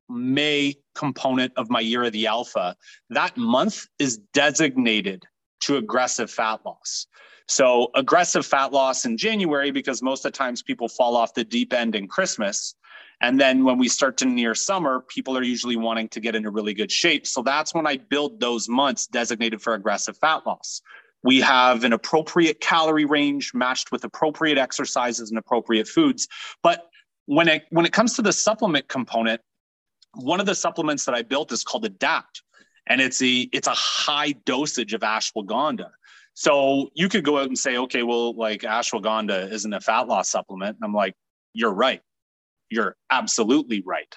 May 0.09 0.74
component 0.94 1.52
of 1.56 1.70
my 1.70 1.80
year 1.80 2.02
of 2.02 2.12
the 2.12 2.26
alpha, 2.26 2.76
that 3.10 3.36
month 3.36 3.86
is 3.98 4.18
designated 4.34 5.24
to 5.60 5.76
aggressive 5.76 6.30
fat 6.30 6.60
loss. 6.64 7.06
So 7.51 7.90
aggressive 7.97 8.47
fat 8.47 8.72
loss 8.72 9.05
in 9.05 9.16
January 9.16 9.72
because 9.72 10.02
most 10.02 10.24
of 10.24 10.31
the 10.31 10.39
times 10.39 10.62
people 10.62 10.89
fall 10.89 11.16
off 11.16 11.35
the 11.35 11.43
deep 11.43 11.72
end 11.72 11.97
in 11.97 12.06
Christmas. 12.06 12.77
And 13.22 13.40
then 13.40 13.64
when 13.64 13.77
we 13.77 13.89
start 13.89 14.16
to 14.18 14.24
near 14.24 14.55
summer, 14.55 15.01
people 15.09 15.36
are 15.36 15.43
usually 15.43 15.74
wanting 15.74 16.09
to 16.10 16.20
get 16.20 16.36
into 16.36 16.51
really 16.51 16.74
good 16.74 16.93
shape. 16.93 17.27
So 17.27 17.43
that's 17.43 17.74
when 17.74 17.89
I 17.89 17.97
build 17.97 18.39
those 18.39 18.68
months 18.68 19.09
designated 19.09 19.60
for 19.60 19.74
aggressive 19.74 20.16
fat 20.16 20.47
loss. 20.47 20.81
We 21.24 21.40
have 21.40 21.82
an 21.82 21.93
appropriate 21.93 22.60
calorie 22.60 23.05
range 23.05 23.52
matched 23.52 23.90
with 23.90 24.05
appropriate 24.05 24.56
exercises 24.56 25.31
and 25.31 25.36
appropriate 25.36 25.89
foods. 25.89 26.28
But 26.62 26.86
when 27.27 27.48
it 27.48 27.64
when 27.70 27.85
it 27.85 27.93
comes 27.93 28.14
to 28.14 28.22
the 28.22 28.32
supplement 28.32 28.86
component, 28.86 29.40
one 30.14 30.39
of 30.39 30.47
the 30.47 30.55
supplements 30.55 31.05
that 31.05 31.16
I 31.16 31.22
built 31.22 31.51
is 31.51 31.64
called 31.64 31.85
Adapt, 31.85 32.43
and 32.86 33.01
it's 33.01 33.20
a 33.20 33.48
it's 33.52 33.66
a 33.66 33.74
high 33.74 34.32
dosage 34.47 34.94
of 34.94 35.01
ashwagandha. 35.01 35.90
So 36.40 36.88
you 36.94 37.10
could 37.10 37.22
go 37.22 37.36
out 37.36 37.48
and 37.48 37.58
say, 37.58 37.76
okay, 37.76 38.02
well, 38.02 38.32
like 38.32 38.62
ashwagandha 38.62 39.52
isn't 39.52 39.74
a 39.74 39.78
fat 39.78 40.08
loss 40.08 40.30
supplement. 40.30 40.74
And 40.74 40.82
I'm 40.82 40.94
like, 40.94 41.14
you're 41.52 41.74
right. 41.74 42.00
You're 42.70 42.96
absolutely 43.10 43.82
right. 43.84 44.16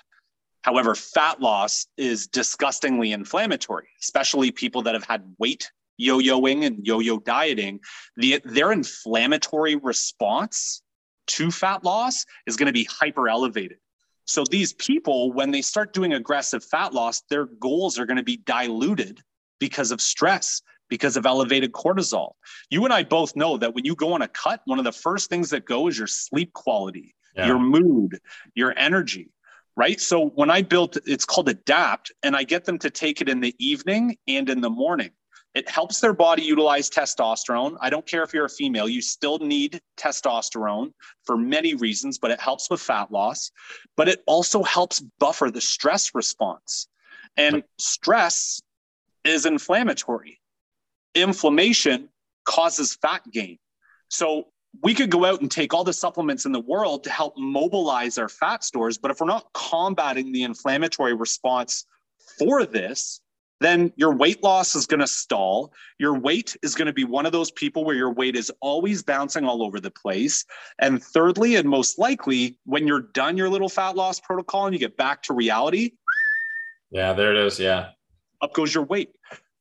However, 0.61 0.95
fat 0.95 1.41
loss 1.41 1.85
is 1.97 2.27
disgustingly 2.27 3.11
inflammatory, 3.11 3.89
especially 4.01 4.51
people 4.51 4.83
that 4.83 4.93
have 4.93 5.03
had 5.03 5.35
weight 5.37 5.69
yo-yoing 5.97 6.65
and 6.65 6.87
yo-yo 6.87 7.19
dieting, 7.19 7.81
the, 8.15 8.39
their 8.45 8.71
inflammatory 8.71 9.75
response 9.75 10.81
to 11.27 11.51
fat 11.51 11.83
loss 11.83 12.25
is 12.47 12.55
going 12.55 12.67
to 12.67 12.71
be 12.71 12.85
hyper 12.85 13.27
elevated. 13.27 13.79
So 14.23 14.45
these 14.49 14.71
people, 14.71 15.33
when 15.33 15.51
they 15.51 15.61
start 15.61 15.91
doing 15.91 16.13
aggressive 16.13 16.63
fat 16.63 16.93
loss, 16.93 17.21
their 17.29 17.47
goals 17.47 17.99
are 17.99 18.05
going 18.05 18.15
to 18.15 18.23
be 18.23 18.37
diluted 18.37 19.19
because 19.59 19.91
of 19.91 19.99
stress, 19.99 20.61
because 20.93 21.17
of 21.17 21.25
elevated 21.25 21.71
cortisol. 21.71 22.33
You 22.69 22.85
and 22.85 22.93
I 22.93 23.01
both 23.01 23.35
know 23.35 23.57
that 23.57 23.73
when 23.73 23.83
you 23.83 23.95
go 23.95 24.13
on 24.13 24.21
a 24.21 24.27
cut, 24.27 24.61
one 24.65 24.77
of 24.77 24.85
the 24.85 24.91
first 24.91 25.27
things 25.27 25.49
that 25.49 25.65
go 25.65 25.87
is 25.87 25.97
your 25.97 26.05
sleep 26.05 26.53
quality, 26.53 27.15
yeah. 27.35 27.47
your 27.47 27.57
mood, 27.57 28.19
your 28.53 28.77
energy. 28.77 29.31
Right. 29.75 29.99
So 29.99 30.27
when 30.35 30.51
I 30.51 30.61
built 30.61 30.95
it's 31.07 31.25
called 31.25 31.49
Adapt, 31.49 32.11
and 32.21 32.35
I 32.35 32.43
get 32.43 32.65
them 32.65 32.77
to 32.77 32.91
take 32.91 33.21
it 33.21 33.27
in 33.27 33.39
the 33.39 33.55
evening 33.57 34.17
and 34.27 34.47
in 34.51 34.61
the 34.61 34.69
morning. 34.69 35.09
It 35.55 35.67
helps 35.67 35.99
their 35.99 36.13
body 36.13 36.43
utilize 36.43 36.91
testosterone. 36.91 37.75
I 37.81 37.89
don't 37.89 38.05
care 38.05 38.21
if 38.21 38.35
you're 38.35 38.45
a 38.45 38.49
female, 38.49 38.87
you 38.87 39.01
still 39.01 39.39
need 39.39 39.81
testosterone 39.97 40.93
for 41.23 41.37
many 41.37 41.73
reasons, 41.73 42.19
but 42.19 42.29
it 42.29 42.39
helps 42.39 42.69
with 42.69 42.81
fat 42.81 43.11
loss. 43.11 43.51
But 43.97 44.09
it 44.09 44.21
also 44.27 44.61
helps 44.61 44.99
buffer 45.19 45.49
the 45.49 45.61
stress 45.61 46.13
response. 46.13 46.87
And 47.35 47.63
stress 47.79 48.61
is 49.23 49.47
inflammatory. 49.47 50.39
Inflammation 51.15 52.10
causes 52.45 52.95
fat 52.95 53.22
gain. 53.31 53.57
So 54.10 54.48
we 54.81 54.94
could 54.94 55.11
go 55.11 55.26
out 55.26 55.41
and 55.41 55.52
take 55.52 55.73
all 55.73 55.84
the 55.84 55.94
supplements 55.94 56.45
in 56.45 56.52
the 56.52 56.60
world 56.60 57.03
to 57.03 57.10
help 57.10 57.35
mobilize 57.38 58.18
our 58.18 58.30
fat 58.30 58.64
stores. 58.64 58.98
But 58.98 59.11
if 59.11 59.19
we're 59.19 59.27
not 59.27 59.48
combating 59.53 60.31
the 60.31 60.44
inflammatory 60.44 61.14
response 61.14 61.85
for 62.40 62.65
this, 62.65 63.22
then 63.60 63.94
your 63.95 64.14
weight 64.14 64.44
loss 64.44 64.76
is 64.76 64.85
going 64.85 64.99
to 64.99 65.07
stall. 65.07 65.73
Your 65.99 66.19
weight 66.19 66.57
is 66.64 66.76
going 66.76 66.88
to 66.88 66.94
be 66.94 67.06
one 67.06 67.26
of 67.26 67.31
those 67.31 67.52
people 67.52 67.85
where 67.85 67.95
your 67.95 68.11
weight 68.11 68.35
is 68.35 68.52
always 68.61 69.03
bouncing 69.03 69.45
all 69.45 69.64
over 69.64 69.80
the 69.80 69.91
place. 69.91 70.44
And 70.80 71.02
thirdly, 71.02 71.56
and 71.56 71.69
most 71.69 71.98
likely, 71.98 72.57
when 72.65 72.88
you're 72.88 73.07
done 73.14 73.38
your 73.38 73.49
little 73.49 73.69
fat 73.69 73.95
loss 73.95 74.19
protocol 74.19 74.65
and 74.65 74.73
you 74.73 74.80
get 74.80 74.98
back 74.98 75.23
to 75.23 75.34
reality, 75.34 75.91
yeah, 76.91 77.14
there 77.14 77.31
it 77.31 77.38
is. 77.38 77.60
Yeah. 77.60 77.90
Up 78.41 78.53
goes 78.53 78.73
your 78.73 78.84
weight. 78.84 79.11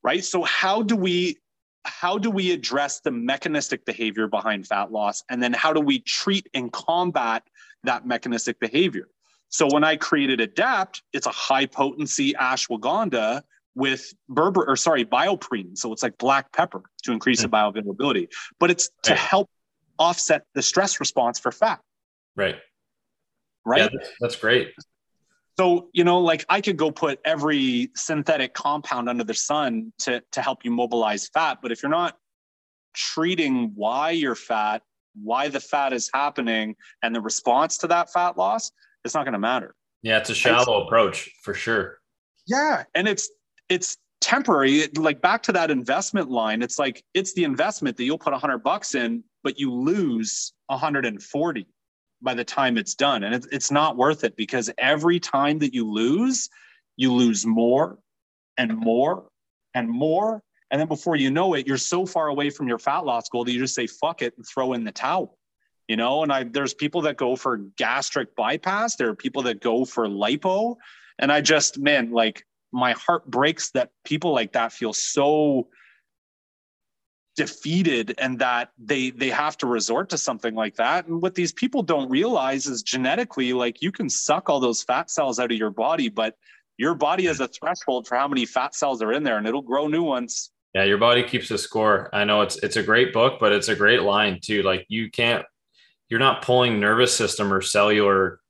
Right. 0.02 0.24
So, 0.24 0.42
how 0.42 0.82
do 0.82 0.96
we 0.96 1.38
how 1.84 2.18
do 2.18 2.30
we 2.30 2.52
address 2.52 3.00
the 3.00 3.10
mechanistic 3.10 3.84
behavior 3.84 4.28
behind 4.28 4.66
fat 4.66 4.92
loss? 4.92 5.22
And 5.28 5.42
then 5.42 5.52
how 5.52 5.72
do 5.72 5.80
we 5.80 6.00
treat 6.00 6.48
and 6.54 6.72
combat 6.72 7.42
that 7.84 8.06
mechanistic 8.06 8.60
behavior? 8.60 9.08
So 9.48 9.68
when 9.70 9.84
I 9.84 9.96
created 9.96 10.40
Adapt, 10.40 11.02
it's 11.12 11.26
a 11.26 11.30
high 11.30 11.66
potency 11.66 12.32
ashwagandha 12.34 13.42
with 13.74 14.12
berber 14.28 14.64
or 14.64 14.76
sorry, 14.76 15.04
BioPerine. 15.04 15.76
So 15.76 15.92
it's 15.92 16.02
like 16.02 16.16
black 16.18 16.52
pepper 16.52 16.82
to 17.04 17.12
increase 17.12 17.42
mm-hmm. 17.42 17.50
the 17.50 17.82
hmm. 17.82 17.90
bioavailability, 17.90 18.28
but 18.58 18.70
it's 18.70 18.90
to 19.04 19.12
right. 19.12 19.18
help 19.18 19.50
offset 19.98 20.44
the 20.54 20.62
stress 20.62 21.00
response 21.00 21.38
for 21.38 21.52
fat. 21.52 21.80
Right. 22.36 22.56
Right. 23.64 23.90
Yeah, 23.92 24.08
that's 24.20 24.36
great. 24.36 24.72
So, 25.62 25.90
you 25.92 26.02
know, 26.02 26.18
like 26.18 26.44
I 26.48 26.60
could 26.60 26.76
go 26.76 26.90
put 26.90 27.20
every 27.24 27.88
synthetic 27.94 28.52
compound 28.52 29.08
under 29.08 29.22
the 29.22 29.32
sun 29.32 29.92
to, 30.00 30.20
to 30.32 30.42
help 30.42 30.64
you 30.64 30.72
mobilize 30.72 31.28
fat. 31.28 31.58
But 31.62 31.70
if 31.70 31.84
you're 31.84 31.90
not 31.90 32.16
treating 32.94 33.70
why 33.76 34.10
you're 34.10 34.34
fat, 34.34 34.82
why 35.22 35.46
the 35.46 35.60
fat 35.60 35.92
is 35.92 36.10
happening, 36.12 36.74
and 37.04 37.14
the 37.14 37.20
response 37.20 37.78
to 37.78 37.86
that 37.86 38.12
fat 38.12 38.36
loss, 38.36 38.72
it's 39.04 39.14
not 39.14 39.24
going 39.24 39.34
to 39.34 39.38
matter. 39.38 39.76
Yeah, 40.02 40.18
it's 40.18 40.30
a 40.30 40.34
shallow 40.34 40.80
it's, 40.80 40.88
approach 40.88 41.30
for 41.44 41.54
sure. 41.54 41.98
Yeah. 42.48 42.82
And 42.96 43.06
it's, 43.06 43.30
it's 43.68 43.98
temporary. 44.20 44.88
Like 44.96 45.20
back 45.20 45.44
to 45.44 45.52
that 45.52 45.70
investment 45.70 46.28
line, 46.28 46.62
it's 46.62 46.80
like, 46.80 47.04
it's 47.14 47.34
the 47.34 47.44
investment 47.44 47.96
that 47.98 48.04
you'll 48.04 48.18
put 48.18 48.32
a 48.32 48.38
hundred 48.38 48.64
bucks 48.64 48.96
in, 48.96 49.22
but 49.44 49.60
you 49.60 49.72
lose 49.72 50.54
140 50.66 51.66
by 52.22 52.34
the 52.34 52.44
time 52.44 52.78
it's 52.78 52.94
done. 52.94 53.24
And 53.24 53.46
it's 53.50 53.70
not 53.70 53.96
worth 53.96 54.24
it 54.24 54.36
because 54.36 54.70
every 54.78 55.18
time 55.20 55.58
that 55.60 55.74
you 55.74 55.90
lose, 55.90 56.48
you 56.96 57.12
lose 57.12 57.44
more 57.44 57.98
and 58.56 58.76
more 58.76 59.28
and 59.74 59.88
more. 59.88 60.42
And 60.70 60.80
then 60.80 60.88
before 60.88 61.16
you 61.16 61.30
know 61.30 61.54
it, 61.54 61.66
you're 61.66 61.76
so 61.76 62.06
far 62.06 62.28
away 62.28 62.50
from 62.50 62.68
your 62.68 62.78
fat 62.78 63.04
loss 63.04 63.28
goal 63.28 63.44
that 63.44 63.52
you 63.52 63.58
just 63.58 63.74
say, 63.74 63.86
fuck 63.86 64.22
it 64.22 64.34
and 64.36 64.46
throw 64.46 64.72
in 64.72 64.84
the 64.84 64.92
towel. 64.92 65.38
You 65.88 65.96
know, 65.96 66.22
and 66.22 66.32
I 66.32 66.44
there's 66.44 66.74
people 66.74 67.02
that 67.02 67.16
go 67.16 67.36
for 67.36 67.58
gastric 67.76 68.34
bypass, 68.36 68.96
there 68.96 69.08
are 69.08 69.16
people 69.16 69.42
that 69.42 69.60
go 69.60 69.84
for 69.84 70.06
lipo. 70.06 70.76
And 71.18 71.30
I 71.30 71.40
just, 71.40 71.78
man, 71.78 72.12
like 72.12 72.46
my 72.72 72.92
heart 72.92 73.26
breaks 73.26 73.70
that 73.72 73.90
people 74.04 74.32
like 74.32 74.52
that 74.52 74.72
feel 74.72 74.92
so 74.92 75.68
defeated 77.34 78.14
and 78.18 78.38
that 78.38 78.70
they 78.78 79.10
they 79.10 79.30
have 79.30 79.56
to 79.58 79.66
resort 79.66 80.10
to 80.10 80.18
something 80.18 80.54
like 80.54 80.76
that. 80.76 81.06
And 81.06 81.22
what 81.22 81.34
these 81.34 81.52
people 81.52 81.82
don't 81.82 82.10
realize 82.10 82.66
is 82.66 82.82
genetically 82.82 83.52
like 83.52 83.80
you 83.82 83.90
can 83.90 84.08
suck 84.08 84.50
all 84.50 84.60
those 84.60 84.82
fat 84.82 85.10
cells 85.10 85.38
out 85.38 85.50
of 85.50 85.56
your 85.56 85.70
body 85.70 86.08
but 86.08 86.36
your 86.78 86.94
body 86.94 87.26
has 87.26 87.40
a 87.40 87.48
threshold 87.48 88.06
for 88.06 88.16
how 88.16 88.28
many 88.28 88.44
fat 88.44 88.74
cells 88.74 89.02
are 89.02 89.12
in 89.12 89.22
there 89.22 89.38
and 89.38 89.46
it'll 89.46 89.62
grow 89.62 89.86
new 89.86 90.02
ones. 90.02 90.50
Yeah 90.74 90.84
your 90.84 90.98
body 90.98 91.22
keeps 91.22 91.50
a 91.50 91.58
score. 91.58 92.10
I 92.12 92.24
know 92.24 92.42
it's 92.42 92.56
it's 92.56 92.76
a 92.76 92.82
great 92.82 93.12
book 93.12 93.38
but 93.40 93.52
it's 93.52 93.68
a 93.68 93.76
great 93.76 94.02
line 94.02 94.38
too. 94.42 94.62
Like 94.62 94.84
you 94.88 95.10
can't 95.10 95.44
you're 96.10 96.20
not 96.20 96.42
pulling 96.42 96.80
nervous 96.80 97.16
system 97.16 97.52
or 97.52 97.62
cellular 97.62 98.40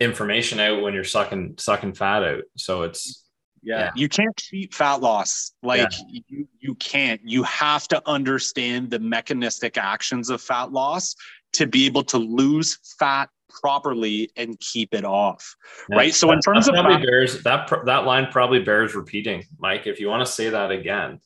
information 0.00 0.58
out 0.58 0.82
when 0.82 0.94
you're 0.94 1.04
sucking 1.04 1.54
sucking 1.58 1.94
fat 1.94 2.24
out. 2.24 2.42
So 2.56 2.82
it's 2.82 3.24
yeah. 3.62 3.78
yeah. 3.78 3.90
You 3.94 4.08
can't 4.08 4.36
cheat 4.36 4.74
fat 4.74 5.00
loss. 5.00 5.52
Like 5.62 5.90
yeah. 6.08 6.20
you, 6.28 6.48
you 6.58 6.74
can't. 6.76 7.20
You 7.24 7.42
have 7.44 7.88
to 7.88 8.02
understand 8.08 8.90
the 8.90 8.98
mechanistic 8.98 9.76
actions 9.76 10.30
of 10.30 10.40
fat 10.40 10.72
loss 10.72 11.14
to 11.54 11.66
be 11.66 11.86
able 11.86 12.04
to 12.04 12.18
lose 12.18 12.78
fat 12.98 13.28
properly 13.48 14.30
and 14.36 14.58
keep 14.60 14.94
it 14.94 15.04
off. 15.04 15.56
Yeah. 15.88 15.96
Right. 15.96 16.14
So 16.14 16.30
in 16.32 16.40
terms 16.40 16.68
of 16.68 16.74
fat- 16.74 17.02
bears 17.02 17.42
that 17.42 17.70
that 17.86 18.04
line 18.04 18.28
probably 18.30 18.60
bears 18.60 18.94
repeating, 18.94 19.44
Mike. 19.58 19.86
If 19.86 20.00
you 20.00 20.08
want 20.08 20.24
to 20.24 20.30
say 20.32 20.50
that 20.50 20.70
again. 20.70 21.20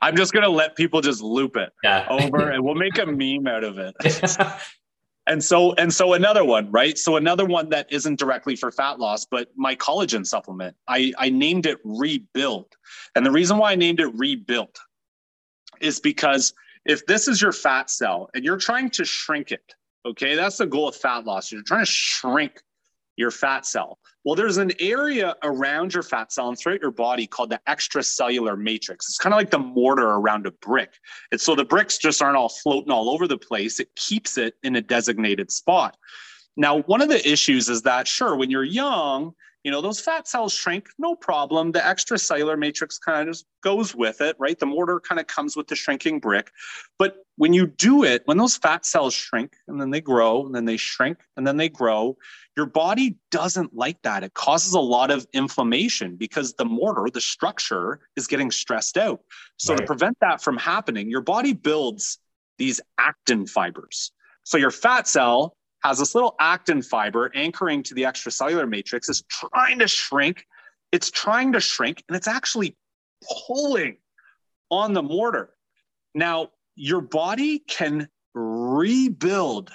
I'm 0.00 0.16
just 0.16 0.32
gonna 0.32 0.48
let 0.48 0.76
people 0.76 1.02
just 1.02 1.20
loop 1.22 1.56
it 1.56 1.70
yeah. 1.82 2.06
over 2.08 2.50
and 2.52 2.64
we'll 2.64 2.74
make 2.74 2.98
a 2.98 3.06
meme 3.06 3.46
out 3.46 3.64
of 3.64 3.78
it. 3.78 3.94
and 5.26 5.42
so 5.42 5.72
and 5.74 5.92
so 5.92 6.12
another 6.14 6.44
one 6.44 6.70
right? 6.70 6.98
So 6.98 7.16
another 7.16 7.44
one 7.44 7.68
that 7.70 7.86
isn't 7.90 8.18
directly 8.18 8.56
for 8.56 8.70
fat 8.70 8.98
loss 8.98 9.24
but 9.24 9.48
my 9.56 9.76
collagen 9.76 10.26
supplement 10.26 10.76
i 10.88 11.12
i 11.18 11.28
named 11.30 11.66
it 11.66 11.78
rebuild. 11.84 12.66
And 13.14 13.24
the 13.24 13.30
reason 13.30 13.58
why 13.58 13.72
i 13.72 13.74
named 13.74 14.00
it 14.00 14.14
rebuild 14.14 14.76
is 15.80 16.00
because 16.00 16.52
if 16.84 17.06
this 17.06 17.28
is 17.28 17.40
your 17.40 17.52
fat 17.52 17.90
cell 17.90 18.30
and 18.34 18.44
you're 18.44 18.58
trying 18.58 18.90
to 18.90 19.04
shrink 19.04 19.52
it 19.52 19.74
okay 20.04 20.34
that's 20.34 20.58
the 20.58 20.66
goal 20.66 20.88
of 20.88 20.96
fat 20.96 21.24
loss. 21.24 21.52
You're 21.52 21.62
trying 21.62 21.84
to 21.84 21.90
shrink 21.90 22.62
your 23.16 23.30
fat 23.30 23.66
cell. 23.66 23.98
Well, 24.24 24.34
there's 24.34 24.56
an 24.56 24.72
area 24.80 25.36
around 25.42 25.92
your 25.92 26.02
fat 26.02 26.32
cell 26.32 26.48
and 26.48 26.58
throughout 26.58 26.80
your 26.80 26.90
body 26.90 27.26
called 27.26 27.50
the 27.50 27.60
extracellular 27.68 28.58
matrix. 28.58 29.08
It's 29.08 29.18
kind 29.18 29.34
of 29.34 29.38
like 29.38 29.50
the 29.50 29.58
mortar 29.58 30.08
around 30.08 30.46
a 30.46 30.50
brick. 30.50 30.94
It's 31.30 31.44
so 31.44 31.54
the 31.54 31.64
bricks 31.64 31.98
just 31.98 32.22
aren't 32.22 32.36
all 32.36 32.48
floating 32.48 32.90
all 32.90 33.10
over 33.10 33.28
the 33.28 33.38
place. 33.38 33.80
It 33.80 33.94
keeps 33.96 34.38
it 34.38 34.54
in 34.62 34.76
a 34.76 34.80
designated 34.80 35.50
spot. 35.50 35.96
Now, 36.56 36.82
one 36.82 37.02
of 37.02 37.08
the 37.08 37.28
issues 37.28 37.68
is 37.68 37.82
that, 37.82 38.06
sure, 38.06 38.36
when 38.36 38.50
you're 38.50 38.64
young, 38.64 39.34
you 39.64 39.70
know, 39.70 39.80
those 39.80 39.98
fat 39.98 40.28
cells 40.28 40.52
shrink, 40.52 40.88
no 40.98 41.16
problem. 41.16 41.72
The 41.72 41.78
extracellular 41.80 42.58
matrix 42.58 42.98
kind 42.98 43.22
of 43.22 43.34
just 43.34 43.46
goes 43.62 43.94
with 43.94 44.20
it, 44.20 44.36
right? 44.38 44.58
The 44.58 44.66
mortar 44.66 45.00
kind 45.00 45.18
of 45.18 45.26
comes 45.26 45.56
with 45.56 45.68
the 45.68 45.74
shrinking 45.74 46.20
brick. 46.20 46.52
But 46.98 47.16
when 47.36 47.54
you 47.54 47.66
do 47.66 48.04
it, 48.04 48.22
when 48.26 48.36
those 48.36 48.58
fat 48.58 48.84
cells 48.84 49.14
shrink 49.14 49.54
and 49.66 49.80
then 49.80 49.90
they 49.90 50.02
grow 50.02 50.44
and 50.44 50.54
then 50.54 50.66
they 50.66 50.76
shrink 50.76 51.18
and 51.38 51.46
then 51.46 51.56
they 51.56 51.70
grow, 51.70 52.18
your 52.58 52.66
body 52.66 53.16
doesn't 53.30 53.74
like 53.74 54.00
that. 54.02 54.22
It 54.22 54.34
causes 54.34 54.74
a 54.74 54.80
lot 54.80 55.10
of 55.10 55.26
inflammation 55.32 56.16
because 56.16 56.52
the 56.52 56.66
mortar, 56.66 57.08
the 57.10 57.22
structure, 57.22 58.00
is 58.16 58.26
getting 58.26 58.50
stressed 58.50 58.98
out. 58.98 59.20
So, 59.56 59.72
right. 59.72 59.80
to 59.80 59.86
prevent 59.86 60.18
that 60.20 60.42
from 60.42 60.58
happening, 60.58 61.08
your 61.08 61.22
body 61.22 61.54
builds 61.54 62.18
these 62.58 62.82
actin 62.98 63.46
fibers. 63.46 64.12
So, 64.44 64.58
your 64.58 64.70
fat 64.70 65.08
cell 65.08 65.56
has 65.84 65.98
this 65.98 66.14
little 66.14 66.34
actin 66.40 66.80
fiber 66.80 67.30
anchoring 67.34 67.82
to 67.82 67.94
the 67.94 68.02
extracellular 68.02 68.66
matrix, 68.66 69.10
is 69.10 69.22
trying 69.28 69.78
to 69.78 69.86
shrink. 69.86 70.46
It's 70.92 71.10
trying 71.10 71.52
to 71.52 71.60
shrink 71.60 72.02
and 72.08 72.16
it's 72.16 72.26
actually 72.26 72.74
pulling 73.46 73.98
on 74.70 74.94
the 74.94 75.02
mortar. 75.02 75.50
Now, 76.14 76.50
your 76.74 77.02
body 77.02 77.58
can 77.58 78.08
rebuild 78.34 79.70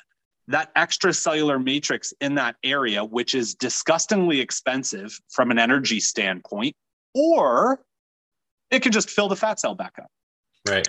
that 0.48 0.74
extracellular 0.74 1.64
matrix 1.64 2.12
in 2.22 2.34
that 2.36 2.56
area, 2.64 3.06
which 3.06 3.36
is 3.36 3.54
disgustingly 3.54 4.40
expensive 4.40 5.18
from 5.30 5.52
an 5.52 5.60
energy 5.60 6.00
standpoint, 6.00 6.76
or 7.14 7.82
it 8.72 8.82
can 8.82 8.92
just 8.92 9.12
fill 9.12 9.28
the 9.28 9.36
fat 9.36 9.60
cell 9.60 9.76
back 9.76 9.94
up. 10.00 10.10
Right. 10.68 10.88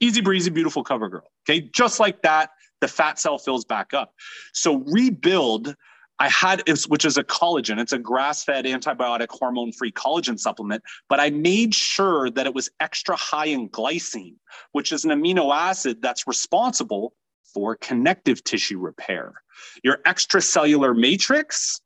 Easy 0.00 0.22
breezy, 0.22 0.48
beautiful 0.48 0.82
cover 0.82 1.10
girl. 1.10 1.30
Okay. 1.48 1.68
Just 1.74 2.00
like 2.00 2.22
that, 2.22 2.50
the 2.80 2.88
fat 2.88 3.18
cell 3.18 3.38
fills 3.38 3.64
back 3.64 3.94
up. 3.94 4.14
So 4.52 4.78
rebuild, 4.86 5.74
I 6.18 6.28
had, 6.28 6.62
which 6.88 7.04
is 7.04 7.16
a 7.16 7.24
collagen. 7.24 7.78
It's 7.78 7.92
a 7.92 7.98
grass 7.98 8.44
fed 8.44 8.64
antibiotic 8.64 9.28
hormone 9.30 9.72
free 9.72 9.92
collagen 9.92 10.38
supplement, 10.38 10.82
but 11.08 11.20
I 11.20 11.30
made 11.30 11.74
sure 11.74 12.30
that 12.30 12.46
it 12.46 12.54
was 12.54 12.70
extra 12.80 13.16
high 13.16 13.46
in 13.46 13.68
glycine, 13.68 14.34
which 14.72 14.92
is 14.92 15.04
an 15.04 15.10
amino 15.10 15.54
acid 15.54 16.02
that's 16.02 16.26
responsible 16.26 17.14
for 17.54 17.76
connective 17.76 18.42
tissue 18.44 18.78
repair. 18.78 19.32
Your 19.82 19.98
extracellular 20.06 20.96
matrix, 20.96 21.80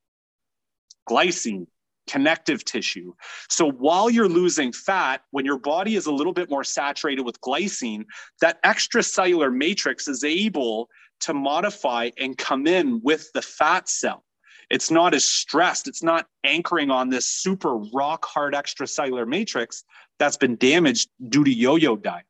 glycine, 1.09 1.67
connective 2.09 2.65
tissue. 2.65 3.13
So 3.49 3.71
while 3.71 4.11
you're 4.11 4.29
losing 4.29 4.73
fat, 4.73 5.23
when 5.31 5.45
your 5.45 5.59
body 5.59 5.97
is 5.97 6.07
a 6.07 6.13
little 6.13 6.33
bit 6.33 6.51
more 6.51 6.65
saturated 6.65 7.23
with 7.23 7.41
glycine, 7.41 8.05
that 8.41 8.63
extracellular 8.63 9.55
matrix 9.55 10.09
is 10.09 10.25
able 10.25 10.89
to 11.21 11.35
modify 11.35 12.11
and 12.19 12.37
come 12.37 12.67
in 12.67 13.01
with 13.03 13.31
the 13.33 13.43
fat 13.43 13.89
cell. 13.89 14.25
It's 14.71 14.91
not 14.91 15.15
as 15.15 15.25
stressed, 15.25 15.87
it's 15.87 16.03
not 16.03 16.27
anchoring 16.45 16.91
on 16.91 17.11
this 17.11 17.27
super 17.27 17.77
rock 17.77 18.25
hard 18.25 18.55
extracellular 18.55 19.27
matrix 19.27 19.85
that's 20.19 20.37
been 20.37 20.57
damaged 20.57 21.11
due 21.29 21.45
to 21.45 21.53
yo-yo 21.53 21.97
diet. 21.97 22.25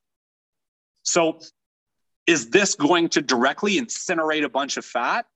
So 1.03 1.40
is 2.27 2.51
this 2.51 2.74
going 2.74 3.09
to 3.11 3.23
directly 3.23 3.77
incinerate 3.77 4.44
a 4.44 4.49
bunch 4.49 4.77
of 4.77 4.85
fat? 4.85 5.27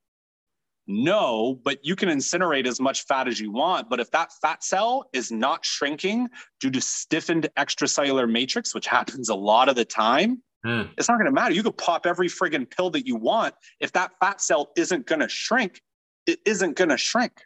No, 0.87 1.61
but 1.65 1.85
you 1.85 1.97
can 1.97 2.09
incinerate 2.09 2.67
as 2.67 2.81
much 2.81 3.05
fat 3.07 3.27
as 3.27 3.41
you 3.41 3.51
want. 3.51 3.91
But 3.91 3.99
if 3.99 4.11
that 4.13 4.33
fat 4.41 4.63
cell 4.63 5.09
is 5.13 5.33
not 5.33 5.65
shrinking 5.65 6.29
due 6.61 6.71
to 6.71 6.81
stiffened 6.81 7.49
extracellular 7.59 8.31
matrix, 8.31 8.75
which 8.75 8.87
happens 8.87 9.29
a 9.29 9.35
lot 9.35 9.69
of 9.69 9.75
the 9.75 9.85
time, 9.85 10.43
mm. 10.65 10.89
it's 10.97 11.09
not 11.09 11.17
going 11.17 11.27
to 11.27 11.33
matter. 11.33 11.55
You 11.55 11.65
could 11.65 11.77
pop 11.77 12.07
every 12.07 12.29
friggin' 12.29 12.71
pill 12.71 12.91
that 12.91 13.07
you 13.07 13.17
want. 13.17 13.55
If 13.81 13.93
that 13.93 14.13
fat 14.21 14.41
cell 14.41 14.71
isn't 14.77 15.07
going 15.07 15.21
to 15.21 15.29
shrink, 15.29 15.83
it 16.27 16.39
isn't 16.45 16.77
going 16.77 16.91
to 16.91 16.99
shrink. 16.99 17.43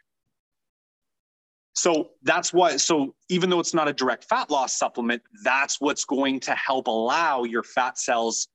So 1.73 2.11
that's 2.21 2.53
why. 2.53 2.77
So 2.77 3.15
even 3.29 3.49
though 3.49 3.59
it's 3.59 3.73
not 3.73 3.87
a 3.87 3.93
direct 3.93 4.25
fat 4.25 4.51
loss 4.51 4.77
supplement, 4.77 5.23
that's 5.43 5.81
what's 5.81 6.05
going 6.05 6.41
to 6.41 6.53
help 6.53 6.87
allow 6.87 7.43
your 7.43 7.63
fat 7.63 7.97
cells 7.97 8.49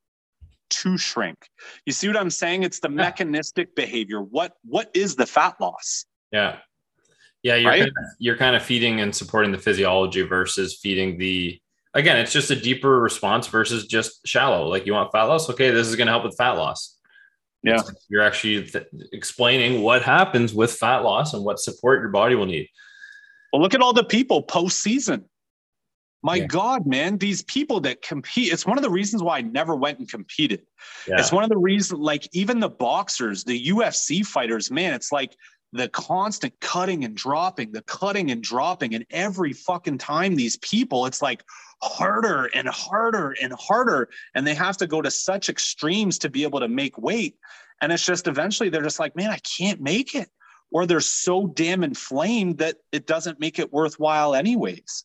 to 0.68 0.98
shrink. 0.98 1.48
You 1.84 1.92
see 1.92 2.08
what 2.08 2.16
I'm 2.16 2.30
saying? 2.30 2.62
It's 2.62 2.80
the 2.80 2.88
mechanistic 2.88 3.74
behavior. 3.74 4.20
What 4.22 4.54
what 4.64 4.90
is 4.94 5.16
the 5.16 5.26
fat 5.26 5.54
loss? 5.60 6.06
Yeah. 6.32 6.58
Yeah, 7.42 7.54
you're 7.56 7.70
right? 7.70 7.80
kind 7.80 7.90
of, 7.90 8.04
you're 8.18 8.36
kind 8.36 8.56
of 8.56 8.62
feeding 8.62 9.00
and 9.00 9.14
supporting 9.14 9.52
the 9.52 9.58
physiology 9.58 10.22
versus 10.22 10.78
feeding 10.82 11.16
the 11.18 11.60
again, 11.94 12.16
it's 12.18 12.32
just 12.32 12.50
a 12.50 12.56
deeper 12.56 13.00
response 13.00 13.46
versus 13.46 13.86
just 13.86 14.26
shallow. 14.26 14.68
Like 14.68 14.86
you 14.86 14.92
want 14.92 15.12
fat 15.12 15.24
loss, 15.24 15.48
okay, 15.50 15.70
this 15.70 15.88
is 15.88 15.96
going 15.96 16.06
to 16.06 16.12
help 16.12 16.24
with 16.24 16.36
fat 16.36 16.52
loss. 16.52 16.96
Yeah. 17.62 17.82
You're 18.08 18.22
actually 18.22 18.64
th- 18.64 18.86
explaining 19.12 19.82
what 19.82 20.02
happens 20.02 20.54
with 20.54 20.72
fat 20.72 20.98
loss 20.98 21.34
and 21.34 21.44
what 21.44 21.58
support 21.58 22.00
your 22.00 22.10
body 22.10 22.34
will 22.34 22.46
need. 22.46 22.68
Well, 23.52 23.62
look 23.62 23.74
at 23.74 23.80
all 23.80 23.92
the 23.92 24.04
people 24.04 24.42
post 24.42 24.80
season. 24.80 25.24
My 26.22 26.36
yeah. 26.36 26.46
God, 26.46 26.86
man, 26.86 27.18
these 27.18 27.42
people 27.42 27.80
that 27.80 28.02
compete, 28.02 28.52
it's 28.52 28.66
one 28.66 28.78
of 28.78 28.82
the 28.82 28.90
reasons 28.90 29.22
why 29.22 29.38
I 29.38 29.42
never 29.42 29.76
went 29.76 29.98
and 29.98 30.08
competed. 30.08 30.62
Yeah. 31.06 31.16
It's 31.18 31.30
one 31.30 31.44
of 31.44 31.50
the 31.50 31.58
reasons, 31.58 32.00
like, 32.00 32.28
even 32.32 32.58
the 32.58 32.68
boxers, 32.68 33.44
the 33.44 33.66
UFC 33.68 34.24
fighters, 34.26 34.70
man, 34.70 34.94
it's 34.94 35.12
like 35.12 35.36
the 35.72 35.88
constant 35.88 36.58
cutting 36.60 37.04
and 37.04 37.16
dropping, 37.16 37.72
the 37.72 37.82
cutting 37.82 38.30
and 38.30 38.42
dropping. 38.42 38.94
And 38.94 39.04
every 39.10 39.52
fucking 39.52 39.98
time, 39.98 40.34
these 40.34 40.56
people, 40.58 41.06
it's 41.06 41.20
like 41.20 41.44
harder 41.82 42.46
and 42.54 42.66
harder 42.68 43.36
and 43.40 43.52
harder. 43.52 44.08
And 44.34 44.46
they 44.46 44.54
have 44.54 44.76
to 44.78 44.86
go 44.86 45.02
to 45.02 45.10
such 45.10 45.48
extremes 45.48 46.18
to 46.18 46.30
be 46.30 46.44
able 46.44 46.60
to 46.60 46.68
make 46.68 46.96
weight. 46.98 47.36
And 47.82 47.92
it's 47.92 48.06
just 48.06 48.26
eventually 48.26 48.70
they're 48.70 48.82
just 48.82 48.98
like, 48.98 49.16
man, 49.16 49.30
I 49.30 49.38
can't 49.38 49.80
make 49.80 50.14
it. 50.14 50.30
Or 50.72 50.86
they're 50.86 51.00
so 51.00 51.46
damn 51.46 51.84
inflamed 51.84 52.58
that 52.58 52.78
it 52.90 53.06
doesn't 53.06 53.38
make 53.38 53.58
it 53.58 53.72
worthwhile, 53.72 54.34
anyways 54.34 55.04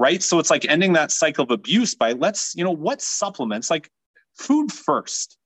right? 0.00 0.22
So 0.22 0.38
it's 0.38 0.50
like 0.50 0.64
ending 0.66 0.94
that 0.94 1.12
cycle 1.12 1.44
of 1.44 1.50
abuse 1.50 1.94
by 1.94 2.12
let's, 2.12 2.54
you 2.56 2.64
know, 2.64 2.72
what 2.72 3.02
supplements 3.02 3.70
like 3.70 3.90
food 4.34 4.72
first, 4.72 5.36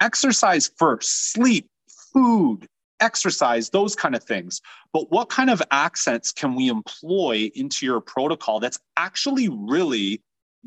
exercise 0.00 0.70
first, 0.78 1.32
sleep, 1.32 1.68
food, 2.12 2.68
exercise, 3.00 3.68
those 3.70 3.96
kind 3.96 4.14
of 4.14 4.22
things. 4.22 4.60
But 4.92 5.10
what 5.10 5.28
kind 5.28 5.50
of 5.50 5.60
accents 5.72 6.30
can 6.30 6.54
we 6.54 6.68
employ 6.68 7.50
into 7.56 7.84
your 7.84 8.00
protocol 8.00 8.60
that's 8.60 8.78
actually 8.96 9.48
really 9.50 10.22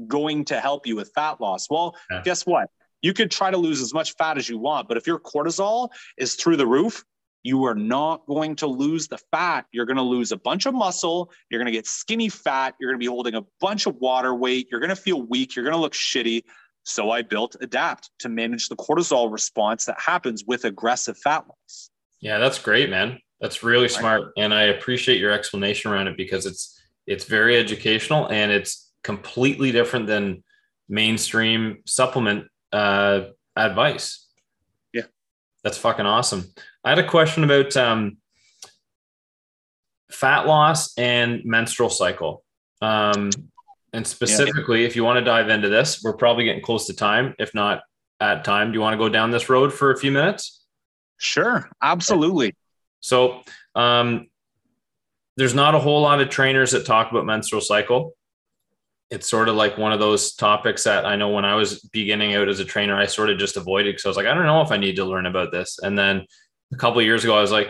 going 0.06 0.44
to 0.46 0.60
help 0.60 0.86
you 0.86 0.98
with 0.98 1.10
fat 1.16 1.40
loss? 1.40 1.70
Well, 1.70 1.96
yeah. 2.12 2.22
guess 2.26 2.46
what? 2.46 2.70
You 3.02 3.14
could 3.14 3.32
try 3.32 3.52
to 3.52 3.58
lose 3.58 3.80
as 3.80 3.94
much 3.94 4.16
fat 4.18 4.38
as 4.38 4.50
you 4.50 4.58
want, 4.58 4.90
but 4.90 4.98
if 4.98 5.08
your 5.08 5.18
cortisol 5.18 5.92
is 6.18 6.36
through 6.36 6.58
the 6.58 6.68
roof, 6.68 7.06
you 7.44 7.64
are 7.66 7.76
not 7.76 8.26
going 8.28 8.56
to 8.58 8.68
lose 8.68 9.08
the 9.08 9.18
fat. 9.32 9.66
You're 9.72 9.86
going 9.86 9.98
to 9.98 10.04
lose 10.04 10.32
a 10.32 10.38
bunch 10.38 10.66
of 10.66 10.74
muscle. 10.74 11.32
You're 11.50 11.60
going 11.60 11.72
to 11.72 11.78
get 11.78 11.88
skinny 11.88 12.30
fat. 12.30 12.76
You're 12.80 12.92
going 12.92 13.00
to 13.00 13.04
be 13.04 13.10
holding 13.10 13.36
a 13.36 13.44
bunch 13.62 13.86
of 13.86 13.96
water 13.96 14.36
weight. 14.36 14.68
You're 14.70 14.80
going 14.80 14.90
to 14.90 14.96
feel 14.96 15.22
weak. 15.22 15.56
You're 15.56 15.64
going 15.64 15.76
to 15.76 15.80
look 15.80 15.94
shitty. 15.94 16.44
So 16.84 17.12
I 17.12 17.22
built 17.22 17.56
Adapt 17.62 18.10
to 18.20 18.30
manage 18.30 18.68
the 18.68 18.76
cortisol 18.76 19.32
response 19.32 19.86
that 19.86 20.00
happens 20.00 20.44
with 20.46 20.66
aggressive 20.66 21.18
fat 21.18 21.46
loss. 21.48 21.90
Yeah, 22.20 22.40
that's 22.40 22.60
great, 22.60 22.90
man. 22.90 23.20
That's 23.40 23.64
really 23.64 23.88
smart. 23.88 24.34
And 24.38 24.54
I 24.54 24.64
appreciate 24.64 25.20
your 25.20 25.32
explanation 25.32 25.92
around 25.92 26.08
it 26.08 26.18
because 26.18 26.46
it's 26.46 26.82
it's 27.08 27.24
very 27.24 27.58
educational 27.58 28.28
and 28.28 28.52
it's 28.52 28.92
completely 29.04 29.72
different 29.72 30.08
than 30.08 30.44
mainstream 30.90 31.78
supplement 31.86 32.46
uh, 32.74 33.22
advice. 33.56 34.28
That's 35.64 35.78
fucking 35.78 36.06
awesome. 36.06 36.46
I 36.84 36.90
had 36.90 37.00
a 37.00 37.08
question 37.08 37.44
about 37.44 37.76
um, 37.76 38.18
fat 40.12 40.48
loss 40.48 40.98
and 40.98 41.42
menstrual 41.46 41.90
cycle. 41.90 42.44
Um, 42.82 43.30
and 43.92 44.06
specifically, 44.06 44.82
yeah. 44.82 44.88
if 44.88 44.96
you 44.96 45.04
want 45.04 45.18
to 45.20 45.26
dive 45.26 45.50
into 45.50 45.70
this, 45.70 46.02
we're 46.04 46.14
probably 46.14 46.46
getting 46.46 46.62
close 46.62 46.88
to 46.88 46.96
time. 46.96 47.36
If 47.40 47.54
not 47.54 47.82
at 48.20 48.44
time, 48.44 48.72
do 48.72 48.76
you 48.76 48.82
want 48.82 48.94
to 48.94 48.98
go 48.98 49.10
down 49.10 49.32
this 49.32 49.50
road 49.50 49.74
for 49.74 49.92
a 49.92 49.98
few 49.98 50.12
minutes? 50.12 50.64
Sure, 51.18 51.70
absolutely. 51.82 52.56
So, 53.02 53.42
um, 53.76 54.28
there's 55.38 55.56
not 55.56 55.74
a 55.74 55.80
whole 55.80 56.02
lot 56.02 56.20
of 56.20 56.30
trainers 56.30 56.72
that 56.72 56.86
talk 56.86 57.12
about 57.12 57.26
menstrual 57.26 57.62
cycle. 57.62 58.14
It's 59.12 59.30
sort 59.30 59.50
of 59.50 59.56
like 59.56 59.78
one 59.78 59.92
of 59.92 60.00
those 60.00 60.36
topics 60.36 60.84
that 60.84 61.06
I 61.06 61.16
know 61.16 61.30
when 61.30 61.46
I 61.46 61.56
was 61.56 61.80
beginning 61.80 62.36
out 62.36 62.48
as 62.48 62.60
a 62.60 62.66
trainer, 62.66 62.96
I 62.96 63.08
sort 63.08 63.30
of 63.30 63.40
just 63.40 63.58
avoided 63.58 63.94
because 63.94 64.06
I 64.06 64.10
was 64.10 64.18
like, 64.18 64.28
I 64.28 64.34
don't 64.34 64.46
know 64.46 64.62
if 64.62 64.72
I 64.72 64.78
need 64.78 64.98
to 64.98 65.06
learn 65.06 65.26
about 65.26 65.52
this. 65.52 65.80
And 65.82 65.98
then 65.98 66.26
a 66.72 66.78
couple 66.78 67.02
years 67.02 67.24
ago, 67.24 67.36
I 67.36 67.42
was 67.42 67.52
like, 67.52 67.70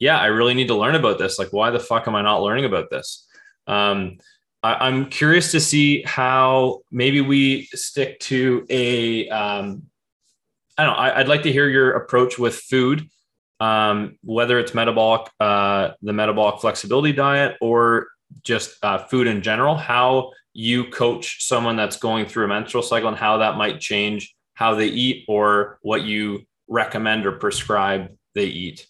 yeah, 0.00 0.18
I 0.18 0.26
really 0.26 0.54
need 0.54 0.68
to 0.68 0.74
learn 0.74 0.96
about 0.96 1.18
this. 1.18 1.38
Like, 1.38 1.52
why 1.52 1.70
the 1.70 1.78
fuck 1.78 2.08
am 2.08 2.16
I 2.16 2.22
not 2.22 2.42
learning 2.42 2.64
about 2.64 2.90
this? 2.90 3.26
Um, 3.66 4.18
I, 4.62 4.88
am 4.88 5.06
curious 5.06 5.52
to 5.52 5.60
see 5.60 6.02
how 6.02 6.80
maybe 6.90 7.20
we 7.20 7.66
stick 7.66 8.18
to 8.20 8.66
a. 8.68 9.28
Um, 9.28 9.84
I 10.76 10.84
don't 10.84 10.94
know. 10.94 10.98
I, 10.98 11.18
would 11.18 11.28
like 11.28 11.42
to 11.42 11.52
hear 11.52 11.68
your 11.68 11.92
approach 11.92 12.38
with 12.38 12.56
food, 12.56 13.08
um, 13.60 14.16
whether 14.22 14.58
it's 14.58 14.74
metabolic, 14.74 15.30
uh, 15.38 15.90
the 16.02 16.12
metabolic 16.12 16.60
flexibility 16.60 17.12
diet, 17.12 17.56
or 17.60 18.08
just 18.42 18.82
uh, 18.82 18.98
food 18.98 19.26
in 19.26 19.42
general. 19.42 19.76
How 19.76 20.32
you 20.52 20.84
coach 20.90 21.46
someone 21.46 21.76
that's 21.76 21.96
going 21.96 22.26
through 22.26 22.44
a 22.44 22.48
menstrual 22.48 22.82
cycle 22.82 23.08
and 23.08 23.16
how 23.16 23.38
that 23.38 23.56
might 23.56 23.80
change 23.80 24.34
how 24.54 24.74
they 24.74 24.88
eat 24.88 25.24
or 25.26 25.78
what 25.82 26.02
you 26.02 26.40
recommend 26.68 27.26
or 27.26 27.32
prescribe 27.32 28.08
they 28.34 28.44
eat? 28.44 28.86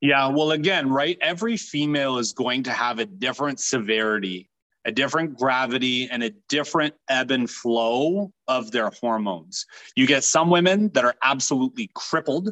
Yeah, 0.00 0.28
well, 0.28 0.52
again, 0.52 0.90
right? 0.90 1.18
Every 1.20 1.56
female 1.56 2.18
is 2.18 2.32
going 2.32 2.62
to 2.64 2.70
have 2.70 2.98
a 2.98 3.06
different 3.06 3.60
severity, 3.60 4.48
a 4.84 4.92
different 4.92 5.38
gravity, 5.38 6.08
and 6.10 6.22
a 6.22 6.30
different 6.48 6.94
ebb 7.08 7.30
and 7.30 7.50
flow 7.50 8.30
of 8.46 8.70
their 8.70 8.90
hormones. 9.00 9.66
You 9.94 10.06
get 10.06 10.24
some 10.24 10.50
women 10.50 10.90
that 10.94 11.04
are 11.04 11.14
absolutely 11.22 11.90
crippled 11.94 12.50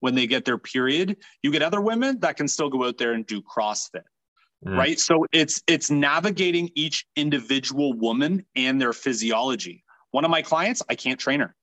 when 0.00 0.14
they 0.14 0.26
get 0.26 0.44
their 0.44 0.58
period. 0.58 1.16
You 1.42 1.50
get 1.50 1.62
other 1.62 1.80
women 1.80 2.18
that 2.20 2.36
can 2.36 2.48
still 2.48 2.68
go 2.68 2.86
out 2.86 2.98
there 2.98 3.12
and 3.12 3.26
do 3.26 3.42
CrossFit. 3.42 4.02
Mm. 4.66 4.76
Right. 4.76 4.98
So 4.98 5.26
it's 5.32 5.62
it's 5.66 5.90
navigating 5.90 6.70
each 6.74 7.04
individual 7.16 7.94
woman 7.94 8.44
and 8.54 8.80
their 8.80 8.92
physiology. 8.92 9.84
One 10.12 10.24
of 10.24 10.30
my 10.30 10.42
clients, 10.42 10.82
I 10.88 10.94
can't 10.94 11.18
train 11.18 11.40
her. 11.40 11.56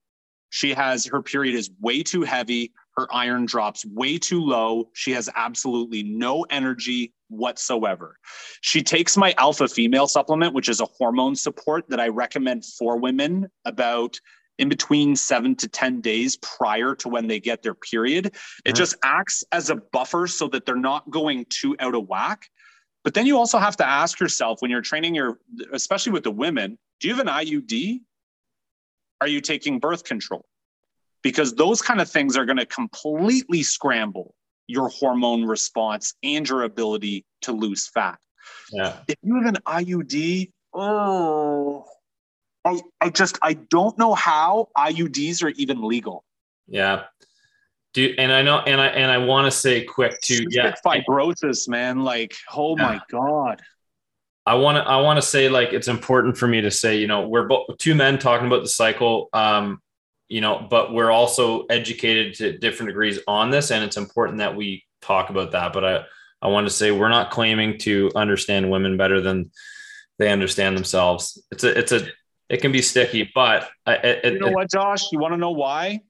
She 0.49 0.73
has 0.73 1.05
her 1.05 1.21
period 1.21 1.55
is 1.55 1.69
way 1.80 2.03
too 2.03 2.23
heavy. 2.23 2.73
Her 2.97 3.07
iron 3.13 3.45
drops 3.45 3.85
way 3.85 4.17
too 4.17 4.41
low. 4.41 4.89
She 4.93 5.11
has 5.11 5.30
absolutely 5.35 6.03
no 6.03 6.45
energy 6.49 7.13
whatsoever. 7.30 8.17
She 8.61 8.81
takes 8.81 9.15
my 9.15 9.34
alpha 9.38 9.67
female 9.67 10.07
supplement, 10.07 10.53
which 10.53 10.67
is 10.67 10.81
a 10.81 10.88
hormone 10.97 11.35
support 11.35 11.88
that 11.89 11.99
I 11.99 12.07
recommend 12.07 12.65
for 12.65 12.97
women 12.97 13.49
about 13.63 14.19
in 14.57 14.67
between 14.67 15.15
seven 15.15 15.55
to 15.55 15.69
10 15.69 16.01
days 16.01 16.35
prior 16.38 16.93
to 16.95 17.07
when 17.07 17.27
they 17.27 17.39
get 17.39 17.63
their 17.63 17.73
period. 17.76 18.26
It 18.26 18.34
mm-hmm. 18.34 18.73
just 18.73 18.95
acts 19.03 19.43
as 19.53 19.69
a 19.69 19.77
buffer 19.77 20.27
so 20.27 20.49
that 20.49 20.65
they're 20.65 20.76
not 20.76 21.09
going 21.09 21.45
too 21.49 21.77
out 21.80 21.95
of 21.95 22.07
whack. 22.07 22.49
But 23.03 23.13
then 23.13 23.26
you 23.26 23.38
also 23.38 23.57
have 23.57 23.77
to 23.77 23.88
ask 23.88 24.19
yourself 24.19 24.61
when 24.61 24.71
you're 24.71 24.81
training 24.81 25.15
your, 25.15 25.39
especially 25.71 26.11
with 26.11 26.23
the 26.23 26.31
women, 26.31 26.77
do 26.99 27.07
you 27.07 27.15
have 27.15 27.26
an 27.26 27.31
IUD? 27.31 28.01
Are 29.21 29.27
you 29.27 29.41
taking 29.41 29.80
birth 29.80 30.03
control? 30.03 30.45
Because 31.21 31.55
those 31.55 31.81
kind 31.81 32.01
of 32.01 32.09
things 32.09 32.38
are 32.38 32.45
going 32.45 32.57
to 32.57 32.65
completely 32.65 33.63
scramble 33.63 34.35
your 34.67 34.89
hormone 34.89 35.43
response 35.43 36.13
and 36.23 36.47
your 36.47 36.63
ability 36.63 37.26
to 37.41 37.51
lose 37.51 37.88
fat. 37.88 38.19
Yeah. 38.71 38.97
If 39.07 39.15
you 39.23 39.35
have 39.41 39.55
an 39.55 39.61
IUD, 39.65 40.51
oh, 40.73 41.85
I, 42.63 42.80
I 43.01 43.09
just 43.09 43.39
I 43.41 43.53
don't 43.53 43.97
know 43.97 44.13
how 44.13 44.69
IUDs 44.77 45.43
are 45.43 45.49
even 45.49 45.81
legal. 45.81 46.23
Yeah. 46.67 47.05
Do 47.94 48.14
and 48.18 48.32
I 48.32 48.41
know 48.41 48.60
and 48.60 48.80
I 48.80 48.88
and 48.88 49.11
I 49.11 49.18
want 49.18 49.45
to 49.45 49.52
say 49.52 49.84
quick 49.84 50.20
too. 50.22 50.45
yeah, 50.49 50.76
fibrosis, 50.86 51.68
man. 51.68 52.03
Like, 52.03 52.36
oh 52.56 52.78
yeah. 52.78 52.84
my 52.84 53.02
god. 53.10 53.61
I 54.45 54.56
want 54.56 54.78
to 54.78 54.84
I 54.84 55.02
want 55.02 55.18
to 55.18 55.22
say 55.22 55.49
like 55.49 55.74
it's 55.74 55.88
important 55.88 56.38
for 56.38 56.48
me 56.48 56.61
to 56.61 56.72
say 56.72 56.98
you 56.98 57.07
know 57.07 57.28
we're 57.28 57.48
both 57.48 57.78
two 57.78 57.95
men 57.95 58.18
talking 58.20 58.48
about 58.48 58.64
the 58.64 58.70
cycle 58.70 59.30
um 59.34 59.80
you 60.28 60.41
know 60.41 60.66
but 60.70 60.94
we're 60.94 61.11
also 61.11 61.66
educated 61.66 62.34
to 62.36 62.57
different 62.57 62.90
degrees 62.90 63.20
on 63.28 63.52
this 63.52 63.70
and 63.70 63.84
it's 63.84 63.98
important 63.98 64.40
that 64.40 64.56
we 64.56 64.84
talk 65.02 65.30
about 65.30 65.52
that 65.52 65.72
but 65.72 65.86
I 65.86 66.03
I 66.41 66.48
want 66.48 66.68
to 66.68 66.74
say 66.74 66.91
we're 66.91 67.10
not 67.10 67.32
claiming 67.32 67.78
to 67.80 68.11
understand 68.16 68.70
women 68.70 68.98
better 68.98 69.22
than 69.22 69.52
they 70.18 70.32
understand 70.32 70.78
themselves. 70.78 71.41
It's 71.52 71.64
a 71.64 71.78
it's 71.78 71.91
a 71.91 72.07
it 72.49 72.61
can 72.61 72.72
be 72.72 72.82
sticky, 72.82 73.30
but 73.34 73.70
I, 73.86 73.94
it, 73.95 74.34
you 74.34 74.40
know 74.40 74.52
what, 74.52 74.72
Josh? 74.72 75.11
You 75.11 75.20
want 75.20 75.34
to 75.34 75.38
know 75.38 75.52
why? 75.52 76.02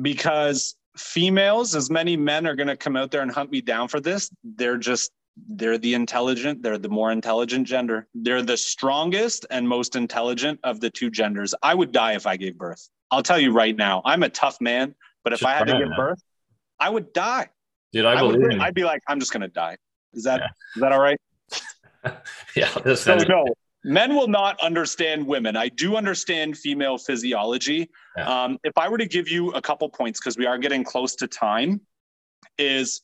Because 0.00 0.75
females, 0.96 1.74
as 1.74 1.90
many 1.90 2.16
men 2.16 2.46
are 2.46 2.54
going 2.54 2.68
to 2.68 2.76
come 2.76 2.96
out 2.96 3.10
there 3.10 3.22
and 3.22 3.30
hunt 3.30 3.50
me 3.50 3.60
down 3.60 3.88
for 3.88 4.00
this, 4.00 4.30
they're 4.42 4.78
just 4.78 5.12
they're 5.48 5.78
the 5.78 5.94
intelligent, 5.94 6.62
they're 6.62 6.78
the 6.78 6.88
more 6.88 7.12
intelligent 7.12 7.66
gender. 7.66 8.08
They're 8.14 8.42
the 8.42 8.56
strongest 8.56 9.44
and 9.50 9.68
most 9.68 9.94
intelligent 9.94 10.58
of 10.64 10.80
the 10.80 10.88
two 10.90 11.10
genders. 11.10 11.54
I 11.62 11.74
would 11.74 11.92
die 11.92 12.14
if 12.14 12.26
I 12.26 12.36
gave 12.36 12.56
birth. 12.56 12.88
I'll 13.10 13.22
tell 13.22 13.38
you 13.38 13.52
right 13.52 13.76
now, 13.76 14.02
I'm 14.04 14.22
a 14.22 14.30
tough 14.30 14.60
man, 14.60 14.94
but 15.22 15.32
if 15.32 15.40
just 15.40 15.48
I 15.48 15.58
had 15.58 15.66
to 15.66 15.78
give 15.78 15.88
man. 15.88 15.96
birth, 15.96 16.22
I 16.80 16.88
would 16.88 17.12
die. 17.12 17.50
Dude, 17.92 18.06
I, 18.06 18.14
I 18.14 18.20
believe 18.20 18.40
would, 18.40 18.58
I'd 18.60 18.74
be 18.74 18.84
like, 18.84 19.02
I'm 19.08 19.20
just 19.20 19.32
gonna 19.32 19.48
die. 19.48 19.76
Is 20.12 20.24
that 20.24 20.40
yeah. 20.40 20.46
is 20.74 20.80
that 20.80 20.92
all 20.92 21.00
right? 21.00 21.20
yeah. 22.56 22.94
So 22.94 23.16
no, 23.16 23.46
men 23.86 24.16
will 24.16 24.26
not 24.26 24.60
understand 24.60 25.24
women. 25.26 25.56
I 25.56 25.68
do 25.68 25.96
understand 25.96 26.58
female 26.58 26.98
physiology. 26.98 27.88
Yeah. 28.16 28.44
Um, 28.44 28.58
if 28.64 28.76
I 28.76 28.88
were 28.88 28.98
to 28.98 29.06
give 29.06 29.28
you 29.28 29.52
a 29.52 29.62
couple 29.62 29.88
points, 29.88 30.18
because 30.18 30.36
we 30.36 30.44
are 30.44 30.58
getting 30.58 30.82
close 30.82 31.14
to 31.16 31.28
time, 31.28 31.80
is 32.58 33.00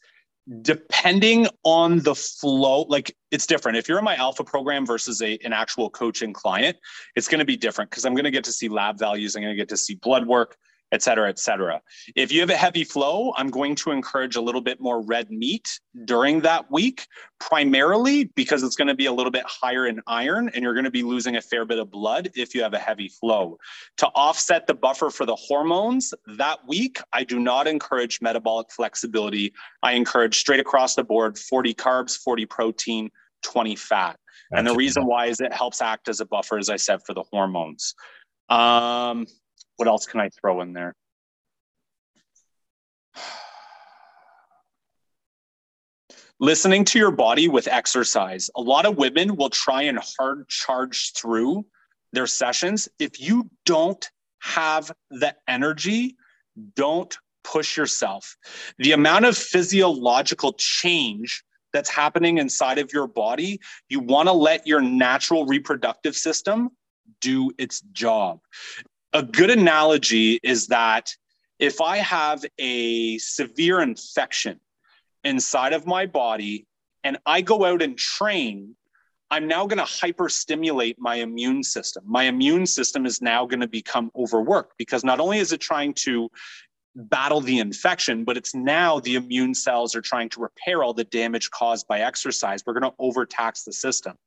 depending 0.63 1.47
on 1.63 2.01
the 2.01 2.17
flow, 2.17 2.83
like 2.89 3.17
it's 3.31 3.47
different. 3.47 3.79
If 3.79 3.89
you're 3.89 3.99
in 3.99 4.05
my 4.05 4.17
alpha 4.17 4.43
program 4.43 4.85
versus 4.85 5.23
a, 5.23 5.39
an 5.45 5.53
actual 5.53 5.89
coaching 5.89 6.33
client, 6.33 6.77
it's 7.15 7.29
going 7.29 7.39
to 7.39 7.45
be 7.45 7.57
different 7.57 7.91
because 7.91 8.05
I'm 8.05 8.15
going 8.15 8.25
to 8.25 8.33
get 8.33 8.45
to 8.45 8.53
see 8.53 8.69
lab 8.69 8.99
values. 8.99 9.37
I'm 9.37 9.43
going 9.43 9.55
to 9.55 9.57
get 9.57 9.69
to 9.69 9.77
see 9.77 9.95
blood 9.95 10.27
work 10.27 10.57
et 10.93 11.03
cetera, 11.03 11.29
et 11.29 11.39
cetera. 11.39 11.81
If 12.15 12.31
you 12.31 12.41
have 12.41 12.51
a 12.51 12.57
heavy 12.57 12.85
flow, 12.85 13.33
I'm 13.37 13.49
going 13.49 13.75
to 13.77 13.91
encourage 13.91 14.37
a 14.37 14.41
little 14.41 14.61
bit 14.61 14.81
more 14.81 15.03
red 15.03 15.31
meat 15.31 15.81
during 16.05 16.41
that 16.43 16.71
week, 16.71 17.07
primarily 17.41 18.25
because 18.37 18.63
it's 18.63 18.77
going 18.77 18.89
to 18.89 18.95
be 18.95 19.07
a 19.07 19.13
little 19.13 19.33
bit 19.33 19.45
higher 19.47 19.87
in 19.87 20.01
iron 20.07 20.51
and 20.55 20.63
you're 20.63 20.75
going 20.75 20.85
to 20.85 20.91
be 20.91 21.03
losing 21.03 21.37
a 21.37 21.41
fair 21.41 21.65
bit 21.65 21.79
of 21.79 21.91
blood 21.91 22.31
if 22.35 22.55
you 22.55 22.63
have 22.63 22.75
a 22.75 22.79
heavy 22.79 23.09
flow. 23.09 23.59
To 23.99 24.07
offset 24.09 24.67
the 24.67 24.75
buffer 24.75 25.11
for 25.11 25.25
the 25.25 25.37
hormones 25.37 26.13
that 26.37 26.59
week, 26.69 27.01
I 27.13 27.25
do 27.25 27.41
not 27.41 27.67
encourage 27.67 28.21
metabolic 28.21 28.71
flexibility. 28.71 29.55
I 29.83 29.93
encourage 29.93 30.39
straight 30.39 30.61
across 30.61 30.95
the 30.95 31.05
board 31.05 31.39
40 31.39 31.75
carbs, 31.75 32.17
40 32.19 32.47
protein, 32.47 33.11
20 33.43 33.77
fat. 33.77 34.19
And 34.55 34.67
the 34.67 34.75
reason 34.75 35.07
why 35.07 35.27
is 35.27 35.41
it 35.41 35.53
helps 35.53 35.81
act 35.81 36.09
as 36.09 36.21
a 36.21 36.27
buffer, 36.27 36.59
as 36.59 36.69
I 36.69 36.77
said, 36.77 37.01
for 37.07 37.15
the 37.15 37.25
hormones. 37.33 37.95
Um, 38.51 39.27
what 39.77 39.89
else 39.89 40.07
can 40.07 40.21
I 40.21 40.29
throw 40.29 40.61
in 40.61 40.73
there? 40.73 40.95
Listening 46.41 46.85
to 46.87 46.99
your 46.99 47.13
body 47.13 47.49
with 47.49 47.69
exercise. 47.69 48.51
A 48.57 48.61
lot 48.61 48.85
of 48.85 48.97
women 48.97 49.37
will 49.37 49.51
try 49.51 49.83
and 49.83 49.99
hard 50.19 50.49
charge 50.49 51.13
through 51.15 51.65
their 52.13 52.27
sessions. 52.27 52.89
If 52.99 53.21
you 53.21 53.49
don't 53.65 54.05
have 54.41 54.91
the 55.11 55.37
energy, 55.47 56.17
don't 56.75 57.17
push 57.45 57.77
yourself. 57.77 58.37
The 58.79 58.93
amount 58.93 59.25
of 59.25 59.37
physiological 59.37 60.55
change 60.55 61.45
that's 61.73 61.91
happening 61.91 62.39
inside 62.39 62.79
of 62.79 62.93
your 62.93 63.07
body, 63.07 63.61
you 63.89 64.01
want 64.01 64.29
to 64.29 64.33
let 64.33 64.67
your 64.67 64.81
natural 64.81 65.47
reproductive 65.47 66.17
system 66.17 66.71
do 67.21 67.53
its 67.57 67.83
job 67.93 68.41
a 69.13 69.23
good 69.23 69.51
analogy 69.51 70.41
is 70.43 70.69
that 70.69 71.15
if 71.59 71.81
I 71.81 71.99
have 71.99 72.45
a 72.59 73.19
severe 73.19 73.81
infection 73.81 74.59
inside 75.23 75.73
of 75.73 75.87
my 75.87 76.07
body 76.07 76.67
and 77.05 77.19
I 77.27 77.41
go 77.41 77.65
out 77.65 77.83
and 77.83 77.97
train, 77.97 78.75
I'm 79.31 79.47
now 79.49 79.67
going 79.67 79.79
to 79.79 79.85
hyperstimulate 79.85 80.97
my 80.99 81.17
immune 81.17 81.63
system. 81.63 82.05
My 82.07 82.25
immune 82.25 82.67
system 82.67 83.07
is 83.07 83.23
now 83.23 83.47
going 83.47 83.61
to 83.61 83.69
become 83.69 84.11
overworked 84.17 84.77
because 84.77 85.05
not 85.05 85.21
only 85.21 85.39
is 85.39 85.53
it 85.53 85.61
trying 85.61 85.95
to 85.95 86.31
battle 86.95 87.41
the 87.41 87.59
infection, 87.59 88.25
but 88.25 88.37
it's 88.37 88.55
now 88.55 89.01
the 89.01 89.15
immune 89.15 89.55
cells 89.55 89.95
are 89.95 90.03
trying 90.03 90.29
to 90.31 90.41
repair 90.41 90.83
all 90.83 90.93
the 90.93 91.05
damage 91.05 91.51
caused 91.51 91.87
by 91.87 92.01
exercise. 92.01 92.63
We're 92.67 92.79
going 92.79 92.91
to 92.91 92.97
overtax 92.99 93.65
the 93.65 93.73
system. 93.73 94.19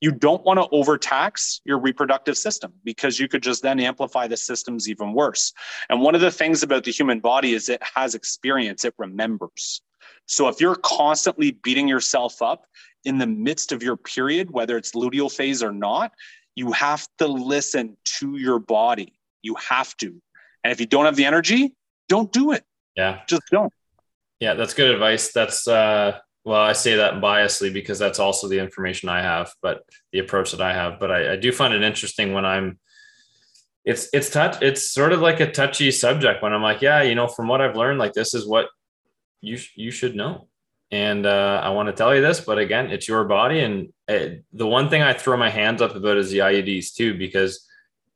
You 0.00 0.12
don't 0.12 0.44
want 0.44 0.58
to 0.58 0.68
overtax 0.72 1.60
your 1.64 1.78
reproductive 1.78 2.38
system 2.38 2.72
because 2.84 3.20
you 3.20 3.28
could 3.28 3.42
just 3.42 3.62
then 3.62 3.78
amplify 3.78 4.26
the 4.26 4.36
systems 4.36 4.88
even 4.88 5.12
worse. 5.12 5.52
And 5.90 6.00
one 6.00 6.14
of 6.14 6.20
the 6.20 6.30
things 6.30 6.62
about 6.62 6.84
the 6.84 6.90
human 6.90 7.20
body 7.20 7.52
is 7.52 7.68
it 7.68 7.82
has 7.94 8.14
experience, 8.14 8.84
it 8.84 8.94
remembers. 8.98 9.82
So 10.26 10.48
if 10.48 10.60
you're 10.60 10.76
constantly 10.76 11.52
beating 11.52 11.86
yourself 11.88 12.40
up 12.40 12.66
in 13.04 13.18
the 13.18 13.26
midst 13.26 13.72
of 13.72 13.82
your 13.82 13.96
period, 13.96 14.50
whether 14.50 14.76
it's 14.76 14.92
luteal 14.92 15.30
phase 15.30 15.62
or 15.62 15.72
not, 15.72 16.12
you 16.54 16.72
have 16.72 17.06
to 17.18 17.26
listen 17.26 17.96
to 18.18 18.36
your 18.36 18.58
body. 18.58 19.12
You 19.42 19.54
have 19.56 19.96
to. 19.98 20.20
And 20.64 20.72
if 20.72 20.80
you 20.80 20.86
don't 20.86 21.04
have 21.04 21.16
the 21.16 21.24
energy, 21.24 21.74
don't 22.08 22.32
do 22.32 22.52
it. 22.52 22.64
Yeah. 22.96 23.20
Just 23.26 23.42
don't. 23.50 23.72
Yeah, 24.40 24.54
that's 24.54 24.74
good 24.74 24.90
advice. 24.90 25.32
That's 25.32 25.68
uh 25.68 26.18
well, 26.50 26.62
I 26.62 26.72
say 26.72 26.96
that 26.96 27.20
biasly 27.20 27.72
because 27.72 28.00
that's 28.00 28.18
also 28.18 28.48
the 28.48 28.58
information 28.58 29.08
I 29.08 29.22
have, 29.22 29.54
but 29.62 29.84
the 30.10 30.18
approach 30.18 30.50
that 30.50 30.60
I 30.60 30.72
have. 30.72 30.98
But 30.98 31.12
I, 31.12 31.34
I 31.34 31.36
do 31.36 31.52
find 31.52 31.72
it 31.72 31.84
interesting 31.84 32.32
when 32.32 32.44
I'm. 32.44 32.80
It's 33.84 34.08
it's 34.12 34.30
touch. 34.30 34.60
It's 34.60 34.90
sort 34.90 35.12
of 35.12 35.20
like 35.20 35.38
a 35.38 35.48
touchy 35.48 35.92
subject 35.92 36.42
when 36.42 36.52
I'm 36.52 36.60
like, 36.60 36.82
yeah, 36.82 37.02
you 37.02 37.14
know, 37.14 37.28
from 37.28 37.46
what 37.46 37.60
I've 37.60 37.76
learned, 37.76 38.00
like 38.00 38.14
this 38.14 38.34
is 38.34 38.48
what 38.48 38.66
you 39.40 39.58
you 39.76 39.92
should 39.92 40.16
know, 40.16 40.48
and 40.90 41.24
uh, 41.24 41.60
I 41.62 41.70
want 41.70 41.86
to 41.86 41.92
tell 41.92 42.12
you 42.16 42.20
this, 42.20 42.40
but 42.40 42.58
again, 42.58 42.90
it's 42.90 43.06
your 43.06 43.22
body, 43.26 43.60
and 43.60 43.92
it, 44.08 44.32
uh, 44.32 44.34
the 44.52 44.66
one 44.66 44.90
thing 44.90 45.02
I 45.02 45.12
throw 45.12 45.36
my 45.36 45.50
hands 45.50 45.80
up 45.80 45.94
about 45.94 46.16
is 46.16 46.32
the 46.32 46.38
IUDs 46.38 46.94
too, 46.96 47.16
because 47.16 47.64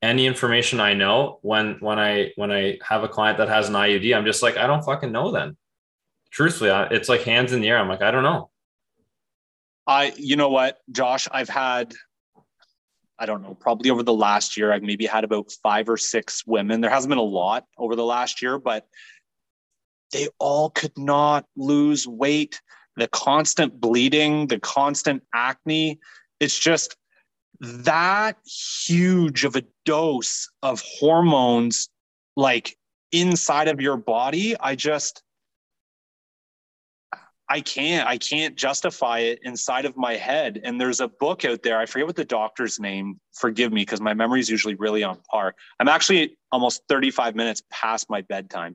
any 0.02 0.26
information 0.26 0.80
I 0.80 0.94
know 0.94 1.38
when 1.42 1.76
when 1.78 2.00
I 2.00 2.32
when 2.34 2.50
I 2.50 2.78
have 2.82 3.04
a 3.04 3.08
client 3.08 3.38
that 3.38 3.48
has 3.48 3.68
an 3.68 3.76
IUD, 3.76 4.12
I'm 4.12 4.26
just 4.26 4.42
like, 4.42 4.56
I 4.56 4.66
don't 4.66 4.84
fucking 4.84 5.12
know 5.12 5.30
then 5.30 5.56
truthfully, 6.34 6.70
it's 6.90 7.08
like 7.08 7.22
hands 7.22 7.52
in 7.52 7.60
the 7.60 7.68
air. 7.68 7.78
I'm 7.78 7.88
like, 7.88 8.02
I 8.02 8.10
don't 8.10 8.24
know. 8.24 8.50
I, 9.86 10.12
you 10.16 10.34
know 10.36 10.48
what, 10.48 10.78
Josh, 10.90 11.28
I've 11.30 11.48
had, 11.48 11.94
I 13.18 13.26
don't 13.26 13.42
know, 13.42 13.54
probably 13.54 13.90
over 13.90 14.02
the 14.02 14.12
last 14.12 14.56
year, 14.56 14.72
I've 14.72 14.82
maybe 14.82 15.06
had 15.06 15.24
about 15.24 15.52
five 15.62 15.88
or 15.88 15.96
six 15.96 16.44
women. 16.46 16.80
There 16.80 16.90
hasn't 16.90 17.10
been 17.10 17.18
a 17.18 17.22
lot 17.22 17.66
over 17.78 17.94
the 17.94 18.04
last 18.04 18.42
year, 18.42 18.58
but 18.58 18.86
they 20.12 20.28
all 20.38 20.70
could 20.70 20.96
not 20.98 21.46
lose 21.56 22.06
weight. 22.06 22.60
The 22.96 23.08
constant 23.08 23.80
bleeding, 23.80 24.48
the 24.48 24.58
constant 24.58 25.22
acne, 25.34 25.98
it's 26.40 26.58
just 26.58 26.96
that 27.60 28.36
huge 28.44 29.44
of 29.44 29.54
a 29.54 29.64
dose 29.84 30.50
of 30.62 30.82
hormones 30.84 31.88
like 32.36 32.76
inside 33.12 33.68
of 33.68 33.80
your 33.80 33.96
body. 33.96 34.56
I 34.58 34.76
just, 34.76 35.23
I 37.54 37.60
can't 37.60 38.08
I 38.08 38.18
can't 38.18 38.56
justify 38.56 39.20
it 39.20 39.38
inside 39.44 39.84
of 39.84 39.96
my 39.96 40.14
head. 40.14 40.60
And 40.64 40.80
there's 40.80 40.98
a 40.98 41.06
book 41.06 41.44
out 41.44 41.62
there. 41.62 41.78
I 41.78 41.86
forget 41.86 42.04
what 42.08 42.16
the 42.16 42.24
doctor's 42.24 42.80
name. 42.80 43.20
Forgive 43.32 43.72
me 43.72 43.82
because 43.82 44.00
my 44.00 44.12
memory 44.12 44.40
is 44.40 44.50
usually 44.50 44.74
really 44.74 45.04
on 45.04 45.20
par. 45.30 45.54
I'm 45.78 45.86
actually 45.86 46.36
almost 46.50 46.82
35 46.88 47.36
minutes 47.36 47.62
past 47.70 48.10
my 48.10 48.22
bedtime 48.22 48.74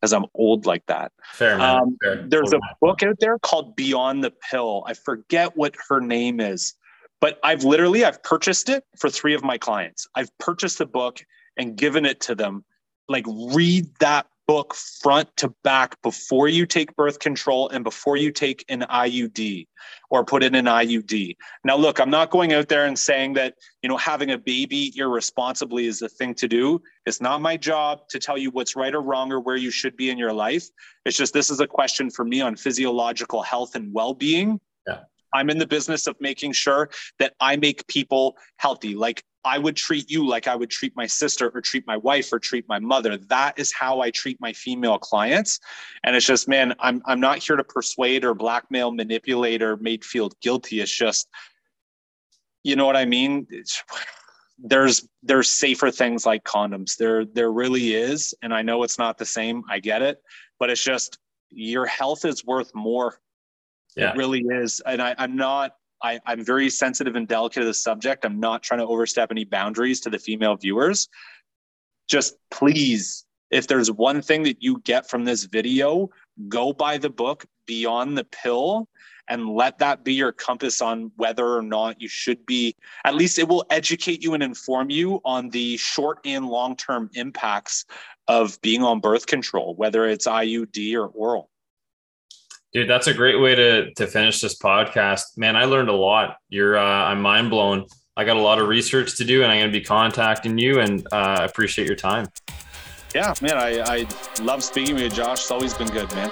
because 0.00 0.12
I'm 0.12 0.24
old 0.34 0.66
like 0.66 0.84
that. 0.86 1.12
Fair, 1.32 1.60
um, 1.60 1.96
Fair. 2.02 2.26
There's 2.26 2.52
a 2.52 2.58
book 2.80 3.04
out 3.04 3.20
there 3.20 3.38
called 3.38 3.76
Beyond 3.76 4.24
the 4.24 4.32
Pill. 4.50 4.82
I 4.84 4.94
forget 4.94 5.56
what 5.56 5.76
her 5.88 6.00
name 6.00 6.40
is, 6.40 6.74
but 7.20 7.38
I've 7.44 7.62
literally 7.62 8.04
I've 8.04 8.20
purchased 8.24 8.68
it 8.68 8.82
for 8.98 9.10
three 9.10 9.34
of 9.34 9.44
my 9.44 9.58
clients. 9.58 10.08
I've 10.16 10.36
purchased 10.38 10.78
the 10.78 10.86
book 10.86 11.24
and 11.56 11.76
given 11.76 12.04
it 12.04 12.18
to 12.22 12.34
them. 12.34 12.64
Like 13.08 13.26
read 13.28 13.86
that 14.00 14.26
book 14.46 14.74
front 14.74 15.28
to 15.36 15.54
back 15.62 16.00
before 16.02 16.48
you 16.48 16.66
take 16.66 16.94
birth 16.96 17.18
control 17.18 17.68
and 17.68 17.84
before 17.84 18.16
you 18.16 18.32
take 18.32 18.64
an 18.68 18.84
IUD 18.90 19.66
or 20.10 20.24
put 20.24 20.42
in 20.42 20.54
an 20.54 20.66
IUD. 20.66 21.36
Now, 21.64 21.76
look, 21.76 22.00
I'm 22.00 22.10
not 22.10 22.30
going 22.30 22.52
out 22.52 22.68
there 22.68 22.86
and 22.86 22.98
saying 22.98 23.34
that, 23.34 23.54
you 23.82 23.88
know, 23.88 23.96
having 23.96 24.30
a 24.30 24.38
baby 24.38 24.92
irresponsibly 24.96 25.86
is 25.86 26.00
the 26.00 26.08
thing 26.08 26.34
to 26.34 26.48
do. 26.48 26.82
It's 27.06 27.20
not 27.20 27.40
my 27.40 27.56
job 27.56 28.08
to 28.10 28.18
tell 28.18 28.36
you 28.36 28.50
what's 28.50 28.76
right 28.76 28.94
or 28.94 29.00
wrong 29.00 29.32
or 29.32 29.40
where 29.40 29.56
you 29.56 29.70
should 29.70 29.96
be 29.96 30.10
in 30.10 30.18
your 30.18 30.32
life. 30.32 30.66
It's 31.04 31.16
just 31.16 31.32
this 31.32 31.50
is 31.50 31.60
a 31.60 31.66
question 31.66 32.10
for 32.10 32.24
me 32.24 32.40
on 32.40 32.56
physiological 32.56 33.42
health 33.42 33.74
and 33.74 33.92
well 33.92 34.14
being. 34.14 34.60
Yeah. 34.86 35.00
I'm 35.34 35.50
in 35.50 35.58
the 35.58 35.66
business 35.66 36.06
of 36.06 36.16
making 36.20 36.52
sure 36.52 36.90
that 37.18 37.34
I 37.40 37.56
make 37.56 37.86
people 37.86 38.36
healthy. 38.56 38.94
Like 38.94 39.24
I 39.44 39.58
would 39.58 39.76
treat 39.76 40.10
you 40.10 40.26
like 40.26 40.46
I 40.46 40.54
would 40.54 40.70
treat 40.70 40.94
my 40.96 41.06
sister 41.06 41.50
or 41.54 41.60
treat 41.60 41.86
my 41.86 41.96
wife 41.96 42.32
or 42.32 42.38
treat 42.38 42.68
my 42.68 42.78
mother. 42.78 43.16
That 43.16 43.58
is 43.58 43.72
how 43.72 44.00
I 44.00 44.10
treat 44.10 44.40
my 44.40 44.52
female 44.52 44.98
clients. 44.98 45.58
And 46.04 46.14
it's 46.14 46.26
just, 46.26 46.48
man, 46.48 46.74
I'm 46.78 47.02
I'm 47.06 47.20
not 47.20 47.38
here 47.38 47.56
to 47.56 47.64
persuade 47.64 48.24
or 48.24 48.34
blackmail, 48.34 48.92
manipulate, 48.92 49.62
or 49.62 49.76
make 49.78 50.04
feel 50.04 50.30
guilty. 50.40 50.80
It's 50.80 50.96
just, 50.96 51.28
you 52.62 52.76
know 52.76 52.86
what 52.86 52.96
I 52.96 53.04
mean? 53.04 53.46
It's, 53.50 53.82
there's 54.58 55.08
there's 55.24 55.50
safer 55.50 55.90
things 55.90 56.24
like 56.24 56.44
condoms. 56.44 56.96
There 56.96 57.24
there 57.24 57.50
really 57.50 57.94
is. 57.94 58.34
And 58.42 58.54
I 58.54 58.62
know 58.62 58.84
it's 58.84 58.98
not 58.98 59.18
the 59.18 59.26
same. 59.26 59.64
I 59.68 59.80
get 59.80 60.02
it, 60.02 60.22
but 60.60 60.70
it's 60.70 60.82
just 60.84 61.18
your 61.50 61.86
health 61.86 62.24
is 62.24 62.44
worth 62.44 62.72
more. 62.74 63.18
Yeah. 63.96 64.10
It 64.10 64.16
really 64.16 64.40
is. 64.40 64.80
And 64.86 65.02
I, 65.02 65.14
I'm 65.18 65.36
not 65.36 65.72
I, 66.02 66.20
I'm 66.26 66.44
very 66.44 66.68
sensitive 66.68 67.16
and 67.16 67.28
delicate 67.28 67.60
to 67.60 67.66
the 67.66 67.74
subject. 67.74 68.24
I'm 68.24 68.40
not 68.40 68.62
trying 68.62 68.80
to 68.80 68.86
overstep 68.86 69.30
any 69.30 69.44
boundaries 69.44 70.00
to 70.00 70.10
the 70.10 70.18
female 70.18 70.56
viewers. 70.56 71.08
Just 72.08 72.36
please, 72.50 73.24
if 73.50 73.68
there's 73.68 73.90
one 73.90 74.22
thing 74.22 74.42
that 74.44 74.62
you 74.62 74.80
get 74.80 75.08
from 75.08 75.24
this 75.24 75.44
video, 75.44 76.10
go 76.48 76.72
buy 76.72 76.98
the 76.98 77.10
book 77.10 77.44
Beyond 77.66 78.18
the 78.18 78.24
Pill 78.24 78.88
and 79.28 79.48
let 79.48 79.78
that 79.78 80.04
be 80.04 80.14
your 80.14 80.32
compass 80.32 80.82
on 80.82 81.12
whether 81.16 81.46
or 81.46 81.62
not 81.62 82.00
you 82.00 82.08
should 82.08 82.44
be 82.44 82.74
at 83.04 83.14
least 83.14 83.38
it 83.38 83.48
will 83.48 83.64
educate 83.70 84.22
you 84.22 84.34
and 84.34 84.42
inform 84.42 84.90
you 84.90 85.20
on 85.24 85.48
the 85.50 85.76
short 85.76 86.18
and 86.24 86.46
long 86.46 86.76
term 86.76 87.08
impacts 87.14 87.84
of 88.26 88.60
being 88.62 88.82
on 88.82 89.00
birth 89.00 89.26
control 89.26 89.74
whether 89.76 90.06
it's 90.06 90.26
IUD 90.26 90.94
or 90.94 91.06
oral 91.06 91.48
Dude, 92.72 92.88
that's 92.88 93.06
a 93.06 93.14
great 93.14 93.38
way 93.38 93.54
to 93.54 93.92
to 93.94 94.06
finish 94.06 94.40
this 94.40 94.58
podcast. 94.58 95.36
Man, 95.36 95.56
I 95.56 95.64
learned 95.64 95.90
a 95.90 95.94
lot. 95.94 96.36
You're 96.48 96.78
uh, 96.78 96.82
I'm 96.82 97.20
mind 97.20 97.50
blown. 97.50 97.86
I 98.16 98.24
got 98.24 98.36
a 98.36 98.40
lot 98.40 98.58
of 98.58 98.68
research 98.68 99.16
to 99.18 99.24
do, 99.24 99.42
and 99.42 99.50
I'm 99.50 99.58
going 99.60 99.72
to 99.72 99.78
be 99.78 99.84
contacting 99.84 100.58
you. 100.58 100.80
And 100.80 101.06
uh, 101.12 101.46
appreciate 101.48 101.86
your 101.86 101.96
time. 101.96 102.28
Yeah, 103.14 103.34
man, 103.42 103.58
I, 103.58 103.80
I 103.80 104.42
love 104.42 104.64
speaking 104.64 104.94
with 104.94 105.04
you, 105.04 105.10
Josh. 105.10 105.40
It's 105.40 105.50
always 105.50 105.74
been 105.74 105.88
good, 105.88 106.10
man. 106.14 106.30